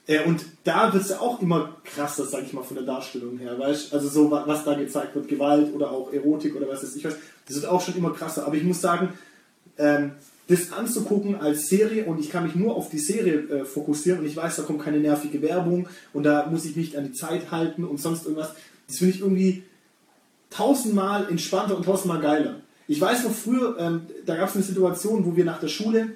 Äh, 0.07 0.25
und 0.25 0.45
da 0.65 0.93
wird 0.93 1.05
es 1.05 1.11
ja 1.11 1.21
auch 1.21 1.41
immer 1.41 1.77
krasser, 1.85 2.25
sag 2.27 2.43
ich 2.45 2.53
mal, 2.53 2.63
von 2.65 2.77
der 2.77 2.85
Darstellung 2.87 3.39
her, 3.39 3.57
weißt 3.59 3.93
Also 3.93 4.09
so, 4.09 4.31
wa- 4.31 4.45
was 4.47 4.65
da 4.65 4.75
gezeigt 4.75 5.15
wird, 5.15 5.29
Gewalt 5.29 5.73
oder 5.75 5.91
auch 5.93 6.13
Erotik 6.13 6.57
oder 6.57 6.69
was 6.69 6.83
weiß 6.83 6.97
ich 6.97 7.05
was, 7.05 7.15
das 7.47 7.57
wird 7.57 7.67
auch 7.67 7.81
schon 7.81 7.97
immer 7.97 8.11
krasser. 8.13 8.47
Aber 8.47 8.57
ich 8.57 8.65
muss 8.65 8.81
sagen, 8.81 9.11
ähm, 9.79 10.13
das 10.49 10.73
anzugucken 10.73 11.37
als 11.37 11.69
Serie 11.69 12.07
und 12.07 12.19
ich 12.19 12.29
kann 12.29 12.43
mich 12.43 12.57
nur 12.57 12.75
auf 12.75 12.91
die 12.91 12.99
Serie 12.99 13.35
äh, 13.51 13.65
fokussieren 13.65 14.19
und 14.21 14.27
ich 14.27 14.35
weiß, 14.37 14.57
da 14.57 14.63
kommt 14.63 14.83
keine 14.83 14.99
nervige 14.99 15.41
Werbung 15.43 15.87
und 16.13 16.25
da 16.25 16.47
muss 16.47 16.65
ich 16.65 16.75
mich 16.75 16.99
an 16.99 17.05
die 17.05 17.13
Zeit 17.13 17.53
halten 17.53 17.85
und 17.85 18.01
sonst 18.01 18.25
irgendwas. 18.25 18.55
Das 18.89 18.97
finde 18.99 19.15
ich 19.15 19.21
irgendwie 19.21 19.63
tausendmal 20.51 21.29
entspannter 21.31 21.77
und 21.77 21.85
tausendmal 21.85 22.21
geiler. 22.21 22.57
Ich 22.91 23.01
weiß 23.01 23.23
noch 23.25 23.31
früher, 23.33 23.77
ähm, 23.79 24.01
da 24.27 24.35
gab 24.37 24.49
es 24.49 24.57
eine 24.57 24.65
Situation, 24.65 25.25
wo 25.25 25.37
wir 25.37 25.45
nach 25.45 25.61
der 25.61 25.69
Schule 25.69 26.09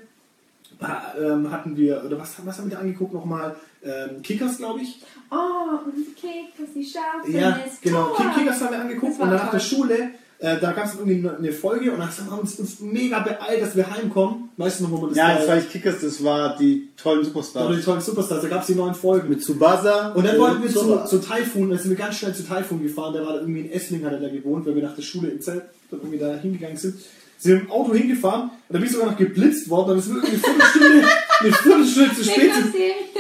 ähm, 1.21 1.51
hatten 1.53 1.77
wir, 1.77 2.03
oder 2.05 2.19
was, 2.19 2.35
was 2.45 2.59
haben 2.59 2.69
wir 2.69 2.77
da 2.77 2.81
angeguckt 2.83 3.15
nochmal? 3.15 3.55
Ähm, 3.85 4.21
Kickers, 4.23 4.59
glaube 4.59 4.81
ich. 4.81 5.01
Oh, 5.31 5.87
und 5.87 5.95
die 5.97 6.13
Kickers, 6.15 6.75
die 6.75 6.85
Schafe, 6.85 7.31
Ja, 7.31 7.59
genau. 7.81 8.07
Kick- 8.17 8.35
Kickers 8.39 8.61
haben 8.61 8.73
wir 8.73 8.81
angeguckt 8.81 9.19
war 9.19 9.27
und 9.27 9.31
dann 9.31 9.39
nach 9.45 9.51
der. 9.53 9.61
Schule, 9.61 10.11
äh, 10.41 10.59
da 10.61 10.73
gab 10.73 10.87
es 10.87 10.95
irgendwie 10.97 11.29
eine- 11.29 11.53
Folge 11.53 11.93
und 11.93 12.01
dann 12.01 12.09
haben 12.09 12.39
wir 12.43 12.59
uns, 12.61 12.81
mega 12.81 13.21
beeilt, 13.21 13.63
dass 13.63 13.77
wir 13.77 13.89
heimkommen. 13.89 14.49
Weißt 14.57 14.81
du 14.81 14.85
noch, 14.85 14.91
wo 14.91 14.97
man 14.97 15.11
das 15.11 15.19
Ja, 15.19 15.29
bei- 15.29 15.35
das 15.39 15.49
war 15.49 15.55
nicht 15.57 15.71
Kickers, 15.71 16.01
das 16.01 16.25
war 16.25 16.57
die 16.59 16.89
tollen 16.97 17.19
oder 17.21 17.27
Superstars. 17.29 17.77
die 17.77 17.83
tollen 17.83 18.01
Superstars, 18.01 18.43
da 18.43 18.49
gab 18.49 18.61
es 18.63 18.67
die 18.67 18.75
neuen 18.75 18.95
Folgen. 18.97 19.29
Mit 19.29 19.43
Tsubasa. 19.43 20.09
Und 20.13 20.27
dann 20.27 20.37
wollten 20.39 20.63
wir 20.65 20.71
zu, 20.71 21.05
zu 21.07 21.19
Taifun, 21.21 21.71
da 21.71 21.79
sind 21.79 21.91
wir 21.91 21.97
ganz 21.97 22.17
schnell 22.17 22.35
zu 22.35 22.45
Taifun 22.45 22.83
gefahren, 22.83 23.13
der 23.13 23.25
war 23.25 23.35
da 23.35 23.41
irgendwie 23.41 23.61
in 23.61 23.71
Esslingen, 23.71 24.07
hat 24.07 24.13
er 24.15 24.21
da 24.21 24.29
gewohnt, 24.29 24.67
weil 24.67 24.75
wir 24.75 24.83
nach 24.83 24.97
der 24.97 25.03
Schule 25.03 25.29
im 25.29 25.41
Zelt 25.41 25.63
dann 25.91 26.01
irgendwie 26.01 26.19
da 26.19 26.35
hingegangen 26.37 26.77
sind. 26.77 26.97
Sind 27.39 27.53
wir 27.53 27.61
im 27.63 27.71
Auto 27.71 27.93
hingefahren 27.95 28.43
und 28.43 28.51
da 28.69 28.79
bin 28.79 28.85
ich 28.85 28.93
sogar 28.93 29.11
noch 29.11 29.19
geblitzt 29.19 29.69
worden, 29.69 29.89
dann 29.89 30.01
sind 30.01 30.15
wir 30.15 30.23
irgendwie 30.23 30.47
eine 30.47 30.55
Viertelstunde, 30.55 31.09
eine 31.41 31.53
Viertelstunde 31.53 32.15
zu 32.15 32.25
spät. 32.25 32.53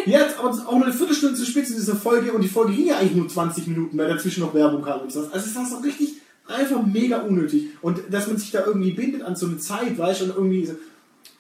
Jetzt 0.06 0.38
aber 0.38 0.48
auch 0.50 0.76
nur 0.76 0.84
eine 0.84 0.94
Viertelstunde 0.94 1.34
zu 1.34 1.44
spät 1.44 1.66
zu 1.66 1.74
dieser 1.74 1.96
Folge 1.96 2.32
und 2.32 2.42
die 2.42 2.48
Folge 2.48 2.72
ging 2.72 2.86
ja 2.86 2.98
eigentlich 2.98 3.16
nur 3.16 3.28
20 3.28 3.66
Minuten, 3.66 3.98
weil 3.98 4.08
dazwischen 4.08 4.40
noch 4.40 4.54
Werbung 4.54 4.82
kam 4.82 5.00
und 5.00 5.12
so. 5.12 5.20
Also 5.20 5.36
es 5.36 5.54
war 5.54 5.66
so 5.66 5.76
richtig 5.78 6.14
einfach 6.46 6.84
mega 6.84 7.18
unnötig. 7.18 7.68
Und 7.82 8.00
dass 8.10 8.26
man 8.26 8.36
sich 8.36 8.50
da 8.50 8.64
irgendwie 8.64 8.92
bindet 8.92 9.22
an 9.22 9.36
so 9.36 9.46
eine 9.46 9.58
Zeit, 9.58 9.96
weißt 9.96 10.22
du, 10.22 10.24
und 10.26 10.36
irgendwie 10.36 10.66
so, 10.66 10.74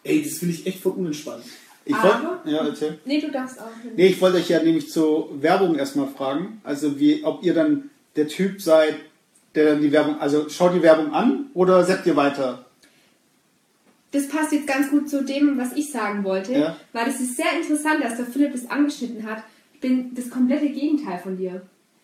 ey, 0.02 0.22
das 0.22 0.38
finde 0.38 0.54
ich 0.54 0.66
echt 0.66 0.80
voll 0.80 0.92
unentspannt. 0.92 1.44
Ich 1.86 1.94
wollte, 1.94 2.50
ja, 2.50 2.66
erzähl. 2.66 2.98
Nee, 3.04 3.20
du 3.20 3.30
darfst 3.30 3.60
auch. 3.60 3.68
Nee, 3.94 4.06
ich 4.06 4.20
wollte 4.20 4.38
euch 4.38 4.48
ja 4.48 4.62
nämlich 4.62 4.90
zur 4.90 5.42
Werbung 5.42 5.76
erstmal 5.76 6.08
fragen. 6.08 6.60
Also 6.64 6.98
wie, 6.98 7.22
ob 7.24 7.42
ihr 7.42 7.52
dann 7.52 7.90
der 8.16 8.26
Typ 8.26 8.62
seid, 8.62 8.94
der 9.54 9.66
dann 9.72 9.82
die 9.82 9.92
Werbung, 9.92 10.18
also 10.20 10.48
schaut 10.48 10.74
die 10.74 10.82
Werbung 10.82 11.12
an 11.12 11.46
oder 11.54 11.84
seppt 11.84 12.06
ihr 12.06 12.16
weiter? 12.16 12.64
Das 14.12 14.28
passt 14.28 14.52
jetzt 14.52 14.66
ganz 14.68 14.90
gut 14.90 15.08
zu 15.08 15.24
dem, 15.24 15.58
was 15.58 15.72
ich 15.72 15.90
sagen 15.90 16.22
wollte, 16.24 16.52
Ja. 16.52 16.76
weil 16.92 17.08
es 17.08 17.20
ist 17.20 17.36
sehr 17.36 17.52
interessant, 17.56 18.02
dass 18.02 18.16
der 18.16 18.26
Philipp 18.26 18.52
das 18.52 18.70
angeschnitten 18.70 19.28
hat. 19.28 19.42
Ich 19.74 19.80
bin 19.80 20.14
das 20.14 20.30
komplette 20.30 20.68
Gegenteil 20.68 21.18
von 21.18 21.36
dir. 21.36 21.62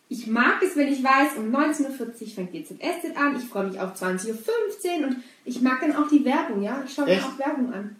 Ich 0.09 0.26
mag 0.26 0.61
es, 0.61 0.74
wenn 0.74 0.92
ich 0.92 1.05
weiß, 1.05 1.36
um 1.38 1.55
19.40 1.55 1.86
Uhr 2.22 2.28
fängt 2.34 2.53
GZSZ 2.53 3.16
an, 3.16 3.36
ich 3.36 3.44
freue 3.44 3.68
mich 3.68 3.78
auf 3.78 3.94
20.15 3.94 4.28
Uhr 4.32 5.07
und 5.07 5.16
ich 5.44 5.61
mag 5.62 5.80
dann 5.80 5.94
auch 5.94 6.09
die 6.09 6.24
Werbung, 6.24 6.62
ja? 6.62 6.82
Ich 6.84 6.92
schaue 6.94 7.05
mir 7.07 7.24
auch 7.24 7.38
Werbung 7.38 7.72
an. 7.72 7.94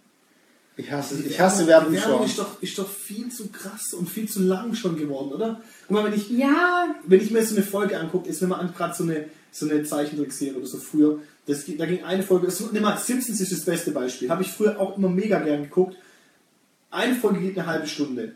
Ich 0.75 0.91
hasse, 0.91 1.23
ich 1.23 1.39
hasse 1.39 1.67
Werbung 1.67 1.93
Werbung 1.93 2.17
schon. 2.17 2.25
ist 2.25 2.39
doch, 2.39 2.61
ist 2.61 2.77
doch 2.77 2.89
viel 2.89 3.29
zu 3.29 3.47
krass 3.49 3.93
und 3.93 4.09
viel 4.09 4.27
zu 4.27 4.41
lang 4.41 4.73
schon 4.73 4.97
geworden, 4.97 5.31
oder? 5.33 5.61
Mal, 5.93 6.05
wenn 6.05 6.13
ich, 6.13 6.29
Ja, 6.29 6.95
wenn 7.05 7.21
ich 7.21 7.31
mir 7.31 7.43
so 7.43 7.55
eine 7.55 7.63
Folge 7.63 7.99
angucke, 7.99 8.29
ist 8.29 8.41
mir 8.41 8.47
mal 8.47 8.59
an, 8.59 8.73
gerade 8.75 8.95
so 8.95 9.03
eine, 9.03 9.25
so 9.51 9.69
eine 9.69 9.83
Zeichentrickserie 9.83 10.55
oder 10.55 10.65
so 10.65 10.77
früher, 10.77 11.19
das, 11.47 11.65
da 11.65 11.85
ging 11.85 12.03
eine 12.03 12.23
Folge, 12.23 12.45
das, 12.45 12.59
nimm 12.71 12.83
mal, 12.83 12.97
Simpsons 12.97 13.41
ist 13.41 13.51
das 13.51 13.65
beste 13.65 13.91
Beispiel, 13.91 14.29
habe 14.29 14.43
ich 14.43 14.49
früher 14.49 14.79
auch 14.79 14.97
immer 14.97 15.09
mega 15.09 15.39
gern 15.39 15.63
geguckt. 15.63 15.95
Eine 16.91 17.15
Folge 17.15 17.39
geht 17.39 17.57
eine 17.57 17.67
halbe 17.67 17.87
Stunde. 17.87 18.33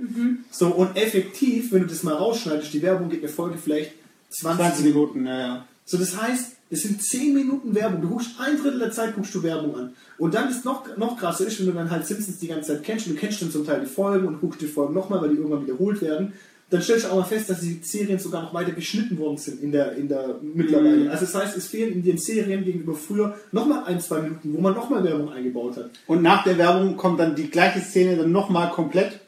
So, 0.50 0.68
und 0.68 0.96
effektiv, 0.96 1.72
wenn 1.72 1.82
du 1.82 1.88
das 1.88 2.04
mal 2.04 2.14
rausschneidest, 2.14 2.74
die 2.74 2.82
Werbung 2.82 3.10
geht 3.10 3.20
eine 3.20 3.30
Folge 3.30 3.58
vielleicht 3.58 3.92
20, 4.30 4.66
20 4.66 4.86
Minuten, 4.86 5.26
ja, 5.26 5.40
ja. 5.40 5.68
So, 5.86 5.98
das 5.98 6.20
heißt, 6.20 6.56
es 6.70 6.82
sind 6.82 7.02
10 7.02 7.34
Minuten 7.34 7.76
Werbung. 7.76 8.02
Du 8.02 8.10
guckst 8.10 8.32
ein 8.40 8.58
Drittel 8.58 8.80
der 8.80 8.92
Zeit 8.92 9.16
guckst 9.16 9.36
du 9.36 9.44
Werbung 9.44 9.76
an. 9.76 9.94
Und 10.18 10.34
dann 10.34 10.50
ist 10.50 10.66
noch, 10.66 10.98
noch 10.98 11.18
krasser 11.18 11.46
ist, 11.46 11.60
wenn 11.60 11.68
du 11.68 11.74
dann 11.74 11.92
halt 11.92 12.08
Simpsons 12.08 12.40
die 12.40 12.48
ganze 12.48 12.74
Zeit 12.74 12.84
kennst 12.84 13.08
und 13.08 13.14
du 13.14 13.20
kennst 13.20 13.42
dann 13.42 13.52
zum 13.52 13.66
Teil 13.66 13.82
die 13.82 13.86
Folgen 13.86 14.28
und 14.28 14.42
guckst 14.42 14.62
die 14.62 14.68
Folgen 14.68 14.94
nochmal, 14.94 15.22
weil 15.22 15.30
die 15.30 15.36
irgendwann 15.36 15.64
wiederholt 15.64 16.02
werden, 16.02 16.34
dann 16.76 16.84
stellst 16.84 17.06
du 17.06 17.10
auch 17.10 17.16
mal 17.16 17.24
fest, 17.24 17.50
dass 17.50 17.62
die 17.62 17.80
Serien 17.82 18.20
sogar 18.20 18.44
noch 18.44 18.54
weiter 18.54 18.72
geschnitten 18.72 19.18
worden 19.18 19.38
sind 19.38 19.62
in 19.64 19.72
der, 19.72 19.94
in 19.96 20.08
der 20.08 20.36
mittlerweile. 20.42 21.06
Mhm. 21.06 21.08
Also 21.10 21.26
das 21.26 21.36
heißt, 21.36 21.58
es 21.58 21.68
fehlen 21.68 21.94
in 21.94 22.04
den 22.04 22.18
Serien 22.18 22.64
gegenüber 22.64 22.94
früher 22.94 23.36
nochmal 23.52 23.84
ein, 23.86 24.00
zwei 24.00 24.22
Minuten, 24.22 24.54
wo 24.54 24.62
man 24.62 24.74
nochmal 24.74 25.04
Werbung 25.04 25.32
eingebaut 25.32 25.78
hat. 25.78 25.90
Und 26.08 26.22
nach 26.22 26.44
der 26.44 26.58
Werbung 26.58 26.98
kommt 26.98 27.20
dann 27.20 27.36
die 27.36 27.50
gleiche 27.50 27.80
Szene 27.80 28.18
dann 28.18 28.32
nochmal 28.32 28.70
komplett. 28.72 29.20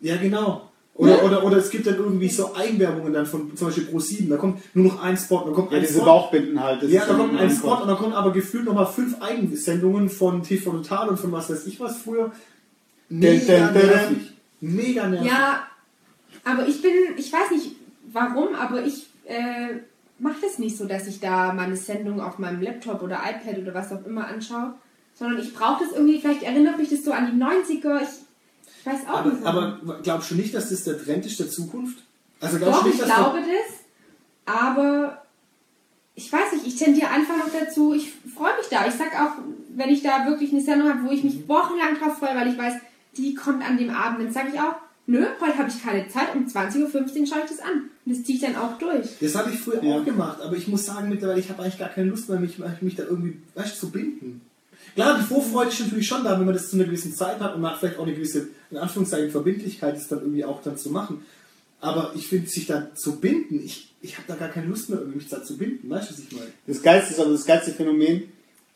Ja, 0.00 0.16
genau. 0.16 0.62
Oder, 0.94 1.22
oder, 1.24 1.44
oder 1.44 1.58
es 1.58 1.68
gibt 1.68 1.86
dann 1.86 1.96
irgendwie 1.96 2.28
so 2.30 2.54
Eigenwerbungen 2.56 3.12
dann 3.12 3.26
von 3.26 3.54
zum 3.54 3.68
Beispiel 3.68 3.84
Pro7, 3.84 4.30
da 4.30 4.36
kommt 4.38 4.60
nur 4.74 4.86
noch 4.94 5.02
ein 5.02 5.16
Spot, 5.18 5.44
da 5.46 5.52
kommt 5.52 5.70
Ja, 5.70 5.76
ein 5.76 5.82
diese 5.82 5.96
Spot. 5.98 6.06
Bauchbinden 6.06 6.62
halt. 6.62 6.82
das 6.82 6.90
Ja, 6.90 7.02
ist 7.02 7.08
da 7.10 7.12
dann 7.12 7.20
kommt 7.28 7.38
ein 7.38 7.50
Spot 7.50 7.74
und 7.82 7.88
da 7.88 7.94
kommen 7.96 8.14
aber 8.14 8.32
gefühlt 8.32 8.64
nochmal 8.64 8.86
fünf 8.86 9.20
Eigensendungen 9.20 10.08
von 10.08 10.42
TV 10.42 10.70
Total 10.70 11.08
und 11.10 11.18
von 11.20 11.30
was 11.32 11.50
weiß 11.50 11.66
ich 11.66 11.78
was 11.80 11.98
früher. 11.98 12.32
Mega 13.10 13.70
nervig. 13.70 14.18
Mega 14.60 15.06
nervig. 15.06 15.28
ja, 15.30 15.66
aber 16.46 16.68
ich 16.68 16.80
bin, 16.80 16.92
ich 17.16 17.32
weiß 17.32 17.50
nicht 17.50 17.72
warum, 18.12 18.54
aber 18.54 18.84
ich 18.84 19.08
äh, 19.24 19.80
mache 20.20 20.36
das 20.40 20.60
nicht 20.60 20.76
so, 20.76 20.86
dass 20.86 21.08
ich 21.08 21.18
da 21.18 21.52
meine 21.52 21.76
Sendung 21.76 22.20
auf 22.20 22.38
meinem 22.38 22.62
Laptop 22.62 23.02
oder 23.02 23.16
iPad 23.16 23.58
oder 23.58 23.74
was 23.74 23.92
auch 23.92 24.06
immer 24.06 24.28
anschaue, 24.28 24.74
sondern 25.14 25.40
ich 25.40 25.52
brauche 25.52 25.84
das 25.84 25.92
irgendwie, 25.92 26.20
vielleicht 26.20 26.44
erinnert 26.44 26.78
mich 26.78 26.88
das 26.88 27.04
so 27.04 27.12
an 27.12 27.26
die 27.26 27.42
90er, 27.42 28.00
ich, 28.00 28.08
ich 28.78 28.86
weiß 28.86 29.08
auch 29.08 29.18
aber, 29.18 29.32
nicht. 29.32 29.44
aber 29.44 30.00
glaubst 30.04 30.30
du 30.30 30.36
nicht, 30.36 30.54
dass 30.54 30.70
das 30.70 30.84
der 30.84 31.02
Trend 31.02 31.26
ist 31.26 31.40
der 31.40 31.50
Zukunft? 31.50 31.98
Also 32.40 32.58
glaubst 32.58 32.78
Doch, 32.78 32.82
du 32.84 32.88
ich 32.90 32.94
nicht, 32.94 33.08
dass 33.08 33.16
glaube 33.16 33.40
das, 33.40 34.54
aber 34.54 35.22
ich 36.14 36.32
weiß 36.32 36.52
nicht, 36.52 36.66
ich 36.66 36.76
tendiere 36.76 37.10
einfach 37.10 37.36
noch 37.36 37.50
dazu, 37.52 37.92
ich 37.92 38.12
freue 38.32 38.56
mich 38.56 38.68
da. 38.70 38.86
Ich 38.86 38.94
sag 38.94 39.20
auch, 39.20 39.32
wenn 39.74 39.90
ich 39.90 40.02
da 40.02 40.26
wirklich 40.26 40.52
eine 40.52 40.62
Sendung 40.62 40.88
habe, 40.88 41.08
wo 41.08 41.10
ich 41.10 41.24
mich 41.24 41.48
wochenlang 41.48 41.98
drauf 41.98 42.18
freue, 42.18 42.36
weil 42.36 42.48
ich 42.48 42.56
weiß, 42.56 42.74
die 43.16 43.34
kommt 43.34 43.68
an 43.68 43.76
dem 43.76 43.90
Abend, 43.90 44.20
dann 44.20 44.32
sage 44.32 44.50
ich 44.54 44.60
auch, 44.60 44.76
nö, 45.06 45.24
heute 45.40 45.58
habe 45.58 45.68
ich 45.68 45.82
keine 45.82 46.08
Zeit, 46.08 46.34
um 46.34 46.46
20.15 46.46 46.82
Uhr 46.82 47.26
schaue 47.26 47.38
ich 47.44 47.50
das 47.50 47.60
an. 47.60 47.90
Und 48.04 48.16
das 48.16 48.24
ziehe 48.24 48.36
ich 48.38 48.44
dann 48.44 48.56
auch 48.56 48.78
durch. 48.78 49.06
das 49.20 49.34
habe 49.34 49.50
ich 49.50 49.58
früher 49.58 49.82
Ja. 49.82 49.96
auch 49.96 50.04
gemacht, 50.04 50.40
aber 50.40 50.56
ich 50.56 50.68
muss 50.68 50.86
sagen, 50.86 51.08
mittlerweile, 51.08 51.40
ich 51.40 51.48
habe 51.50 51.62
eigentlich 51.62 51.78
gar 51.78 51.88
keine 51.88 52.10
Lust 52.10 52.28
mehr, 52.28 52.38
mich, 52.40 52.58
mich 52.80 52.94
da 52.94 53.04
irgendwie, 53.04 53.38
weißt 53.54 53.74
du, 53.76 53.86
zu 53.86 53.90
binden. 53.90 54.40
Klar, 54.94 55.18
die 55.18 55.24
Vorfreude 55.24 55.70
ist 55.70 55.80
natürlich 55.80 56.06
schon 56.06 56.24
da, 56.24 56.38
wenn 56.38 56.46
man 56.46 56.54
das 56.54 56.70
zu 56.70 56.76
einer 56.76 56.84
gewissen 56.86 57.12
Zeit 57.14 57.40
hat 57.40 57.54
und 57.54 57.60
man 57.60 57.72
hat 57.72 57.80
vielleicht 57.80 57.98
auch 57.98 58.04
eine 58.06 58.14
gewisse, 58.14 58.48
in 58.70 58.78
Anführungszeichen, 58.78 59.30
Verbindlichkeit, 59.30 59.94
das 59.96 60.08
dann 60.08 60.20
irgendwie 60.20 60.44
auch 60.44 60.62
dann 60.62 60.76
zu 60.78 60.90
machen. 60.90 61.22
Aber 61.80 62.12
ich 62.14 62.26
finde, 62.28 62.48
sich 62.48 62.66
da 62.66 62.94
zu 62.94 63.16
binden, 63.20 63.60
ich, 63.62 63.92
ich 64.00 64.16
habe 64.16 64.26
da 64.28 64.34
gar 64.36 64.48
keine 64.48 64.66
Lust 64.68 64.88
mehr, 64.88 64.98
irgendwie 65.00 65.18
mich 65.18 65.28
da 65.28 65.42
zu 65.42 65.58
binden. 65.58 65.90
Weißt 65.90 66.08
du, 66.10 66.14
was 66.14 66.20
ich 66.20 66.32
meine? 66.32 66.46
Das 66.66 66.82
geilste 66.82 67.12
ist 67.12 67.20
aber 67.20 67.32
das 67.32 67.44
geilste 67.44 67.72
Phänomen, 67.72 68.22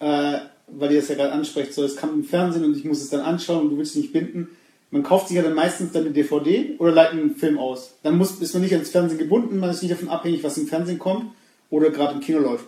äh, 0.00 0.38
weil 0.68 0.92
ihr 0.92 1.00
das 1.00 1.08
ja 1.08 1.14
gerade 1.14 1.32
ansprecht, 1.32 1.72
so 1.72 1.82
es 1.84 1.96
kam 1.96 2.10
im 2.14 2.24
Fernsehen 2.24 2.64
und 2.64 2.76
ich 2.76 2.84
muss 2.84 3.00
es 3.00 3.08
dann 3.08 3.20
anschauen 3.20 3.62
und 3.62 3.70
du 3.70 3.78
willst 3.78 3.94
dich 3.94 4.02
nicht 4.02 4.12
binden. 4.12 4.48
Man 4.90 5.02
kauft 5.02 5.28
sich 5.28 5.36
ja 5.36 5.42
dann 5.42 5.54
meistens 5.54 5.92
dann 5.92 6.04
eine 6.04 6.12
DVD 6.12 6.74
oder 6.78 6.92
leitet 6.92 7.20
einen 7.20 7.36
Film 7.36 7.58
aus. 7.58 7.92
Dann 8.02 8.16
muss, 8.16 8.40
ist 8.40 8.52
man 8.54 8.62
nicht 8.62 8.72
ans 8.72 8.90
Fernsehen 8.90 9.18
gebunden, 9.18 9.58
man 9.58 9.70
ist 9.70 9.82
nicht 9.82 9.92
davon 9.92 10.08
abhängig, 10.08 10.42
was 10.42 10.58
im 10.58 10.66
Fernsehen 10.66 10.98
kommt 10.98 11.26
oder 11.70 11.90
gerade 11.90 12.14
im 12.14 12.20
Kino 12.20 12.40
läuft. 12.40 12.64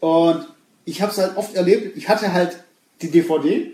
Und 0.00 0.46
ich 0.84 1.00
habe 1.02 1.12
es 1.12 1.18
halt 1.18 1.36
oft 1.36 1.54
erlebt, 1.54 1.96
ich 1.96 2.08
hatte 2.08 2.32
halt 2.32 2.62
die 3.02 3.10
DVD 3.10 3.72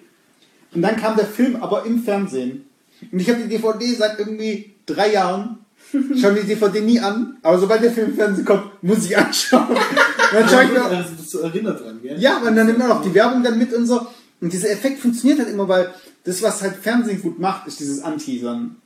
und 0.75 0.83
dann 0.83 0.97
kam 0.97 1.17
der 1.17 1.27
Film 1.27 1.57
aber 1.57 1.85
im 1.85 2.03
Fernsehen. 2.03 2.67
Und 3.11 3.19
ich 3.19 3.29
habe 3.29 3.43
die 3.43 3.49
DVD 3.49 3.95
seit 3.95 4.19
irgendwie 4.19 4.75
drei 4.87 5.13
Jahren, 5.13 5.59
schaue 6.21 6.35
die 6.35 6.47
DVD 6.47 6.81
nie 6.81 7.01
an, 7.01 7.37
aber 7.43 7.59
sobald 7.59 7.83
der 7.83 7.91
Film 7.91 8.11
im 8.11 8.15
Fernsehen 8.15 8.45
kommt, 8.45 8.83
muss 8.83 9.05
ich 9.05 9.19
anschauen. 9.19 9.69
Und 9.71 9.77
dann 10.33 10.49
schaue 10.49 10.65
ich 10.65 10.71
mir, 10.71 10.85
Also, 10.85 11.15
bist 11.17 11.35
du 11.35 11.39
erinnert 11.41 11.81
dran, 11.81 12.01
gell? 12.01 12.21
ja, 12.21 12.37
aber 12.37 12.53
dann 12.53 12.67
nimmt 12.67 12.79
man 12.79 12.93
auch 12.93 13.03
die 13.03 13.13
Werbung 13.13 13.43
dann 13.43 13.59
mit 13.59 13.73
und 13.75 13.87
so. 13.87 14.07
Und 14.43 14.53
dieser 14.53 14.71
Effekt 14.71 14.99
funktioniert 15.01 15.39
halt 15.39 15.49
immer, 15.49 15.67
weil 15.69 15.95
das, 16.25 16.43
was 16.43 16.61
halt 16.61 16.77
Fernsehen 16.77 17.23
gut 17.23 17.39
macht, 17.39 17.67
ist 17.67 17.81
dieses 17.81 18.03
Anteasern. 18.03 18.77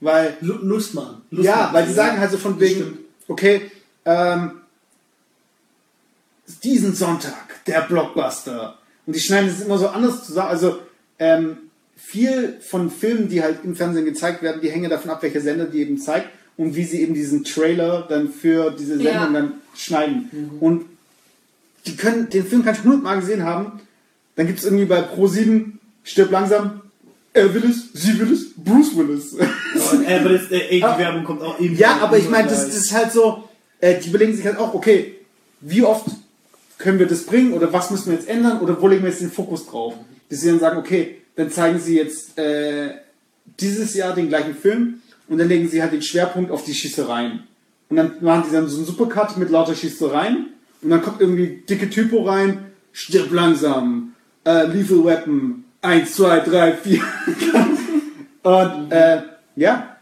Weil, 0.00 0.36
Lu- 0.42 0.58
Lust 0.60 0.92
machen. 0.94 1.22
Lust 1.30 1.46
ja, 1.46 1.56
machen. 1.56 1.74
weil 1.74 1.86
die 1.86 1.92
sagen 1.94 2.18
halt 2.20 2.30
so 2.30 2.36
von 2.36 2.60
wegen, 2.60 2.98
okay, 3.28 3.70
ähm, 4.04 4.50
diesen 6.62 6.94
Sonntag, 6.94 7.64
der 7.66 7.82
Blockbuster. 7.82 8.76
Und 9.06 9.16
die 9.16 9.20
schneiden 9.20 9.48
es 9.48 9.60
immer 9.62 9.78
so 9.78 9.88
anders 9.88 10.26
zusammen. 10.26 10.50
Also, 10.50 10.78
ähm, 11.18 11.56
viel 11.96 12.58
von 12.60 12.90
Filmen, 12.90 13.28
die 13.28 13.42
halt 13.42 13.64
im 13.64 13.76
Fernsehen 13.76 14.04
gezeigt 14.04 14.42
werden, 14.42 14.60
die 14.60 14.70
hängen 14.70 14.90
davon 14.90 15.10
ab, 15.10 15.22
welcher 15.22 15.40
Sender 15.40 15.64
die 15.66 15.80
eben 15.80 15.96
zeigt 15.98 16.28
und 16.56 16.74
wie 16.76 16.84
sie 16.84 17.00
eben 17.00 17.14
diesen 17.14 17.44
Trailer 17.44 18.02
dann 18.08 18.30
für 18.30 18.70
diese 18.72 18.96
Sendung 18.96 19.12
Ja. 19.14 19.30
dann 19.30 19.52
schneiden. 19.74 20.50
Und 20.60 20.84
die 21.86 21.96
können, 21.96 22.28
den 22.28 22.44
Film 22.44 22.64
kann 22.64 22.74
ich 22.74 22.82
hundertmal 22.82 23.20
gesehen 23.20 23.44
haben. 23.44 23.80
Dann 24.36 24.46
gibt 24.46 24.58
es 24.58 24.64
irgendwie 24.64 24.86
bei 24.86 25.00
Pro7, 25.00 25.72
stirb 26.02 26.30
langsam, 26.30 26.82
er 27.32 27.52
will 27.52 27.64
es, 27.64 27.90
sie 27.92 28.18
will 28.18 28.32
es, 28.32 28.54
Bruce 28.56 28.96
will 28.96 29.10
es. 29.10 29.34
Äh, 29.34 30.14
aber 30.20 30.30
das, 30.30 30.50
äh, 30.50 30.76
die 30.76 30.82
Werbung 30.82 31.24
kommt 31.24 31.42
auch 31.42 31.58
eben. 31.58 31.76
Ja, 31.76 31.98
aber 32.00 32.16
ich 32.16 32.28
meine, 32.30 32.48
das, 32.48 32.66
das 32.66 32.76
ist 32.76 32.92
halt 32.92 33.12
so, 33.12 33.48
äh, 33.80 33.98
die 34.00 34.08
überlegen 34.08 34.34
sich 34.34 34.46
halt 34.46 34.56
auch, 34.56 34.72
okay, 34.72 35.16
wie 35.60 35.82
oft 35.82 36.06
können 36.78 36.98
wir 36.98 37.06
das 37.06 37.24
bringen 37.24 37.52
oder 37.52 37.72
was 37.72 37.90
müssen 37.90 38.06
wir 38.06 38.14
jetzt 38.14 38.28
ändern 38.28 38.60
oder 38.60 38.80
wo 38.80 38.86
legen 38.86 39.02
wir 39.02 39.10
jetzt 39.10 39.20
den 39.20 39.32
Fokus 39.32 39.66
drauf? 39.66 39.94
Bis 40.28 40.40
sie 40.40 40.48
dann 40.48 40.60
sagen, 40.60 40.78
okay, 40.78 41.18
dann 41.36 41.50
zeigen 41.50 41.78
sie 41.80 41.96
jetzt 41.96 42.38
äh, 42.38 42.94
dieses 43.58 43.94
Jahr 43.94 44.14
den 44.14 44.28
gleichen 44.28 44.54
Film 44.54 45.02
und 45.28 45.38
dann 45.38 45.48
legen 45.48 45.68
sie 45.68 45.82
halt 45.82 45.92
den 45.92 46.02
Schwerpunkt 46.02 46.50
auf 46.50 46.64
die 46.64 46.74
Schießereien. 46.74 47.44
Und 47.88 47.96
dann 47.96 48.12
machen 48.20 48.44
die 48.48 48.52
dann 48.52 48.68
so 48.68 48.76
einen 48.76 48.86
Supercut 48.86 49.36
mit 49.36 49.50
lauter 49.50 49.74
Schießereien 49.74 50.46
und 50.82 50.90
dann 50.90 51.02
kommt 51.02 51.20
irgendwie 51.20 51.62
dicke 51.68 51.90
Typo 51.90 52.22
rein, 52.22 52.66
stirb 52.92 53.32
langsam, 53.32 54.13
äh, 54.44 54.66
Lethal 54.66 55.04
Weapon, 55.04 55.64
1, 55.82 56.14
2, 56.14 56.40
3, 56.40 56.72
4. 56.74 57.00
und 58.42 58.90
äh, 58.92 59.22
ja, 59.56 59.96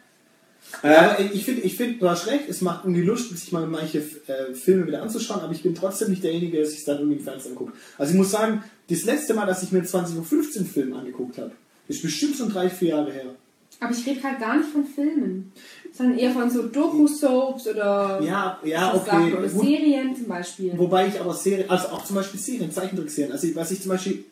Ja, 0.83 1.11
aber 1.13 1.21
ich 1.21 1.45
finde, 1.45 1.63
ich 1.63 1.77
find, 1.77 2.01
du 2.01 2.09
hast 2.09 2.27
recht, 2.27 2.49
es 2.49 2.61
macht 2.61 2.85
irgendwie 2.85 3.03
Lust, 3.03 3.37
sich 3.37 3.53
mal 3.53 3.67
manche 3.67 3.99
äh, 3.99 4.55
Filme 4.55 4.87
wieder 4.87 5.03
anzuschauen, 5.03 5.41
aber 5.41 5.53
ich 5.53 5.63
bin 5.63 5.75
trotzdem 5.75 6.11
nicht 6.11 6.25
derjenige, 6.25 6.57
der 6.57 6.67
sich 6.67 6.85
dann 6.85 6.99
irgendwie 6.99 7.19
im 7.19 7.25
Fernsehen 7.25 7.53
anguckt. 7.53 7.75
Also 7.99 8.13
ich 8.13 8.19
muss 8.19 8.31
sagen, 8.31 8.65
das 8.89 9.05
letzte 9.05 9.35
Mal, 9.35 9.47
dass 9.47 9.63
ich 9.63 9.71
mir 9.73 9.79
einen 9.79 9.87
20.15 9.89 10.61
Uhr 10.61 10.67
Film 10.67 10.95
angeguckt 10.95 11.39
habe, 11.39 11.53
ist 11.89 12.03
bestimmt 12.03 12.37
schon 12.37 12.49
drei, 12.51 12.69
vier 12.71 12.89
Jahre 12.91 13.13
her. 13.13 13.35
Aber 13.81 13.93
ich 13.93 14.07
rede 14.07 14.23
halt 14.23 14.39
gar 14.39 14.57
nicht 14.57 14.71
von 14.71 14.85
Filmen, 14.85 15.53
sondern 15.93 16.19
eher 16.19 16.31
von 16.31 16.49
so 16.49 16.63
Doku-Soaps 16.69 17.67
oder, 17.67 18.21
Ja, 18.23 18.59
ja, 18.65 18.95
okay. 18.95 19.35
oder. 19.35 19.49
Serien 19.49 20.15
zum 20.15 20.29
Beispiel. 20.29 20.73
Wobei 20.77 21.09
ich 21.09 21.21
aber 21.21 21.35
Serien, 21.35 21.69
also 21.69 21.89
auch 21.89 22.05
zum 22.05 22.17
Beispiel 22.17 22.39
Serien, 22.39 22.71
Zeichentrickserien, 22.71 23.33
also 23.33 23.49
was 23.57 23.71
ich 23.73 23.83
zum 23.83 23.91
Beispiel 23.91 24.25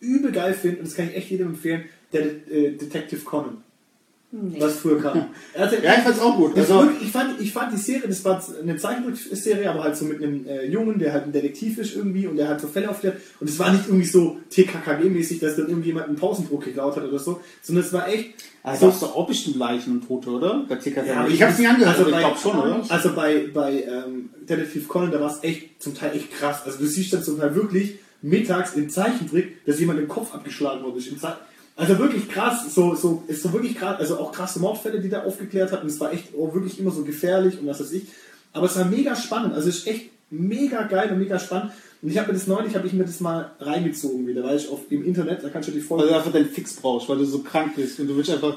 übel 0.00 0.32
geil 0.32 0.54
finde, 0.54 0.78
und 0.78 0.86
das 0.88 0.94
kann 0.94 1.08
ich 1.08 1.16
echt 1.16 1.30
jedem 1.30 1.48
empfehlen, 1.48 1.84
der 2.12 2.22
äh, 2.50 2.72
Detective 2.72 3.22
Conan. 3.24 3.58
Nee. 4.30 4.60
Was 4.60 4.76
früher 4.80 5.00
kam. 5.00 5.28
Er 5.54 5.64
hatte- 5.64 5.82
Ja, 5.82 5.94
ich 5.96 6.00
fand's 6.02 6.20
auch 6.20 6.36
gut. 6.36 6.54
Also- 6.54 6.82
wirklich, 6.82 7.02
ich, 7.04 7.10
fand, 7.10 7.40
ich 7.40 7.50
fand 7.50 7.72
die 7.72 7.78
Serie, 7.78 8.08
das 8.08 8.22
war 8.26 8.44
eine 8.60 8.76
Zeichentrickserie, 8.76 9.70
aber 9.70 9.84
halt 9.84 9.96
so 9.96 10.04
mit 10.04 10.22
einem 10.22 10.46
äh, 10.46 10.66
Jungen, 10.66 10.98
der 10.98 11.14
halt 11.14 11.24
ein 11.24 11.32
Detektiv 11.32 11.78
ist 11.78 11.96
irgendwie 11.96 12.26
und 12.26 12.36
der 12.36 12.46
halt 12.48 12.60
so 12.60 12.66
Fälle 12.68 12.90
aufklärt. 12.90 13.16
Und 13.40 13.48
es 13.48 13.58
war 13.58 13.72
nicht 13.72 13.86
irgendwie 13.86 14.04
so 14.04 14.38
TKKG-mäßig, 14.50 15.40
dass 15.40 15.56
dann 15.56 15.68
irgendjemand 15.68 16.08
einen 16.08 16.16
Pausenbruch 16.16 16.62
geklaut 16.62 16.96
hat 16.96 17.04
oder 17.04 17.18
so, 17.18 17.40
sondern 17.62 17.84
es 17.86 17.92
war 17.94 18.06
echt. 18.06 18.34
Also 18.62 18.86
so, 18.88 18.92
hast 18.92 19.02
du 19.02 19.06
auch 19.06 19.26
bestimmt 19.26 19.56
Leichen 19.56 19.92
und 19.94 20.06
Tote, 20.06 20.28
oder? 20.28 20.62
Bei 20.68 20.74
TKKG. 20.74 21.08
Ja, 21.08 21.26
ich 21.26 21.42
hab's 21.42 21.58
nicht 21.58 21.68
angehört, 21.68 21.96
also 21.96 22.02
aber 22.02 22.10
ich 22.10 22.16
bei- 22.16 22.20
glaube 22.20 22.38
schon, 22.38 22.58
oder? 22.58 22.84
also 22.90 23.14
bei, 23.14 23.46
bei 23.54 23.82
ähm, 23.84 24.28
Detective 24.46 24.84
Conan, 24.88 25.10
da 25.10 25.20
war 25.22 25.30
es 25.30 25.42
echt 25.42 25.82
zum 25.82 25.94
Teil 25.94 26.14
echt 26.14 26.30
krass. 26.32 26.62
Also 26.66 26.78
du 26.78 26.86
siehst 26.86 27.14
dann 27.14 27.22
zum 27.22 27.38
Teil 27.40 27.54
wirklich 27.54 27.94
mittags 28.22 28.74
im 28.74 28.90
Zeichentrick, 28.90 29.64
dass 29.66 29.78
jemand 29.80 30.00
im 30.00 30.08
Kopf 30.08 30.34
abgeschlagen 30.34 30.82
wurde. 30.84 30.98
Im 30.98 31.18
Ze- 31.18 31.36
Also 31.76 31.98
wirklich 31.98 32.28
krass, 32.28 32.74
so, 32.74 32.94
so, 32.94 33.22
ist 33.28 33.42
so 33.42 33.52
wirklich 33.52 33.76
krass, 33.76 33.98
also 34.00 34.18
auch 34.18 34.32
krasse 34.32 34.58
Mordfälle, 34.58 35.00
die 35.00 35.08
der 35.08 35.24
aufgeklärt 35.24 35.70
hat 35.72 35.82
und 35.82 35.88
es 35.88 36.00
war 36.00 36.12
echt 36.12 36.34
auch 36.34 36.52
wirklich 36.54 36.78
immer 36.80 36.90
so 36.90 37.04
gefährlich 37.04 37.60
und 37.60 37.66
was 37.68 37.80
weiß 37.80 37.92
ich. 37.92 38.06
Aber 38.52 38.66
es 38.66 38.76
war 38.76 38.84
mega 38.86 39.14
spannend, 39.14 39.54
also 39.54 39.68
es 39.68 39.78
ist 39.78 39.86
echt 39.86 40.10
mega 40.30 40.82
geil 40.82 41.10
und 41.12 41.18
mega 41.20 41.38
spannend. 41.38 41.72
Und 42.02 42.10
ich 42.10 42.18
habe 42.18 42.28
mir 42.28 42.34
das 42.34 42.46
neulich, 42.46 42.74
habe 42.76 42.86
ich 42.86 42.92
mir 42.92 43.04
das 43.04 43.18
mal 43.20 43.50
reingezogen 43.60 44.26
wieder, 44.26 44.42
weil 44.44 44.56
ich 44.56 44.68
auf 44.68 44.80
im 44.90 45.04
Internet, 45.04 45.42
da 45.42 45.48
kannst 45.48 45.68
du 45.68 45.72
die 45.72 45.80
Folge. 45.80 46.04
Weil 46.04 46.10
du 46.10 46.16
einfach 46.16 46.32
deinen 46.32 46.46
Fix 46.48 46.74
brauchst, 46.74 47.08
weil 47.08 47.18
du 47.18 47.24
so 47.24 47.40
krank 47.40 47.74
bist 47.76 47.98
und 48.00 48.06
du 48.08 48.16
willst 48.16 48.30
einfach. 48.30 48.56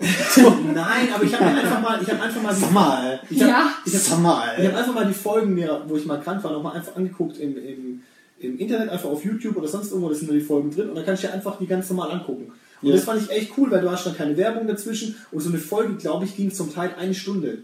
Nein, 0.00 1.08
aber 1.14 1.24
ich 1.24 1.32
habe 1.34 1.44
mir 1.44 1.60
einfach 1.60 1.80
mal, 1.80 2.02
ich 2.02 2.10
habe 2.10 2.20
einfach 2.22 2.42
mal 2.42 2.54
Sag 2.54 2.72
mal, 2.72 3.20
ich 3.30 3.40
hab, 3.42 3.48
Ja. 3.48 3.70
ich 3.86 3.94
hab, 3.94 4.00
sag 4.02 4.20
mal. 4.20 4.54
Ich 4.58 4.66
habe 4.66 4.76
einfach 4.76 4.94
mal 4.94 5.06
die 5.06 5.14
Folgen 5.14 5.54
mir, 5.54 5.82
wo 5.86 5.96
ich 5.96 6.04
mal 6.04 6.20
krank 6.20 6.42
war, 6.42 6.52
nochmal 6.52 6.76
einfach 6.76 6.96
angeguckt 6.96 7.38
im, 7.38 7.56
im, 7.56 8.02
im 8.46 8.58
Internet, 8.58 8.88
einfach 8.90 9.08
auf 9.08 9.24
YouTube 9.24 9.56
oder 9.56 9.68
sonst 9.68 9.90
irgendwo, 9.90 10.08
da 10.08 10.14
sind 10.14 10.28
nur 10.30 10.38
die 10.38 10.44
Folgen 10.44 10.70
drin 10.70 10.88
und 10.88 10.94
dann 10.94 11.04
kann 11.04 11.14
ich 11.14 11.20
dir 11.20 11.32
einfach 11.32 11.58
die 11.58 11.66
ganz 11.66 11.88
normal 11.90 12.10
angucken. 12.12 12.52
Und 12.82 12.88
Ja. 12.88 12.94
das 12.96 13.04
fand 13.04 13.22
ich 13.22 13.30
echt 13.30 13.52
cool, 13.56 13.70
weil 13.70 13.80
du 13.80 13.90
hast 13.90 14.04
dann 14.06 14.16
keine 14.16 14.36
Werbung 14.36 14.66
dazwischen 14.66 15.16
und 15.32 15.40
so 15.40 15.48
eine 15.48 15.58
Folge, 15.58 15.94
glaube 15.94 16.24
ich, 16.24 16.36
ging 16.36 16.52
zum 16.52 16.72
Teil 16.72 16.94
eine 16.98 17.14
Stunde. 17.14 17.58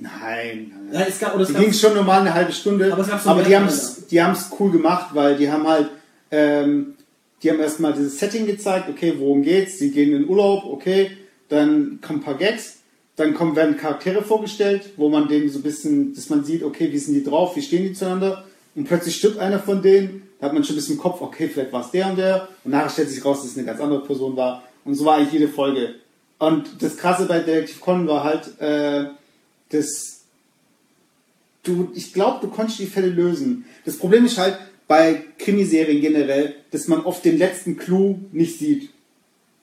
Nein. 0.00 0.72
Ja, 0.92 1.02
es 1.08 1.20
gab, 1.20 1.34
oder 1.34 1.42
es 1.44 1.48
Die 1.48 1.54
ging 1.54 1.72
schon 1.72 1.94
normal 1.94 2.20
eine 2.20 2.34
halbe 2.34 2.52
Stunde, 2.52 2.92
Aber 2.92 3.02
aber, 3.02 3.18
so 3.18 3.42
die 3.42 3.48
mehr 3.50 3.60
haben 3.60 3.68
es 3.68 4.06
die 4.06 4.22
haben's 4.22 4.50
cool 4.58 4.70
gemacht, 4.70 5.10
weil 5.14 5.36
die 5.36 5.50
haben 5.50 5.66
halt, 5.66 5.88
ähm, 6.30 6.94
die 7.42 7.50
haben 7.50 7.60
erstmal 7.60 7.92
dieses 7.92 8.18
Setting 8.18 8.46
gezeigt, 8.46 8.88
okay, 8.88 9.14
worum 9.18 9.42
geht's, 9.42 9.78
sie 9.78 9.90
gehen 9.90 10.14
in 10.14 10.28
Urlaub, 10.28 10.64
okay, 10.64 11.10
dann 11.48 12.00
kommen 12.00 12.20
ein 12.20 12.24
paar 12.24 12.36
Gags, 12.36 12.78
dann 13.16 13.34
kommen, 13.34 13.54
werden 13.54 13.76
Charaktere 13.76 14.22
vorgestellt, 14.22 14.90
wo 14.96 15.08
man 15.08 15.28
denen 15.28 15.48
so 15.48 15.60
ein 15.60 15.62
bisschen, 15.62 16.14
dass 16.14 16.28
man 16.28 16.44
sieht, 16.44 16.64
okay, 16.64 16.90
wie 16.90 16.98
sind 16.98 17.14
die 17.14 17.22
drauf, 17.22 17.54
wie 17.54 17.62
stehen 17.62 17.84
die 17.84 17.92
zueinander 17.92 18.44
und 18.74 18.84
plötzlich 18.84 19.16
stirbt 19.16 19.38
einer 19.38 19.58
von 19.58 19.82
denen, 19.82 20.28
da 20.40 20.46
hat 20.46 20.54
man 20.54 20.64
schon 20.64 20.74
ein 20.74 20.78
bisschen 20.78 20.96
im 20.96 21.00
Kopf, 21.00 21.20
okay, 21.20 21.48
vielleicht 21.48 21.72
war 21.72 21.84
es 21.84 21.90
der 21.90 22.10
und 22.10 22.16
der 22.16 22.48
und 22.64 22.70
nachher 22.72 22.90
stellt 22.90 23.10
sich 23.10 23.24
raus, 23.24 23.42
dass 23.42 23.52
es 23.52 23.56
eine 23.56 23.66
ganz 23.66 23.80
andere 23.80 24.02
Person 24.04 24.36
war 24.36 24.64
und 24.84 24.94
so 24.94 25.04
war 25.04 25.16
eigentlich 25.16 25.32
jede 25.32 25.48
Folge. 25.48 25.94
Und 26.38 26.82
das 26.82 26.96
Krasse 26.96 27.26
bei 27.26 27.38
Detective 27.38 27.80
Conan 27.80 28.08
war 28.08 28.24
halt, 28.24 28.60
äh, 28.60 29.06
dass 29.70 30.24
du, 31.62 31.90
ich 31.94 32.12
glaube, 32.12 32.46
du 32.46 32.52
konntest 32.52 32.78
die 32.80 32.86
Fälle 32.86 33.08
lösen. 33.08 33.64
Das 33.84 33.96
Problem 33.96 34.26
ist 34.26 34.38
halt 34.38 34.58
bei 34.86 35.22
Krimiserien 35.38 36.00
generell, 36.00 36.56
dass 36.70 36.88
man 36.88 37.00
oft 37.04 37.24
den 37.24 37.38
letzten 37.38 37.76
Clou 37.76 38.18
nicht 38.32 38.58
sieht. 38.58 38.90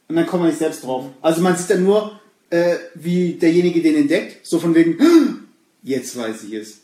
Und 0.08 0.16
dann 0.16 0.26
kommt 0.26 0.42
man 0.42 0.50
nicht 0.50 0.60
selbst 0.60 0.84
drauf. 0.84 1.06
Also 1.22 1.42
man 1.42 1.56
sieht 1.56 1.70
dann 1.70 1.84
nur, 1.84 2.20
äh, 2.50 2.76
wie 2.96 3.34
derjenige 3.34 3.82
den 3.82 3.96
entdeckt, 3.96 4.46
so 4.46 4.60
von 4.60 4.76
wegen, 4.76 4.98
jetzt 5.84 6.18
weiß 6.18 6.44
ich 6.44 6.54
es. 6.54 6.81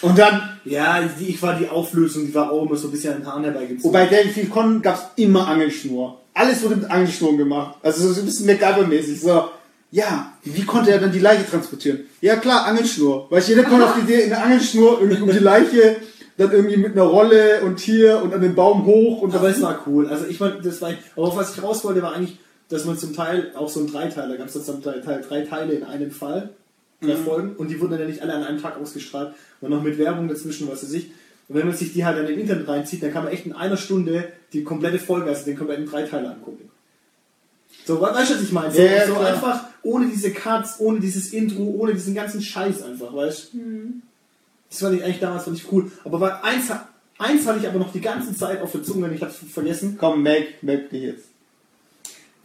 Und 0.00 0.18
dann, 0.18 0.58
ja, 0.64 1.00
ich 1.18 1.42
war 1.42 1.58
die 1.58 1.68
Auflösung, 1.68 2.26
die 2.26 2.34
war 2.34 2.50
auch 2.50 2.66
immer 2.66 2.76
so 2.76 2.88
ein 2.88 2.90
bisschen 2.92 3.14
an 3.14 3.20
den 3.20 3.26
Haaren 3.26 3.44
herbeigezogen. 3.44 3.84
wobei 3.84 4.06
Delphi 4.06 4.46
Con 4.46 4.80
gab 4.80 4.94
es 4.96 5.22
immer 5.22 5.46
Angelschnur. 5.46 6.20
Alles 6.34 6.62
wurde 6.62 6.76
mit 6.76 6.90
Angelschnur 6.90 7.36
gemacht. 7.36 7.76
Also 7.82 8.12
so 8.12 8.20
ein 8.20 8.26
bisschen 8.26 8.48
MacGyver-mäßig. 8.48 9.20
So, 9.20 9.50
ja, 9.90 10.32
wie 10.44 10.64
konnte 10.64 10.90
er 10.90 10.98
dann 10.98 11.12
die 11.12 11.18
Leiche 11.18 11.48
transportieren? 11.48 12.06
Ja 12.20 12.36
klar, 12.36 12.66
Angelschnur. 12.66 13.26
Weil 13.30 13.42
jeder 13.42 13.64
kommt 13.64 13.82
auf 13.82 13.94
die 13.96 14.02
Idee, 14.02 14.22
in 14.22 14.30
der 14.30 14.42
Angelschnur 14.42 15.00
irgendwie 15.00 15.22
um 15.22 15.30
die 15.30 15.38
Leiche, 15.38 15.96
dann 16.36 16.52
irgendwie 16.52 16.76
mit 16.76 16.92
einer 16.92 17.02
Rolle 17.02 17.62
und 17.62 17.80
hier 17.80 18.22
und 18.22 18.32
an 18.32 18.40
den 18.40 18.54
Baum 18.54 18.86
hoch 18.86 19.22
und 19.22 19.34
Aber 19.34 19.48
es 19.48 19.60
war 19.60 19.82
cool. 19.86 20.08
Also 20.08 20.26
ich 20.26 20.38
meine, 20.38 20.60
das 20.62 20.80
war. 20.80 20.92
Aber 21.16 21.36
was 21.36 21.56
ich 21.56 21.62
raus 21.62 21.84
wollte, 21.84 22.00
war 22.02 22.14
eigentlich, 22.14 22.38
dass 22.68 22.84
man 22.84 22.96
zum 22.96 23.14
Teil 23.14 23.52
auch 23.56 23.68
so 23.68 23.80
ein 23.80 23.90
Dreiteiler, 23.90 24.36
gab 24.36 24.46
es 24.46 24.54
da 24.54 24.62
zum 24.62 24.82
Teil 24.82 25.02
drei 25.02 25.40
Teile 25.40 25.72
in 25.72 25.84
einem 25.84 26.10
Fall, 26.10 26.50
drei 27.00 27.16
Folgen, 27.16 27.56
und 27.56 27.68
die 27.68 27.80
wurden 27.80 27.92
dann 27.92 28.00
ja 28.00 28.06
nicht 28.06 28.22
alle 28.22 28.34
an 28.34 28.44
einem 28.44 28.60
Tag 28.60 28.76
ausgestrahlt, 28.80 29.34
und 29.60 29.70
noch 29.70 29.82
mit 29.82 29.98
Werbung 29.98 30.28
dazwischen, 30.28 30.68
was 30.68 30.82
weiß 30.82 30.92
ich. 30.92 31.06
Und 31.48 31.56
wenn 31.56 31.66
man 31.66 31.76
sich 31.76 31.92
die 31.92 32.04
halt 32.04 32.18
dann 32.18 32.26
im 32.26 32.38
Internet 32.38 32.68
reinzieht, 32.68 33.02
dann 33.02 33.12
kann 33.12 33.24
man 33.24 33.32
echt 33.32 33.46
in 33.46 33.52
einer 33.54 33.76
Stunde 33.76 34.32
die 34.52 34.64
komplette 34.64 34.98
Folge, 34.98 35.30
also 35.30 35.44
den 35.44 35.56
kompletten 35.56 35.86
Dreiteiler 35.86 36.32
angucken. 36.32 36.68
So, 37.86 37.96
we- 38.00 38.02
weißt 38.14 38.30
du, 38.30 38.34
was 38.34 38.42
ich 38.42 38.52
meine? 38.52 38.70
So, 38.72 38.82
Ja, 38.82 39.06
so 39.06 39.16
einfach 39.18 39.64
ohne 39.82 40.06
diese 40.08 40.30
Cuts, 40.32 40.74
ohne 40.78 41.00
dieses 41.00 41.32
Intro, 41.32 41.62
ohne 41.62 41.94
diesen 41.94 42.14
ganzen 42.14 42.42
Scheiß 42.42 42.82
einfach, 42.82 43.14
weißt 43.14 43.54
du? 43.54 43.58
Das 44.68 44.80
fand 44.80 44.96
ich 44.96 45.04
eigentlich 45.04 45.20
damals 45.20 45.44
fand 45.44 45.56
ich 45.56 45.72
cool. 45.72 45.90
Aber 46.04 46.18
bei 46.18 46.42
eins, 46.42 46.70
eins 47.18 47.46
hatte 47.46 47.60
ich 47.60 47.66
aber 47.68 47.78
noch 47.78 47.92
die 47.92 48.02
ganze 48.02 48.34
Zeit 48.36 48.60
auf 48.60 48.72
der 48.72 48.82
Zunge, 48.82 49.10
ich 49.14 49.22
hab's 49.22 49.36
vergessen. 49.50 49.96
Komm, 49.98 50.22
Meg, 50.22 50.62
Meg 50.62 50.90
dich 50.90 51.02
jetzt. 51.04 51.24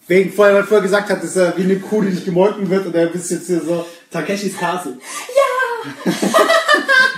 Wegen 0.08 0.32
vorher, 0.32 0.54
weil 0.56 0.62
er 0.62 0.68
vorher 0.68 0.84
gesagt 0.84 1.10
hat, 1.10 1.22
dass 1.24 1.36
er 1.36 1.58
wie 1.58 1.64
eine 1.64 1.80
Kuh, 1.80 2.02
die 2.02 2.10
nicht 2.10 2.26
gemolken 2.26 2.70
wird 2.70 2.86
und 2.86 2.96
er 2.96 3.08
bist 3.08 3.32
jetzt 3.32 3.48
hier 3.48 3.62
so. 3.62 3.86
Takeshis 4.14 4.58
Castle. 4.58 4.94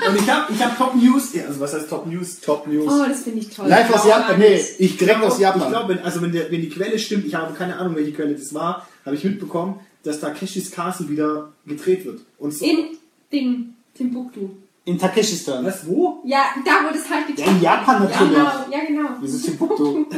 Und 0.07 0.15
ich 0.19 0.29
habe 0.29 0.53
ich 0.53 0.63
hab 0.63 0.77
Top 0.77 0.95
News, 0.95 1.33
ja, 1.33 1.45
also 1.45 1.59
was 1.59 1.73
heißt 1.73 1.89
Top 1.89 2.05
News? 2.05 2.39
Top 2.39 2.67
News. 2.67 2.91
Oh, 2.91 3.05
das 3.07 3.23
finde 3.23 3.39
ich 3.39 3.49
toll. 3.49 3.67
Live 3.67 3.91
aus 3.93 4.05
Japan. 4.07 4.39
Nee, 4.39 4.63
Ich 4.77 4.97
direkt 4.97 5.23
aus 5.23 5.39
Japan. 5.39 5.61
Ich 5.63 5.67
glaube, 5.69 5.95
wenn, 5.95 6.03
also 6.03 6.21
wenn, 6.21 6.31
der, 6.31 6.51
wenn 6.51 6.61
die 6.61 6.69
Quelle 6.69 6.97
stimmt, 6.99 7.25
ich 7.25 7.33
habe 7.35 7.53
keine 7.53 7.77
Ahnung, 7.77 7.95
welche 7.95 8.13
Quelle 8.13 8.35
das 8.35 8.53
war, 8.53 8.87
habe 9.05 9.15
ich 9.15 9.23
mitbekommen, 9.23 9.79
dass 10.03 10.19
Takeshis 10.19 10.71
Castle 10.71 11.09
wieder 11.09 11.51
gedreht 11.65 12.05
wird. 12.05 12.21
Und 12.37 12.53
so, 12.53 12.65
In 12.65 12.97
Ding, 13.31 13.73
Timbuktu. 13.95 14.49
In 14.85 14.99
Takeshistan. 14.99 15.65
was, 15.65 15.87
wo? 15.87 16.21
Ja, 16.25 16.43
da 16.63 16.87
wurde 16.87 16.99
es 16.99 17.09
halt 17.09 17.37
Ja, 17.39 17.45
in 17.45 17.61
Japan 17.61 18.03
Ja, 18.03 18.09
natürlich. 18.09 18.37
genau. 18.37 18.51
Ja, 18.71 18.85
genau. 18.85 19.09
Wieso 19.21 19.47
Timbuktu? 19.47 20.05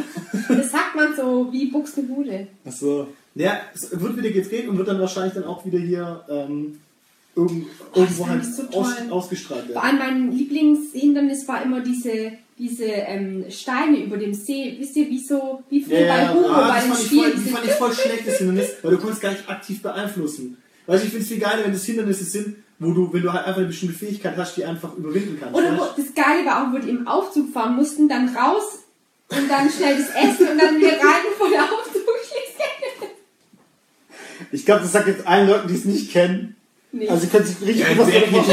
Das 0.49 0.71
sagt 0.71 0.95
man 0.95 1.15
so 1.15 1.47
wie 1.51 1.65
Buxtehude. 1.67 2.47
Achso. 2.65 3.07
Ja, 3.37 3.59
es 3.73 3.91
wird 3.99 4.17
wieder 4.17 4.29
gedreht 4.31 4.67
und 4.67 4.77
wird 4.77 4.87
dann 4.87 4.99
wahrscheinlich 4.99 5.33
dann 5.33 5.43
auch 5.45 5.65
wieder 5.65 5.79
hier 5.79 6.23
ähm, 6.29 6.79
irgend, 7.35 7.67
das 7.93 7.97
irgendwo 8.01 8.27
halt 8.27 8.45
so 8.45 8.63
aus, 8.77 8.87
ausgestrahlt 9.09 9.65
Vor 9.65 9.75
werden. 9.75 9.99
allem 10.01 10.27
mein 10.27 10.31
Lieblingshindernis 10.37 11.47
war 11.47 11.61
immer 11.63 11.81
diese, 11.81 12.31
diese 12.57 12.85
ähm, 12.85 13.45
Steine 13.49 14.03
über 14.03 14.17
dem 14.17 14.33
See. 14.33 14.75
Wisst 14.79 14.95
ihr, 14.95 15.07
wie 15.09 15.19
so, 15.23 15.63
wie 15.69 15.83
früher 15.83 15.99
Ja, 15.99 16.15
bei 16.15 16.33
Hugo 16.33 16.47
Ah, 16.49 16.67
bei 16.69 16.75
das 16.75 16.83
dem 16.85 16.93
voll, 16.93 17.05
Spiel. 17.05 17.31
die 17.35 17.37
diese- 17.43 17.49
fand 17.55 17.65
ich 17.65 17.71
voll 17.73 17.93
schlecht, 17.93 18.27
das 18.27 18.37
Hindernis, 18.37 18.69
weil 18.81 18.91
du 18.91 18.97
konntest 18.97 19.21
gar 19.21 19.31
nicht 19.31 19.49
aktiv 19.49 19.81
beeinflussen. 19.81 20.57
Weißt 20.87 21.03
du, 21.03 21.05
ich 21.05 21.11
finde 21.11 21.23
es 21.23 21.29
viel 21.29 21.39
geiler, 21.39 21.63
wenn 21.65 21.73
das 21.73 21.83
Hindernisse 21.85 22.23
sind, 22.23 22.55
wo 22.79 22.91
du, 22.91 23.11
wenn 23.11 23.21
du 23.21 23.33
halt 23.33 23.45
einfach 23.45 23.57
eine 23.59 23.67
bestimmte 23.67 23.95
Fähigkeit 23.95 24.37
hast, 24.37 24.55
die 24.55 24.63
einfach 24.65 24.95
überwinden 24.95 25.37
kannst. 25.39 25.55
Oder 25.55 25.77
wo, 25.77 25.81
das 26.01 26.13
Geile 26.15 26.45
war 26.45 26.63
auch, 26.69 26.73
wo 26.73 26.77
die 26.77 26.89
im 26.89 27.07
Aufzug 27.07 27.51
fahren 27.51 27.75
mussten, 27.75 28.07
dann 28.07 28.29
raus 28.35 28.63
und 29.29 29.49
dann 29.49 29.69
schnell 29.69 29.97
das 29.97 30.09
Essen 30.15 30.47
und 30.53 30.57
dann 30.61 30.77
wieder 30.77 30.91
rein, 30.93 31.23
bevor 31.29 31.49
der. 31.49 31.63
Ich 34.51 34.65
glaube, 34.65 34.81
das 34.81 34.91
sagt 34.91 35.07
jetzt 35.07 35.27
allen 35.27 35.47
Leuten, 35.47 35.67
die 35.67 35.75
es 35.75 35.85
nicht 35.85 36.11
kennen. 36.11 36.55
Nee. 36.91 37.09
Also, 37.09 37.25
ihr 37.25 37.29
könnt 37.29 37.47
sich 37.47 37.61
richtig 37.61 37.89
Ja, 37.89 37.97
was 37.97 38.07
wer, 38.07 38.21
kennt, 38.21 38.47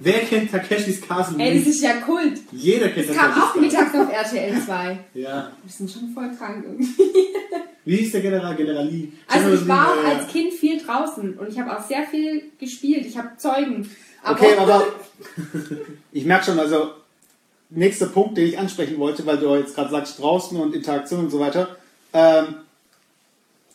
wer 0.00 0.18
kennt 0.20 0.50
Takeshis 0.50 1.00
Castle 1.00 1.42
Ey, 1.42 1.58
das 1.58 1.66
ist 1.66 1.82
ja 1.82 1.94
Kult. 1.94 2.38
Jeder 2.52 2.88
kennt 2.90 3.08
Das 3.08 3.16
kam 3.16 3.32
Takeshis 3.32 3.50
auch 3.50 3.60
mittags 3.60 3.94
auf 3.94 4.12
RTL 4.12 4.60
2. 4.60 4.98
Ja. 5.14 5.50
Wir 5.62 5.72
sind 5.72 5.90
schon 5.90 6.12
voll 6.12 6.30
krank 6.36 6.64
irgendwie. 6.66 7.02
Wie 7.84 7.96
hieß 7.96 8.12
der 8.12 8.20
General? 8.20 8.54
Generali? 8.54 9.12
Also 9.26 9.54
ich 9.54 9.66
war 9.66 9.92
auch 9.92 10.04
als 10.04 10.28
Kind 10.28 10.52
viel 10.52 10.78
draußen 10.78 11.38
und 11.38 11.48
ich 11.48 11.58
habe 11.58 11.76
auch 11.76 11.82
sehr 11.82 12.04
viel 12.04 12.44
gespielt. 12.58 13.06
Ich 13.06 13.16
habe 13.16 13.30
Zeugen. 13.38 13.90
Aber 14.22 14.38
Okay, 14.38 14.54
aber 14.58 14.86
ich 16.12 16.24
merke 16.26 16.44
schon, 16.44 16.58
also 16.58 16.90
nächster 17.70 18.06
Punkt, 18.06 18.36
den 18.36 18.46
ich 18.46 18.58
ansprechen 18.58 18.98
wollte, 18.98 19.24
weil 19.24 19.38
du 19.38 19.54
jetzt 19.56 19.74
gerade 19.74 19.90
sagst, 19.90 20.18
draußen 20.18 20.60
und 20.60 20.74
Interaktion 20.74 21.20
und 21.20 21.30
so 21.30 21.40
weiter. 21.40 21.76
Ähm, 22.12 22.56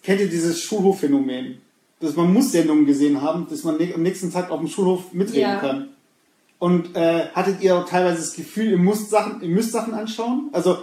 kennt 0.05 0.21
ihr 0.21 0.29
dieses 0.29 0.61
Schulhofphänomen? 0.61 1.57
Dass 1.99 2.15
man 2.15 2.31
Muss-Sendungen 2.33 2.85
gesehen 2.85 3.21
haben, 3.21 3.47
dass 3.49 3.63
man 3.63 3.75
am 3.93 4.03
nächsten 4.03 4.31
Tag 4.31 4.51
auf 4.51 4.59
dem 4.59 4.67
Schulhof 4.67 5.13
mitreden 5.13 5.41
Ja. 5.41 5.55
kann. 5.57 5.89
Und 6.59 6.95
äh, 6.95 7.27
hattet 7.33 7.61
ihr 7.61 7.75
auch 7.75 7.87
teilweise 7.87 8.17
das 8.17 8.33
Gefühl, 8.33 8.71
ihr 8.71 8.77
müsst 8.77 9.09
Sachen, 9.09 9.41
ihr 9.41 9.49
müsst 9.49 9.71
Sachen 9.71 9.93
anschauen? 9.93 10.49
Also, 10.51 10.77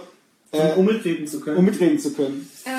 äh, 0.51 0.73
um 0.73 0.85
mitreden 0.85 1.27
zu 1.27 1.39
können. 1.39 1.57
um 1.57 1.65
mitreden 1.65 1.99
zu 1.99 2.13
können. 2.13 2.47
äh, 2.65 2.69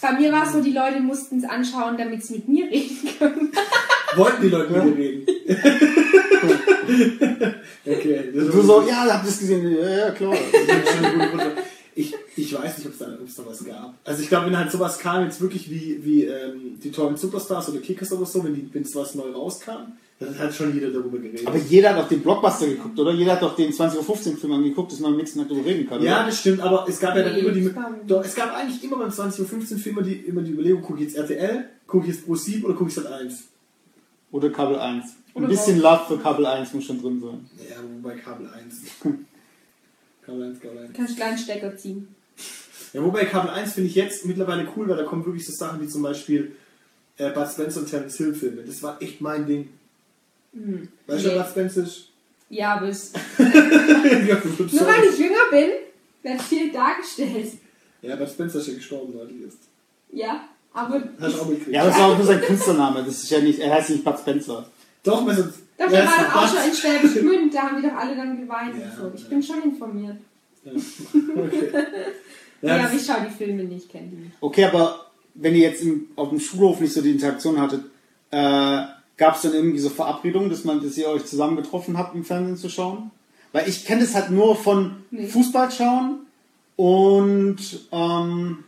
bei 0.00 0.12
mir 0.20 0.32
war 0.32 0.44
es 0.46 0.52
so, 0.52 0.60
die 0.60 0.72
Leute 0.72 1.00
mussten 1.00 1.38
es 1.38 1.44
anschauen, 1.44 1.96
damit 1.96 2.24
sie 2.24 2.34
mit 2.34 2.48
mir 2.48 2.66
reden 2.70 3.08
können. 3.18 3.52
Wollten 4.16 4.42
die 4.42 4.48
Leute 4.48 4.72
mit 4.72 4.84
dir 4.84 4.96
reden? 5.04 5.26
okay. 7.86 8.30
Du 8.32 8.62
so, 8.62 8.82
ja, 8.86 8.96
habt 8.96 9.24
ihr 9.24 9.30
das 9.30 9.38
gesehen? 9.38 9.76
Ja, 9.80 9.88
ja, 9.90 10.10
klar. 10.10 10.34
Ich, 11.96 12.12
ich 12.36 12.52
weiß 12.52 12.78
nicht, 12.78 12.86
ob 12.88 12.92
es 12.94 12.98
da, 12.98 13.06
ob's 13.20 13.34
da 13.36 13.42
was 13.46 13.64
gab. 13.64 13.94
Also 14.04 14.22
ich 14.22 14.28
glaube, 14.28 14.46
wenn 14.46 14.58
halt 14.58 14.70
sowas 14.72 14.98
kam, 14.98 15.24
jetzt 15.24 15.40
wirklich 15.40 15.70
wie, 15.70 16.04
wie 16.04 16.24
ähm, 16.24 16.78
die 16.82 16.90
tollen 16.90 17.16
Superstars 17.16 17.68
oder 17.68 17.78
Kickers 17.78 18.12
oder 18.12 18.26
so, 18.26 18.42
wenn 18.42 18.54
die- 18.54 18.68
wenn 18.72 18.82
es 18.82 18.94
was 18.96 19.14
neu 19.14 19.30
rauskam, 19.30 19.92
dann 20.18 20.38
hat 20.38 20.54
schon 20.54 20.74
jeder 20.74 20.90
darüber 20.90 21.18
geredet. 21.18 21.46
Aber 21.46 21.56
jeder 21.58 21.90
hat 21.90 21.98
auf 22.02 22.08
den 22.08 22.20
Blockbuster 22.20 22.66
geguckt, 22.66 22.98
oder? 22.98 23.12
Jeder 23.12 23.32
hat 23.32 23.42
auf 23.42 23.54
den 23.56 23.72
20.15 23.72 24.32
Uhr 24.32 24.36
Film 24.38 24.52
angeguckt, 24.54 24.90
dass 24.92 25.00
man 25.00 25.12
am 25.12 25.16
nächsten 25.18 25.38
Tag 25.40 25.48
darüber 25.48 25.66
reden 25.66 25.88
kann. 25.88 26.02
ja, 26.02 26.18
oder? 26.18 26.26
das 26.26 26.40
stimmt, 26.40 26.60
aber 26.60 26.84
es 26.88 26.98
gab 26.98 27.16
ja 27.16 27.22
dann 27.22 27.36
immer 27.36 27.50
die, 27.52 27.70
doch, 28.06 28.24
es 28.24 28.34
gab 28.34 28.52
eigentlich 28.54 28.82
immer 28.82 28.96
beim 28.98 29.10
20.15 29.10 29.40
Uhr 29.40 29.46
Film 29.78 29.96
immer 29.96 30.02
die, 30.02 30.14
immer 30.14 30.42
die 30.42 30.52
Überlegung, 30.52 30.82
gucke 30.82 31.00
ich 31.00 31.06
jetzt 31.06 31.16
RTL, 31.16 31.64
gucke 31.86 32.06
ich 32.08 32.14
jetzt 32.14 32.26
Pro 32.26 32.34
7 32.34 32.64
oder 32.64 32.74
gucke 32.74 32.88
ich 32.90 32.94
Sat 32.94 33.06
1? 33.06 33.44
Oder 34.32 34.50
Kabel 34.50 34.78
1. 34.78 35.04
Ein 35.04 35.12
Oder 35.42 35.48
bisschen 35.48 35.80
Love 35.80 36.00
für 36.08 36.18
Kabel 36.18 36.46
1 36.46 36.72
muss 36.74 36.84
schon 36.84 37.00
drin 37.00 37.20
sein. 37.20 37.48
Ja, 37.68 37.76
wobei 38.02 38.16
Kabel 38.16 38.48
1. 38.48 38.82
Kabel 40.24 40.42
1, 40.44 40.60
Kabel 40.60 40.78
1. 40.78 40.92
Kannst 40.94 41.16
gleich 41.16 41.28
einen 41.28 41.38
Stecker 41.38 41.76
ziehen. 41.76 42.14
Ja, 42.92 43.02
wobei 43.02 43.24
Kabel 43.24 43.50
1 43.50 43.72
finde 43.74 43.88
ich 43.90 43.94
jetzt 43.96 44.24
mittlerweile 44.24 44.66
cool, 44.76 44.88
weil 44.88 44.96
da 44.96 45.04
kommen 45.04 45.24
wirklich 45.26 45.46
so 45.46 45.52
Sachen 45.52 45.80
wie 45.80 45.88
zum 45.88 46.02
Beispiel 46.02 46.54
äh, 47.18 47.30
Bud 47.30 47.48
Spencer 47.48 47.80
und 47.80 47.90
Terence 47.90 48.16
Hill 48.16 48.34
Filme. 48.34 48.62
Das 48.62 48.82
war 48.82 49.00
echt 49.02 49.20
mein 49.20 49.46
Ding. 49.46 49.68
Weißt 51.06 51.24
du, 51.24 51.28
Nee. 51.28 51.34
Bud 51.36 51.46
Spencer 51.48 51.82
ist? 51.82 52.08
Ja, 52.50 52.76
aber 52.76 52.88
es, 52.88 53.12
ja, 53.38 53.44
nur 53.46 54.86
weil 54.86 55.04
ich 55.10 55.18
jünger 55.18 55.50
bin, 55.50 55.70
wird 56.22 56.42
viel 56.42 56.70
dargestellt. 56.70 57.52
ja, 58.02 58.14
Bud 58.16 58.28
Spencer 58.28 58.58
ist 58.60 58.68
ja 58.68 58.74
gestorben, 58.74 59.14
Leute, 59.14 59.32
jetzt. 59.34 59.58
Ja, 60.12 60.48
aber 60.72 61.02
Hast 61.20 61.34
du 61.34 61.40
auch 61.40 61.48
mitgekriegt. 61.48 61.74
Ja, 61.74 61.82
aber 61.82 61.90
es 61.90 61.98
war 61.98 62.12
auch 62.12 62.16
nur 62.16 62.26
sein 62.26 62.40
Künstlername. 62.40 63.02
Das 63.02 63.22
ist 63.22 63.30
ja 63.30 63.40
nicht, 63.40 63.58
er 63.58 63.74
heißt 63.74 63.90
nicht 63.90 64.04
Bud 64.04 64.18
Spencer. 64.18 64.68
Doch, 65.02 65.26
also, 65.26 65.48
Doch, 65.76 65.86
ja, 65.86 65.92
wir 65.92 66.04
ist 66.04 66.10
waren 66.10 66.24
doch 66.26 66.34
auch 66.36 66.48
schon 66.48 66.70
in 66.70 66.76
Schwäbisch 66.76 67.14
Gmünd, 67.20 67.54
da 67.54 67.62
haben 67.62 67.82
die 67.82 67.88
doch 67.88 67.94
alle 67.96 68.16
dann 68.16 68.40
geweint 68.40 68.74
Ja, 68.78 68.84
und 68.86 68.96
so. 68.96 69.12
Ich 69.14 69.22
ja. 69.22 69.28
bin 69.28 69.42
schon 69.42 69.62
informiert. 69.62 70.16
Okay. 70.64 71.70
Ja, 72.62 72.78
Ja, 72.78 72.84
aber 72.86 72.94
ich 72.94 73.04
schaue 73.04 73.26
die 73.28 73.34
Filme 73.34 73.64
nicht, 73.64 73.90
kenne 73.90 74.06
die 74.08 74.16
nicht. 74.16 74.32
Okay, 74.40 74.64
aber 74.64 75.10
wenn 75.34 75.54
ihr 75.54 75.68
jetzt 75.68 75.82
im, 75.82 76.06
auf 76.16 76.30
dem 76.30 76.40
Schulhof 76.40 76.80
nicht 76.80 76.94
so 76.94 77.02
die 77.02 77.10
Interaktion 77.10 77.60
hattet, 77.60 77.84
äh, 78.30 78.84
gab 79.18 79.36
es 79.36 79.42
dann 79.42 79.52
irgendwie 79.52 79.80
so 79.80 79.90
Verabredungen, 79.90 80.48
dass, 80.48 80.64
man, 80.64 80.82
dass 80.82 80.96
ihr 80.96 81.08
euch 81.08 81.26
zusammen 81.26 81.56
getroffen 81.56 81.98
habt, 81.98 82.14
im 82.14 82.24
Fernsehen 82.24 82.56
zu 82.56 82.70
schauen? 82.70 83.10
Weil 83.52 83.68
ich 83.68 83.84
kenne 83.84 84.00
das 84.00 84.14
halt 84.14 84.30
nur 84.30 84.56
von 84.56 84.96
Nee. 85.10 85.26
Fußball 85.26 85.70
schauen 85.70 86.20
und 86.76 87.58
ähm, 87.92 88.64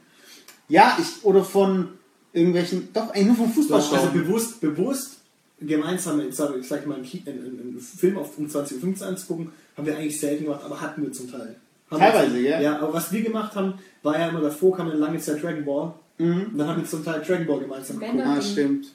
ja, 0.68 0.98
ich 1.00 1.24
oder 1.24 1.42
von 1.42 1.88
irgendwelchen, 2.34 2.88
doch 2.92 3.10
eigentlich 3.10 3.26
nur 3.28 3.36
vom 3.36 3.52
Fußball 3.52 3.80
also 3.80 3.96
schauen. 3.96 4.12
bewusst, 4.12 4.60
bewusst 4.60 5.20
gemeinsam, 5.60 6.20
ich 6.20 6.34
sag, 6.34 6.56
ich 6.56 6.66
sag 6.66 6.86
mal, 6.86 6.96
einen, 6.96 7.80
Film 7.80 8.18
auf 8.18 8.36
um 8.38 8.46
20.15 8.46 9.00
Uhr 9.00 9.06
anzugucken, 9.06 9.52
haben 9.76 9.86
wir 9.86 9.96
eigentlich 9.96 10.20
selten 10.20 10.44
gemacht, 10.44 10.62
aber 10.64 10.80
hatten 10.80 11.02
wir 11.02 11.12
zum 11.12 11.30
Teil. 11.30 11.56
Haben 11.90 12.00
Teilweise, 12.00 12.42
gell? 12.42 12.62
Ja, 12.62 12.78
aber 12.78 12.92
was 12.92 13.12
wir 13.12 13.22
gemacht 13.22 13.54
haben, 13.54 13.74
war 14.02 14.18
ja 14.18 14.28
immer 14.28 14.40
davor, 14.40 14.76
kam 14.76 14.90
eine 14.90 14.98
lange 14.98 15.18
Zeit 15.18 15.42
Dragon 15.42 15.64
Ball. 15.64 15.94
Mhm. 16.18 16.46
Und 16.52 16.58
dann 16.58 16.68
haben 16.68 16.80
wir 16.82 16.88
zum 16.88 17.04
Teil 17.04 17.22
Dragon 17.22 17.46
Ball 17.46 17.60
gemeinsam 17.60 17.98
geguckt. 17.98 18.22
Ah, 18.24 18.42
stimmt. 18.42 18.86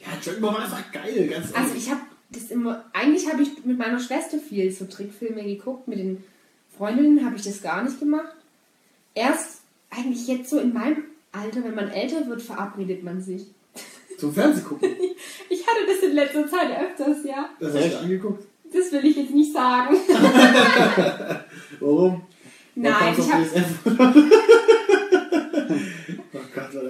Ja, 0.00 0.08
Dragon 0.22 0.40
Ball 0.40 0.54
war 0.54 0.62
einfach 0.64 0.92
geil, 0.92 1.28
ganz 1.28 1.54
Also 1.54 1.68
ehrlich. 1.68 1.84
ich 1.84 1.90
habe 1.90 2.00
das 2.30 2.50
immer, 2.50 2.84
eigentlich 2.92 3.30
habe 3.30 3.42
ich 3.42 3.64
mit 3.64 3.78
meiner 3.78 4.00
Schwester 4.00 4.38
viel 4.38 4.70
so 4.70 4.86
Trickfilme 4.86 5.42
geguckt, 5.42 5.88
mit 5.88 5.98
den 5.98 6.22
Freundinnen 6.76 7.24
habe 7.24 7.36
ich 7.36 7.42
das 7.42 7.62
gar 7.62 7.82
nicht 7.82 7.98
gemacht. 7.98 8.34
Erst 9.14 9.60
eigentlich 9.90 10.26
jetzt 10.26 10.50
so 10.50 10.58
in 10.58 10.72
meinem 10.72 11.04
Alter, 11.32 11.64
wenn 11.64 11.74
man 11.74 11.88
älter 11.88 12.26
wird, 12.28 12.42
verabredet 12.42 13.02
man 13.02 13.20
sich. 13.20 13.46
Zum 14.20 14.34
Fernsehen 14.34 14.64
gucken. 14.64 14.90
Ich 15.48 15.66
hatte 15.66 15.80
das 15.86 16.08
in 16.08 16.14
letzter 16.14 16.48
Zeit 16.48 16.68
öfters, 16.70 17.18
ja. 17.24 17.48
Das 17.58 17.74
hast 17.74 17.92
du 17.92 17.98
angeguckt. 17.98 18.44
Das 18.72 18.92
will 18.92 19.04
ich 19.04 19.16
jetzt 19.16 19.34
nicht 19.34 19.52
sagen. 19.52 19.96
Warum? 21.80 22.22
Nein, 22.74 22.94
Wann 23.00 23.16
kommt's 23.16 23.52
ich 23.54 23.60
habe 23.60 24.14
oh 26.32 26.38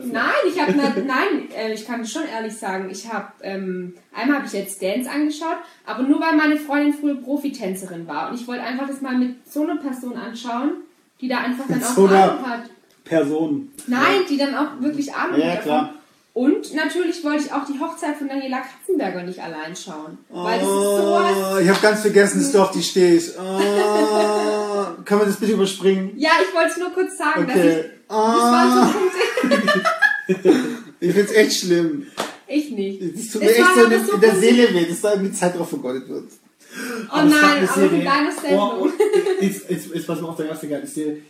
Nein, 0.04 0.30
ich 0.46 0.60
habe 0.60 0.72
nein, 0.72 1.48
äh, 1.56 1.72
ich 1.72 1.86
kann 1.86 2.04
schon 2.06 2.22
ehrlich 2.26 2.56
sagen, 2.56 2.90
ich 2.90 3.10
habe 3.10 3.32
ähm, 3.42 3.94
einmal 4.12 4.38
habe 4.38 4.46
ich 4.46 4.52
jetzt 4.52 4.82
Dance 4.82 5.10
angeschaut, 5.10 5.58
aber 5.86 6.02
nur 6.02 6.20
weil 6.20 6.36
meine 6.36 6.56
Freundin 6.58 6.92
früher 6.92 7.16
Profitänzerin 7.16 8.06
war 8.06 8.30
und 8.30 8.40
ich 8.40 8.46
wollte 8.46 8.62
einfach 8.62 8.86
das 8.86 9.00
mal 9.00 9.16
mit 9.16 9.48
so 9.50 9.62
einer 9.62 9.76
Person 9.76 10.16
anschauen, 10.16 10.82
die 11.20 11.28
da 11.28 11.38
einfach 11.38 11.66
dann 11.66 11.82
auch 11.82 11.94
so 11.94 12.06
Ahnung 12.06 12.46
hat. 12.46 12.70
Personen. 13.04 13.72
Nein, 13.86 14.20
die 14.28 14.36
dann 14.36 14.54
auch 14.54 14.80
wirklich 14.80 15.12
Ahnung 15.14 15.40
Ja, 15.40 15.46
hat 15.46 15.58
davon. 15.58 15.64
klar. 15.64 15.94
Und 16.32 16.74
natürlich 16.74 17.24
wollte 17.24 17.44
ich 17.44 17.52
auch 17.52 17.64
die 17.66 17.78
Hochzeit 17.80 18.16
von 18.16 18.28
Daniela 18.28 18.60
Katzenberger 18.60 19.24
nicht 19.24 19.40
allein 19.42 19.74
schauen, 19.74 20.16
weil 20.28 20.60
das 20.60 20.68
ist 20.68 20.74
sowas. 20.74 21.36
Oh, 21.36 21.58
ich 21.58 21.68
habe 21.68 21.80
ganz 21.82 22.00
vergessen, 22.02 22.40
dass 22.40 22.52
du 22.52 22.62
auf 22.62 22.70
die 22.70 22.82
stehst. 22.82 23.36
Oh, 23.38 23.42
können 25.04 25.20
wir 25.22 25.26
das 25.26 25.36
bitte 25.40 25.52
überspringen? 25.52 26.12
Ja, 26.16 26.30
ich 26.40 26.54
wollte 26.54 26.70
es 26.70 26.76
nur 26.76 26.90
kurz 26.90 27.18
sagen, 27.18 27.46
dass 27.48 27.56
ich 27.56 27.62
Okay. 27.62 27.90
das 28.08 28.16
waren 28.16 28.78
Oh, 28.78 28.92
so 28.92 30.38
Punkte. 30.38 30.84
ich 31.00 31.12
find's 31.12 31.32
echt 31.32 31.52
schlimm. 31.60 32.06
Ich 32.46 32.70
nicht. 32.70 33.00
Das 33.02 33.28
tut 33.32 33.42
Es 33.42 33.48
mir 33.48 33.50
echt 33.64 33.74
so 33.74 33.84
in, 33.84 34.06
so 34.06 34.12
in 34.12 34.20
der 34.20 34.34
Seele 34.36 34.74
weh, 34.74 34.86
dass 34.86 35.00
da 35.00 35.12
irgendwie 35.12 35.32
Zeit 35.32 35.58
drauf 35.58 35.68
vergeudet 35.68 36.08
wird. 36.08 36.24
Oh 36.30 37.12
Aber 37.12 37.26
es 37.26 37.32
nein, 37.32 37.42
aber 37.44 37.60
mit 37.60 37.70
Serie- 37.90 38.04
deiner 38.04 38.30
Oh, 38.30 38.40
Sendung. 38.40 38.80
und 38.82 38.92
jetzt, 39.40 39.68
jetzt, 39.70 39.94
jetzt 39.94 40.06
pass 40.06 40.20
mal 40.20 40.28
auf, 40.28 40.38
es 40.38 40.60
eine 40.62 40.70
geile 40.70 40.86
Serie. 40.86 41.22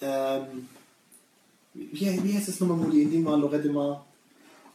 Ähm, 0.00 0.68
wie, 1.74 2.20
wie 2.24 2.34
heißt 2.36 2.48
das 2.48 2.58
nochmal, 2.60 2.78
wo 2.84 2.90
die 2.90 3.02
in 3.02 3.10
Ding 3.12 3.24
waren, 3.24 3.40
Lorette 3.40 3.68
Mar? 3.70 4.04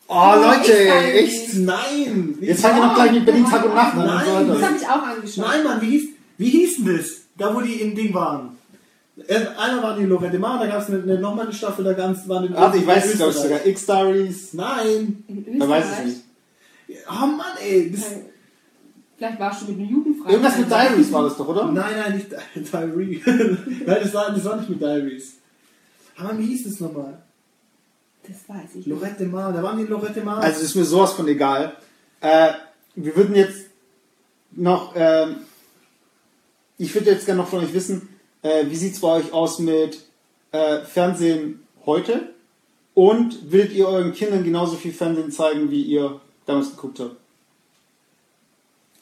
Oh, 0.09 0.33
Leute, 0.35 0.71
ich 0.71 0.87
kann 0.87 1.03
echt. 1.05 1.53
Nein! 1.55 2.37
Jetzt 2.41 2.61
fangen 2.61 2.77
wir 2.77 2.85
noch 2.87 2.95
gleich 2.95 3.11
mit 3.11 3.25
Berlin 3.25 3.45
Tag 3.45 3.65
und 3.65 3.75
Nacht 3.75 3.93
an. 3.97 4.05
Nein, 4.05 4.27
und 4.27 4.47
so 4.47 4.53
Das 4.53 4.63
habe 4.63 4.77
ich 4.77 4.87
auch 4.87 5.03
angeschaut. 5.03 5.45
Nein, 5.45 5.63
Mann, 5.63 5.81
wie 5.81 5.89
hieß, 5.89 6.09
wie 6.37 6.49
hieß 6.49 6.75
denn 6.77 6.97
das? 6.97 7.05
Da, 7.37 7.53
wo 7.53 7.61
die 7.61 7.73
in 7.81 7.93
Ding 7.95 8.13
waren. 8.13 8.57
Erst- 9.27 9.57
Einer 9.57 9.83
war 9.83 9.97
die 9.97 10.05
Lorette 10.05 10.39
Mar, 10.39 10.59
da 10.59 10.67
gab 10.67 10.81
es 10.81 10.89
nochmal 10.89 11.45
eine 11.45 11.53
Staffel, 11.53 11.83
da 11.83 11.93
ganz 11.93 12.27
waren 12.27 12.47
die 12.47 12.53
Ah, 12.55 12.73
ich 12.75 12.85
weiß 12.87 13.05
es, 13.05 13.17
glaube 13.17 13.31
ich, 13.31 13.37
sogar. 13.37 13.65
X-Stories. 13.65 14.53
Nein! 14.53 15.23
In 15.27 15.45
Wer 15.59 15.69
weiß 15.69 15.83
Österreich. 15.85 15.99
es 15.99 16.05
nicht. 16.05 16.21
Oh 17.09 17.25
Mann, 17.25 17.57
ey. 17.61 17.91
Das, 17.91 18.03
Vielleicht 19.17 19.39
warst 19.39 19.61
du 19.63 19.71
mit 19.71 19.79
einem 19.79 19.89
Jugendfrei. 19.89 20.29
Irgendwas 20.31 20.57
mit 20.59 20.69
Diaries 20.69 21.11
war 21.11 21.23
das 21.23 21.35
doch, 21.37 21.47
oder? 21.47 21.71
Nein, 21.71 21.95
nein, 21.97 22.15
nicht 22.15 22.27
Di- 22.31 22.61
Diary. 22.71 23.23
nein, 23.85 23.97
das 24.03 24.13
war, 24.13 24.31
das 24.31 24.45
war 24.45 24.57
nicht 24.57 24.69
mit 24.69 24.79
Diaries. 24.79 25.33
Aber 26.17 26.37
wie 26.37 26.45
hieß 26.45 26.63
das 26.65 26.79
nochmal? 26.79 27.17
Das 28.27 28.49
weiß 28.49 28.69
ich 28.71 28.75
nicht. 28.75 28.87
Lorette 28.87 29.25
Mar, 29.25 29.53
da 29.53 29.63
waren 29.63 29.77
die 29.77 29.85
Lorette 29.85 30.21
Mar. 30.21 30.39
Also 30.39 30.61
ist 30.61 30.75
mir 30.75 30.83
sowas 30.83 31.13
von 31.13 31.27
egal. 31.27 31.77
Äh, 32.21 32.53
wir 32.95 33.15
würden 33.15 33.35
jetzt 33.35 33.67
noch, 34.51 34.93
ähm, 34.95 35.37
ich 36.77 36.93
würde 36.93 37.11
jetzt 37.11 37.25
gerne 37.25 37.41
noch 37.41 37.49
von 37.49 37.63
euch 37.63 37.73
wissen, 37.73 38.09
äh, 38.41 38.65
wie 38.67 38.75
sieht 38.75 38.93
es 38.93 39.01
bei 39.01 39.09
euch 39.09 39.31
aus 39.31 39.59
mit 39.59 39.99
äh, 40.51 40.79
Fernsehen 40.81 41.61
heute? 41.85 42.33
Und 42.93 43.51
würdet 43.51 43.73
ihr 43.73 43.87
euren 43.87 44.11
Kindern 44.11 44.43
genauso 44.43 44.75
viel 44.75 44.91
Fernsehen 44.91 45.31
zeigen, 45.31 45.69
wie 45.69 45.83
ihr 45.83 46.19
damals 46.47 46.71
geguckt 46.71 46.99
habt? 46.99 47.15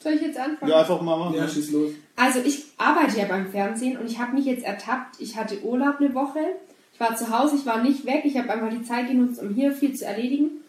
Soll 0.00 0.12
ich 0.12 0.20
jetzt 0.20 0.38
anfangen? 0.38 0.70
Ja, 0.70 0.80
einfach 0.80 1.00
mal 1.00 1.18
machen. 1.18 1.34
ja, 1.34 1.48
schieß 1.48 1.72
los. 1.72 1.92
Also 2.14 2.40
ich 2.44 2.64
arbeite 2.76 3.18
ja 3.18 3.24
beim 3.24 3.50
Fernsehen 3.50 3.96
und 3.96 4.06
ich 4.06 4.18
habe 4.18 4.34
mich 4.34 4.44
jetzt 4.44 4.64
ertappt. 4.64 5.20
Ich 5.20 5.36
hatte 5.36 5.62
Urlaub 5.64 5.96
eine 5.98 6.14
Woche. 6.14 6.40
Ich 6.96 7.00
war 7.00 7.14
zu 7.14 7.28
Hause, 7.28 7.56
ich 7.56 7.66
war 7.66 7.82
nicht 7.82 8.06
weg. 8.06 8.22
Ich 8.24 8.38
habe 8.38 8.50
einfach 8.50 8.70
die 8.70 8.82
Zeit 8.82 9.08
genutzt, 9.08 9.42
um 9.42 9.50
hier 9.50 9.70
viel 9.72 9.94
zu 9.94 10.06
erledigen. 10.06 10.62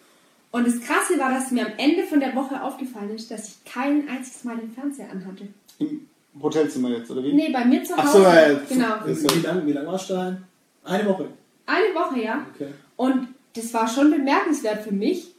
Und 0.51 0.67
das 0.67 0.81
Krasse 0.81 1.17
war, 1.17 1.31
dass 1.31 1.51
mir 1.51 1.65
am 1.65 1.71
Ende 1.77 2.03
von 2.03 2.19
der 2.19 2.35
Woche 2.35 2.61
aufgefallen 2.61 3.15
ist, 3.15 3.31
dass 3.31 3.47
ich 3.47 3.71
kein 3.71 4.09
einziges 4.09 4.43
Mal 4.43 4.57
den 4.57 4.69
Fernseher 4.69 5.09
anhatte. 5.09 5.47
Im 5.79 6.01
Hotelzimmer 6.41 6.89
jetzt, 6.89 7.09
oder 7.11 7.23
wie? 7.23 7.31
Nee, 7.31 7.49
bei 7.53 7.63
mir 7.63 7.81
zu 7.81 7.95
Hause. 7.95 8.07
Ach 8.07 8.11
so, 8.11 8.21
ja, 8.23 8.51
ja. 8.51 8.59
Genau. 8.67 8.95
Wie 9.05 9.47
lange 9.47 9.65
wie 9.67 9.71
lang 9.71 9.85
warst 9.85 10.09
du 10.09 10.15
daheim? 10.15 10.43
Eine 10.83 11.05
Woche. 11.05 11.27
Eine 11.65 11.95
Woche, 11.95 12.19
ja. 12.21 12.45
Okay. 12.53 12.73
Und 12.97 13.29
das 13.55 13.73
war 13.73 13.87
schon 13.87 14.11
bemerkenswert 14.11 14.83
für 14.83 14.93
mich, 14.93 15.33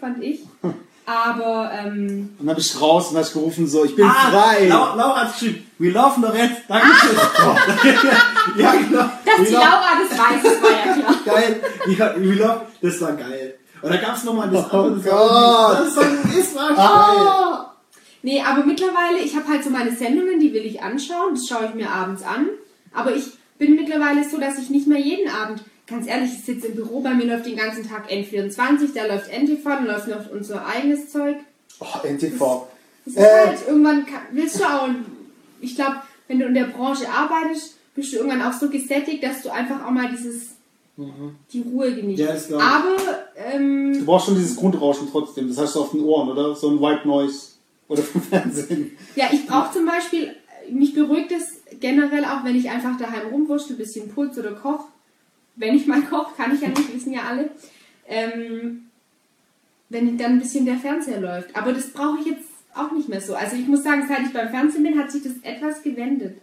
fand 0.00 0.22
ich. 0.22 0.40
Aber 1.04 1.70
ähm, 1.74 2.30
Und 2.38 2.46
dann 2.46 2.54
bist 2.56 2.74
du 2.74 2.78
raus 2.78 3.10
und 3.10 3.18
hast 3.18 3.32
gerufen 3.32 3.66
so, 3.66 3.84
ich 3.84 3.96
bin 3.96 4.04
Ah, 4.06 4.30
frei. 4.30 4.68
Laura, 4.68 4.94
Laura 4.94 5.20
hat 5.22 5.32
geschrieben, 5.32 5.66
we 5.78 5.90
love 5.90 6.20
Lorette. 6.20 6.56
Dankeschön. 6.68 7.16
ja, 8.56 8.72
genau. 8.72 8.98
dass 9.24 9.38
We 9.40 9.44
die 9.46 9.52
love- 9.52 9.64
Laura 9.64 9.88
das 10.08 10.18
weiß, 10.18 10.42
das 10.42 10.62
war 10.62 10.70
ja 10.70 10.94
klar. 10.94 11.14
Geil. 11.24 11.62
Ja, 11.98 12.14
we 12.16 12.34
love, 12.34 12.60
das 12.80 13.00
war 13.00 13.12
geil. 13.12 13.54
Und 13.82 13.90
da 13.92 13.96
gab 13.96 14.16
es 14.16 14.22
nochmal 14.24 14.48
das 14.50 14.64
Oh 14.72 14.76
andere. 14.76 15.10
Gott. 15.10 15.78
Das 15.86 15.96
war, 15.96 16.04
das 16.36 16.54
war 16.54 16.74
geil. 16.76 17.66
Nee, 18.22 18.40
aber 18.40 18.64
mittlerweile, 18.64 19.18
ich 19.18 19.34
habe 19.34 19.48
halt 19.48 19.64
so 19.64 19.70
meine 19.70 19.90
Sendungen, 19.90 20.38
die 20.38 20.52
will 20.52 20.64
ich 20.64 20.80
anschauen, 20.80 21.34
das 21.34 21.48
schaue 21.48 21.66
ich 21.68 21.74
mir 21.74 21.90
abends 21.90 22.22
an. 22.22 22.46
Aber 22.94 23.12
ich 23.12 23.24
bin 23.58 23.74
mittlerweile 23.74 24.22
so, 24.28 24.38
dass 24.38 24.58
ich 24.58 24.70
nicht 24.70 24.86
mehr 24.86 25.00
jeden 25.00 25.28
Abend, 25.28 25.62
ganz 25.86 26.06
ehrlich, 26.06 26.32
ich 26.32 26.44
sitze 26.44 26.68
im 26.68 26.74
Büro, 26.76 27.00
bei 27.00 27.14
mir 27.14 27.26
läuft 27.26 27.46
den 27.46 27.56
ganzen 27.56 27.86
Tag 27.88 28.10
N24, 28.10 28.88
da 28.94 29.06
läuft 29.06 29.30
NTV, 29.30 29.64
dann 29.64 29.86
läuft 29.86 30.08
noch 30.08 30.30
unser 30.30 30.66
eigenes 30.66 31.10
Zeug. 31.10 31.36
Oh, 31.80 32.06
NTV. 32.06 32.66
Das 33.04 33.14
ist 33.14 33.20
Äh. 33.20 33.46
halt, 33.46 33.58
irgendwann 33.66 34.06
kann, 34.06 34.22
willst 34.32 34.60
du 34.60 34.64
auch, 34.64 34.88
ich 35.60 35.74
glaube, 35.74 35.96
wenn 36.28 36.38
du 36.38 36.46
in 36.46 36.54
der 36.54 36.64
Branche 36.66 37.08
arbeitest, 37.08 37.76
bist 37.94 38.12
du 38.12 38.16
irgendwann 38.18 38.42
auch 38.42 38.52
so 38.52 38.68
gesättigt, 38.68 39.22
dass 39.22 39.42
du 39.42 39.50
einfach 39.50 39.84
auch 39.84 39.90
mal 39.90 40.08
dieses, 40.10 40.50
die 41.52 41.60
Ruhe 41.60 41.94
genießt. 41.94 42.20
Ja, 42.20 42.32
das 42.32 42.48
glaub 42.48 42.60
ich. 42.60 42.66
aber, 42.66 43.18
ähm, 43.54 43.92
Du 43.98 44.04
brauchst 44.04 44.26
schon 44.26 44.36
dieses 44.36 44.56
Grundrauschen 44.56 45.08
trotzdem. 45.10 45.48
Das 45.48 45.58
hast 45.58 45.74
du 45.74 45.80
auf 45.80 45.90
den 45.90 46.02
Ohren, 46.04 46.28
oder? 46.30 46.54
So 46.54 46.70
ein 46.70 46.80
White 46.80 47.06
Noise. 47.08 47.48
Oder 47.88 48.02
vom 48.02 48.22
Fernsehen. 48.22 48.96
Ja, 49.16 49.26
ich 49.32 49.46
brauche 49.46 49.72
zum 49.72 49.84
Beispiel, 49.86 50.34
mich 50.70 50.94
beruhigt 50.94 51.32
es 51.32 51.60
generell 51.80 52.24
auch, 52.24 52.44
wenn 52.44 52.56
ich 52.56 52.70
einfach 52.70 52.96
daheim 52.98 53.28
rumwurschtel, 53.32 53.76
bisschen 53.76 54.08
putz 54.10 54.38
oder 54.38 54.52
koch. 54.52 54.84
Wenn 55.56 55.74
ich 55.76 55.86
mal 55.86 56.02
koche, 56.02 56.34
kann 56.36 56.54
ich 56.54 56.60
ja 56.60 56.68
nicht, 56.68 56.94
wissen 56.94 57.12
ja 57.12 57.22
alle. 57.28 57.50
Ähm, 58.08 58.86
wenn 59.88 60.16
dann 60.16 60.32
ein 60.32 60.40
bisschen 60.40 60.64
der 60.64 60.76
Fernseher 60.76 61.20
läuft. 61.20 61.54
Aber 61.54 61.72
das 61.72 61.88
brauche 61.90 62.20
ich 62.20 62.26
jetzt 62.26 62.48
auch 62.74 62.90
nicht 62.92 63.08
mehr 63.08 63.20
so. 63.20 63.34
Also 63.34 63.56
ich 63.56 63.66
muss 63.68 63.82
sagen, 63.82 64.04
seit 64.08 64.20
ich 64.26 64.32
beim 64.32 64.48
Fernsehen 64.48 64.82
bin, 64.82 64.98
hat 64.98 65.10
sich 65.12 65.22
das 65.22 65.32
etwas 65.42 65.82
gewendet. 65.82 66.38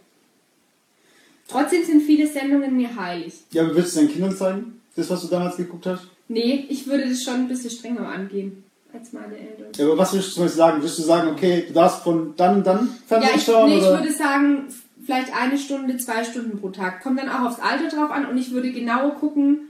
Trotzdem 1.48 1.84
sind 1.84 2.02
viele 2.02 2.26
Sendungen 2.28 2.76
mir 2.76 2.94
heilig. 2.94 3.34
Ja, 3.50 3.64
aber 3.64 3.74
willst 3.74 3.96
du 3.96 4.00
deinen 4.00 4.10
Kindern 4.12 4.36
zeigen? 4.36 4.80
Das, 4.94 5.10
was 5.10 5.22
du 5.22 5.28
damals 5.28 5.56
geguckt 5.56 5.86
hast? 5.86 6.06
Nee, 6.28 6.66
ich 6.68 6.86
würde 6.86 7.08
das 7.08 7.22
schon 7.24 7.34
ein 7.34 7.48
bisschen 7.48 7.70
strenger 7.70 8.06
angehen 8.08 8.62
als 8.92 9.12
meine 9.12 9.36
Eltern. 9.36 9.66
Ja, 9.76 9.86
aber 9.86 9.98
was 9.98 10.12
würdest 10.12 10.30
du 10.30 10.34
zum 10.34 10.42
Beispiel 10.44 10.58
sagen? 10.58 10.78
Würdest 10.82 10.98
du 10.98 11.02
sagen, 11.02 11.28
okay, 11.30 11.64
du 11.66 11.72
darfst 11.72 12.02
von 12.04 12.34
dann 12.36 12.56
und 12.58 12.66
dann 12.66 12.86
Ja, 12.86 12.94
Fernsehen 13.06 13.36
ich, 13.36 13.42
schauen? 13.44 13.68
nee, 13.70 13.78
ich 13.78 13.82
oder? 13.82 13.98
würde 14.00 14.12
sagen, 14.12 14.64
vielleicht 15.10 15.34
eine 15.34 15.58
Stunde, 15.58 15.96
zwei 15.98 16.22
Stunden 16.22 16.60
pro 16.60 16.68
Tag. 16.70 17.02
Kommt 17.02 17.18
dann 17.18 17.28
auch 17.28 17.40
aufs 17.50 17.58
Alter 17.60 17.88
drauf 17.88 18.10
an 18.12 18.26
und 18.26 18.38
ich 18.38 18.52
würde 18.52 18.70
genau 18.70 19.10
gucken, 19.10 19.62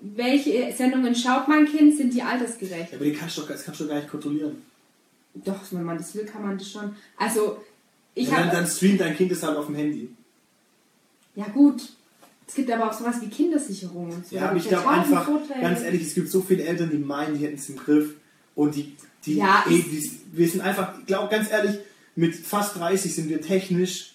welche 0.00 0.72
Sendungen 0.72 1.14
schaut 1.14 1.48
mein 1.48 1.66
Kind, 1.66 1.96
sind 1.96 2.14
die 2.14 2.22
altersgerecht. 2.22 2.92
Ja, 2.92 2.96
aber 2.96 3.04
die 3.04 3.12
kannst 3.12 3.36
du 3.36 3.42
doch, 3.42 3.48
das 3.48 3.64
kannst 3.64 3.80
du 3.80 3.86
gar 3.88 3.96
nicht 3.96 4.08
kontrollieren. 4.10 4.62
Doch, 5.34 5.60
wenn 5.70 5.82
man 5.84 5.98
das 5.98 6.14
will, 6.14 6.24
kann 6.24 6.42
man 6.42 6.56
das 6.56 6.70
schon. 6.70 6.96
Also, 7.18 7.62
ich 8.14 8.28
Ja, 8.28 8.36
dann, 8.36 8.46
habe. 8.46 8.56
dann 8.56 8.66
streamt 8.66 9.00
dein 9.00 9.14
Kind 9.16 9.32
es 9.32 9.42
halt 9.42 9.56
auf 9.58 9.66
dem 9.66 9.74
Handy. 9.74 10.08
Ja, 11.34 11.44
gut. 11.48 11.82
Es 12.46 12.54
gibt 12.54 12.70
aber 12.70 12.88
auch 12.88 12.92
sowas 12.92 13.16
wie 13.20 13.28
Kindersicherung 13.28 14.10
und 14.12 14.26
so. 14.26 14.36
Ja, 14.36 14.48
aber 14.48 14.56
ich 14.56 14.68
glaube 14.68 14.88
einfach, 14.88 15.24
Vorträge. 15.26 15.60
ganz 15.60 15.82
ehrlich, 15.82 16.02
es 16.02 16.14
gibt 16.14 16.30
so 16.30 16.40
viele 16.40 16.62
Eltern, 16.64 16.90
die 16.90 16.98
meinen, 16.98 17.36
die 17.38 17.44
hätten 17.44 17.56
es 17.56 17.68
im 17.68 17.76
Griff. 17.76 18.14
Und 18.54 18.74
die, 18.76 18.94
die, 19.26 19.36
Ja, 19.36 19.64
ey, 19.68 19.76
ich- 19.78 19.84
die, 19.90 20.20
wir 20.32 20.48
sind 20.48 20.60
einfach, 20.60 20.98
ich 21.00 21.06
glaube 21.06 21.28
ganz 21.30 21.50
ehrlich, 21.50 21.78
mit 22.16 22.34
fast 22.36 22.76
30 22.76 23.14
sind 23.14 23.28
wir 23.28 23.40
technisch 23.42 24.13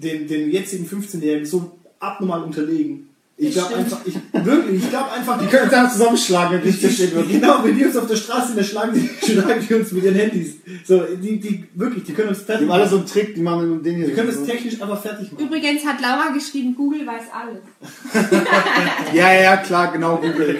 den, 0.00 0.26
den 0.26 0.50
jetzigen 0.50 0.86
15-Jährigen 0.86 1.46
so 1.46 1.72
abnormal 2.00 2.42
unterlegen. 2.42 3.08
Ich 3.38 3.54
Das 3.54 3.68
glaube 3.68 3.80
einfach, 3.82 4.00
ich, 4.06 4.14
wirklich, 4.46 4.82
ich 4.82 4.88
glaube 4.88 5.12
einfach, 5.12 5.38
Die 5.42 5.46
können 5.46 5.70
uns 5.84 5.92
zusammenschlagen, 5.92 6.58
wenn 6.58 6.66
nicht 6.66 6.78
steht 6.90 7.14
wird. 7.14 7.28
genau, 7.28 7.62
wenn 7.62 7.76
die 7.76 7.84
uns 7.84 7.94
auf 7.98 8.06
der 8.06 8.16
Straße 8.16 8.46
sind, 8.46 8.56
dann 8.56 8.64
schlagen 8.64 8.94
die, 8.94 9.26
schlagen 9.32 9.66
die 9.68 9.74
uns 9.74 9.92
mit 9.92 10.04
ihren 10.04 10.14
Handys. 10.14 10.54
So, 10.86 11.02
die, 11.22 11.38
die, 11.38 11.64
wirklich, 11.74 12.04
die 12.04 12.14
können 12.14 12.30
uns 12.30 12.38
Die 12.38 12.44
fertig 12.46 12.66
haben 12.66 12.72
alle 12.72 12.84
machen. 12.84 12.90
so 12.92 12.96
einen 12.96 13.06
Trick, 13.06 13.34
die 13.34 13.42
machen 13.42 13.74
mit 13.76 13.84
den 13.84 13.96
hier. 13.96 14.06
Die 14.06 14.12
können 14.14 14.28
das 14.28 14.42
technisch 14.42 14.80
einfach 14.80 15.02
fertig 15.02 15.32
machen. 15.32 15.44
Übrigens 15.46 15.84
hat 15.84 16.00
Laura 16.00 16.30
geschrieben, 16.32 16.74
Google 16.74 17.06
weiß 17.06 17.24
alles. 17.30 18.32
Ja, 19.12 19.32
ja, 19.34 19.42
ja, 19.42 19.56
klar, 19.58 19.92
genau, 19.92 20.16
Google. 20.16 20.56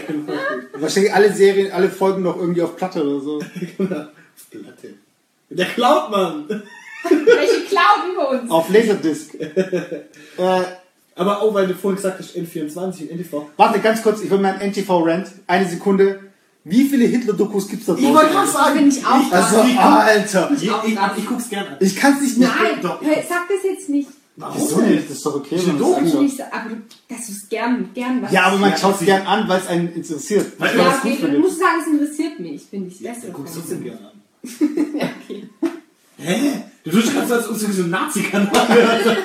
Wahrscheinlich 0.79 1.15
alle 1.15 1.33
Serien, 1.33 1.73
alle 1.73 1.89
Folgen 1.89 2.23
noch 2.23 2.37
irgendwie 2.37 2.61
auf 2.63 2.77
Platte 2.77 3.03
oder 3.03 3.21
so. 3.21 3.39
Platte. 3.79 4.11
Der 5.49 5.67
klaut 5.67 6.11
man. 6.11 6.63
Welche 7.11 7.61
Cloud 7.69 8.13
über 8.13 8.31
uns? 8.31 8.51
Auf 8.51 8.69
Laserdisc. 8.71 9.35
äh, 9.41 10.63
Aber 11.15 11.41
auch 11.43 11.55
weil 11.55 11.67
du 11.67 11.75
vorhin 11.75 11.97
gesagt 11.97 12.19
hast, 12.19 12.37
N24 12.37 13.03
und 13.03 13.11
NTV. 13.21 13.47
warte, 13.57 13.81
ganz 13.81 14.03
kurz, 14.03 14.21
ich 14.23 14.31
will 14.31 14.39
mal 14.39 14.55
ein 14.55 14.71
NTV-Rant. 14.71 15.29
Eine 15.47 15.67
Sekunde. 15.69 16.21
Wie 16.65 16.85
viele 16.85 17.05
Hitler-Dokus 17.05 17.69
gibt's 17.69 17.87
da 17.87 17.95
Ich 17.95 18.03
wollte 18.03 18.31
gerade 18.33 18.35
draußen? 18.35 18.53
sagen, 18.53 18.89
ich 18.89 19.07
auch 19.07 19.33
Also, 19.33 19.63
Ich 19.63 19.77
guck- 19.77 19.85
Alter. 19.85 20.51
ich, 20.57 20.63
ich, 20.65 20.99
ich 21.19 21.27
guck's 21.27 21.49
gerne 21.49 21.69
an. 21.71 21.77
Ich 21.81 21.95
kann's 21.97 22.21
nicht 22.21 22.39
mehr. 22.39 22.49
Nein, 22.49 22.81
doch. 22.83 23.01
sag 23.03 23.49
das 23.49 23.63
jetzt 23.65 23.89
nicht. 23.89 24.09
Wieso 24.53 24.81
nicht? 24.81 25.09
Das 25.09 25.17
ist 25.17 25.25
doch 25.25 25.37
okay, 25.37 25.57
wenn 25.65 25.79
man 25.79 25.79
Das 25.79 26.13
das 26.13 26.21
nicht 26.21 26.37
so, 26.37 26.43
aber 26.43 26.69
du, 26.69 26.77
das 27.09 27.29
ist 27.31 27.49
gern, 27.49 27.89
gern 27.95 28.21
was. 28.21 28.31
Ja, 28.33 28.43
aber 28.43 28.59
man 28.59 28.71
Ja, 28.73 28.77
schaut's 28.77 28.99
sie- 28.99 29.07
gern 29.07 29.27
an, 29.27 29.49
weil 29.49 29.61
es 29.61 29.67
einen 29.69 29.95
interessiert. 29.95 30.47
Weil 30.59 30.77
man 30.77 30.85
Ja, 30.87 30.91
das 30.93 30.99
okay, 30.99 31.11
du 31.13 31.17
findet. 31.23 31.41
musst 31.41 31.59
sagen, 31.59 31.77
es 31.81 31.87
interessiert 31.93 32.41
mich. 32.41 32.63
Finde 32.69 32.89
ich 32.89 33.01
Ja, 33.01 33.13
besser. 33.13 33.29
du 33.29 33.33
guckst 33.33 33.55
trotzdem 33.55 33.83
gerne 33.85 34.01
an. 34.01 34.13
Ja, 34.99 35.09
okay. 35.25 35.49
Hä? 36.19 36.63
Du 36.85 36.91
tust 36.91 37.13
gerade 37.13 37.27
so, 37.27 37.35
als 37.35 37.49
ob 37.49 37.59
du 37.59 37.73
so 37.73 37.83
ein 37.83 37.91
Nazi-Kanal 37.91 38.49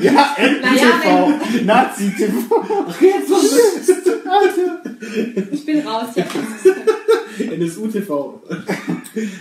Ja, 0.00 0.36
Naja, 0.60 0.88
NTV. 0.98 1.64
Nazi-TV. 1.64 2.54
Okay, 2.88 3.12
jetzt 3.18 3.28
los. 3.28 3.44
Ich 5.52 5.66
bin 5.66 5.86
raus. 5.86 6.08
Ja. 6.14 6.24
NSU-TV. 7.38 8.42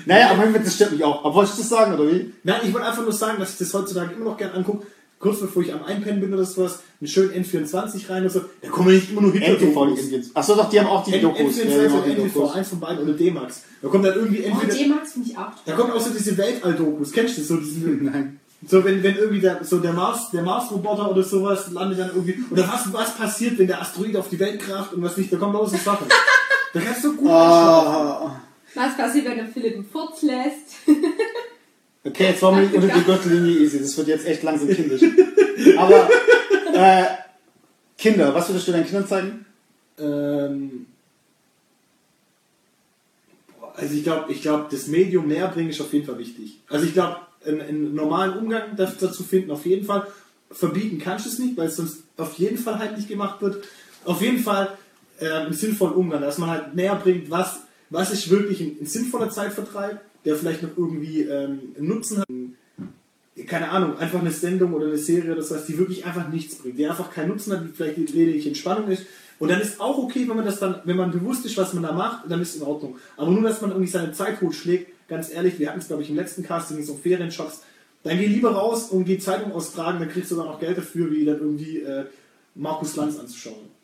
Naja, 0.06 0.32
aber 0.32 0.60
das 0.60 0.76
stört 0.76 0.92
mich 0.94 1.04
auch. 1.04 1.24
Aber 1.26 1.36
wolltest 1.36 1.58
du 1.58 1.62
das 1.62 1.70
sagen, 1.70 1.94
oder 1.94 2.12
wie? 2.12 2.34
Nein, 2.44 2.62
ich 2.64 2.74
wollte 2.74 2.88
einfach 2.88 3.04
nur 3.04 3.14
sagen, 3.14 3.40
dass 3.40 3.52
ich 3.54 3.58
das 3.58 3.74
heutzutage 3.74 4.14
immer 4.16 4.26
noch 4.26 4.38
gerne 4.38 4.54
angucke. 4.54 4.88
Kurz 5.20 5.42
bevor 5.42 5.62
ich 5.62 5.74
am 5.74 5.84
Einpennen 5.84 6.22
bin 6.22 6.34
oder 6.34 6.46
sowas, 6.46 6.80
einen 7.02 7.08
schönen 7.10 7.44
N24 7.44 8.10
rein 8.10 8.24
und 8.24 8.30
so. 8.32 8.42
Da 8.62 8.70
kommen 8.70 8.94
nicht 8.96 9.12
immer 9.12 9.22
nur 9.22 9.34
Hitler-Dokus. 9.34 10.00
Achso, 10.34 10.56
doch, 10.56 10.70
die 10.70 10.80
haben 10.80 10.88
auch 10.88 11.04
die 11.04 11.14
N- 11.16 11.22
Dokus. 11.22 11.58
Ja, 11.58 11.64
die 11.66 11.70
N24 11.72 11.90
haben 11.90 11.94
auch 11.94 12.06
und 12.06 12.10
NTV, 12.18 12.34
Dokus. 12.36 12.56
eins 12.56 12.68
von 12.70 12.80
beiden 12.80 13.04
oder 13.04 13.14
D-Max. 13.14 13.62
Da 13.82 13.88
kommt 13.90 14.06
dann 14.06 14.16
irgendwie 14.16 14.44
Oh, 14.46 14.48
entweder... 14.50 14.74
D-Max 14.74 15.12
finde 15.14 15.30
ich 15.30 15.38
auch 15.38 15.52
Da 15.66 15.74
kommen 15.74 15.92
auch 15.92 16.00
so 16.00 16.10
diese 16.12 16.38
Weltall-Dokus. 16.38 17.12
Kennst 17.12 17.36
du 17.38 17.42
das? 17.42 17.48
So 17.50 17.58
diesen, 17.58 18.06
Nein. 18.12 18.40
So, 18.66 18.84
wenn, 18.84 19.04
wenn 19.04 19.16
irgendwie 19.16 19.40
der, 19.42 19.62
so 19.64 19.80
der 19.80 19.92
Mars, 19.94 20.32
der 20.32 20.42
Mars-Roboter 20.44 21.12
oder 21.12 21.24
sowas 21.24 21.70
landet 21.72 22.00
dann 22.00 22.10
irgendwie, 22.10 22.38
oder 22.52 22.68
was, 22.68 22.92
was 22.94 23.16
passiert, 23.18 23.58
wenn 23.58 23.68
der 23.68 23.82
Asteroid 23.82 24.16
auf 24.18 24.30
die 24.30 24.40
Welt 24.40 24.60
kracht 24.62 24.94
und 24.94 25.02
was 25.02 25.16
nicht, 25.18 25.32
da 25.32 25.38
kommen 25.38 25.54
lauter 25.54 25.78
Sachen. 25.78 26.08
Da 26.74 26.80
kannst 26.82 27.04
du 27.04 27.16
gut. 27.16 27.30
Ah, 27.30 28.40
Was 28.76 28.96
passiert, 28.98 29.26
wenn 29.26 29.38
der 29.38 29.48
Philipp 29.48 29.76
einen 29.76 29.86
Furz 29.86 30.22
lässt? 30.22 30.88
okay, 32.04 32.30
jetzt 32.30 32.42
wir 32.42 32.52
nicht 32.52 32.74
unter 32.74 32.88
die 32.88 33.04
Gürtellinie 33.04 33.60
easy. 33.60 33.80
Das 33.80 33.98
wird 33.98 34.08
jetzt 34.08 34.26
echt 34.26 34.44
langsam 34.44 34.70
kindisch. 34.70 35.02
Aber, 35.78 36.10
äh, 36.74 37.06
Kinder, 37.98 38.34
was 38.34 38.50
würdest 38.50 38.68
du 38.68 38.72
deinen 38.72 38.86
Kindern 38.86 39.08
zeigen? 39.08 39.46
Ähm, 40.00 40.86
also 43.76 43.94
ich 43.94 44.04
glaube, 44.04 44.32
ich 44.32 44.42
glaube, 44.42 44.68
das 44.72 44.88
Medium 44.88 45.28
näher 45.28 45.48
bringen 45.48 45.70
ist 45.70 45.82
auf 45.82 45.94
jeden 45.94 46.06
Fall 46.06 46.18
wichtig. 46.18 46.60
Also 46.70 46.86
ich 46.86 46.94
glaube, 46.94 47.18
einen, 47.46 47.62
einen 47.62 47.96
normalen 47.96 48.38
Umgang 48.38 48.76
dazu 48.76 49.24
finden, 49.24 49.52
auf 49.52 49.66
jeden 49.66 49.86
Fall. 49.86 50.08
Verbieten 50.52 51.00
kannst 51.00 51.26
du 51.26 51.30
es 51.30 51.40
nicht, 51.40 51.58
weil 51.58 51.68
es 51.68 51.76
sonst 51.76 52.04
auf 52.18 52.34
jeden 52.40 52.58
Fall 52.58 52.80
heimlich 52.80 53.08
gemacht 53.08 53.42
wird. 53.42 53.64
Auf 54.04 54.22
jeden 54.22 54.40
Fall 54.40 54.78
äh, 55.20 55.30
einen 55.30 55.54
sinnvollen 55.54 55.94
Umgang, 55.94 56.22
dass 56.22 56.38
man 56.38 56.50
halt 56.50 56.76
näher 56.76 56.96
bringt, 56.96 57.30
was, 57.30 57.62
was 57.90 58.12
ist 58.12 58.30
wirklich 58.30 58.62
ein, 58.62 58.78
ein 58.82 58.86
sinnvoller 58.86 59.30
Zeitvertreib 59.30 60.02
der 60.26 60.36
vielleicht 60.36 60.64
noch 60.64 60.78
irgendwie 60.78 61.22
ähm, 61.22 61.60
Nutzen 61.80 62.20
hat. 62.20 62.28
Keine 63.48 63.70
Ahnung, 63.70 63.98
einfach 63.98 64.20
eine 64.20 64.32
Sendung 64.32 64.74
oder 64.74 64.88
eine 64.88 64.98
Serie 64.98 65.32
oder 65.32 65.42
sowas, 65.42 65.66
die 65.66 65.78
wirklich 65.78 66.06
einfach 66.06 66.28
nichts 66.28 66.56
bringt, 66.56 66.78
die 66.78 66.86
einfach 66.86 67.12
keinen 67.12 67.30
Nutzen 67.30 67.54
hat, 67.54 67.64
die 67.64 67.70
vielleicht 67.70 67.98
lediglich 67.98 68.48
Entspannung 68.48 68.90
ist. 68.90 69.06
Und 69.40 69.50
dann 69.50 69.62
ist 69.62 69.80
auch 69.80 69.98
okay, 69.98 70.28
wenn 70.28 70.36
man 70.36 70.46
das 70.46 70.60
dann, 70.60 70.82
wenn 70.84 70.98
man 70.98 71.12
bewusst 71.12 71.46
ist, 71.46 71.56
was 71.56 71.74
man 71.74 71.84
da 71.84 71.94
macht, 71.94 72.30
dann 72.30 72.42
ist 72.42 72.56
es 72.56 72.62
in 72.62 72.68
Ordnung. 72.68 72.98
Aber 73.16 73.32
nur, 73.32 73.44
dass 73.44 73.62
man 73.62 73.72
irgendwie 73.72 73.90
seine 73.90 74.12
Zeit 74.12 74.40
totschlägt, 74.40 74.92
ganz 75.08 75.32
ehrlich, 75.32 75.58
wir 75.58 75.70
hatten 75.70 75.80
es, 75.80 75.88
glaube 75.88 76.04
ich, 76.04 76.10
im 76.10 76.18
letzten 76.18 76.44
Cast, 76.44 76.70
da 76.70 76.76
ging 76.76 76.84
es 76.84 76.90
um 76.90 77.00
Ferienshops, 77.00 77.62
dann 78.04 78.18
geh 78.18 78.28
lieber 78.28 78.52
raus 78.52 78.90
und 78.90 79.06
geh 79.06 79.18
Zeitung 79.18 79.54
austragen, 79.54 80.00
dann 80.00 80.10
kriegst 80.10 80.32
du 80.32 80.36
dann 80.36 80.48
auch 80.48 80.60
Geld 80.60 80.78
dafür, 80.78 81.12
wie 81.12 81.26
dann 81.26 81.40
irgendwie 81.40 81.80
äh, 81.80 82.06
Markus 82.56 82.96
Lanz 82.98 83.18
anzuschauen. 83.18 83.79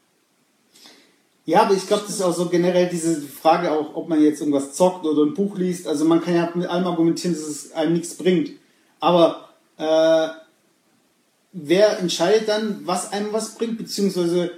Ja, 1.45 1.61
aber 1.61 1.75
ich 1.75 1.85
glaube, 1.85 2.03
das 2.07 2.15
ist 2.15 2.21
auch 2.21 2.35
so 2.35 2.49
generell 2.49 2.89
diese 2.89 3.21
Frage 3.21 3.71
auch, 3.71 3.95
ob 3.95 4.09
man 4.09 4.21
jetzt 4.21 4.39
irgendwas 4.39 4.73
zockt 4.73 5.05
oder 5.05 5.23
ein 5.23 5.35
Buch 5.35 5.57
liest. 5.57 5.87
Also 5.87 6.03
man 6.05 6.21
kann 6.21 6.33
ja 6.35 6.51
mit 6.55 6.67
allem 6.67 6.87
argumentieren, 6.87 7.35
dass 7.35 7.47
es 7.47 7.71
einem 7.73 7.93
nichts 7.93 8.15
bringt. 8.15 8.51
Aber 8.99 9.49
äh, 9.77 10.27
wer 11.53 11.99
entscheidet 11.99 12.47
dann, 12.47 12.81
was 12.85 13.11
einem 13.11 13.31
was 13.31 13.55
bringt? 13.55 13.77
Beziehungsweise 13.77 14.51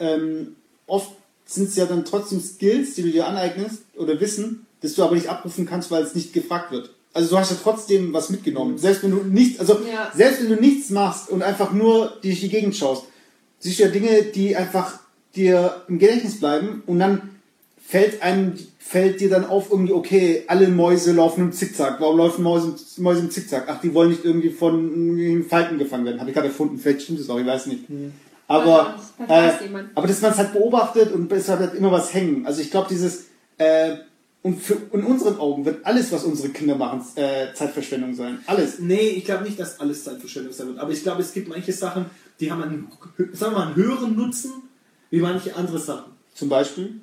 ähm, 0.00 0.56
oft 0.86 1.12
sind 1.46 1.68
es 1.68 1.76
ja 1.76 1.86
dann 1.86 2.04
trotzdem 2.04 2.40
Skills, 2.40 2.94
die 2.94 3.02
du 3.02 3.10
dir 3.10 3.26
aneignest 3.26 3.82
oder 3.96 4.18
Wissen, 4.20 4.66
das 4.80 4.94
du 4.94 5.04
aber 5.04 5.14
nicht 5.14 5.28
abrufen 5.28 5.64
kannst, 5.66 5.90
weil 5.92 6.02
es 6.02 6.14
nicht 6.16 6.32
gefragt 6.32 6.72
wird. 6.72 6.90
Also 7.14 7.30
du 7.30 7.38
hast 7.38 7.50
ja 7.50 7.56
trotzdem 7.62 8.12
was 8.12 8.30
mitgenommen. 8.30 8.78
Selbst 8.78 9.02
wenn 9.04 9.10
du 9.10 9.18
nichts, 9.18 9.60
also 9.60 9.74
Ja. 9.74 10.10
selbst 10.14 10.40
wenn 10.42 10.48
du 10.48 10.56
nichts 10.56 10.90
machst 10.90 11.28
und 11.28 11.42
einfach 11.42 11.72
nur 11.72 12.14
durch 12.22 12.40
die 12.40 12.48
Gegend 12.48 12.74
schaust, 12.74 13.04
siehst 13.60 13.78
du 13.78 13.84
ja 13.84 13.90
Dinge, 13.90 14.22
die 14.24 14.56
einfach 14.56 14.98
dir 15.36 15.82
im 15.88 15.98
Gedächtnis 15.98 16.40
bleiben 16.40 16.82
und 16.86 16.98
dann 16.98 17.30
fällt 17.84 18.22
einem, 18.22 18.54
fällt 18.78 19.20
dir 19.20 19.30
dann 19.30 19.44
auf 19.44 19.70
irgendwie, 19.70 19.92
okay, 19.92 20.44
alle 20.46 20.68
Mäuse 20.68 21.12
laufen 21.12 21.44
im 21.44 21.52
Zickzack. 21.52 22.00
Warum 22.00 22.18
laufen 22.18 22.42
Mäuse, 22.42 22.74
Mäuse 22.98 23.20
im 23.20 23.30
Zickzack? 23.30 23.64
Ach, 23.68 23.80
die 23.80 23.92
wollen 23.94 24.10
nicht 24.10 24.24
irgendwie 24.24 24.50
von 24.50 25.44
Falken 25.48 25.78
gefangen 25.78 26.04
werden. 26.04 26.20
Habe 26.20 26.30
ich 26.30 26.34
gerade 26.34 26.48
erfunden, 26.48 26.78
vielleicht 26.78 27.02
stimmt 27.02 27.20
das 27.20 27.28
auch, 27.30 27.38
ich 27.38 27.46
weiß 27.46 27.66
nicht. 27.66 27.84
Aber, 28.48 28.96
Das 29.18 29.28
äh, 29.28 29.68
aber 29.94 30.06
dass 30.06 30.20
man 30.20 30.32
es 30.32 30.38
halt 30.38 30.52
beobachtet 30.52 31.12
und 31.12 31.30
es 31.32 31.48
hat 31.48 31.60
halt 31.60 31.74
immer 31.74 31.90
was 31.90 32.12
hängen. 32.12 32.46
Also 32.46 32.60
ich 32.60 32.70
glaube, 32.70 32.88
dieses, 32.90 33.26
äh, 33.58 33.96
und 34.42 34.60
für, 34.60 34.76
in 34.92 35.04
unseren 35.04 35.38
Augen 35.38 35.64
wird 35.64 35.86
alles, 35.86 36.10
was 36.12 36.24
unsere 36.24 36.48
Kinder 36.48 36.74
machen, 36.74 37.00
äh, 37.14 37.54
Zeitverschwendung 37.54 38.14
sein. 38.14 38.40
Alles. 38.46 38.80
Nee, 38.80 39.10
ich 39.10 39.24
glaube 39.24 39.44
nicht, 39.44 39.58
dass 39.58 39.78
alles 39.80 40.04
Zeitverschwendung 40.04 40.52
sein 40.52 40.66
wird. 40.66 40.78
Aber 40.78 40.90
ich 40.90 41.02
glaube, 41.02 41.22
es 41.22 41.32
gibt 41.32 41.48
manche 41.48 41.72
Sachen, 41.72 42.06
die 42.40 42.50
haben 42.50 42.62
einen, 42.62 42.88
sagen 43.32 43.52
wir 43.52 43.58
mal, 43.58 43.66
einen 43.68 43.76
höheren 43.76 44.16
Nutzen, 44.16 44.50
wie 45.12 45.20
manche 45.20 45.54
andere 45.54 45.78
Sachen. 45.78 46.12
Zum 46.34 46.48
Beispiel. 46.48 47.00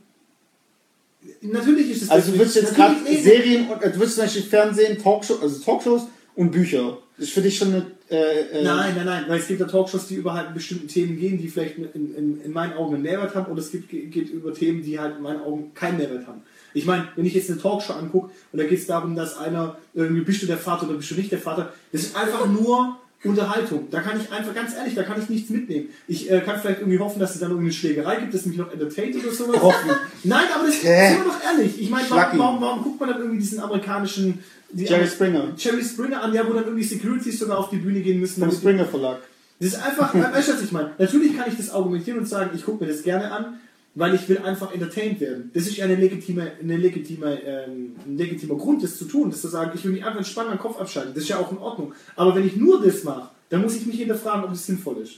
Natürlich 1.41 1.91
ist 1.91 2.01
es 2.03 2.09
Also 2.09 2.31
du 2.31 2.39
würdest 2.39 2.55
jetzt 2.55 2.75
gerade 2.75 2.95
Serien 3.05 3.69
und 3.69 3.81
äh, 3.83 3.91
du 3.91 3.99
würdest 3.99 4.15
zum 4.15 4.23
Beispiel 4.25 4.41
Fernsehen, 4.41 5.01
Talkshows, 5.01 5.41
also 5.41 5.63
Talkshows 5.63 6.07
und 6.35 6.51
Bücher. 6.51 6.97
Das 7.17 7.27
ist 7.27 7.33
für 7.33 7.41
dich 7.41 7.57
schon 7.57 7.69
eine. 7.69 7.85
Äh, 8.09 8.15
äh, 8.15 8.63
Nein, 8.63 8.95
nein, 8.95 9.05
nein, 9.05 9.25
weil 9.27 9.39
es 9.39 9.47
gibt 9.47 9.59
ja 9.59 9.67
Talkshows, 9.67 10.07
die 10.07 10.15
über 10.15 10.33
halt 10.33 10.55
bestimmte 10.55 10.87
Themen 10.87 11.19
gehen, 11.19 11.37
die 11.37 11.47
vielleicht 11.47 11.77
in, 11.77 12.15
in, 12.15 12.41
in 12.41 12.51
meinen 12.51 12.73
Augen 12.73 12.95
einen 12.95 13.03
Mehrwert 13.03 13.35
haben, 13.35 13.51
oder 13.51 13.61
es 13.61 13.69
gibt, 13.69 13.89
geht 13.89 14.29
über 14.31 14.53
Themen, 14.55 14.81
die 14.81 14.99
halt 14.99 15.17
in 15.17 15.21
meinen 15.21 15.41
Augen 15.41 15.71
keinen 15.75 15.99
Mehrwert 15.99 16.25
haben. 16.25 16.41
Ich 16.73 16.87
meine, 16.87 17.09
wenn 17.15 17.25
ich 17.27 17.35
jetzt 17.35 17.51
eine 17.51 17.61
Talkshow 17.61 17.93
angucke 17.93 18.31
und 18.51 18.59
da 18.59 18.65
geht 18.65 18.79
es 18.79 18.87
darum, 18.87 19.15
dass 19.15 19.37
einer 19.37 19.77
irgendwie 19.93 20.21
bist 20.21 20.41
du 20.41 20.47
der 20.47 20.57
Vater 20.57 20.87
oder 20.87 20.97
bist 20.97 21.11
du 21.11 21.15
nicht 21.15 21.31
der 21.31 21.39
Vater, 21.39 21.73
das 21.91 22.01
ist 22.01 22.15
einfach 22.15 22.47
nur 22.47 22.97
Unterhaltung. 23.23 23.87
Da 23.91 23.99
kann 23.99 24.19
ich 24.19 24.31
einfach, 24.31 24.53
ganz 24.55 24.75
ehrlich, 24.75 24.95
da 24.95 25.03
kann 25.03 25.21
ich 25.21 25.27
nichts 25.27 25.49
mitnehmen. 25.49 25.89
Ich 26.07 26.31
äh, 26.31 26.39
kann 26.39 26.59
vielleicht 26.59 26.79
irgendwie 26.79 26.99
hoffen, 26.99 27.19
dass 27.19 27.33
es 27.33 27.41
dann 27.41 27.49
irgendwie 27.49 27.67
eine 27.67 27.73
Schlägerei 27.73 28.15
gibt, 28.17 28.33
dass 28.33 28.45
mich 28.45 28.57
noch 28.57 28.71
entertaint 28.71 29.15
oder 29.15 29.31
sowas. 29.31 29.61
Hoffen. 29.61 29.89
Nein, 30.23 30.45
aber 30.55 30.67
das 30.67 30.81
Hä? 30.81 31.09
sind 31.09 31.25
wir 31.25 31.25
doch 31.25 31.43
ehrlich. 31.43 31.81
Ich 31.81 31.89
meine, 31.89 32.09
warum, 32.09 32.39
warum, 32.39 32.61
warum 32.61 32.83
guckt 32.83 32.99
man 33.01 33.09
dann 33.09 33.19
irgendwie 33.19 33.39
diesen 33.39 33.59
amerikanischen 33.59 34.39
die 34.71 34.85
Jerry 34.85 35.07
Springer. 35.07 35.53
Jerry 35.57 35.83
Springer 35.83 36.21
an, 36.21 36.33
ja, 36.33 36.47
wo 36.47 36.53
dann 36.53 36.65
irgendwie 36.65 36.83
Securities 36.83 37.39
sogar 37.39 37.57
auf 37.57 37.69
die 37.69 37.77
Bühne 37.77 38.01
gehen 38.01 38.19
müssen. 38.19 38.39
Vom 38.39 38.51
Springer 38.51 38.85
Verlag. 38.85 39.19
das 39.59 39.69
ist 39.69 39.83
einfach, 39.83 40.13
weißt 40.13 40.47
du, 40.47 40.53
was 40.53 40.61
ich 40.61 40.71
meine? 40.71 40.91
Natürlich 40.97 41.35
kann 41.35 41.49
ich 41.49 41.57
das 41.57 41.71
argumentieren 41.71 42.19
und 42.19 42.27
sagen, 42.27 42.51
ich 42.53 42.63
gucke 42.63 42.83
mir 42.83 42.91
das 42.91 43.03
gerne 43.03 43.31
an, 43.31 43.59
weil 43.99 44.15
ich 44.15 44.29
will 44.29 44.37
einfach 44.39 44.73
entertained 44.73 45.19
werden. 45.19 45.51
Das 45.53 45.67
ist 45.67 45.75
ja 45.75 45.83
eine 45.83 45.95
legitime, 45.95 46.53
eine 46.61 46.77
legitime, 46.77 47.41
ähm, 47.43 47.95
ein 48.07 48.17
legitimer 48.17 48.55
Grund, 48.55 48.81
das 48.81 48.97
zu 48.97 49.03
tun, 49.05 49.29
das 49.29 49.41
zu 49.41 49.49
sagen, 49.49 49.71
ich 49.75 49.83
will 49.83 49.91
mich 49.91 50.05
einfach 50.05 50.19
entspannen, 50.19 50.51
meinen 50.51 50.59
Kopf 50.59 50.79
abschalten. 50.79 51.13
Das 51.13 51.23
ist 51.23 51.29
ja 51.29 51.37
auch 51.37 51.51
in 51.51 51.57
Ordnung. 51.57 51.93
Aber 52.15 52.33
wenn 52.33 52.47
ich 52.47 52.55
nur 52.55 52.81
das 52.81 53.03
mache, 53.03 53.29
dann 53.49 53.61
muss 53.61 53.75
ich 53.75 53.85
mich 53.85 53.97
hinterfragen, 53.97 54.45
ob 54.45 54.51
es 54.53 54.65
sinnvoll 54.65 54.99
ist. 55.01 55.15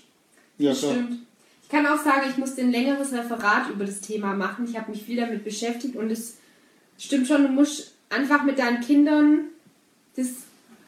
Ja, 0.58 0.74
klar. 0.74 0.94
Stimmt. 0.94 1.20
Ich 1.64 1.70
kann 1.70 1.86
auch 1.86 2.04
sagen, 2.04 2.24
ich 2.30 2.38
musste 2.38 2.62
ein 2.62 2.72
längeres 2.72 3.14
Referat 3.14 3.70
über 3.72 3.86
das 3.86 4.02
Thema 4.02 4.34
machen. 4.34 4.66
Ich 4.68 4.76
habe 4.78 4.90
mich 4.92 5.04
viel 5.04 5.18
damit 5.18 5.44
beschäftigt 5.44 5.96
und 5.96 6.10
es 6.10 6.38
stimmt 6.98 7.28
schon, 7.28 7.44
du 7.44 7.50
musst 7.50 7.94
einfach 8.10 8.44
mit 8.44 8.58
deinen 8.58 8.82
Kindern 8.82 9.46
das 10.16 10.28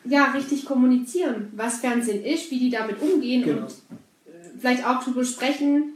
ja 0.06 0.32
richtig 0.32 0.66
kommunizieren, 0.66 1.50
was 1.56 1.78
Fernsehen 1.78 2.24
ist, 2.26 2.50
wie 2.52 2.60
die 2.60 2.70
damit 2.70 3.02
umgehen 3.02 3.44
Genau. 3.44 3.62
und 3.62 3.70
äh, 3.70 4.32
vielleicht 4.60 4.86
auch 4.86 5.00
darüber 5.04 5.24
sprechen, 5.24 5.94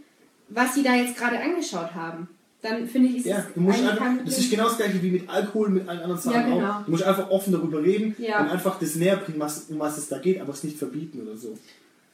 was 0.49 0.74
sie 0.76 0.84
da 0.84 0.95
jetzt 0.95 1.18
gerade 1.18 1.40
angeschaut 1.40 1.94
haben. 1.94 2.28
Dann 2.61 2.88
finde 2.88 3.10
ich, 3.10 3.18
ist 3.18 3.26
Ja, 3.28 3.38
es 3.38 3.53
du 3.53 3.61
musst 3.61 3.84
einfach, 3.84 4.06
das 4.26 4.40
ist 4.40 4.49
genau 4.49 4.64
das 4.65 4.78
gleiche 4.78 5.02
wie 5.02 5.11
mit 5.11 5.30
Alkohol, 5.30 5.69
mit 5.69 5.88
allen 5.88 5.99
anderen 5.99 6.19
Sachen 6.22 6.34
Ja, 6.36 6.41
genau. 6.56 6.72
auch. 6.72 6.86
Du 6.86 6.91
musst 6.91 7.03
einfach 7.03 7.30
offen 7.30 7.53
darüber 7.53 7.82
reden 7.84 8.15
Ja. 8.18 8.41
und 8.41 8.49
einfach 8.49 8.80
das 8.80 8.95
näher 8.95 9.18
bringen, 9.18 9.40
was, 9.40 9.65
um 9.69 9.78
was 9.80 9.98
es 9.98 10.07
da 10.07 10.18
geht, 10.18 10.41
aber 10.41 10.53
es 10.53 10.64
nicht 10.64 10.78
verbieten 10.78 11.22
oder 11.22 11.38
so. 11.38 11.57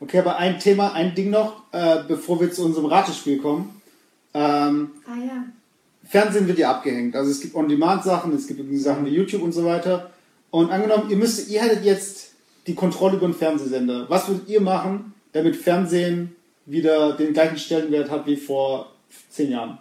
Okay, 0.02 0.20
aber 0.20 0.38
ein 0.38 0.60
Thema, 0.60 0.92
ein 0.94 1.16
Ding 1.16 1.30
noch, 1.30 1.64
äh, 1.72 2.04
bevor 2.08 2.42
wir 2.42 2.52
zu 2.52 2.66
unserem 2.66 2.88
Ratespiel 2.88 3.38
kommen. 3.38 3.82
Ähm, 4.34 4.90
Ah 5.06 5.16
ja. 5.18 5.44
Fernsehen 6.06 6.48
wird 6.48 6.60
ja 6.60 6.72
abgehängt. 6.72 7.16
Also 7.16 7.32
es 7.32 7.40
gibt 7.40 7.56
On-Demand-Sachen, 7.56 8.34
es 8.36 8.48
gibt 8.48 8.60
irgendwie 8.60 8.78
Sachen 8.78 9.06
wie 9.06 9.12
YouTube 9.12 9.42
und 9.42 9.54
so 9.54 9.64
weiter. 9.64 10.10
Und 10.52 10.70
angenommen, 10.72 11.10
ihr 11.10 11.16
müsstet, 11.18 11.48
ihr 11.50 11.62
hättet 11.62 11.86
jetzt 11.86 12.32
die 12.68 12.76
Kontrolle 12.76 13.16
über 13.18 13.28
den 13.28 13.34
Fernsehsender. 13.34 14.10
Was 14.10 14.28
würdet 14.28 14.50
ihr 14.50 14.60
machen, 14.60 15.14
damit 15.32 15.56
Fernsehen 15.56 16.36
wieder 16.66 17.14
den 17.14 17.34
gleichen 17.34 17.58
Stellenwert 17.58 18.10
hat 18.10 18.26
wie 18.26 18.38
vor 18.38 18.92
zehn 19.30 19.52
Jahren? 19.52 19.80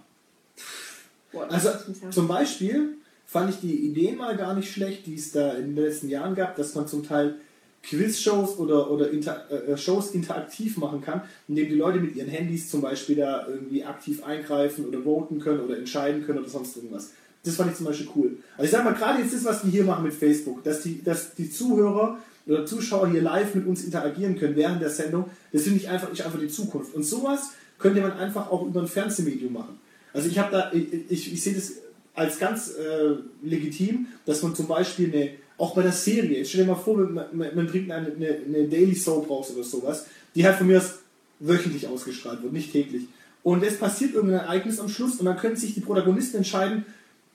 Boah, 1.32 1.50
Also 1.50 1.70
zum 2.10 2.28
Beispiel 2.28 2.96
fand 3.26 3.50
ich 3.50 3.60
die 3.60 3.86
Idee 3.86 4.12
mal 4.12 4.36
gar 4.36 4.54
nicht 4.54 4.70
schlecht, 4.70 5.06
die 5.06 5.14
es 5.14 5.32
da 5.32 5.52
in 5.52 5.74
den 5.74 5.84
letzten 5.84 6.08
Jahren 6.08 6.34
gab, 6.34 6.56
dass 6.56 6.74
man 6.74 6.86
zum 6.86 7.06
Teil 7.06 7.36
Quiz-Shows 7.82 8.58
oder, 8.58 8.90
oder 8.90 9.10
inter, 9.10 9.50
äh, 9.50 9.76
Shows 9.76 10.12
interaktiv 10.12 10.76
machen 10.76 11.00
kann, 11.00 11.22
indem 11.48 11.68
die 11.68 11.74
Leute 11.74 11.98
mit 11.98 12.14
ihren 12.14 12.28
Handys 12.28 12.70
zum 12.70 12.80
Beispiel 12.80 13.16
da 13.16 13.46
irgendwie 13.48 13.84
aktiv 13.84 14.22
eingreifen 14.22 14.86
oder 14.86 15.02
voten 15.02 15.40
können 15.40 15.60
oder 15.60 15.76
entscheiden 15.78 16.24
können 16.24 16.40
oder 16.40 16.48
sonst 16.48 16.76
irgendwas. 16.76 17.12
Das 17.44 17.56
fand 17.56 17.72
ich 17.72 17.76
zum 17.76 17.86
Beispiel 17.86 18.08
cool. 18.14 18.36
Also 18.56 18.64
ich 18.64 18.70
sag 18.70 18.84
mal, 18.84 18.94
gerade 18.94 19.20
jetzt 19.20 19.34
das, 19.34 19.44
was 19.44 19.64
wir 19.64 19.70
hier 19.72 19.84
machen 19.84 20.04
mit 20.04 20.12
Facebook, 20.12 20.62
dass 20.62 20.82
die, 20.82 21.02
dass 21.02 21.34
die 21.34 21.50
Zuhörer 21.50 22.18
oder 22.46 22.66
Zuschauer 22.66 23.08
hier 23.10 23.22
live 23.22 23.54
mit 23.54 23.66
uns 23.66 23.84
interagieren 23.84 24.38
können 24.38 24.56
während 24.56 24.82
der 24.82 24.90
Sendung, 24.90 25.30
das 25.52 25.62
finde 25.62 25.78
ich 25.78 25.88
einfach, 25.88 26.10
ist 26.10 26.22
einfach 26.22 26.40
die 26.40 26.48
Zukunft. 26.48 26.94
Und 26.94 27.04
sowas 27.04 27.50
könnte 27.78 28.00
man 28.00 28.12
einfach 28.12 28.50
auch 28.50 28.66
über 28.66 28.80
ein 28.80 28.86
Fernsehmedium 28.86 29.52
machen. 29.52 29.78
Also 30.12 30.28
ich 30.28 30.38
habe 30.38 30.50
da, 30.52 30.72
ich, 30.72 31.10
ich, 31.10 31.32
ich 31.32 31.42
sehe 31.42 31.54
das 31.54 31.72
als 32.14 32.38
ganz 32.38 32.74
äh, 32.76 33.14
legitim, 33.42 34.06
dass 34.26 34.42
man 34.42 34.54
zum 34.54 34.66
Beispiel 34.66 35.12
eine, 35.12 35.30
auch 35.56 35.74
bei 35.74 35.82
der 35.82 35.92
Serie, 35.92 36.38
jetzt 36.38 36.50
stell 36.50 36.64
dir 36.64 36.72
mal 36.72 36.76
vor, 36.76 36.96
man, 36.98 37.26
man, 37.32 37.54
man 37.54 37.66
bringt 37.66 37.90
eine, 37.90 38.12
eine, 38.12 38.38
eine 38.46 38.68
Daily 38.68 38.94
Soap 38.94 39.30
raus 39.30 39.52
oder 39.54 39.64
sowas, 39.64 40.06
die 40.34 40.44
halt 40.44 40.56
von 40.56 40.66
mir 40.66 40.78
aus 40.78 40.98
wöchentlich 41.40 41.86
ausgestrahlt 41.88 42.42
wird, 42.42 42.52
nicht 42.52 42.72
täglich. 42.72 43.04
Und 43.42 43.64
es 43.64 43.78
passiert 43.78 44.14
irgendein 44.14 44.40
Ereignis 44.40 44.78
am 44.78 44.88
Schluss 44.88 45.16
und 45.16 45.26
dann 45.26 45.36
können 45.36 45.56
sich 45.56 45.74
die 45.74 45.80
Protagonisten 45.80 46.38
entscheiden, 46.38 46.84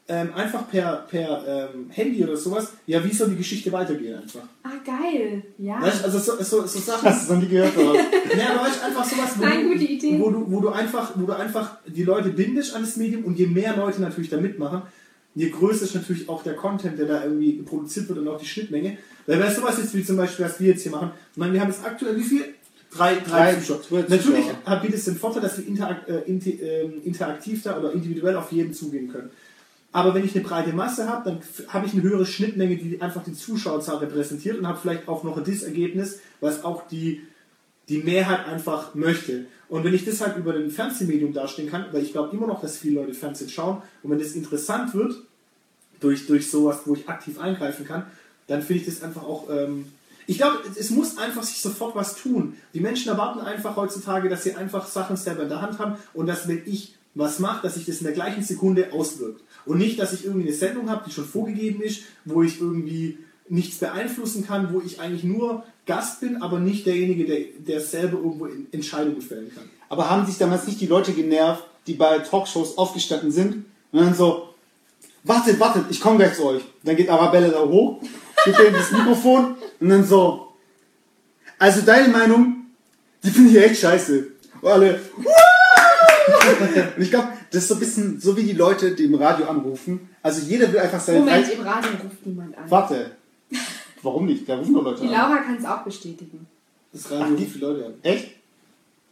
ähm, 0.09 0.33
einfach 0.33 0.69
per, 0.69 1.05
per 1.09 1.69
ähm, 1.75 1.89
Handy 1.89 2.23
oder 2.23 2.37
sowas, 2.37 2.71
ja, 2.85 3.03
wie 3.03 3.13
soll 3.13 3.29
die 3.29 3.35
Geschichte 3.35 3.71
weitergehen 3.71 4.21
einfach. 4.21 4.41
Ah, 4.63 4.69
geil. 4.85 5.43
Ja. 5.57 5.81
Weißt, 5.81 6.03
also 6.05 6.19
so, 6.19 6.41
so, 6.41 6.65
so 6.65 6.79
Sachen. 6.79 7.09
Hast 7.09 7.29
du 7.29 7.33
noch 7.33 7.41
nie 7.41 7.49
gehört, 7.49 7.75
oder? 7.75 7.93
Ja, 8.37 8.53
aber 8.53 8.67
weißt, 8.67 8.83
einfach 8.83 9.03
sowas, 9.03 9.31
wo, 9.35 9.43
Nein, 9.43 9.63
du, 9.63 9.73
gute 9.73 9.83
Idee. 9.83 10.19
Wo, 10.19 10.29
du, 10.29 10.45
wo, 10.49 10.61
du 10.61 10.69
einfach, 10.69 11.11
wo 11.15 11.25
du 11.25 11.33
einfach 11.33 11.77
die 11.85 12.03
Leute 12.03 12.29
bindest 12.29 12.73
an 12.73 12.83
das 12.83 12.95
Medium 12.95 13.25
und 13.25 13.37
je 13.37 13.47
mehr 13.47 13.75
Leute 13.75 14.01
natürlich 14.01 14.29
da 14.29 14.37
mitmachen, 14.37 14.83
je 15.35 15.49
größer 15.49 15.83
ist 15.83 15.95
natürlich 15.95 16.29
auch 16.29 16.41
der 16.41 16.55
Content, 16.55 16.97
der 16.97 17.05
da 17.05 17.23
irgendwie 17.23 17.53
produziert 17.63 18.07
wird 18.07 18.19
und 18.19 18.27
auch 18.29 18.39
die 18.39 18.45
Schnittmenge. 18.45 18.97
Weil 19.25 19.39
bei 19.39 19.53
sowas 19.53 19.77
jetzt 19.77 19.93
wie 19.93 20.03
zum 20.03 20.15
Beispiel, 20.15 20.45
was 20.45 20.59
wir 20.59 20.69
jetzt 20.69 20.83
hier 20.83 20.91
machen, 20.91 21.11
ich 21.31 21.37
meine, 21.37 21.51
wir 21.51 21.59
haben 21.59 21.69
jetzt 21.69 21.85
aktuell 21.85 22.15
wie 22.15 22.23
viel? 22.23 22.45
Drei, 22.89 23.15
drei, 23.15 23.53
Drei 23.53 23.55
Zuschauer. 23.55 24.05
Natürlich 24.07 24.45
hat 24.65 24.81
bietet 24.81 24.99
es 24.99 25.05
den 25.05 25.17
Vorteil, 25.17 25.41
dass 25.41 25.57
wir 25.57 25.67
interak 25.67 26.07
äh, 26.07 26.19
inti 26.19 26.51
ähm, 26.51 27.01
interaktiv 27.03 27.61
da 27.61 27.77
oder 27.77 27.91
individuell 27.91 28.37
auf 28.37 28.49
jeden 28.53 28.73
zugehen 28.73 29.09
können. 29.09 29.29
Aber 29.91 30.13
wenn 30.13 30.25
ich 30.25 30.35
eine 30.35 30.43
breite 30.43 30.73
Masse 30.73 31.07
habe, 31.09 31.29
dann 31.29 31.39
habe 31.69 31.85
ich 31.85 31.93
eine 31.93 32.01
höhere 32.03 32.25
Schnittmenge, 32.25 32.75
die 32.77 33.01
einfach 33.01 33.23
die 33.23 33.33
Zuschauerzahl 33.33 33.97
repräsentiert 33.97 34.57
und 34.59 34.67
habe 34.67 34.77
vielleicht 34.79 35.07
auch 35.07 35.23
noch 35.23 35.37
ein 35.37 35.43
Dissergebnis, 35.43 36.19
was 36.41 36.63
auch 36.63 36.87
die, 36.87 37.21
die 37.89 37.99
Mehrheit 37.99 38.45
einfach 38.47 38.93
möchte. 38.95 39.45
Und 39.69 39.83
wenn 39.83 39.93
ich 39.93 40.05
das 40.05 40.21
halt 40.21 40.37
über 40.37 40.53
ein 40.53 40.69
Fernsehmedium 40.69 41.33
darstellen 41.33 41.69
kann, 41.69 41.85
weil 41.91 42.03
ich 42.03 42.11
glaube 42.11 42.35
immer 42.35 42.47
noch, 42.47 42.61
dass 42.61 42.77
viele 42.77 43.01
Leute 43.01 43.13
Fernsehen 43.13 43.49
schauen, 43.49 43.81
und 44.03 44.11
wenn 44.11 44.19
das 44.19 44.33
interessant 44.33 44.93
wird, 44.93 45.15
durch, 45.99 46.27
durch 46.27 46.51
sowas, 46.51 46.81
wo 46.85 46.93
ich 46.93 47.09
aktiv 47.09 47.39
eingreifen 47.39 47.85
kann, 47.85 48.03
dann 48.47 48.61
finde 48.61 48.81
ich 48.83 48.85
das 48.87 49.01
einfach 49.03 49.23
auch. 49.23 49.49
Ähm, 49.49 49.87
ich 50.27 50.37
glaube, 50.37 50.57
es- 50.77 50.89
muss 50.91 51.17
einfach 51.17 51.43
sich 51.43 51.59
sofort 51.61 51.95
was 51.95 52.15
tun. 52.15 52.55
Die 52.73 52.81
Menschen 52.81 53.09
erwarten 53.09 53.39
einfach 53.39 53.75
heutzutage, 53.77 54.29
dass 54.29 54.43
sie 54.43 54.53
einfach 54.55 54.85
Sachen 54.87 55.15
selber 55.17 55.43
in 55.43 55.49
der 55.49 55.61
Hand 55.61 55.79
haben 55.79 55.95
und 56.13 56.27
dass, 56.27 56.47
wenn 56.47 56.61
ich 56.65 56.93
was 57.15 57.39
macht, 57.39 57.63
dass 57.63 57.75
sich 57.75 57.85
das 57.85 57.97
in 57.99 58.03
der 58.05 58.13
gleichen 58.13 58.43
Sekunde 58.43 58.91
auswirkt. 58.93 59.41
Und 59.67 59.77
nicht, 59.77 59.99
dass 59.99 60.13
ich 60.13 60.25
irgendwie 60.25 60.47
eine 60.47 60.55
Sendung 60.55 60.89
habe, 60.89 61.03
die 61.05 61.11
schon 61.11 61.25
vorgegeben 61.25 61.81
ist, 61.81 62.01
wo 62.25 62.41
ich 62.41 62.61
irgendwie 62.61 63.17
nichts 63.49 63.77
beeinflussen 63.77 64.45
kann, 64.45 64.73
wo 64.73 64.81
ich 64.81 64.99
eigentlich 64.99 65.23
nur 65.23 65.63
Gast 65.85 66.19
bin, 66.21 66.41
aber 66.41 66.59
nicht 66.59 66.85
derjenige, 66.85 67.25
der, 67.25 67.39
der 67.59 67.81
selber 67.81 68.17
irgendwo 68.17 68.47
Entscheidungen 68.71 69.21
fällen 69.21 69.51
kann. 69.53 69.69
Aber 69.89 70.09
haben 70.09 70.25
sich 70.25 70.37
damals 70.37 70.67
nicht 70.67 70.81
die 70.81 70.87
Leute 70.87 71.13
genervt, 71.13 71.63
die 71.85 71.93
bei 71.93 72.19
Talkshows 72.19 72.77
aufgestanden 72.77 73.31
sind 73.31 73.65
und 73.91 74.01
dann 74.01 74.13
so, 74.13 74.49
wartet, 75.23 75.59
wartet, 75.59 75.85
ich 75.89 76.01
komme 76.01 76.17
gleich 76.17 76.35
zu 76.35 76.45
euch. 76.45 76.63
Dann 76.83 76.95
geht 76.95 77.09
Arabelle 77.09 77.49
da 77.49 77.61
hoch, 77.61 78.01
gibt 78.43 78.59
ihm 78.59 78.73
das 78.73 78.91
Mikrofon 78.91 79.55
und 79.79 79.89
dann 79.89 80.05
so, 80.05 80.49
also 81.57 81.81
deine 81.81 82.09
Meinung, 82.09 82.65
die 83.23 83.29
finde 83.29 83.51
ich 83.51 83.57
echt 83.57 83.81
scheiße. 83.81 84.27
Und 84.61 84.69
alle, 84.69 84.99
und 86.95 87.03
ich 87.03 87.09
glaube, 87.09 87.29
das 87.51 87.63
ist 87.63 87.67
so 87.69 87.73
ein 87.75 87.79
bisschen 87.79 88.19
so 88.19 88.35
wie 88.37 88.43
die 88.43 88.53
Leute, 88.53 88.91
die 88.91 89.05
im 89.05 89.15
Radio 89.15 89.47
anrufen. 89.47 90.09
Also 90.21 90.41
jeder 90.47 90.71
will 90.71 90.79
einfach 90.79 90.99
seine 90.99 91.19
Moment, 91.19 91.47
drei- 91.47 91.53
im 91.53 91.61
Radio 91.61 91.89
ruft 92.03 92.25
niemand 92.25 92.57
an. 92.57 92.63
Warte. 92.69 93.11
Warum 94.03 94.25
nicht? 94.25 94.47
Da 94.47 94.57
rufen 94.57 94.73
doch 94.73 94.83
Leute 94.83 95.01
Die 95.01 95.07
an. 95.07 95.13
Laura 95.13 95.37
kann 95.37 95.57
es 95.57 95.65
auch 95.65 95.83
bestätigen. 95.83 96.45
Das 96.93 97.09
Radio 97.11 97.35
die- 97.35 97.45
die 97.45 97.49
viele 97.51 97.67
Leute 97.67 97.85
an. 97.87 97.93
Echt? 98.03 98.35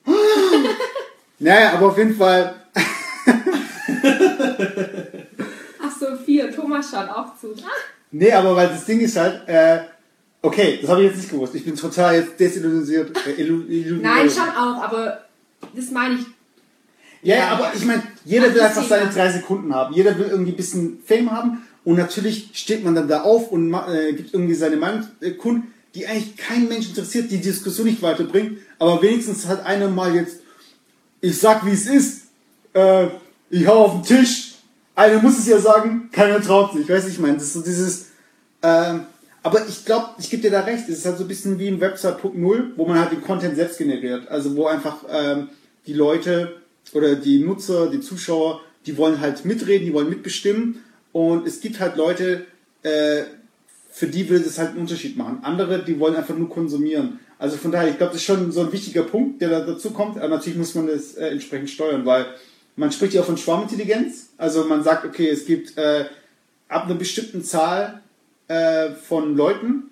naja, 1.40 1.74
aber 1.74 1.88
auf 1.88 1.98
jeden 1.98 2.16
Fall. 2.16 2.56
Ach 5.82 5.92
so, 6.00 6.16
vier. 6.26 6.52
Thomas 6.54 6.90
schaut 6.92 7.10
auch 7.10 7.38
zu. 7.40 7.54
Nee, 8.12 8.32
aber 8.32 8.56
weil 8.56 8.70
das 8.70 8.86
Ding 8.86 9.02
ist 9.02 9.18
halt, 9.18 9.46
äh, 9.50 9.80
okay, 10.42 10.80
das 10.82 10.90
habe 10.90 11.02
ich 11.02 11.08
jetzt 11.10 11.18
nicht 11.18 11.30
gewusst. 11.32 11.54
Ich 11.54 11.66
bin 11.66 11.76
total 11.76 12.16
jetzt 12.16 12.40
desillusioniert. 12.40 13.12
Äh, 13.28 13.44
Nein, 14.02 14.30
schon 14.30 14.48
auch, 14.52 14.82
aber 14.82 15.26
das 15.76 15.92
meine 15.92 16.14
ich. 16.16 16.22
Ja, 17.26 17.38
ja, 17.38 17.50
aber 17.50 17.72
ich 17.76 17.84
meine, 17.84 18.04
jeder 18.24 18.54
will 18.54 18.62
einfach 18.62 18.88
seine 18.88 19.10
drei 19.10 19.32
Sekunden 19.32 19.74
haben. 19.74 19.96
Jeder 19.96 20.16
will 20.20 20.28
irgendwie 20.28 20.52
ein 20.52 20.58
bisschen 20.58 21.00
Fame 21.04 21.32
haben. 21.32 21.64
Und 21.84 21.98
natürlich 21.98 22.52
steht 22.54 22.84
man 22.84 22.94
dann 22.94 23.08
da 23.08 23.24
auf 23.24 23.52
und 23.52 23.74
äh, 23.74 24.14
gibt 24.14 24.32
irgendwie 24.36 24.54
seine 24.54 24.78
Meinung 24.78 25.08
äh, 25.22 25.32
kund, 25.32 25.66
die 25.96 26.06
eigentlich 26.06 26.38
kein 26.38 26.68
Mensch 26.68 26.90
interessiert, 26.90 27.32
die 27.32 27.42
Diskussion 27.42 27.88
nicht 27.88 28.04
weiterbringt. 28.04 28.60
Aber 28.78 29.02
wenigstens 29.02 29.48
hat 29.48 29.66
einer 29.66 29.88
mal 29.88 30.14
jetzt, 30.14 30.42
ich 31.20 31.40
sag 31.40 31.66
wie 31.66 31.72
es 31.72 31.88
ist, 31.88 32.28
äh, 32.74 33.08
ich 33.50 33.66
hau 33.66 33.86
auf 33.86 33.94
den 33.94 34.04
Tisch. 34.04 34.54
Einer 34.94 35.20
muss 35.20 35.40
es 35.40 35.48
ja 35.48 35.58
sagen, 35.58 36.10
keiner 36.12 36.40
traut 36.40 36.74
sich. 36.74 36.88
Weißt 36.88 37.08
du, 37.08 37.12
ich 37.12 37.20
meine, 37.20 37.36
das 37.36 37.46
ist 37.46 37.54
so 37.54 37.62
dieses, 37.62 38.10
ähm, 38.62 39.08
aber 39.42 39.68
ich 39.68 39.84
glaube, 39.84 40.10
ich 40.20 40.30
gebe 40.30 40.44
dir 40.44 40.52
da 40.52 40.60
recht, 40.62 40.88
es 40.90 41.00
ist 41.00 41.06
halt 41.08 41.18
so 41.18 41.24
ein 41.24 41.28
bisschen 41.28 41.58
wie 41.58 41.70
im 41.70 41.82
Web 41.82 41.96
2.0, 41.96 42.64
wo 42.76 42.86
man 42.86 43.00
halt 43.00 43.12
den 43.12 43.24
Content 43.24 43.56
selbst 43.56 43.80
generiert. 43.80 44.28
Also 44.28 44.56
wo 44.56 44.68
einfach 44.68 44.98
ähm, 45.10 45.50
die 45.88 45.94
Leute 45.94 46.62
oder 46.94 47.16
die 47.16 47.40
Nutzer, 47.40 47.90
die 47.90 48.00
Zuschauer, 48.00 48.62
die 48.86 48.98
wollen 48.98 49.20
halt 49.20 49.46
mitreden, 49.46 49.86
die 49.86 49.94
wollen 49.94 50.10
mitbestimmen. 50.10 50.84
Und 51.12 51.48
es 51.48 51.62
gibt 51.62 51.80
halt 51.80 51.96
Leute, 51.96 52.46
äh, 52.84 53.24
für 53.90 54.08
die 54.08 54.30
will 54.30 54.42
das 54.42 54.58
halt 54.58 54.72
einen 54.72 54.80
Unterschied 54.80 55.18
machen. 55.18 55.40
Andere, 55.44 55.84
die 55.84 56.00
wollen 56.00 56.16
einfach 56.16 56.36
nur 56.36 56.50
konsumieren. 56.50 57.20
Also 57.40 57.58
von 57.58 57.72
daher, 57.72 57.90
ich 57.90 57.98
glaube, 57.98 58.14
das 58.14 58.22
ist 58.22 58.26
schon 58.26 58.52
so 58.52 58.62
ein 58.62 58.72
wichtiger 58.72 59.04
Punkt, 59.04 59.42
der 59.42 59.50
da 59.50 59.62
dazu 59.62 59.92
kommt. 59.92 60.18
Aber 60.18 60.30
natürlich 60.30 60.58
muss 60.58 60.76
man 60.76 60.88
das 60.88 61.16
äh, 61.16 61.30
entsprechend 61.30 61.70
steuern, 61.70 62.06
weil 62.06 62.28
man 62.76 62.92
spricht 62.92 63.14
ja 63.14 63.22
auch 63.22 63.26
von 63.26 63.38
Schwarmintelligenz. 63.38 64.30
Also 64.38 64.66
man 64.66 64.84
sagt, 64.84 65.06
okay, 65.06 65.30
es 65.30 65.46
gibt 65.46 65.78
äh, 65.78 66.06
ab 66.68 66.86
einer 66.86 66.96
bestimmten 66.96 67.44
Zahl 67.44 68.02
äh, 68.48 68.92
von 68.92 69.36
Leuten 69.36 69.92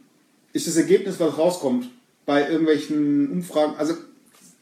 ist 0.53 0.67
das 0.67 0.77
Ergebnis, 0.77 1.19
was 1.19 1.37
rauskommt 1.37 1.89
bei 2.25 2.49
irgendwelchen 2.49 3.31
Umfragen, 3.31 3.75
also 3.77 3.95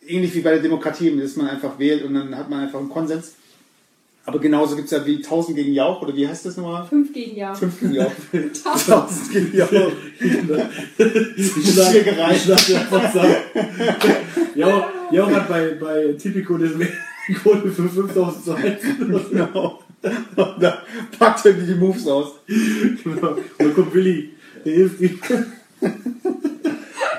ähnlich 0.06 0.34
wie 0.36 0.42
bei 0.42 0.52
der 0.52 0.62
Demokratie, 0.62 1.16
dass 1.18 1.36
man 1.36 1.48
einfach 1.48 1.78
wählt 1.80 2.04
und 2.04 2.14
dann 2.14 2.36
hat 2.38 2.50
man 2.50 2.62
einfach 2.62 2.80
einen 2.80 2.90
Konsens. 2.90 3.34
Aber 4.24 4.38
genauso 4.40 4.76
gibt 4.76 4.86
es 4.86 4.92
ja 4.92 5.04
wie 5.06 5.18
1000 5.18 5.58
gegen 5.58 5.74
Jauch, 5.74 6.02
oder 6.04 6.16
wie 6.16 6.28
heißt 6.28 6.46
das 6.46 6.56
nochmal? 6.56 6.86
Fünf 6.86 7.12
gegen 7.12 7.36
Ja. 7.38 7.56
5 7.56 7.80
gegen 7.80 7.94
Jauch. 7.96 8.12
1000 8.34 9.32
gegen 9.32 9.58
Jauch. 9.58 9.92
Ich 11.36 11.74
Schlägerei. 11.74 12.36
Ich. 12.36 12.46
Jo, 14.56 14.84
jo 15.12 15.26
hat 15.28 15.50
bei, 15.50 15.72
bei 15.80 16.14
Tipico 16.14 16.58
das 16.58 16.72
Kohle 17.44 17.72
für 17.72 17.90
5000 17.90 18.46
zu 18.46 18.58
heizen. 18.58 18.98
Genau. 19.32 19.80
Und 20.04 20.62
da 20.64 20.84
packt 21.18 21.46
er 21.46 21.54
die 21.54 21.76
Moves 21.76 22.08
aus. 22.08 22.34
Genau. 22.48 23.30
Und 23.32 23.40
dann 23.58 23.74
kommt 23.74 23.94
Willi, 23.94 24.32
der 24.66 24.74
hilft 24.74 25.02
ihm. 25.02 25.20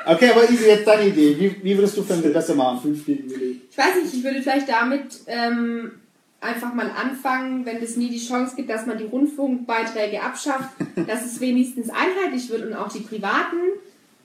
Okay, 0.06 0.30
aber 0.30 0.48
Easy, 0.50 0.66
jetzt 0.66 0.86
deine 0.86 1.08
Idee. 1.08 1.36
Wie, 1.38 1.64
wie 1.64 1.76
würdest 1.76 1.96
du 1.96 2.02
Filme 2.02 2.28
besser 2.28 2.54
machen? 2.54 2.80
5 2.80 3.06
gegen 3.06 3.30
Willi. 3.30 3.60
Ich 3.70 3.78
weiß 3.78 3.96
nicht, 4.02 4.14
ich 4.14 4.24
würde 4.24 4.42
vielleicht 4.42 4.68
damit 4.68 5.20
ähm, 5.26 5.92
einfach 6.40 6.74
mal 6.74 6.90
anfangen, 6.90 7.64
wenn 7.64 7.82
es 7.82 7.96
nie 7.96 8.10
die 8.10 8.18
Chance 8.18 8.56
gibt, 8.56 8.68
dass 8.70 8.86
man 8.86 8.98
die 8.98 9.04
Rundfunkbeiträge 9.04 10.22
abschafft, 10.22 10.70
dass 11.06 11.24
es 11.24 11.40
wenigstens 11.40 11.88
einheitlich 11.90 12.50
wird 12.50 12.66
und 12.66 12.74
auch 12.74 12.92
die 12.92 13.00
Privaten 13.00 13.56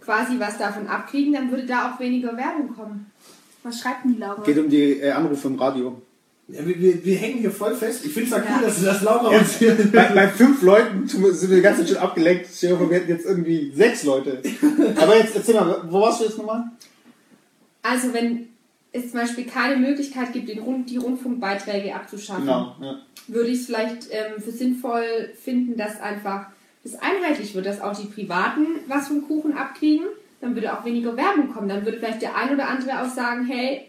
quasi 0.01 0.39
was 0.39 0.57
davon 0.57 0.87
abkriegen, 0.87 1.33
dann 1.33 1.51
würde 1.51 1.65
da 1.65 1.91
auch 1.91 1.99
weniger 1.99 2.35
Werbung 2.37 2.73
kommen. 2.73 3.11
Was 3.63 3.81
schreibt 3.81 4.05
denn 4.05 4.13
die 4.13 4.19
Laura? 4.19 4.41
Geht 4.43 4.57
um 4.57 4.69
die 4.69 5.01
äh, 5.01 5.11
Anrufe 5.11 5.47
im 5.47 5.55
Radio. 5.55 6.01
Ja, 6.49 6.65
wir, 6.65 6.79
wir, 6.79 7.03
wir 7.03 7.15
hängen 7.17 7.39
hier 7.39 7.51
voll 7.51 7.75
fest. 7.75 8.05
Ich 8.05 8.13
finde 8.13 8.29
es 8.29 8.31
ja 8.31 8.37
cool, 8.41 8.61
Ja. 8.61 8.67
dass, 8.67 8.81
dass 8.83 9.01
Laura 9.01 9.37
uns 9.37 9.57
hier. 9.57 9.75
Bei, 9.91 10.05
bei 10.13 10.27
fünf 10.29 10.61
Leuten 10.61 11.05
sind 11.07 11.49
wir 11.49 11.57
die 11.57 11.61
ganze 11.61 11.81
Zeit 11.81 11.89
schon 11.89 11.97
abgelenkt. 11.97 12.47
Wir 12.61 12.89
hätten 12.89 13.09
jetzt 13.09 13.25
irgendwie 13.25 13.71
sechs 13.75 14.03
Leute. 14.05 14.41
Aber 14.95 15.17
jetzt 15.17 15.35
erzähl 15.35 15.55
mal, 15.55 15.81
wo 15.89 15.99
warst 16.01 16.21
du 16.21 16.25
jetzt 16.25 16.37
nochmal? 16.37 16.63
Also 17.81 18.13
wenn 18.13 18.47
es 18.93 19.11
zum 19.11 19.19
Beispiel 19.19 19.45
keine 19.45 19.75
Möglichkeit 19.75 20.31
gibt, 20.31 20.47
den 20.47 20.59
Rund, 20.59 20.89
die 20.89 20.97
Rundfunkbeiträge 20.97 21.93
abzuschaffen, 21.93 22.45
Genau. 22.45 22.75
Ja. 22.81 22.97
würde 23.27 23.49
ich 23.49 23.59
es 23.59 23.65
vielleicht 23.65 24.07
ähm, 24.11 24.41
für 24.41 24.51
sinnvoll 24.51 25.03
finden, 25.43 25.75
dass 25.77 25.99
einfach 25.99 26.47
das 26.83 26.95
einheitlich 26.95 27.53
wird, 27.55 27.65
dass 27.65 27.81
auch 27.81 27.95
die 27.99 28.07
Privaten 28.07 28.65
was 28.87 29.09
vom 29.09 29.27
Kuchen 29.27 29.53
abkriegen. 29.57 30.05
Dann 30.39 30.55
würde 30.55 30.71
auch 30.77 30.85
weniger 30.85 31.17
Werbung 31.17 31.51
kommen. 31.53 31.67
Dann 31.67 31.83
würde 31.83 31.97
vielleicht 31.97 32.21
der 32.21 32.37
ein 32.37 32.53
oder 32.53 32.69
andere 32.69 33.01
auch 33.01 33.13
sagen, 33.13 33.45
hey, 33.45 33.81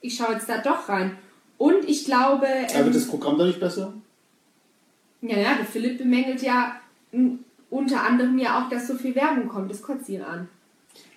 ich 0.00 0.16
schaue 0.16 0.32
jetzt 0.34 0.48
da 0.48 0.58
doch 0.58 0.88
rein. 0.88 1.12
Und 1.58 1.88
ich 1.88 2.04
glaube, 2.04 2.46
ähm, 2.46 2.84
wird 2.84 2.96
das 2.96 3.08
Programm 3.08 3.38
dadurch 3.38 3.58
besser? 3.58 3.94
ja, 5.22 5.38
ja, 5.38 5.54
der 5.56 5.64
Philipp 5.64 5.98
bemängelt 5.98 6.42
ja 6.42 6.76
unter 7.70 8.02
anderem 8.02 8.38
ja 8.38 8.60
auch, 8.60 8.68
dass 8.68 8.86
so 8.86 8.94
viel 8.94 9.14
Werbung 9.14 9.48
kommt. 9.48 9.70
Das 9.70 9.82
kotzt 9.82 10.08
ihn 10.08 10.22
an. 10.22 10.48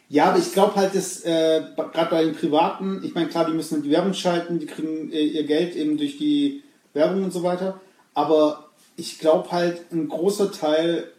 Ja, 0.07 0.25
aber 0.29 0.39
ich 0.39 0.53
glaube 0.53 0.75
halt, 0.75 0.95
dass 0.95 1.23
äh, 1.23 1.61
gerade 1.75 2.09
bei 2.09 2.23
den 2.23 2.33
Privaten, 2.33 3.01
ich 3.03 3.13
meine, 3.13 3.27
klar, 3.27 3.45
die 3.45 3.53
müssen 3.53 3.83
die 3.83 3.91
Werbung 3.91 4.13
schalten, 4.13 4.57
die 4.57 4.65
kriegen 4.65 5.11
äh, 5.11 5.21
ihr 5.21 5.43
Geld 5.43 5.75
eben 5.75 5.97
durch 5.97 6.17
die 6.17 6.63
Werbung 6.93 7.23
und 7.23 7.31
so 7.31 7.43
weiter. 7.43 7.79
Aber 8.15 8.69
ich 8.95 9.19
glaube 9.19 9.51
halt, 9.51 9.91
ein 9.91 10.09
großer 10.09 10.51
Teil 10.51 11.11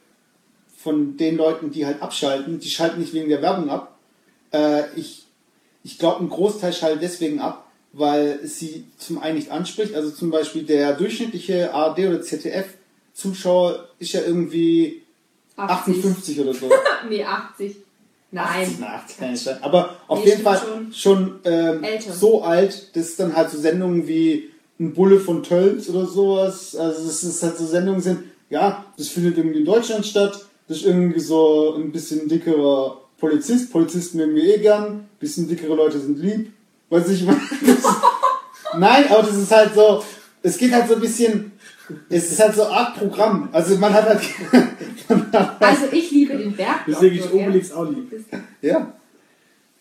von 0.76 1.16
den 1.16 1.36
Leuten, 1.36 1.70
die 1.70 1.86
halt 1.86 2.02
abschalten, 2.02 2.58
die 2.58 2.68
schalten 2.68 3.00
nicht 3.00 3.14
wegen 3.14 3.28
der 3.28 3.42
Werbung 3.42 3.70
ab. 3.70 3.96
Äh, 4.52 4.82
ich 4.96 5.26
ich 5.82 5.98
glaube, 5.98 6.22
ein 6.22 6.28
Großteil 6.28 6.72
schaltet 6.72 7.02
deswegen 7.02 7.40
ab, 7.40 7.69
weil 7.92 8.40
sie 8.44 8.84
zum 8.98 9.18
einen 9.18 9.36
nicht 9.36 9.50
anspricht. 9.50 9.94
Also 9.94 10.10
zum 10.10 10.30
Beispiel 10.30 10.62
der 10.62 10.94
durchschnittliche 10.94 11.72
ARD 11.74 11.98
oder 12.00 12.22
ZDF-Zuschauer 12.22 13.88
ist 13.98 14.12
ja 14.12 14.20
irgendwie 14.20 15.02
58 15.56 16.40
oder 16.40 16.54
so. 16.54 16.70
nee, 17.08 17.24
80. 17.24 17.76
Nein. 18.32 18.76
Na, 18.78 18.94
80 18.94 19.18
kann 19.18 19.30
nicht 19.32 19.42
sein. 19.42 19.58
Aber 19.62 19.96
auf 20.06 20.20
Nee, 20.20 20.30
jeden 20.30 20.42
Fall 20.42 20.58
stimmt 20.58 20.96
schon, 20.96 21.40
ähm, 21.44 21.84
so 22.12 22.42
alt, 22.42 22.94
dass 22.96 23.16
dann 23.16 23.34
halt 23.34 23.50
so 23.50 23.58
Sendungen 23.58 24.06
wie 24.06 24.50
ein 24.78 24.94
Bulle 24.94 25.18
von 25.20 25.42
Tölz 25.42 25.88
oder 25.88 26.06
sowas, 26.06 26.74
also 26.76 27.04
dass 27.04 27.22
es 27.22 27.42
halt 27.42 27.58
so 27.58 27.66
Sendungen 27.66 28.00
sind, 28.00 28.20
ja, 28.48 28.84
das 28.96 29.08
findet 29.08 29.36
irgendwie 29.36 29.58
in 29.58 29.64
Deutschland 29.64 30.06
statt, 30.06 30.46
das 30.68 30.78
ist 30.78 30.86
irgendwie 30.86 31.20
so 31.20 31.74
ein 31.74 31.92
bisschen 31.92 32.28
dickerer 32.28 33.00
Polizist, 33.18 33.70
Polizisten 33.72 34.18
mögen 34.18 34.34
wir 34.36 34.44
eh 34.44 34.58
gern, 34.58 35.08
bisschen 35.18 35.48
dickere 35.48 35.74
Leute 35.74 36.00
sind 36.00 36.18
lieb, 36.18 36.52
weiß 36.90 37.08
ich 37.08 37.24
meine. 37.24 37.40
Nein, 38.78 39.04
aber 39.08 39.22
das 39.22 39.36
ist 39.36 39.50
halt 39.50 39.74
so, 39.74 40.04
es 40.42 40.56
geht 40.56 40.72
halt 40.72 40.88
so 40.88 40.94
ein 40.94 41.00
bisschen, 41.00 41.52
es 42.08 42.30
ist 42.30 42.40
halt 42.40 42.54
so 42.54 42.64
Art 42.64 42.96
Programm, 42.96 43.48
also 43.52 43.76
man 43.76 43.92
hat 43.92 44.06
halt, 44.06 44.20
man 45.08 45.32
hat 45.32 45.60
halt 45.60 45.62
Also 45.62 45.86
ich 45.92 46.10
liebe 46.10 46.36
den 46.36 46.54
Berg. 46.54 46.80
Deswegen 46.86 47.16
ich 47.16 47.32
Obelix 47.32 47.72
auch 47.72 47.88
lieb. 47.88 48.12
ja, 48.60 48.92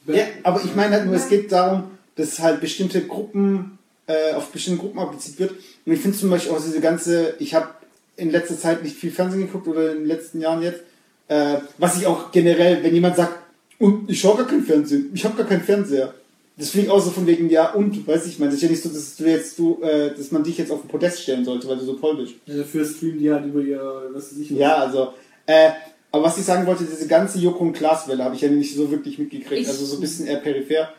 Ja, 0.08 0.24
aber 0.44 0.62
ich 0.64 0.76
meine 0.76 0.96
halt 0.96 1.06
nur, 1.06 1.16
es 1.16 1.28
geht 1.28 1.52
darum, 1.52 1.92
dass 2.16 2.40
halt 2.40 2.62
bestimmte 2.62 3.06
Gruppen 3.06 3.78
äh, 4.08 4.34
auf 4.34 4.52
bestimmte 4.52 4.82
Gruppen 4.82 5.00
abgezielt 5.00 5.40
wird. 5.40 5.52
Und 5.86 5.94
ich 5.94 6.00
finde 6.00 6.18
zum 6.18 6.30
Beispiel 6.30 6.52
auch 6.52 6.62
diese 6.62 6.82
ganze, 6.82 7.36
ich 7.40 7.54
habe 7.54 7.70
in 8.18 8.32
letzter 8.32 8.58
Zeit 8.58 8.84
nicht 8.84 8.98
viel 8.98 9.12
Fernsehen 9.12 9.42
geguckt 9.42 9.68
oder 9.68 9.92
in 9.92 10.00
den 10.00 10.08
letzten 10.08 10.42
Jahren 10.42 10.62
jetzt, 10.62 10.82
äh, 11.28 11.58
was 11.78 11.98
ich 11.98 12.08
auch 12.08 12.32
generell, 12.32 12.84
wenn 12.84 12.94
jemand 12.94 13.16
sagt, 13.16 13.34
und 13.78 14.10
ich 14.10 14.20
schaue 14.20 14.38
gar 14.38 14.48
kein 14.48 14.64
Fernsehen, 14.64 15.12
ich 15.14 15.24
habe 15.24 15.38
gar 15.38 15.46
keinen 15.46 15.64
Fernseher. 15.64 16.14
Das 16.60 16.76
ich 16.76 16.90
auch 16.90 17.00
so 17.00 17.10
von 17.10 17.26
wegen, 17.26 17.50
ja 17.50 17.72
und, 17.74 18.06
weiß 18.06 18.26
ich, 18.28 18.38
meine, 18.38 18.50
das 18.52 18.58
ist 18.58 18.64
ja 18.64 18.70
nicht 18.70 18.84
so, 18.84 18.90
dass 18.90 19.16
du 19.16 19.24
jetzt 19.26 19.58
du, 19.58 19.82
äh, 19.82 20.14
dass 20.16 20.32
man 20.32 20.44
dich 20.44 20.58
jetzt 20.58 20.72
auf 20.72 20.82
den 20.82 20.90
Podest 20.90 21.22
stellen 21.22 21.46
sollte, 21.46 21.68
weil 21.68 21.78
du 21.78 21.86
so 21.86 21.94
toll 21.94 22.18
bist. 22.18 22.34
Ja, 22.46 22.58
Dafür 22.58 22.86
streamen 22.86 23.18
die 23.20 23.32
halt 23.32 23.46
über 23.46 23.62
ihr, 23.62 23.82
was 24.14 24.32
weiß 24.32 24.40
ich. 24.40 24.50
Ja, 24.52 24.76
also, 24.78 25.14
äh, 25.46 25.70
aber 26.12 26.24
was 26.24 26.38
ich 26.38 26.44
sagen 26.44 26.66
wollte, 26.68 26.84
diese 26.84 27.08
ganze 27.08 27.40
Joko 27.40 27.64
und 27.64 27.74
Klaas-Welle 27.74 28.24
habe 28.24 28.36
ich 28.36 28.42
ja 28.42 28.50
nicht 28.50 28.76
so 28.76 28.92
wirklich 28.92 29.18
mitgekriegt. 29.18 29.62
Ich- 29.62 29.68
also 29.70 29.86
so 29.86 29.96
ein 29.98 30.02
bisschen 30.02 30.28
eher 30.28 30.38
peripher. 30.38 30.90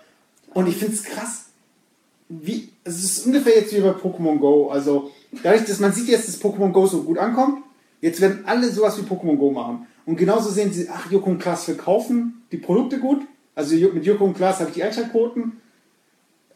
Und 0.54 0.66
ich 0.68 0.76
finde 0.76 0.94
es 0.94 1.02
krass. 1.04 1.44
wie, 2.28 2.68
es 2.84 3.02
ist 3.02 3.26
ungefähr 3.26 3.56
jetzt 3.56 3.74
wie 3.74 3.80
bei 3.80 3.90
Pokémon 3.90 4.38
Go. 4.38 4.68
Also, 4.68 5.10
dadurch, 5.42 5.64
dass 5.64 5.80
man 5.80 5.92
sieht 5.92 6.08
jetzt, 6.08 6.28
dass 6.28 6.40
Pokémon 6.40 6.70
Go 6.70 6.86
so 6.86 7.02
gut 7.02 7.18
ankommt, 7.18 7.62
jetzt 8.00 8.20
werden 8.20 8.44
alle 8.46 8.70
sowas 8.70 8.96
wie 8.98 9.02
Pokémon 9.02 9.36
Go 9.36 9.50
machen. 9.50 9.86
Und 10.06 10.16
genauso 10.16 10.48
sehen 10.50 10.72
sie, 10.72 10.88
ach, 10.88 11.10
Joko 11.10 11.30
und 11.30 11.38
Klaas 11.40 11.64
verkaufen 11.64 12.42
die 12.52 12.56
Produkte 12.58 12.98
gut. 13.00 13.22
Also 13.54 13.74
mit 13.74 14.04
Joko 14.04 14.24
und 14.24 14.36
Klaas 14.36 14.60
habe 14.60 14.70
ich 14.70 14.74
die 14.74 14.82
Einschaltquoten. 14.82 15.60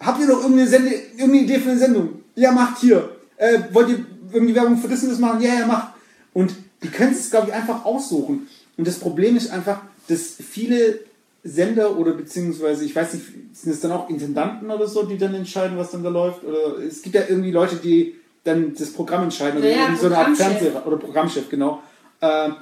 Habt 0.00 0.20
ihr 0.20 0.26
noch 0.26 0.42
irgendeine, 0.42 0.68
Sende, 0.68 0.90
irgendeine 0.90 1.42
Idee 1.42 1.58
für 1.58 1.70
eine 1.70 1.78
Sendung? 1.78 2.22
Ja, 2.34 2.52
macht 2.52 2.80
hier. 2.80 3.10
Äh, 3.36 3.60
wollt 3.72 3.88
ihr 3.88 4.04
irgendwie 4.32 4.54
Werbung 4.54 4.76
für 4.76 4.88
das 4.88 5.02
und 5.02 5.10
das 5.10 5.18
machen? 5.18 5.40
Ja, 5.40 5.54
ja, 5.60 5.66
macht. 5.66 5.94
Und 6.32 6.54
die 6.82 6.88
können 6.88 7.12
es, 7.12 7.30
glaube 7.30 7.48
ich, 7.48 7.54
einfach 7.54 7.84
aussuchen. 7.84 8.48
Und 8.76 8.86
das 8.86 8.98
Problem 8.98 9.36
ist 9.36 9.50
einfach, 9.50 9.80
dass 10.08 10.34
viele 10.34 11.00
Sender 11.42 11.96
oder 11.98 12.12
beziehungsweise, 12.12 12.84
ich 12.84 12.96
weiß 12.96 13.14
nicht, 13.14 13.26
sind 13.52 13.72
es 13.72 13.80
dann 13.80 13.92
auch 13.92 14.08
Intendanten 14.08 14.70
oder 14.70 14.86
so, 14.86 15.04
die 15.04 15.18
dann 15.18 15.34
entscheiden, 15.34 15.76
was 15.78 15.90
dann 15.90 16.02
da 16.02 16.08
läuft? 16.08 16.42
Oder 16.44 16.78
es 16.78 17.02
gibt 17.02 17.14
ja 17.14 17.22
irgendwie 17.28 17.50
Leute, 17.50 17.76
die 17.76 18.14
dann 18.44 18.74
das 18.74 18.92
Programm 18.92 19.24
entscheiden 19.24 19.58
oder 19.58 19.68
Ja, 19.68 19.76
ja, 19.76 19.82
irgendwie 19.84 20.00
so 20.00 20.06
eine 20.06 20.18
Art. 20.18 20.36
Fernseher 20.36 20.86
oder 20.86 20.96
Programmchef, 20.96 21.48
genau. 21.48 21.82
Ähm, 22.20 22.56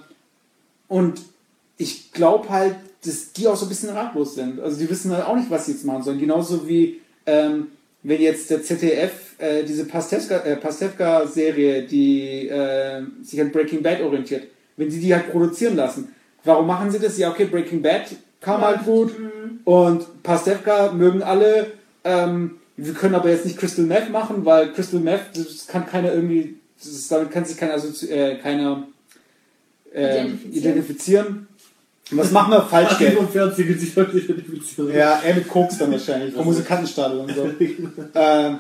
und 0.89 1.21
ich 1.77 2.13
glaube 2.13 2.49
halt, 2.49 2.77
dass 3.05 3.33
die 3.33 3.47
auch 3.49 3.57
so 3.57 3.67
ein 3.67 3.69
bisschen 3.69 3.91
ratlos 3.91 4.35
sind. 4.35 4.61
Also 4.61 4.79
die 4.79 4.89
wissen 4.89 5.13
halt 5.13 5.27
auch 5.27 5.37
nicht, 5.37 5.51
was 5.51 5.67
sie 5.67 5.73
jetzt 5.73 5.85
machen 5.85 6.03
sollen. 6.03 6.21
Genauso 6.21 6.69
wie 6.69 7.01
ähm, 7.27 7.69
wenn 8.03 8.21
jetzt 8.21 8.51
der 8.51 8.63
ZDF 8.63 9.13
äh, 9.39 9.65
diese 9.65 9.85
Pastewka, 9.85 10.39
äh, 10.39 10.57
Pastewka-Serie, 10.57 11.83
die 11.83 12.49
äh, 12.49 13.03
sich 13.23 13.41
an 13.41 13.53
Breaking 13.53 13.83
Bad 13.83 14.01
orientiert, 14.01 14.49
wenn 14.77 14.91
sie 14.91 15.01
die 15.01 15.15
halt 15.15 15.31
produzieren 15.31 15.77
lassen. 15.77 16.15
Warum 16.45 16.67
machen 16.67 16.91
sie 16.91 16.99
das? 16.99 17.19
Ja, 17.19 17.31
okay, 17.31 17.45
Breaking 17.45 17.83
Bad 17.83 18.07
kam 18.41 18.61
halt 18.61 18.85
gut 18.85 19.13
und 19.65 20.23
Pastewka 20.23 20.93
mögen 20.93 21.23
alle. 21.23 21.73
Ähm, 22.05 22.59
wir 22.77 22.95
können 22.95 23.15
aber 23.15 23.31
jetzt 23.31 23.45
nicht 23.45 23.59
Crystal 23.59 23.85
Meth 23.85 24.11
machen, 24.11 24.45
weil 24.45 24.73
Crystal 24.73 24.99
Meth, 24.99 25.27
das 25.35 25.69
kann 25.69 25.87
keiner 25.87 26.13
irgendwie, 26.13 26.57
das 26.79 26.89
ist, 26.89 27.13
damit 27.13 27.31
kann 27.31 27.45
sich 27.45 27.57
keiner, 27.57 27.75
also, 27.75 28.07
äh, 28.07 28.37
keiner 28.37 28.89
äh, 29.95 30.25
Identifizieren. 30.25 30.53
identifizieren. 30.53 31.49
Und 32.11 32.19
was 32.19 32.31
machen 32.31 32.53
wir? 32.53 32.71
Will 33.57 33.79
sich 33.79 33.97
heute 33.97 34.19
identifizieren. 34.19 34.93
Ja, 34.93 35.21
er 35.25 35.35
mit 35.35 35.49
Koks 35.49 35.79
dann 35.79 35.93
wahrscheinlich, 35.93 36.35
vom 36.35 36.45
Musikantenstadel 36.45 37.21
und 37.21 37.35
so. 37.35 37.45
ähm, 38.15 38.59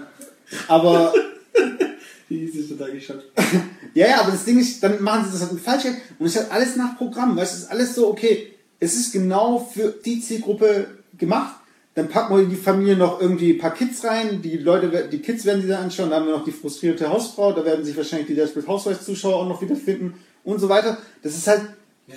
aber, 0.69 1.13
Die 2.33 2.45
ist 2.45 2.69
schon 2.69 2.79
da 2.79 2.89
geschaut. 2.89 3.25
ja, 3.95 4.09
ja, 4.09 4.21
aber 4.21 4.33
das 4.33 4.45
Ding 4.45 4.59
ist, 4.59 4.83
dann 4.83 5.03
machen 5.03 5.27
sie 5.27 5.33
das 5.33 5.43
halt 5.43 5.53
mit 5.53 5.63
Falschgeld 5.63 5.97
und 6.19 6.27
es 6.27 6.35
ist 6.35 6.41
halt 6.43 6.53
alles 6.53 6.77
nach 6.77 6.97
Programm, 6.97 7.37
weißt 7.37 7.53
du, 7.53 7.57
es 7.57 7.63
ist 7.65 7.71
alles 7.71 7.95
so, 7.95 8.09
okay, 8.09 8.53
es 8.81 8.95
ist 8.95 9.13
genau 9.13 9.59
für 9.59 9.95
die 10.05 10.21
Zielgruppe 10.21 10.87
gemacht, 11.19 11.57
dann 11.95 12.09
packen 12.09 12.35
wir 12.35 12.43
in 12.43 12.51
die 12.51 12.57
Familie 12.57 12.97
noch 12.97 13.21
irgendwie 13.21 13.53
ein 13.53 13.59
paar 13.59 13.75
Kids 13.75 14.03
rein, 14.05 14.41
die 14.41 14.57
Leute, 14.57 15.09
die 15.13 15.19
Kids 15.19 15.45
werden 15.45 15.61
die 15.61 15.69
dann 15.69 15.85
anschauen, 15.85 16.09
dann 16.09 16.21
haben 16.21 16.27
wir 16.27 16.37
noch 16.37 16.45
die 16.45 16.53
frustrierte 16.53 17.11
Hausfrau, 17.11 17.53
da 17.53 17.65
werden 17.65 17.85
sich 17.85 17.97
wahrscheinlich 17.97 18.29
die 18.29 18.35
Desperate 18.35 18.67
Housewives 18.67 19.05
Zuschauer 19.05 19.37
auch 19.37 19.49
noch 19.49 19.61
wiederfinden 19.61 20.15
und 20.43 20.59
so 20.59 20.71
weiter. 20.71 20.97
Das 21.23 21.37
ist 21.37 21.47
halt 21.47 21.63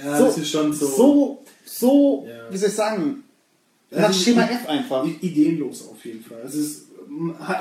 Ja, 0.04 0.18
so, 0.18 0.26
das 0.26 0.38
ist 0.38 0.50
schon 0.50 0.74
so. 0.74 0.88
so, 0.88 1.44
so, 1.66 2.28
Ja. 2.28 2.52
wie 2.52 2.58
soll 2.58 2.70
ich 2.70 2.76
sagen, 2.76 3.24
nach 3.92 4.12
die- 4.12 4.18
Schema 4.18 4.44
F 4.44 4.68
einfach. 4.68 5.06
Ideenlos 5.22 5.88
auf 5.88 6.04
jeden 6.06 6.24
Fall. 6.24 6.42
Also 6.44 6.60
ist, 6.60 6.86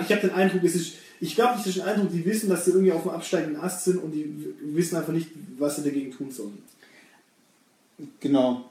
ich 0.03 0.11
habe 0.13 0.21
den 0.23 0.31
Eindruck, 0.31 0.65
es 0.65 0.75
ist, 0.75 0.93
ich 1.21 1.35
glaube 1.35 1.53
nicht, 1.57 1.61
es 1.67 1.77
ist 1.77 1.77
den 1.77 1.85
Eindruck, 1.89 2.11
die 2.11 2.25
wissen, 2.25 2.49
dass 2.49 2.65
sie 2.65 2.73
irgendwie 2.73 2.93
auf 2.93 3.03
dem 3.03 3.11
absteigenden 3.13 3.61
Ast 3.63 3.85
sind 3.85 4.03
und 4.03 4.11
die 4.13 4.35
wissen 4.75 4.97
einfach 4.97 5.13
nicht, 5.13 5.29
was 5.59 5.77
sie 5.77 5.83
dagegen 5.83 6.11
tun 6.11 6.31
sollen. 6.31 6.59
Genau. 8.21 8.65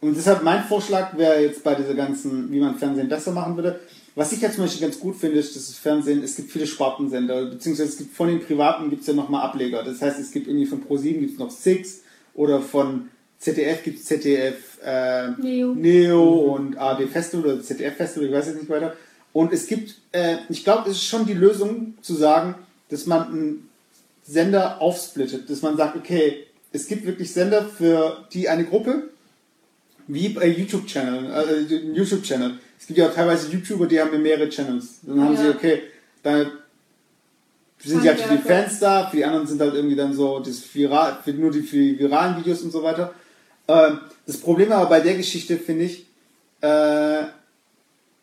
Und 0.00 0.14
deshalb 0.16 0.42
mein 0.42 0.64
Vorschlag 0.64 1.16
wäre 1.16 1.40
jetzt 1.40 1.62
bei 1.64 1.74
dieser 1.74 1.94
ganzen, 1.94 2.50
wie 2.52 2.60
man 2.60 2.76
Fernsehen 2.78 3.08
besser 3.08 3.32
machen 3.32 3.56
würde. 3.56 3.80
Was 4.14 4.32
ich 4.32 4.40
jetzt 4.40 4.54
zum 4.56 4.64
Beispiel 4.64 4.82
ganz 4.86 4.98
gut 5.00 5.16
finde, 5.16 5.38
ist, 5.38 5.56
dass 5.56 5.66
das 5.66 5.76
Fernsehen, 5.76 6.22
es 6.22 6.36
gibt 6.36 6.50
viele 6.50 6.66
Spartensender, 6.66 7.46
beziehungsweise 7.46 7.90
es 7.90 7.98
gibt 7.98 8.14
von 8.14 8.28
den 8.28 8.40
privaten 8.40 8.88
gibt 8.90 9.02
es 9.02 9.08
ja 9.08 9.14
nochmal 9.14 9.42
Ableger. 9.44 9.82
Das 9.82 10.00
heißt, 10.00 10.18
es 10.18 10.30
gibt 10.30 10.46
irgendwie 10.48 10.66
von 10.66 10.82
Pro7 10.84 11.20
gibt 11.20 11.32
es 11.34 11.38
noch 11.38 11.50
Six 11.50 12.00
oder 12.36 12.60
von 12.60 13.08
ZDF 13.38 13.82
gibt 13.82 13.98
es 13.98 14.04
ZDF 14.06 14.78
äh, 14.84 15.30
Neo. 15.38 15.74
Neo 15.74 16.54
und 16.54 16.76
ARD 16.78 17.08
Festival 17.08 17.52
oder 17.54 17.62
ZDF 17.62 17.96
Festival, 17.96 18.28
ich 18.28 18.34
weiß 18.34 18.46
jetzt 18.46 18.56
nicht 18.60 18.68
weiter. 18.70 18.94
Und 19.32 19.52
es 19.52 19.66
gibt, 19.66 19.96
äh, 20.12 20.36
ich 20.48 20.64
glaube, 20.64 20.88
es 20.90 20.96
ist 20.96 21.04
schon 21.04 21.26
die 21.26 21.34
Lösung 21.34 21.94
zu 22.00 22.14
sagen, 22.14 22.54
dass 22.88 23.04
man 23.06 23.28
einen 23.28 23.68
Sender 24.24 24.80
aufsplittet, 24.80 25.50
dass 25.50 25.62
man 25.62 25.76
sagt, 25.76 25.96
okay, 25.96 26.46
es 26.72 26.86
gibt 26.88 27.04
wirklich 27.06 27.32
Sender 27.32 27.64
für 27.64 28.26
die 28.32 28.48
eine 28.48 28.64
Gruppe, 28.64 29.10
wie 30.08 30.28
bei 30.30 30.46
YouTube-Channel, 30.46 31.30
äh, 31.32 31.74
YouTube-Channel. 31.92 32.58
Es 32.78 32.86
gibt 32.86 32.98
ja 32.98 33.08
auch 33.08 33.14
teilweise 33.14 33.50
YouTuber, 33.50 33.86
die 33.86 34.00
haben 34.00 34.12
ja 34.12 34.18
mehrere 34.18 34.48
Channels. 34.48 35.00
Dann 35.02 35.20
haben 35.20 35.34
Ja. 35.34 35.42
sie, 35.42 35.48
okay, 35.50 35.82
dann 36.22 36.52
sind 37.78 38.02
die 38.02 38.08
halt 38.08 38.20
für 38.20 38.36
die. 38.36 38.42
Fans 38.42 38.78
da, 38.78 39.08
für 39.08 39.16
die 39.16 39.24
anderen 39.24 39.46
sind 39.46 39.60
halt 39.60 39.74
irgendwie 39.74 39.96
dann 39.96 40.12
so 40.12 40.40
das 40.40 40.62
viral, 40.74 41.18
für 41.22 41.32
nur 41.32 41.50
die 41.50 41.62
für 41.62 41.76
die 41.76 41.98
viralen 41.98 42.36
Videos 42.38 42.62
und 42.62 42.70
so 42.70 42.82
weiter. 42.82 43.12
Ähm, 43.68 44.00
das 44.26 44.38
Problem 44.38 44.72
aber 44.72 44.88
bei 44.88 45.00
der 45.00 45.16
Geschichte 45.16 45.56
finde 45.56 45.84
ich, 45.84 46.06
äh, 46.62 47.24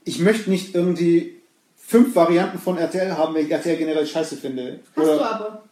ich 0.06 0.20
möchte 0.20 0.50
nicht 0.50 0.76
irgendwie 0.76 1.42
fünf 1.76 2.16
Varianten 2.16 2.60
von 2.60 2.78
RTL 2.78 3.16
haben, 3.18 3.36
weil 3.36 3.46
ich 3.46 3.52
RTL 3.52 3.78
generell 3.78 4.06
scheiße 4.06 4.38
finde. 4.38 4.80
Hast 4.96 5.08
du 5.08 5.22
aber. 5.22 5.64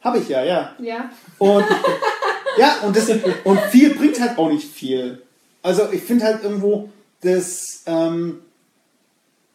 Habe 0.00 0.18
ich 0.18 0.28
ja, 0.28 0.44
ja. 0.44 0.74
Ja. 0.78 1.10
Und 1.38 1.64
ja, 2.58 2.80
und 2.82 2.94
das 2.94 3.08
und 3.44 3.60
viel 3.70 3.94
bringt 3.94 4.20
halt 4.20 4.38
auch 4.38 4.50
nicht 4.50 4.70
viel. 4.70 5.22
Also 5.62 5.90
ich 5.90 6.02
finde 6.02 6.26
halt 6.26 6.42
irgendwo, 6.42 6.90
dass 7.22 7.82
ähm, 7.86 8.40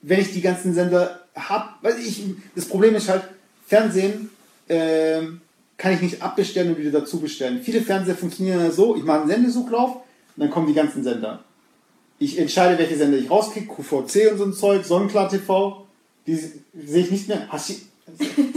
wenn 0.01 0.19
ich 0.19 0.33
die 0.33 0.41
ganzen 0.41 0.73
Sender 0.73 1.19
hab, 1.35 1.77
weil 1.81 1.99
ich 1.99 2.23
das 2.55 2.65
Problem 2.65 2.95
ist 2.95 3.09
halt 3.09 3.23
Fernsehen 3.69 4.31
ähm, 4.67 5.41
kann 5.77 5.93
ich 5.93 6.01
nicht 6.01 6.21
abbestellen 6.23 6.73
und 6.73 6.79
wieder 6.79 6.99
dazu 6.99 7.19
bestellen. 7.19 7.61
Viele 7.63 7.81
Fernseher 7.81 8.15
funktionieren 8.15 8.59
ja 8.59 8.71
so, 8.71 8.95
ich 8.95 9.03
mache 9.03 9.21
einen 9.21 9.29
Sendesuchlauf 9.29 9.95
und 9.95 10.03
dann 10.37 10.49
kommen 10.49 10.65
die 10.65 10.73
ganzen 10.73 11.03
Sender. 11.03 11.43
Ich 12.17 12.39
entscheide, 12.39 12.79
welche 12.79 12.97
Sender 12.97 13.17
ich 13.17 13.29
rauskriege, 13.29 13.67
QVC 13.67 14.31
und 14.31 14.37
so 14.39 14.45
ein 14.45 14.53
Zeug, 14.53 14.85
Sonnenklar 14.85 15.29
TV, 15.29 15.85
die 16.25 16.35
sehe 16.35 17.03
ich 17.03 17.11
nicht 17.11 17.27
mehr. 17.27 17.47
Hast 17.49 17.69
du, 17.69 17.73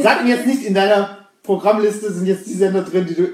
sag 0.03 0.25
mir 0.25 0.35
jetzt 0.35 0.47
nicht, 0.47 0.65
in 0.65 0.73
deiner 0.73 1.29
Programmliste 1.43 2.11
sind 2.11 2.27
jetzt 2.27 2.47
die 2.47 2.55
Sender 2.55 2.83
drin, 2.83 3.07
die 3.07 3.15
du. 3.15 3.29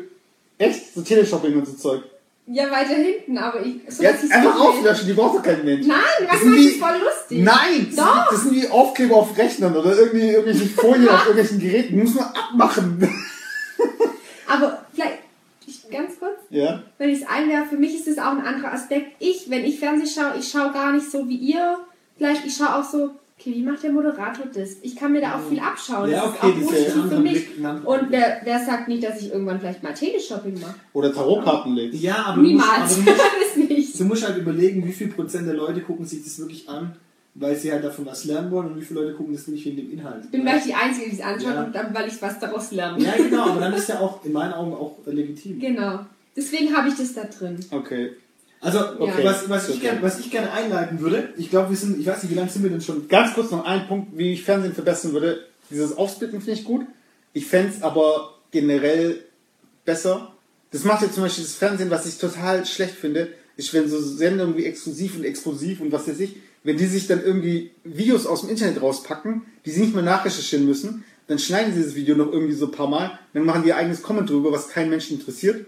Echt? 0.59 0.95
So 0.95 1.03
Teleshopping 1.03 1.57
und 1.57 1.67
so 1.67 1.75
Zeug. 1.75 2.03
Ja, 2.51 2.70
weiter 2.70 2.95
hinten, 2.95 3.37
aber 3.37 3.61
ich. 3.61 3.77
So 3.89 4.03
ich's 4.03 4.31
einfach 4.31 4.59
auflöschen, 4.59 5.07
die 5.07 5.12
braucht 5.12 5.39
doch 5.39 5.43
kein 5.43 5.65
Mensch. 5.65 5.87
Nein, 5.87 5.99
Das 6.20 6.37
was 6.37 6.45
meinst 6.45 6.75
du, 6.75 6.79
voll 6.79 6.97
lustig. 7.05 7.45
Nein! 7.45 7.93
Das, 7.95 7.97
Doch. 7.97 8.15
Sind, 8.15 8.33
das 8.33 8.43
sind 8.43 8.55
wie 8.55 8.69
Aufkleber 8.69 9.16
auf 9.16 9.37
Rechnern 9.37 9.77
oder 9.77 9.97
irgendwie 9.97 10.31
irgendwelche 10.31 10.66
Folien 10.66 11.09
auf 11.11 11.27
irgendwelchen 11.27 11.61
Geräten. 11.61 11.97
Die 11.97 12.03
muss 12.03 12.15
man 12.15 12.25
abmachen. 12.25 13.15
Aber 14.47 14.83
vielleicht, 14.95 15.19
ich, 15.66 15.91
ganz 15.91 16.19
kurz, 16.19 16.39
ja? 16.49 16.83
wenn 16.97 17.11
ich 17.11 17.20
es 17.20 17.29
einwerfe, 17.29 17.70
für 17.70 17.77
mich 17.77 17.95
ist 17.95 18.09
das 18.09 18.16
auch 18.16 18.33
ein 18.33 18.41
anderer 18.47 18.73
Aspekt. 18.73 19.16
Ich, 19.19 19.51
wenn 19.51 19.65
ich 19.66 19.79
Fernsehen 19.79 20.09
schaue, 20.09 20.39
ich 20.39 20.49
schaue 20.49 20.73
gar 20.73 20.93
nicht 20.93 21.11
so 21.11 21.29
wie 21.29 21.37
ihr. 21.37 21.79
Vielleicht, 22.16 22.47
ich 22.47 22.57
schaue 22.57 22.77
auch 22.77 22.85
so, 22.85 23.11
okay, 23.39 23.55
wie 23.55 23.62
macht 23.62 23.82
der 23.82 23.93
Moderator 23.93 24.47
das? 24.52 24.77
Ich 24.82 24.97
kann 24.97 25.12
mir 25.12 25.20
da 25.20 25.36
auch 25.36 25.48
viel 25.48 25.60
abschauen. 25.60 26.10
Ja, 26.10 26.23
das 26.24 26.35
okay, 26.35 26.60
ist 26.60 26.66
auch 26.66 26.70
das 26.70 26.81
ist 26.81 26.86
ja 26.89 27.02
positiv 27.02 27.12
für 27.12 27.20
mich. 27.20 27.86
Und 27.86 28.10
wer, 28.10 28.40
wer 28.44 28.65
sagt 28.65 28.89
nicht, 28.89 29.05
dass 29.05 29.20
ich 29.23 29.32
irgendwann 29.32 29.60
vielleicht 29.60 29.82
mal 29.82 29.94
Teleshopping 29.94 30.60
mache? 30.60 30.74
Oder 30.93 31.12
Tarotkarten 31.12 31.74
legt. 31.74 31.94
Ja, 31.94 32.16
aber 32.27 32.43
du, 32.43 32.48
musst, 32.48 32.65
Niemals. 32.66 32.94
aber 32.98 33.05
du, 33.05 33.10
musst, 33.10 33.20
das 33.20 33.56
nicht. 33.56 34.01
du 34.01 34.05
musst 34.05 34.27
halt 34.27 34.39
überlegen, 34.39 34.85
wie 34.86 34.93
viel 34.93 35.09
Prozent 35.09 35.47
der 35.47 35.55
Leute 35.55 35.81
gucken 35.82 36.05
sich 36.05 36.23
das 36.24 36.39
wirklich 36.39 36.69
an, 36.69 36.97
weil 37.35 37.55
sie 37.55 37.70
halt 37.70 37.85
davon 37.85 38.06
was 38.06 38.24
lernen 38.24 38.51
wollen 38.51 38.73
und 38.73 38.81
wie 38.81 38.85
viele 38.85 39.01
Leute 39.02 39.15
gucken 39.15 39.32
das 39.35 39.47
wirklich 39.47 39.66
wegen 39.66 39.77
dem 39.77 39.93
Inhalt. 39.93 40.24
Ich 40.24 40.31
bin 40.31 40.43
gleich 40.43 40.65
die 40.65 40.74
Einzige, 40.74 41.09
die 41.10 41.16
es 41.16 41.23
anschaut 41.23 41.55
Ja. 41.55 41.65
und 41.65 41.74
dann, 41.74 41.94
weil 41.94 42.09
ich 42.09 42.20
was 42.20 42.39
daraus 42.40 42.73
lerne. 42.73 43.02
Ja, 43.05 43.16
genau, 43.16 43.51
aber 43.51 43.60
dann 43.60 43.73
ist 43.74 43.89
ja 43.89 44.01
auch 44.01 44.24
in 44.24 44.32
meinen 44.32 44.52
Augen 44.52 44.73
auch 44.74 44.97
legitim. 45.06 45.60
Genau. 45.60 46.01
Deswegen 46.36 46.77
habe 46.77 46.89
ich 46.89 46.94
das 46.97 47.15
da 47.15 47.24
drin. 47.24 47.59
Okay. 47.70 48.12
Also, 48.60 48.78
Okay. 48.98 49.24
was, 49.24 49.48
was, 49.48 49.68
ich 49.68 49.80
gern, 49.80 50.02
was 50.02 50.18
ich 50.18 50.30
gerne 50.30 50.51
einleiten 50.51 51.01
würde, 51.01 51.32
ich 51.36 51.48
glaube, 51.51 51.70
wir 51.70 51.76
sind, 51.76 52.01
ich 52.01 52.06
weiß 52.06 52.22
nicht, 52.22 52.32
wie 52.32 52.36
lange 52.36 52.51
sind 52.51 52.62
wir 52.64 52.70
denn 52.70 52.80
schon? 52.80 53.06
Ganz 53.09 53.35
kurz 53.35 53.51
noch 53.51 53.64
ein 53.64 53.86
Punkt, 53.86 54.18
wie 54.18 54.32
ich 54.32 54.43
Fernsehen 54.43 54.74
verbessern 54.74 55.12
würde. 55.12 55.47
Dieses 55.70 55.97
Aufsplitten 55.97 56.40
finde 56.40 56.59
ich 56.60 56.64
gut. 56.64 56.86
Ich 57.32 57.47
fände 57.47 57.72
es 57.76 57.82
aber 57.82 58.35
generell 58.51 59.24
besser. 59.85 60.32
Das 60.72 60.85
macht 60.85 61.02
jetzt 61.02 61.14
zum 61.14 61.22
Beispiel 61.22 61.44
das 61.44 61.55
Fernsehen, 61.55 61.90
was 61.90 62.06
ich 62.06 62.18
total 62.18 62.66
schlecht 62.66 62.94
finde, 62.94 63.28
ist, 63.56 63.72
wenn 63.74 63.89
so 63.89 64.01
Sendungen 64.01 64.56
wie 64.56 64.64
exklusiv 64.64 65.16
und 65.16 65.24
explosiv 65.24 65.80
und 65.80 65.93
was 65.93 66.09
weiß 66.09 66.18
ich, 66.20 66.36
wenn 66.64 66.76
die 66.76 66.86
sich 66.86 67.06
dann 67.06 67.22
irgendwie 67.22 67.70
Videos 67.85 68.26
aus 68.26 68.40
dem 68.43 68.51
Internet 68.51 68.82
rauspacken, 68.82 69.43
die 69.64 69.70
sie 69.70 69.80
nicht 69.82 69.94
mehr 69.94 70.02
nachrecherchieren 70.02 70.66
müssen, 70.66 71.05
dann 71.28 71.39
schneiden 71.39 71.74
sie 71.74 71.82
das 71.82 71.94
Video 71.94 72.16
noch 72.16 72.32
irgendwie 72.32 72.55
so 72.55 72.66
ein 72.66 72.72
paar 72.72 72.89
Mal, 72.89 73.18
dann 73.35 73.44
machen 73.44 73.62
die 73.62 73.68
ihr 73.68 73.76
eigenes 73.76 74.02
Comment 74.02 74.28
drüber, 74.28 74.51
was 74.52 74.68
keinen 74.68 74.90
Menschen 74.90 75.18
interessiert. 75.18 75.66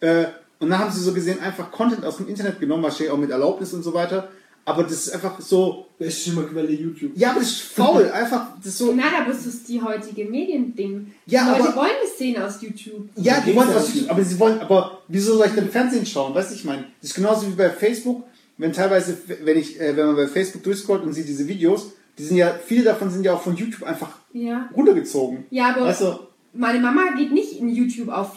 Äh, 0.00 0.26
und 0.62 0.70
dann 0.70 0.78
haben 0.78 0.90
sie 0.92 1.00
so 1.00 1.12
gesehen 1.12 1.40
einfach 1.40 1.70
Content 1.70 2.04
aus 2.04 2.16
dem 2.16 2.28
Internet 2.28 2.58
genommen, 2.60 2.82
wahrscheinlich 2.82 3.10
auch 3.10 3.18
mit 3.18 3.30
Erlaubnis 3.30 3.74
und 3.74 3.82
so 3.82 3.92
weiter. 3.92 4.28
Aber 4.64 4.84
das 4.84 4.92
ist 4.92 5.10
einfach 5.10 5.40
so, 5.40 5.86
Das 5.98 6.08
ist 6.16 6.28
immer 6.28 6.44
Quelle 6.44 6.70
YouTube. 6.70 7.10
ja, 7.16 7.30
aber 7.32 7.40
das 7.40 7.48
ist 7.50 7.60
faul, 7.62 8.08
einfach, 8.14 8.56
das 8.58 8.66
ist 8.68 8.78
so, 8.78 8.92
Nein, 8.92 9.06
aber 9.20 9.32
das 9.32 9.44
ist 9.44 9.68
die 9.68 9.82
heutige 9.82 10.24
Mediending. 10.24 11.12
Ja, 11.26 11.44
die 11.46 11.50
Leute 11.58 11.68
aber- 11.72 11.80
wollen 11.80 11.90
das 12.00 12.16
sehen 12.16 12.40
aus 12.40 12.62
YouTube. 12.62 13.08
ja, 13.16 13.40
die 13.44 13.56
wollen 13.56 13.68
ja 13.70 13.74
was, 13.74 13.88
auch. 14.06 14.10
aber 14.10 14.22
sie 14.24 14.38
wollen, 14.38 14.60
aber 14.60 14.98
wieso 15.08 15.36
soll 15.36 15.46
ich 15.48 15.52
denn 15.54 15.68
Fernsehen 15.68 16.06
schauen? 16.06 16.32
Weißt 16.32 16.52
du, 16.52 16.54
ich 16.54 16.64
meine, 16.64 16.84
das 17.00 17.10
ist 17.10 17.16
genauso 17.16 17.48
wie 17.48 17.54
bei 17.56 17.70
Facebook, 17.70 18.22
wenn 18.56 18.72
teilweise, 18.72 19.16
wenn 19.42 19.58
ich, 19.58 19.80
äh, 19.80 19.96
wenn 19.96 20.06
man 20.06 20.14
bei 20.16 20.28
Facebook 20.28 20.62
durchscrollt 20.62 21.02
und 21.02 21.12
sieht 21.12 21.26
diese 21.26 21.48
Videos, 21.48 21.90
die 22.16 22.22
sind 22.22 22.36
ja, 22.36 22.54
viele 22.64 22.84
davon 22.84 23.10
sind 23.10 23.24
ja 23.24 23.34
auch 23.34 23.42
von 23.42 23.56
YouTube 23.56 23.82
einfach 23.82 24.10
Ja. 24.32 24.68
runtergezogen. 24.76 25.44
Ja, 25.50 25.70
aber 25.74 25.86
Also, 25.86 26.20
meine 26.52 26.78
Mama 26.78 27.02
geht 27.16 27.32
nicht 27.32 27.58
in 27.58 27.68
YouTube 27.68 28.10
auf 28.10 28.36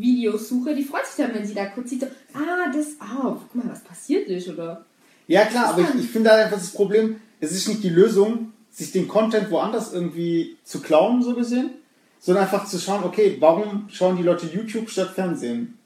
Videosuche. 0.00 0.74
Die 0.74 0.84
freut 0.84 1.06
sich 1.06 1.24
dann, 1.24 1.34
wenn 1.34 1.46
sie 1.46 1.54
da 1.54 1.66
kurz 1.66 1.90
sieht, 1.90 2.00
so, 2.00 2.06
ah, 2.34 2.70
das, 2.72 2.88
ah, 3.00 3.36
guck 3.40 3.54
mal, 3.54 3.70
was 3.70 3.82
passiert 3.82 4.28
ist, 4.28 4.48
oder? 4.48 4.84
ja 5.26 5.44
klar, 5.44 5.68
aber 5.68 5.82
ich, 5.82 6.04
ich 6.04 6.10
finde 6.10 6.30
da 6.30 6.36
einfach 6.36 6.58
das 6.58 6.70
Problem, 6.70 7.20
es 7.40 7.52
ist 7.52 7.68
nicht 7.68 7.82
die 7.82 7.90
Lösung, 7.90 8.52
sich 8.70 8.92
den 8.92 9.08
Content 9.08 9.50
woanders 9.50 9.92
irgendwie 9.92 10.56
zu 10.64 10.80
klauen, 10.80 11.22
so 11.22 11.34
gesehen, 11.34 11.70
sondern 12.18 12.44
einfach 12.44 12.66
zu 12.66 12.78
schauen, 12.78 13.04
okay, 13.04 13.36
warum 13.40 13.88
schauen 13.90 14.16
die 14.16 14.22
Leute 14.22 14.46
YouTube 14.46 14.90
statt 14.90 15.12
Fernsehen? 15.14 15.78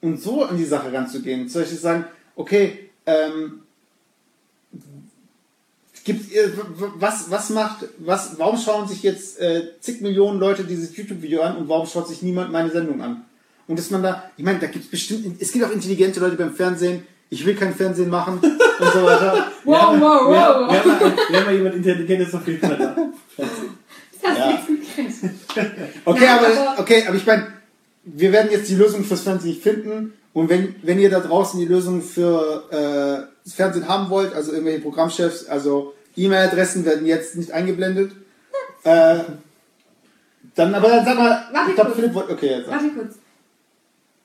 Und 0.00 0.20
so 0.20 0.42
an 0.44 0.56
die 0.56 0.64
Sache 0.64 0.92
ranzugehen. 0.92 1.48
Zum 1.48 1.62
Beispiel 1.62 1.78
sagen, 1.78 2.04
okay, 2.34 2.90
ähm, 3.06 3.62
gibt, 6.04 6.34
äh, 6.34 6.50
was, 6.96 7.30
was 7.30 7.50
macht, 7.50 7.86
was, 7.98 8.38
warum 8.38 8.58
schauen 8.58 8.88
sich 8.88 9.02
jetzt 9.02 9.40
äh, 9.40 9.78
zig 9.80 10.00
Millionen 10.00 10.40
Leute 10.40 10.64
dieses 10.64 10.96
YouTube-Video 10.96 11.42
an 11.42 11.56
und 11.56 11.68
warum 11.68 11.86
schaut 11.86 12.08
sich 12.08 12.22
niemand 12.22 12.50
meine 12.50 12.70
Sendung 12.70 13.00
an? 13.00 13.24
Und 13.68 13.78
dass 13.78 13.90
man 13.90 14.02
da, 14.02 14.24
ich 14.36 14.44
meine, 14.44 14.58
da 14.58 14.66
gibt 14.66 14.84
es 14.84 14.90
bestimmt, 14.90 15.40
es 15.40 15.52
gibt 15.52 15.64
auch 15.64 15.70
intelligente 15.70 16.20
Leute 16.20 16.36
beim 16.36 16.52
Fernsehen, 16.54 17.06
ich 17.30 17.44
will 17.46 17.54
kein 17.54 17.74
Fernsehen 17.74 18.10
machen 18.10 18.38
und 18.42 18.92
so 18.92 19.02
weiter. 19.04 19.46
Wow, 19.64 19.94
wow, 20.00 20.00
Wir, 20.00 20.00
wow. 20.00 20.32
wir, 20.32 20.40
haben, 20.42 20.68
mal- 20.68 21.16
wir 21.28 21.36
haben 21.38 21.44
mal 21.46 21.54
jemand 21.54 21.74
Intelligentes 21.76 22.34
auf 22.34 22.46
jeden 22.48 22.60
Fall 22.60 22.76
da. 22.76 22.96
Das 23.36 24.38
Ja. 24.38 24.58
Okay, 26.04 26.24
Nein, 26.24 26.38
aber, 26.38 26.80
okay, 26.80 27.04
aber 27.06 27.16
ich 27.16 27.24
meine, 27.26 27.46
wir 28.04 28.32
werden 28.32 28.50
jetzt 28.50 28.68
die 28.68 28.74
Lösung 28.74 29.04
fürs 29.04 29.20
Fernsehen 29.20 29.50
nicht 29.50 29.62
finden. 29.62 30.14
Und 30.32 30.48
wenn, 30.48 30.74
wenn 30.82 30.98
ihr 30.98 31.10
da 31.10 31.20
draußen 31.20 31.60
die 31.60 31.66
Lösung 31.66 32.02
für 32.02 32.64
äh, 32.70 33.30
das 33.44 33.54
Fernsehen 33.54 33.86
haben 33.86 34.10
wollt, 34.10 34.34
also 34.34 34.50
irgendwelche 34.52 34.80
Programmchefs, 34.80 35.46
also 35.46 35.94
E-Mail-Adressen 36.16 36.84
werden 36.84 37.06
jetzt 37.06 37.36
nicht 37.36 37.52
eingeblendet. 37.52 38.12
Äh, 38.82 39.18
dann, 40.56 40.74
aber 40.74 40.88
dann 40.88 41.04
sag 41.04 41.16
mal, 41.18 41.44
Warte 41.52 41.70
ich 41.70 41.74
glaube. 41.76 41.92
Philipp 41.94 42.14
wollte, 42.14 42.32
okay, 42.32 42.46
jetzt. 42.56 42.66
sag. 42.66 42.74
Warte 42.74 42.88
kurz. 42.96 43.14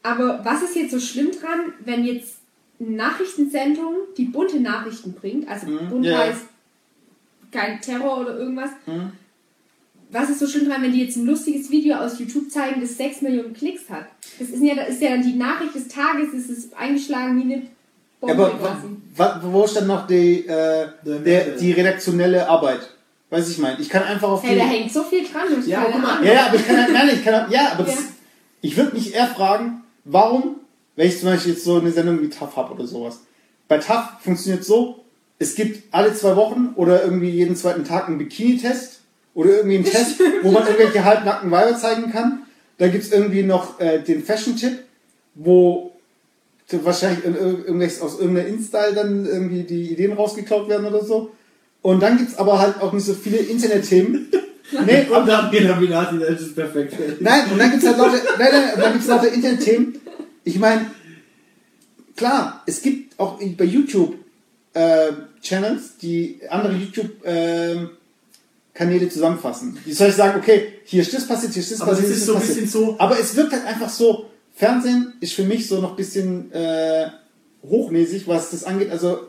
Aber 0.07 0.39
was 0.43 0.61
ist 0.63 0.75
jetzt 0.75 0.91
so 0.91 0.99
schlimm 0.99 1.31
dran, 1.31 1.73
wenn 1.83 2.05
jetzt 2.05 2.35
eine 2.79 2.91
Nachrichtensendung 2.91 3.93
die 4.17 4.25
bunte 4.25 4.59
Nachrichten 4.59 5.13
bringt? 5.13 5.47
Also 5.49 5.67
Mhm, 5.67 5.89
bunt 5.89 6.05
ja. 6.05 6.17
heißt 6.19 6.41
kein 7.51 7.81
Terror 7.81 8.21
oder 8.21 8.37
irgendwas. 8.37 8.69
Mhm. 8.85 9.11
Was 10.09 10.29
ist 10.29 10.39
so 10.39 10.47
schlimm 10.47 10.69
dran, 10.69 10.81
wenn 10.81 10.93
die 10.93 11.03
jetzt 11.03 11.17
ein 11.17 11.25
lustiges 11.25 11.69
Video 11.69 11.97
aus 11.97 12.17
YouTube 12.19 12.49
zeigen, 12.49 12.79
das 12.79 12.95
6 12.95 13.21
Millionen 13.23 13.53
Klicks 13.53 13.89
hat? 13.89 14.05
Das 14.39 14.47
ist 14.49 14.63
ja, 14.63 14.75
das 14.75 14.89
ist 14.89 15.01
ja 15.01 15.09
dann 15.09 15.23
die 15.23 15.33
Nachricht 15.35 15.75
des 15.75 15.89
Tages, 15.89 16.33
es 16.33 16.49
ist 16.49 16.73
eingeschlagen 16.77 17.37
wie 17.37 17.53
eine 17.53 17.61
Bombe 18.21 18.33
aber 18.33 18.61
wa, 18.63 18.77
wa, 19.17 19.41
wo 19.43 19.63
ist 19.65 19.75
dann 19.75 19.87
noch 19.87 20.07
die, 20.07 20.45
äh, 20.47 20.87
Der 21.03 21.57
die 21.57 21.71
redaktionelle 21.73 22.47
Arbeit? 22.47 22.89
Weiß 23.29 23.49
ich 23.49 23.57
mein. 23.57 23.75
Ich 23.81 23.89
kann 23.89 24.03
einfach 24.03 24.29
auf 24.29 24.43
Hey, 24.43 24.53
die. 24.53 24.59
da 24.61 24.65
hängt 24.65 24.91
so 24.93 25.03
viel 25.03 25.25
dran, 25.25 25.47
Ja. 25.65 25.85
Ja, 26.23 26.33
ja, 26.33 26.45
aber 26.47 26.55
ich 26.55 26.65
kann 26.65 26.77
halt, 26.77 26.93
nein, 26.93 27.09
ich 27.13 27.23
kann 27.25 27.35
halt, 27.35 27.51
ja, 27.51 27.71
aber 27.73 27.83
das, 27.83 27.95
Ja. 27.95 28.01
ich 28.61 28.77
würde 28.77 28.93
mich 28.95 29.13
eher 29.13 29.27
fragen, 29.27 29.83
warum, 30.07 30.55
wenn 30.95 31.07
ich 31.07 31.19
zum 31.19 31.29
Beispiel 31.29 31.53
jetzt 31.53 31.63
so 31.63 31.77
eine 31.79 31.91
Sendung 31.91 32.21
wie 32.21 32.29
TAF 32.29 32.55
habe 32.55 32.73
oder 32.73 32.87
sowas. 32.87 33.19
Bei 33.67 33.77
TAF 33.77 34.21
funktioniert 34.21 34.63
so, 34.63 35.03
es 35.39 35.53
gibt 35.55 35.93
alle 35.93 36.13
zwei 36.15 36.35
Wochen 36.35 36.69
oder 36.75 37.03
irgendwie 37.03 37.29
jeden 37.29 37.55
zweiten 37.55 37.83
Tag 37.83 38.07
einen 38.07 38.17
Bikini-Test 38.17 39.01
oder 39.35 39.51
irgendwie 39.57 39.75
einen 39.75 39.85
Test, 39.85 40.19
wo 40.43 40.51
man 40.51 40.63
irgendwelche 40.65 41.03
halbnackten 41.03 41.51
Weiber 41.51 41.77
zeigen 41.77 42.11
kann. 42.11 42.43
Dann 42.79 42.91
gibt's 42.91 43.11
irgendwie 43.11 43.43
noch 43.43 43.79
äh, 43.79 43.99
den 43.99 44.23
Fashion-Tipp, 44.23 44.79
wo 45.35 45.91
wahrscheinlich 46.71 47.23
in, 47.23 47.35
ir- 47.35 47.39
irgendwelches 47.65 48.01
aus 48.01 48.19
irgendeiner 48.19 48.47
InStyle 48.47 48.93
dann 48.93 49.25
irgendwie 49.25 49.63
die 49.63 49.91
Ideen 49.93 50.13
rausgeklaut 50.13 50.67
werden 50.69 50.85
oder 50.87 51.03
so. 51.03 51.31
Und 51.81 52.01
dann 52.01 52.17
gibt's 52.17 52.37
aber 52.37 52.59
halt 52.59 52.81
auch 52.81 52.91
nicht 52.93 53.05
so 53.05 53.13
viele 53.13 53.37
Internetthemen. 53.37 54.27
Nee, 54.85 55.07
Und 55.09 55.25
dann 55.27 55.53
Illuminati, 55.53 56.19
das 56.19 56.41
ist 56.41 56.55
perfekt. 56.55 56.93
Nein, 57.21 57.49
und 57.51 57.57
dann 57.57 57.71
gibt's 57.71 57.85
halt 57.87 57.97
lauter, 57.97 58.19
nein, 58.37 58.47
nein, 58.51 58.73
und 58.75 58.81
dann 58.81 58.93
gibt's 58.93 59.07
lauter 59.07 59.31
Internetthemen. 59.31 59.99
Ich 60.43 60.59
meine, 60.59 60.87
klar, 62.15 62.63
es 62.65 62.81
gibt 62.81 63.19
auch 63.19 63.39
bei 63.57 63.65
YouTube 63.65 64.15
äh, 64.73 65.11
Channels, 65.41 65.97
die 66.01 66.39
andere 66.49 66.73
YouTube 66.75 67.11
ähm, 67.23 67.91
Kanäle 68.73 69.09
zusammenfassen. 69.09 69.77
Die 69.85 69.93
soll 69.93 70.09
ich 70.09 70.15
sagen, 70.15 70.39
okay, 70.39 70.73
hier 70.85 71.01
ist 71.01 71.13
das 71.13 71.27
passiert, 71.27 71.53
hier 71.53 71.61
ist 71.63 71.71
das 71.71 71.81
Aber 71.81 71.91
passiert, 71.91 72.11
das 72.11 72.17
ist 72.17 72.25
so 72.25 72.35
ein 72.35 72.41
bisschen 72.41 72.67
so- 72.67 72.95
Aber 72.99 73.19
es 73.19 73.35
wirkt 73.35 73.53
halt 73.53 73.65
einfach 73.65 73.89
so, 73.89 74.29
Fernsehen 74.55 75.13
ist 75.19 75.33
für 75.33 75.43
mich 75.43 75.67
so 75.67 75.81
noch 75.81 75.91
ein 75.91 75.95
bisschen 75.95 76.51
äh, 76.51 77.07
hochnäsig, 77.63 78.27
was 78.27 78.51
das 78.51 78.63
angeht. 78.63 78.91
Also 78.91 79.19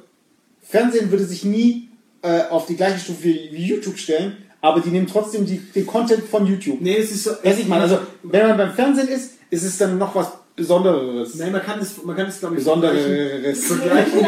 Fernsehen 0.62 1.10
würde 1.10 1.24
sich 1.24 1.44
nie 1.44 1.88
äh, 2.22 2.42
auf 2.48 2.66
die 2.66 2.76
gleiche 2.76 2.98
Stufe 2.98 3.24
wie, 3.24 3.48
wie 3.52 3.64
YouTube 3.66 3.98
stellen, 3.98 4.36
aber 4.60 4.80
die 4.80 4.90
nehmen 4.90 5.06
trotzdem 5.06 5.46
die, 5.46 5.58
den 5.58 5.86
Content 5.86 6.24
von 6.24 6.46
YouTube. 6.46 6.80
Nee, 6.80 6.96
es 6.96 7.12
ist 7.12 7.24
so. 7.24 7.30
Weiß 7.42 7.58
ich 7.58 7.68
mal, 7.68 7.80
also 7.80 7.98
wenn 8.22 8.48
man 8.48 8.56
beim 8.56 8.72
Fernsehen 8.72 9.08
ist, 9.08 9.34
ist 9.50 9.62
es 9.62 9.78
dann 9.78 9.98
noch 9.98 10.14
was 10.14 10.32
Besonderes. 10.56 11.36
Nein, 11.36 11.52
man 11.52 11.62
kann 11.62 11.78
das, 11.78 12.02
man 12.02 12.16
kann 12.16 12.26
das 12.26 12.40
glaube 12.40 12.56
ich, 12.56 12.64
Besonderes. 12.64 13.64
vergleichen 13.64 14.26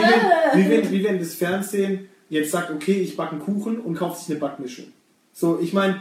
wie, 0.55 0.70
wenn, 0.70 0.90
wie, 0.90 1.05
wenn, 1.05 1.19
das 1.19 1.35
Fernsehen 1.35 2.09
jetzt 2.28 2.52
sagt, 2.52 2.70
okay, 2.70 3.01
ich 3.01 3.16
backe 3.16 3.32
einen 3.32 3.40
Kuchen 3.40 3.81
und 3.81 3.97
kauft 3.97 4.20
sich 4.20 4.31
eine 4.31 4.39
Backmischung. 4.39 4.86
So, 5.32 5.59
ich 5.61 5.73
meine, 5.73 6.01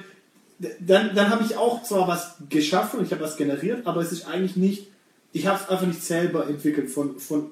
dann, 0.79 1.15
dann 1.15 1.29
habe 1.29 1.43
ich 1.43 1.57
auch 1.57 1.81
zwar 1.83 2.07
was 2.07 2.35
geschaffen 2.49 2.99
und 2.99 3.05
ich 3.05 3.11
habe 3.11 3.23
was 3.23 3.37
generiert, 3.37 3.87
aber 3.87 4.01
es 4.01 4.11
ist 4.11 4.27
eigentlich 4.27 4.55
nicht, 4.55 4.87
ich 5.31 5.47
habe 5.47 5.59
es 5.61 5.69
einfach 5.69 5.87
nicht 5.87 6.03
selber 6.03 6.47
entwickelt 6.47 6.91
von, 6.91 7.17
von, 7.19 7.49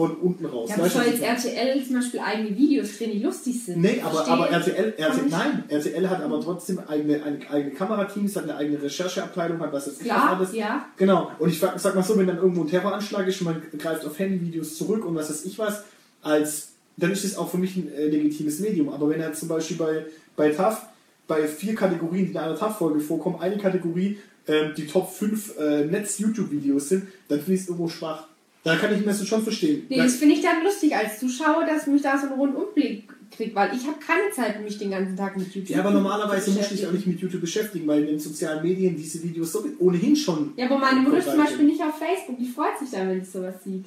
von 0.00 0.16
unten 0.16 0.46
raus. 0.46 0.70
Ja, 0.70 0.76
aber 0.76 0.86
ich 0.86 0.94
jetzt? 0.94 1.22
RTL 1.22 1.84
zum 1.84 1.96
Beispiel 1.96 2.20
eigene 2.20 2.56
Videos 2.56 2.96
drehen, 2.96 3.12
die 3.12 3.18
lustig 3.18 3.62
sind. 3.62 3.82
Nee, 3.82 4.00
aber, 4.02 4.26
aber. 4.26 4.48
RTL, 4.48 4.94
RTL, 4.96 5.26
nein, 5.28 5.64
RTL 5.68 6.08
hat 6.08 6.22
aber 6.22 6.40
trotzdem 6.40 6.78
eigene, 6.88 7.22
ein, 7.22 7.46
eigene 7.50 7.74
Kamerateams, 7.74 8.34
hat 8.36 8.44
eine 8.44 8.56
eigene 8.56 8.82
Rechercheabteilung, 8.82 9.60
hat 9.60 9.72
was 9.74 9.86
jetzt 9.86 10.00
Klar, 10.00 10.36
alles. 10.36 10.54
ja. 10.54 10.86
Genau. 10.96 11.30
Und 11.38 11.50
ich 11.50 11.58
sag 11.58 11.94
mal 11.94 12.02
so, 12.02 12.16
wenn 12.16 12.26
dann 12.26 12.38
irgendwo 12.38 12.62
ein 12.62 12.68
Terroranschlag 12.68 13.26
ist 13.26 13.42
und 13.42 13.44
man 13.44 13.62
greift 13.78 14.06
auf 14.06 14.18
Handyvideos 14.18 14.78
zurück 14.78 15.04
und 15.04 15.14
was 15.14 15.28
weiß 15.28 15.44
ich 15.44 15.58
was, 15.58 15.84
als, 16.22 16.68
dann 16.96 17.10
ist 17.10 17.24
das 17.24 17.36
auch 17.36 17.50
für 17.50 17.58
mich 17.58 17.76
ein 17.76 17.92
äh, 17.92 18.06
legitimes 18.06 18.60
Medium. 18.60 18.88
Aber 18.88 19.10
wenn 19.10 19.20
er 19.20 19.34
zum 19.34 19.48
Beispiel 19.48 19.76
bei, 19.76 20.06
bei 20.34 20.48
TAF, 20.48 20.86
bei 21.26 21.46
vier 21.46 21.74
Kategorien, 21.74 22.24
die 22.24 22.30
in 22.30 22.38
einer 22.38 22.56
TAF-Folge 22.56 23.00
vorkommen, 23.00 23.36
eine 23.38 23.58
Kategorie 23.58 24.18
ähm, 24.48 24.72
die 24.74 24.86
Top 24.86 25.12
5 25.12 25.58
äh, 25.58 25.84
Netz-YouTube-Videos 25.84 26.88
sind, 26.88 27.08
dann 27.28 27.40
finde 27.40 27.54
ich 27.54 27.60
es 27.60 27.68
irgendwo 27.68 27.88
schwach. 27.88 28.29
Da 28.62 28.76
kann 28.76 28.92
ich 28.92 29.00
mir 29.00 29.06
das 29.06 29.26
schon 29.26 29.42
verstehen. 29.42 29.86
Nee, 29.88 29.96
das 29.96 30.16
finde 30.16 30.34
ich 30.34 30.42
dann 30.42 30.62
lustig 30.62 30.94
als 30.94 31.18
Zuschauer, 31.18 31.64
dass 31.64 31.86
mich 31.86 32.02
da 32.02 32.18
so 32.18 32.26
einen 32.26 32.38
Rundumblick 32.38 33.08
kriegt, 33.34 33.54
weil 33.54 33.74
ich 33.74 33.86
habe 33.86 33.98
keine 33.98 34.30
Zeit, 34.34 34.62
mich 34.62 34.76
den 34.78 34.90
ganzen 34.90 35.16
Tag 35.16 35.36
mit 35.36 35.54
YouTube 35.54 35.70
ja, 35.70 35.80
aber 35.80 35.92
normalerweise 35.92 36.50
muss 36.50 36.62
ich 36.62 36.68
dich 36.68 36.86
auch 36.86 36.92
nicht 36.92 37.06
mit 37.06 37.20
YouTube 37.20 37.40
beschäftigen, 37.40 37.86
weil 37.86 38.00
in 38.00 38.06
den 38.08 38.18
sozialen 38.18 38.62
Medien 38.62 38.96
diese 38.96 39.22
Videos 39.22 39.52
so 39.52 39.64
ohnehin 39.78 40.14
schon. 40.14 40.52
Ja, 40.56 40.66
aber 40.66 40.78
meine 40.78 41.00
Mutter 41.00 41.18
ist 41.18 41.30
zum. 41.30 41.38
Beispiel 41.38 41.64
nicht 41.64 41.80
auf 41.80 41.98
Facebook, 41.98 42.38
die 42.38 42.48
freut 42.48 42.78
sich 42.78 42.90
dann, 42.90 43.08
wenn 43.08 43.24
sie 43.24 43.30
sowas 43.30 43.54
sieht. 43.64 43.84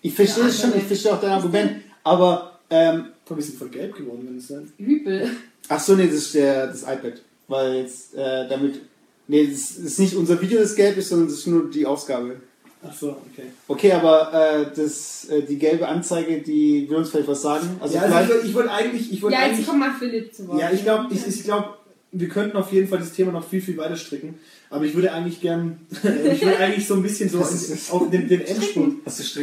Ich 0.00 0.14
verstehe 0.14 0.44
Ja, 0.44 0.48
es 0.48 0.60
schon, 0.60 0.76
ich 0.76 0.84
verstehe 0.84 1.12
auch 1.12 1.20
dein 1.20 1.32
Argument, 1.32 1.82
aber 2.04 2.58
ähm, 2.70 3.06
Komm, 3.28 3.36
wir 3.36 3.44
sind 3.44 3.58
voll 3.58 3.68
gelb 3.68 3.94
geworden, 3.94 4.26
wenn 4.26 4.38
es 4.38 4.48
sein. 4.48 4.72
Hübel. 4.78 5.28
ach 5.68 5.80
so, 5.80 5.94
nee, 5.94 6.06
das 6.06 6.14
ist 6.14 6.34
der, 6.34 6.68
das 6.68 6.82
iPad, 6.82 7.20
weil 7.46 7.74
jetzt 7.76 8.14
äh, 8.14 8.48
damit, 8.48 8.80
nee, 9.26 9.46
das 9.46 9.72
ist 9.72 9.98
nicht 9.98 10.16
unser 10.16 10.40
Video, 10.40 10.58
das 10.60 10.74
gelb 10.74 10.96
ist, 10.96 11.10
sondern 11.10 11.28
das 11.28 11.40
ist 11.40 11.46
nur 11.46 11.70
die 11.70 11.84
Ausgabe. 11.84 12.40
Ach 12.86 12.92
so, 12.94 13.10
okay. 13.32 13.46
Okay, 13.66 13.92
aber 13.92 14.32
äh, 14.32 14.66
das, 14.74 15.26
äh, 15.28 15.42
die 15.42 15.58
gelbe 15.58 15.88
Anzeige, 15.88 16.38
die 16.42 16.86
will 16.88 16.98
uns 16.98 17.10
vielleicht 17.10 17.28
was 17.28 17.42
sagen. 17.42 17.68
Also 17.80 17.96
ja, 17.96 18.02
also 18.02 18.14
ich, 18.20 18.28
wollte- 18.30 18.46
ich 18.46 18.54
wollte 18.54 18.70
eigentlich, 18.70 19.12
ich 19.12 19.22
wollte 19.22 19.36
Ja, 19.36 19.46
jetzt 19.48 19.66
komm 19.66 19.80
mal 19.80 19.92
Philipp 19.98 20.32
zu 20.34 20.46
Wort. 20.46 20.60
ja, 20.60 20.70
ich 20.70 20.82
glaube, 20.84 21.12
ich, 21.12 21.26
ich 21.26 21.42
glaube, 21.44 21.70
wir 22.12 22.28
könnten 22.28 22.56
auf 22.56 22.72
jeden 22.72 22.88
Fall 22.88 23.00
das 23.00 23.12
Thema 23.12 23.32
noch 23.32 23.46
viel, 23.46 23.60
viel 23.60 23.76
weiter 23.76 23.96
stricken. 23.96 24.38
Aber 24.70 24.84
ich 24.84 24.94
würde 24.94 25.12
eigentlich 25.12 25.40
gern, 25.40 25.80
ich 25.90 26.40
würde 26.42 26.56
eigentlich 26.58 26.86
so 26.86 26.94
ein 26.94 27.02
bisschen 27.02 27.28
so 27.28 27.40
auf 27.40 28.10
den, 28.10 28.28
den 28.28 28.42
Endspurt, 28.42 28.92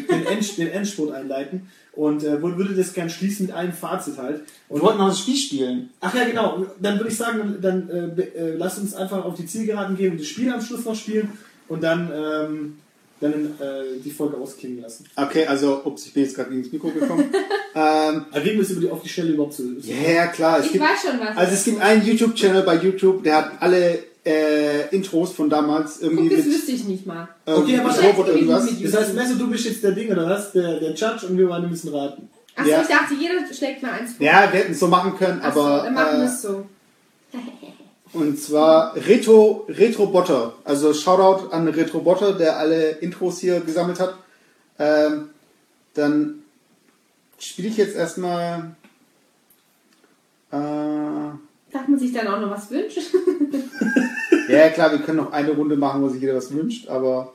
den, 0.09 0.25
End, 0.27 0.57
den 0.57 0.67
Endspurt 0.69 1.11
einleiten 1.11 1.69
und 1.93 2.23
äh, 2.23 2.41
würde 2.41 2.73
das 2.73 2.93
gern 2.93 3.09
schließen 3.09 3.47
mit 3.47 3.55
einem 3.55 3.73
Fazit 3.73 4.17
halt. 4.17 4.43
Wir 4.69 4.75
Und, 4.75 4.81
wollten 4.81 4.97
noch 4.99 5.09
das 5.09 5.19
Spiel 5.19 5.35
spielen. 5.35 5.89
ach 5.99 6.15
ja, 6.15 6.23
genau. 6.25 6.65
Dann 6.79 6.97
würde 6.99 7.09
ich 7.09 7.17
sagen, 7.17 7.57
dann, 7.61 7.87
dann 7.87 8.17
äh, 8.17 8.21
äh, 8.21 8.55
lass 8.55 8.77
uns 8.79 8.93
einfach 8.95 9.25
auf 9.25 9.35
die 9.35 9.45
Zielgeraden 9.45 9.97
gehen 9.97 10.11
und 10.13 10.19
das 10.21 10.27
Spiel 10.27 10.51
am 10.53 10.61
Schluss 10.61 10.85
noch 10.85 10.95
spielen 10.95 11.33
und 11.67 11.83
dann, 11.83 12.11
ähm, 12.15 12.77
dann 13.21 13.45
äh, 13.59 13.99
die 14.03 14.11
Folge 14.11 14.37
ausklingen 14.37 14.81
lassen. 14.81 15.05
Okay, 15.15 15.45
also, 15.45 15.81
ups, 15.85 16.05
ich 16.07 16.13
bin 16.13 16.23
jetzt 16.23 16.35
gerade 16.35 16.49
gegen 16.49 16.63
das 16.63 16.71
Mikro 16.71 16.89
gekommen. 16.89 17.25
ähm, 17.75 18.25
Aber 18.31 18.43
wir 18.43 18.59
es 18.59 18.69
über 18.71 18.81
die, 18.81 18.89
auf 18.89 19.01
die 19.01 19.09
Stelle 19.09 19.31
überhaupt 19.31 19.53
zu? 19.53 19.79
zu- 19.79 19.89
ja, 19.89 20.11
ja, 20.11 20.27
klar. 20.27 20.59
Es 20.59 20.65
Ich 20.67 20.71
gibt, 20.73 20.83
weiß 20.83 21.01
schon 21.09 21.19
was. 21.19 21.37
also 21.37 21.53
es 21.53 21.63
gibt 21.63 21.81
einen 21.81 22.05
YouTube-Channel 22.05 22.63
bei 22.63 22.75
YouTube, 22.75 23.23
der 23.23 23.37
hat 23.37 23.51
alle 23.61 23.99
äh, 24.25 24.89
Intros 24.93 25.31
von 25.33 25.49
damals 25.49 26.01
irgendwie 26.01 26.27
Guck, 26.27 26.37
das 26.37 26.45
mit 26.45 26.55
wüsste 26.55 26.71
ich 26.73 26.83
nicht 26.85 27.05
mal. 27.05 27.27
äh, 27.45 27.53
Okay, 27.53 27.77
aber 27.79 27.95
Robot 27.97 28.27
irgendwas. 28.27 28.67
Das 28.81 28.95
heißt, 28.95 29.13
Messi, 29.15 29.37
du 29.37 29.47
bist 29.49 29.65
jetzt 29.65 29.83
der 29.83 29.91
Ding, 29.91 30.11
oder 30.11 30.29
was? 30.29 30.51
Der, 30.51 30.79
der 30.79 30.89
Judge 30.93 31.27
und 31.29 31.37
wir 31.37 31.47
beide 31.47 31.67
müssen 31.67 31.93
raten. 31.95 32.27
Achso, 32.55 32.69
Ja. 32.71 32.81
ich 32.81 32.87
dachte, 32.87 33.13
jeder 33.13 33.53
schlägt 33.53 33.81
mal 33.83 33.91
eins 33.91 34.13
vor. 34.15 34.25
Ja, 34.25 34.49
wir 34.51 34.59
hätten 34.59 34.71
es 34.71 34.79
so 34.79 34.87
machen 34.87 35.17
können, 35.17 35.39
Ach 35.43 35.53
so, 35.53 35.61
aber 35.61 35.83
dann 35.83 35.93
machen 35.93 36.17
wir 36.17 36.23
äh, 36.23 36.27
es 36.27 36.41
so. 36.41 36.65
und 38.15 38.39
zwar 38.39 38.95
Retro 38.95 39.65
Retrobotter. 39.69 40.53
Also 40.63 40.93
Shoutout 40.93 41.51
an 41.51 41.67
Retrobotter, 41.67 42.33
der 42.33 42.57
alle 42.57 42.91
Intros 42.91 43.39
hier 43.39 43.59
gesammelt 43.59 43.99
hat. 43.99 44.17
Ähm, 44.79 45.29
dann 45.93 46.43
spiele 47.37 47.69
ich 47.69 47.77
jetzt 47.77 47.95
erstmal 47.95 48.75
man 51.95 51.99
sich 51.99 52.13
dann 52.13 52.27
auch 52.27 52.41
noch 52.41 52.51
was 52.51 52.69
wünscht. 52.69 52.99
Ja, 54.47 54.57
ja, 54.57 54.69
klar, 54.69 54.91
wir 54.91 54.99
können 54.99 55.17
noch 55.17 55.31
eine 55.31 55.49
Runde 55.51 55.77
machen, 55.77 56.01
wo 56.01 56.09
sich 56.09 56.21
jeder 56.21 56.35
was 56.35 56.53
wünscht, 56.53 56.89
aber 56.89 57.33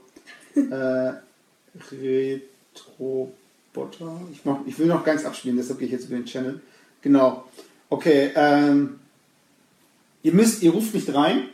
äh, 0.55 1.13
Retrobotter. 1.93 4.21
Ich, 4.33 4.45
mach, 4.45 4.59
ich 4.67 4.79
will 4.79 4.87
noch 4.87 5.05
ganz 5.05 5.25
abspielen, 5.25 5.57
deshalb 5.57 5.79
gehe 5.79 5.87
ich 5.87 5.93
jetzt 5.93 6.07
über 6.07 6.17
den 6.17 6.27
Channel. 6.27 6.61
Genau. 7.03 7.45
Okay, 7.89 8.31
ähm, 8.35 9.00
ihr 10.23 10.33
müsst, 10.35 10.63
ihr 10.63 10.71
ruft 10.73 10.95
nicht 10.95 11.13
rein. 11.15 11.45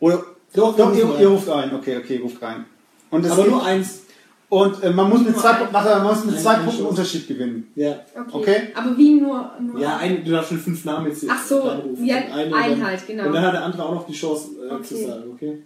Oder 0.00 0.24
Doch, 0.54 0.76
doch, 0.76 0.94
ihr, 0.96 1.18
ihr 1.20 1.28
ruft 1.28 1.48
ein. 1.48 1.74
Okay, 1.74 1.96
okay, 1.98 2.16
ihr 2.16 2.22
ruft 2.22 2.40
rein. 2.42 2.64
Und 3.10 3.24
das 3.24 3.32
Aber 3.32 3.44
nur 3.46 3.64
eins. 3.64 4.00
und 4.48 4.82
äh, 4.82 4.90
man 4.90 5.08
muss 5.10 5.20
mit 5.22 5.36
zwei, 5.38 5.50
ein. 5.50 5.72
warte, 5.72 5.88
man 6.02 6.14
muss 6.14 6.24
mit 6.24 6.34
Eine 6.34 6.42
zwei. 6.42 6.54
Punkten 6.56 6.84
Unterschied 6.86 7.26
gewinnen. 7.28 7.70
Ja. 7.74 8.00
Okay. 8.32 8.68
Aber 8.74 8.96
wie 8.96 9.14
nur. 9.20 9.50
nur 9.60 9.80
Ja, 9.80 9.96
ein, 9.98 10.24
du 10.24 10.30
darfst 10.30 10.50
schon 10.50 10.58
fünf 10.58 10.84
Namen 10.84 11.06
jetzt 11.08 11.24
Ach 11.28 11.42
so, 11.44 11.60
reinrufen. 11.60 12.04
ja, 12.04 12.16
eine 12.16 12.54
ein 12.54 12.70
dann- 12.78 12.86
halt, 12.86 13.06
genau. 13.06 13.26
Und 13.26 13.32
dann 13.32 13.44
hat 13.44 13.54
der 13.54 13.64
andere 13.64 13.82
auch 13.84 13.94
noch 13.94 14.06
die 14.06 14.12
Chance 14.14 14.50
äh, 14.68 14.72
Okay. 14.74 14.84
zu 14.84 15.06
sagen, 15.06 15.24
okay? 15.34 15.62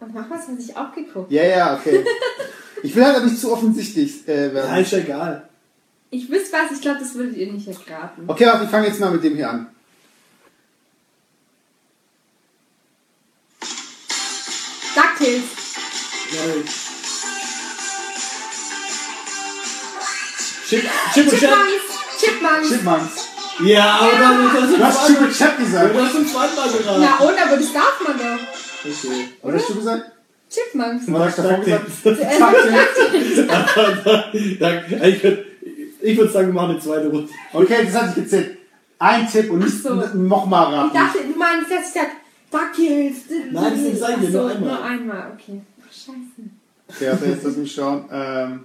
Und 0.00 0.14
mach 0.14 0.28
was, 0.30 0.40
was 0.48 0.64
ich 0.68 0.76
auch 0.76 0.92
geguckt. 0.94 1.32
Ja, 1.32 1.42
ja, 1.44 1.74
okay. 1.78 2.04
ich 2.82 2.94
will 2.94 3.04
halt 3.04 3.16
aber 3.16 3.24
nicht 3.24 3.38
zu 3.40 3.50
offensichtlich 3.52 4.28
äh, 4.28 4.48
Ja, 4.48 4.54
werden. 4.54 4.82
ist 4.82 4.92
ja 4.92 4.98
egal. 4.98 5.48
Ich 6.10 6.30
wüsste 6.30 6.52
was, 6.56 6.72
ich 6.76 6.80
glaube, 6.82 6.98
das 7.00 7.14
würdet 7.14 7.36
ihr 7.36 7.50
nicht 7.52 7.66
erraten. 7.66 8.24
Okay, 8.26 8.46
warte, 8.46 8.64
ich 8.64 8.70
fange 8.70 8.86
jetzt 8.86 9.00
mal 9.00 9.10
mit 9.10 9.24
dem 9.24 9.34
hier 9.34 9.50
an. 9.50 9.68
DuckTales. 15.16 15.44
Ja, 16.32 16.42
Chip, 20.68 20.82
Chip 21.14 21.30
Chap. 21.30 21.40
Chipmunks. 21.40 21.84
Chipmunks. 22.18 22.68
Chipmunks. 22.68 23.28
Ja, 23.64 24.00
aber 24.00 24.18
dann 24.18 24.52
das 24.52 24.70
Du 24.76 24.84
hast 24.84 25.06
Chip 25.06 25.20
und 25.20 25.32
Chap 25.32 25.58
Ja, 25.58 25.64
gesagt. 25.64 25.94
du 25.94 26.00
hast 26.00 26.12
schon 26.12 26.26
zweimal 26.26 26.68
geraten. 26.70 27.00
Na 27.02 27.16
und, 27.24 27.42
aber 27.42 27.56
das 27.56 27.72
darf 27.72 28.00
man 28.06 28.18
doch. 28.18 28.40
Okay. 28.84 29.28
Was 29.42 29.54
hast 29.54 29.68
du 29.70 29.74
gesagt? 29.76 30.12
Chipmunks. 30.50 31.04
Was 31.08 31.26
hast 31.26 31.38
du 31.38 31.42
davor 31.42 31.58
gesagt? 31.64 31.86
Danke. 34.60 35.08
Ich 35.08 35.22
würde 35.22 35.44
ich 36.02 36.16
würd 36.18 36.32
sagen, 36.32 36.48
wir 36.48 36.54
machen 36.54 36.70
eine 36.72 36.80
zweite 36.80 37.08
Runde. 37.08 37.28
Okay, 37.52 37.84
das 37.86 37.94
hatte 37.94 38.08
ich 38.10 38.14
gezählt. 38.24 38.58
Ein 38.98 39.30
Tipp 39.30 39.50
und 39.50 39.58
nicht 39.60 39.82
so. 39.82 39.94
nochmal 40.14 40.72
Ich 40.72 40.78
raten. 40.78 40.94
dachte, 40.94 41.18
du 41.32 41.38
meinst, 41.38 41.70
dass 41.70 41.88
ich 41.88 41.92
sag, 41.94 42.08
DuckTales. 42.50 43.16
Nein, 43.50 43.86
ich 43.92 43.98
dir 43.98 44.06
Ach 44.06 44.22
so, 44.22 44.38
nur 44.38 44.50
einmal. 44.50 44.58
Nur 44.60 44.84
einmal, 44.84 45.32
okay. 45.32 45.60
Ach, 45.82 45.92
scheiße. 45.92 46.50
Okay, 46.88 47.10
warte, 47.10 47.26
jetzt 47.26 47.44
lass 47.44 47.56
mich 47.56 47.74
schauen. 47.74 48.08
Ähm, 48.12 48.64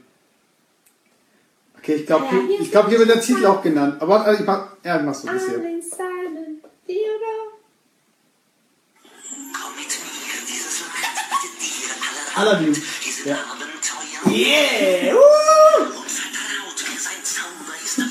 okay, 1.78 1.96
ich 1.96 2.06
glaube, 2.06 2.26
Ja, 2.26 2.42
hier 2.48 2.60
ich 2.60 2.72
glaub, 2.72 2.88
hier 2.90 3.00
wird 3.00 3.10
der 3.10 3.18
ist 3.18 3.26
Titel 3.26 3.46
auch 3.46 3.62
genannt. 3.62 4.02
Aber 4.02 4.28
äh, 4.28 4.36
ich 4.36 4.46
mach, 4.46 4.68
ja, 4.84 5.00
machst 5.00 5.24
du 5.24 5.28
das 5.28 5.46
hier. 5.46 5.56
silent 5.56 6.64
Theodore. 6.86 7.52
Komm 9.54 9.76
mit 9.76 9.88
mir, 9.88 10.38
dieses 10.48 10.82
Land 10.82 11.20
bietet 11.32 11.56
dir 11.62 11.90
allerlei 12.36 12.60
Aladdin. 12.60 12.84
Ja. 13.26 13.38
Yeah! 14.30 15.16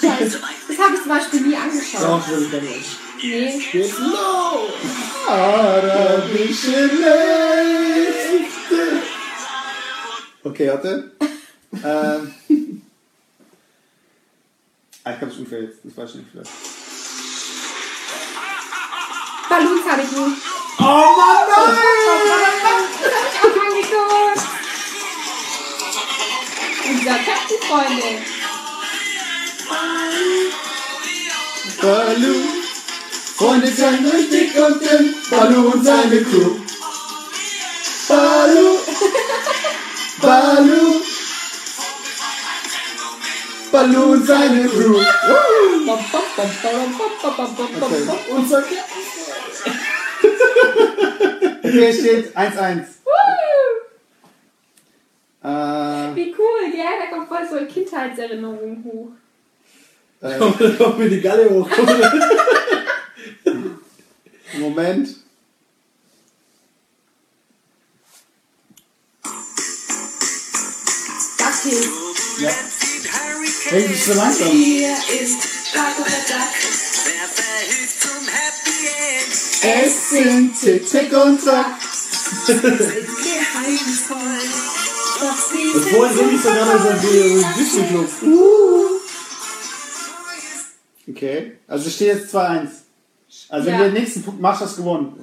Sein 0.00 0.22
ist 0.22 0.32
besten 0.32 0.40
bei 0.40 0.74
Das 0.74 0.78
habe 0.84 0.94
ich 0.94 1.00
zum 1.00 1.08
Beispiel 1.08 1.40
nie 1.40 1.56
angeschaut. 1.56 2.02
Doch, 2.02 2.28
würde 2.28 2.66
ich 2.66 2.99
nicht. 3.22 3.74
Jetzt 3.74 3.98
no! 3.98 4.68
Arabische 5.28 6.90
Nächte. 7.00 7.22
Okay, 10.42 10.68
warte. 10.68 11.12
ähm. 11.84 12.34
Ah, 15.04 15.12
ich 15.12 15.18
glaube, 15.18 15.26
es 15.26 15.34
ist 15.34 15.40
unfair 15.40 15.62
jetzt. 15.62 15.78
Das 15.84 15.96
war 15.96 16.06
schon 16.08 16.20
nicht 16.20 16.30
vielleicht. 16.30 16.50
Balloons 19.48 19.86
habe 19.90 20.02
ich 20.02 20.10
nie. 20.12 20.32
Oh 20.78 20.82
Mann, 20.82 21.46
nein! 21.48 21.76
Das 23.02 23.12
habe 23.14 23.26
ich 23.30 23.36
auch 23.40 23.56
angeguckt. 23.66 24.46
Unser 26.88 27.18
Captain-Freunde. 27.18 28.10
Baloo. 31.80 32.59
Freunde 33.40 33.68
sein 33.68 34.02
durch 34.02 34.28
dick 34.28 34.54
und 34.54 34.82
dünn, 34.82 35.14
Balu 35.30 35.70
und 35.72 35.82
seine 35.82 36.22
Crew. 36.22 36.56
Balu, 38.06 38.76
Balu, 40.20 41.00
Balu 43.72 44.02
und 44.12 44.26
seine 44.26 44.68
Crew. 44.68 45.00
Okay. 47.80 48.10
Und 48.30 48.46
so 48.46 48.58
Hier 51.62 51.92
steht 51.94 52.36
1-1. 52.36 52.84
Äh, 55.42 56.14
Wie 56.14 56.34
cool, 56.36 56.70
gell? 56.70 56.84
Da 57.00 57.06
kommt 57.16 57.28
voll 57.28 57.48
so 57.48 57.56
eine 57.56 57.66
Kindheitserinnerung 57.66 58.84
hoch. 58.84 59.12
Äh, 60.20 60.36
Kommt 60.76 60.98
mir 60.98 61.08
die 61.08 61.22
Galle 61.22 61.48
hoch. 61.48 61.66
Moment. 64.58 65.16
DuckTales. 71.38 71.88
Ja. 72.38 72.50
Hey, 73.68 73.82
das 73.82 73.92
ist 73.92 74.06
so 74.06 74.14
langsam. 74.14 74.48
Hier 74.48 74.90
ist 74.90 75.40
Duck 75.72 75.98
oder 75.98 76.20
Duck. 76.28 76.52
Wer 77.04 77.28
verhilft 77.28 78.02
zum 78.02 78.26
Happy 78.26 78.78
End? 78.88 79.32
Es 79.62 80.10
sind 80.10 80.52
Tick, 80.90 81.12
und 81.12 81.40
Zack. 81.40 81.78
Geheimnisvoll. 82.46 84.18
Doch 85.20 85.38
sie 85.52 85.72
Das 85.72 85.82
sind 85.82 85.92
vorhin 85.94 86.16
so 86.16 86.22
nicht 86.24 86.42
sogar 86.42 86.66
so 86.66 86.88
ein 86.88 87.00
Disney 87.58 87.84
Club. 87.88 88.08
Okay, 91.08 91.58
also 91.66 91.90
steht 91.90 92.08
jetzt 92.08 92.34
2-1. 92.34 92.79
Also 93.48 93.66
wenn 93.66 93.74
Ja. 93.74 93.78
du 93.80 93.84
den 93.92 93.94
nächsten 94.02 94.22
Punkt 94.22 94.40
machst, 94.40 94.60
hast 94.62 94.78
du 94.78 94.82
gewonnen. 94.82 95.18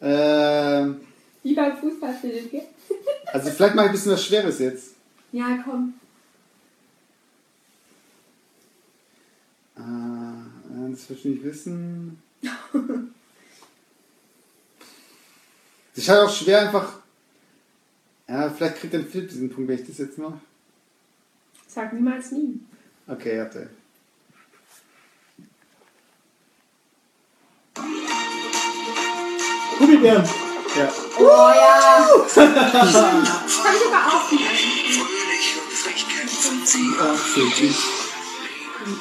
Ähm, 0.00 1.00
Wie 1.42 1.54
beim 1.54 1.76
Fußball, 1.78 2.14
Philipp, 2.20 2.50
gell? 2.50 2.62
also 3.32 3.50
vielleicht 3.50 3.74
mal 3.74 3.86
ein 3.86 3.92
bisschen 3.92 4.12
was 4.12 4.24
Schweres 4.24 4.58
jetzt. 4.58 4.94
Ja, 5.32 5.58
komm. 5.64 5.94
Äh, 9.76 10.90
das 10.90 11.08
will 11.08 11.16
ich 11.16 11.24
nicht 11.24 11.44
wissen. 11.44 12.22
Das 15.94 16.02
ist 16.02 16.08
halt 16.10 16.22
auch 16.28 16.34
schwer 16.34 16.60
einfach. 16.62 16.98
Ja, 18.26 18.50
vielleicht 18.50 18.78
kriegt 18.78 18.94
dann 18.94 19.06
Philipp 19.06 19.28
diesen 19.28 19.48
Punkt, 19.48 19.68
wenn 19.68 19.78
ich 19.78 19.86
das 19.86 19.98
jetzt 19.98 20.18
mache. 20.18 20.40
Sag 21.68 21.92
niemals 21.92 22.32
nie. 22.32 22.58
Okay, 23.06 23.36
Gummibären. 29.94 30.24
Ja. 30.76 30.92
Oh 31.18 31.22
ja! 31.22 32.06
Kann 32.34 32.48
ich 32.48 33.86
aber 33.86 34.02
auch 34.08 34.32
nicht. 34.32 34.42
Fröhlich 34.90 35.54
und 35.60 35.72
frech 35.72 36.04
kämpfen 36.08 36.62
sie. 36.64 36.90
Ach, 37.00 37.16
für 37.16 37.60
dich. 37.60 37.78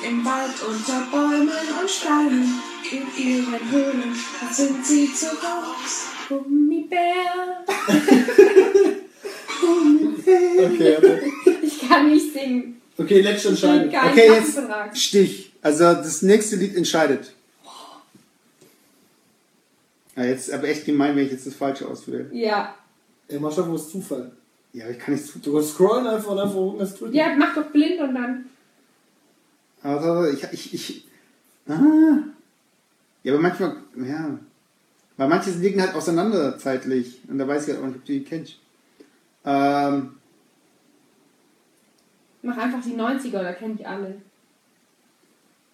Im 0.07 0.23
Wald 0.23 0.53
unter 0.65 1.07
Bäumen 1.11 1.49
und 1.81 1.89
Steinen, 1.89 2.61
in 2.89 3.25
ihren 3.25 3.71
Höhlen, 3.71 4.15
da 4.39 4.53
sind 4.53 4.85
sie 4.85 5.13
zu 5.13 5.27
Haus. 5.27 6.05
Gummibär. 6.29 7.65
Okay, 9.65 10.97
warte. 11.01 11.21
Ich 11.61 11.87
kann 11.87 12.09
nicht 12.09 12.33
singen. 12.33 12.81
Okay, 12.97 13.21
letzte 13.21 13.49
Entscheidung. 13.49 13.87
Okay, 13.87 14.31
jetzt. 14.33 14.59
Stich. 14.93 15.51
Also 15.61 15.83
das 15.85 16.21
nächste 16.21 16.57
Lied 16.57 16.75
entscheidet. 16.75 17.33
Ja, 20.15 20.23
jetzt 20.23 20.47
ist 20.47 20.53
aber 20.53 20.67
echt 20.67 20.85
gemein, 20.85 21.15
wenn 21.15 21.25
ich 21.25 21.31
jetzt 21.31 21.47
das 21.47 21.55
Falsche 21.55 21.87
auswähle. 21.87 22.29
Ja. 22.31 22.75
Ey, 23.27 23.39
mal 23.39 23.51
schauen, 23.51 23.71
wo 23.71 23.75
es 23.75 23.89
Zufall. 23.89 24.31
Ja, 24.73 24.85
aber 24.85 24.93
ich 24.93 24.99
kann 24.99 25.13
nicht 25.13 25.25
zu. 25.25 25.39
Du 25.39 25.53
kannst 25.53 25.73
scrollen 25.73 26.07
einfach 26.07 26.31
und 26.31 26.39
einfach 26.39 26.55
irgendwas 26.55 26.95
drücken. 26.95 27.15
Ja, 27.15 27.35
mach 27.37 27.55
doch 27.55 27.65
blind 27.71 27.99
und 28.01 28.15
dann. 28.15 28.45
Aber 29.81 30.29
ich, 30.31 30.43
ich, 30.51 30.73
ich. 30.73 31.07
Ah. 31.67 32.17
Ja, 33.23 33.33
aber 33.33 33.41
manchmal, 33.41 33.77
ja. 33.95 34.37
Weil 35.17 35.27
manche 35.29 35.51
liegen 35.51 35.81
halt 35.81 35.95
auseinander 35.95 36.57
zeitlich. 36.57 37.21
Und 37.27 37.37
da 37.37 37.47
weiß 37.47 37.67
ich 37.67 37.73
halt 37.73 37.83
auch 37.83 37.87
nicht, 37.87 37.97
ob 37.97 38.05
du 38.05 38.11
die 38.13 38.23
kennst. 38.23 38.55
Ähm, 39.45 40.15
Mach 42.41 42.57
einfach 42.57 42.81
die 42.83 42.95
90er, 42.95 43.41
da 43.41 43.53
kenne 43.53 43.75
ich 43.79 43.87
alle. 43.87 44.21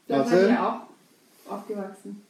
Da 0.08 0.20
Warte. 0.20 0.30
seid 0.30 0.50
ihr 0.52 0.64
auch 0.68 0.82
aufgewachsen. 1.52 2.22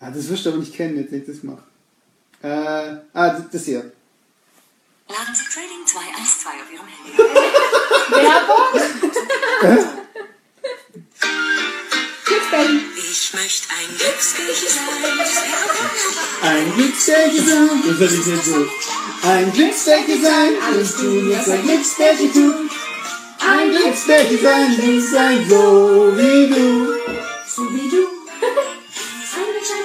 Ah, 0.00 0.10
das 0.10 0.28
wirst 0.28 0.46
du 0.46 0.50
aber 0.50 0.58
nicht 0.58 0.74
kennen, 0.74 0.96
jetzt 0.96 1.12
ich 1.12 1.26
das 1.26 1.42
mache. 1.42 1.62
Äh, 2.42 2.96
ah, 3.12 3.38
das 3.52 3.64
hier. 3.64 3.92
Laden 5.08 5.34
Sie 5.34 5.44
Trading 5.44 5.86
2 5.86 5.98
als 6.18 6.40
2 6.40 6.50
auf 6.50 6.72
Ihrem 6.72 6.86
Handy. 6.86 7.18
Werbung? 8.12 9.96
Ich 13.10 13.32
möchte 13.34 13.68
ein 13.70 13.96
Glücksgleiche 13.96 14.68
sein. 14.68 14.84
Das. 15.18 15.36
Ein 16.42 16.74
Glücksgleiche 16.74 17.42
sein. 17.42 17.82
Das 17.86 18.00
werde 18.00 18.14
ich 18.14 18.26
nicht 18.26 18.44
so. 18.44 18.66
Ein 19.22 19.52
Glücksgleiche 19.52 20.20
sein. 20.20 20.52
Alles 20.68 20.96
tun, 20.96 21.30
was 21.30 21.48
ein 21.48 21.62
Glücksgleiche 21.62 22.32
tut. 22.32 22.70
Ein 23.38 23.70
Glücksgleiche 23.70 24.38
sein. 24.38 24.76
Du 24.76 25.00
sein 25.00 25.48
so 25.48 26.12
wie 26.16 26.48
du. 26.48 26.94
So 27.46 27.62
wie 27.72 27.88
du. 27.88 28.08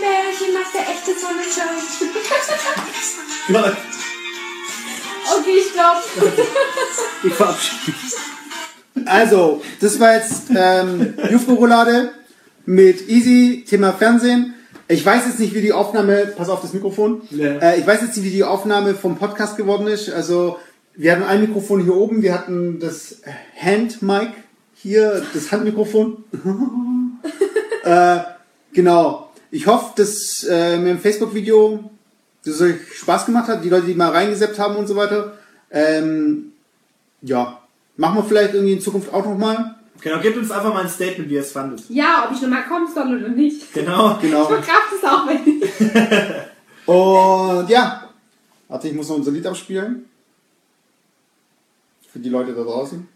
Sonnenscheinbärchen 0.05 0.53
macht 0.53 0.73
der 0.73 0.81
echte 0.81 1.11
Sonnenschein. 1.19 1.75
Gott. 3.47 3.77
okay, 5.39 5.61
stopp. 5.71 6.03
Ich 7.23 7.33
verabschiede 7.33 7.81
mich. 7.87 9.07
Also, 9.07 9.61
das 9.81 9.99
war 9.99 10.15
jetzt 10.15 10.43
ähm, 10.55 11.13
Jufko-Roulade 11.29 12.11
mit 12.65 13.07
Easy, 13.09 13.65
Thema 13.67 13.93
Fernsehen. 13.93 14.53
Ich 14.87 15.05
weiß 15.05 15.25
jetzt 15.27 15.39
nicht, 15.39 15.53
wie 15.53 15.61
die 15.61 15.73
Aufnahme, 15.73 16.27
pass 16.37 16.49
auf 16.49 16.61
das 16.61 16.73
Mikrofon, 16.73 17.21
Ja. 17.31 17.57
äh, 17.59 17.79
ich 17.79 17.87
weiß 17.87 18.01
jetzt 18.01 18.15
nicht, 18.17 18.25
wie 18.25 18.29
die 18.31 18.43
Aufnahme 18.43 18.93
vom 18.95 19.17
Podcast 19.17 19.57
geworden 19.57 19.87
ist. 19.87 20.09
Also, 20.11 20.59
wir 20.95 21.11
hatten 21.11 21.23
ein 21.23 21.41
Mikrofon 21.41 21.83
hier 21.83 21.95
oben, 21.95 22.21
wir 22.21 22.33
hatten 22.33 22.79
das 22.79 23.21
Hand-Mic 23.61 24.29
hier, 24.75 25.23
das 25.33 25.51
Handmikrofon. 25.51 26.23
äh, 27.83 28.19
genau. 28.73 29.24
Ich 29.55 29.67
hoffe, 29.67 29.93
dass 29.95 30.43
äh, 30.49 30.77
mir 30.77 30.91
im 30.91 30.99
Facebook-Video 30.99 31.89
dass 32.43 32.55
es 32.55 32.61
euch 32.61 32.75
Spaß 32.93 33.25
gemacht 33.25 33.47
hat, 33.47 33.63
die 33.63 33.69
Leute, 33.69 33.85
die 33.87 33.95
mal 33.95 34.11
reingeseppt 34.11 34.59
haben 34.59 34.75
und 34.75 34.85
so 34.85 34.97
weiter. 34.97 35.37
Ähm, 35.71 36.51
ja, 37.21 37.61
machen 37.95 38.17
wir 38.17 38.23
vielleicht 38.25 38.53
irgendwie 38.53 38.73
in 38.73 38.81
Zukunft 38.81 39.13
auch 39.13 39.25
nochmal. 39.25 39.75
Genau, 40.01 40.19
gebt 40.19 40.35
uns 40.35 40.51
einfach 40.51 40.73
mal 40.73 40.83
ein 40.83 40.89
Statement, 40.89 41.29
wie 41.29 41.35
ihr 41.35 41.39
es 41.39 41.53
fandet. 41.53 41.83
Ja, 41.87 42.25
ob 42.27 42.35
ich 42.35 42.41
nochmal 42.41 42.65
kommen 42.67 42.85
soll 42.93 43.17
oder 43.17 43.29
nicht. 43.29 43.73
Genau. 43.73 44.15
Ich 44.15 44.29
Genau. 44.29 44.45
verkraft 44.45 44.91
es 44.93 45.03
auch, 45.09 45.25
wenn 45.25 45.47
ich. 45.47 46.85
Und 46.85 47.69
ja, 47.69 48.09
warte, 48.67 48.89
ich 48.89 48.93
muss 48.93 49.07
noch 49.07 49.15
unser 49.15 49.31
Lied 49.31 49.47
abspielen. 49.47 50.03
Für 52.11 52.19
die 52.19 52.29
Leute 52.29 52.53
da 52.53 52.61
draußen. 52.61 53.07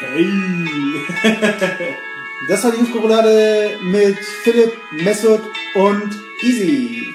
Hey. 0.00 1.96
Das 2.46 2.62
war 2.62 2.70
die 2.70 2.78
Jufko-Roulade 2.78 3.78
mit 3.82 4.16
Philipp, 4.44 4.72
Messut 4.92 5.42
und 5.74 6.16
Easy. 6.40 7.14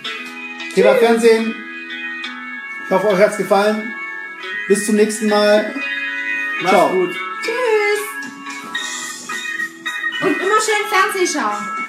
Thema 0.76 0.96
Fernsehen. 0.96 1.56
Ich 2.86 2.92
hoffe, 2.92 3.08
euch 3.08 3.20
hat's 3.20 3.38
gefallen. 3.38 3.94
Bis 4.68 4.86
zum 4.86 4.96
nächsten 4.96 5.30
Mal. 5.30 5.74
Macht's 6.62 6.70
Ciao. 6.70 6.90
gut. 6.90 7.16
Tschüss. 7.42 8.02
Und 10.22 10.42
immer 10.42 10.62
schön 10.62 10.86
Fernsehen 10.92 11.42
schauen. 11.42 11.83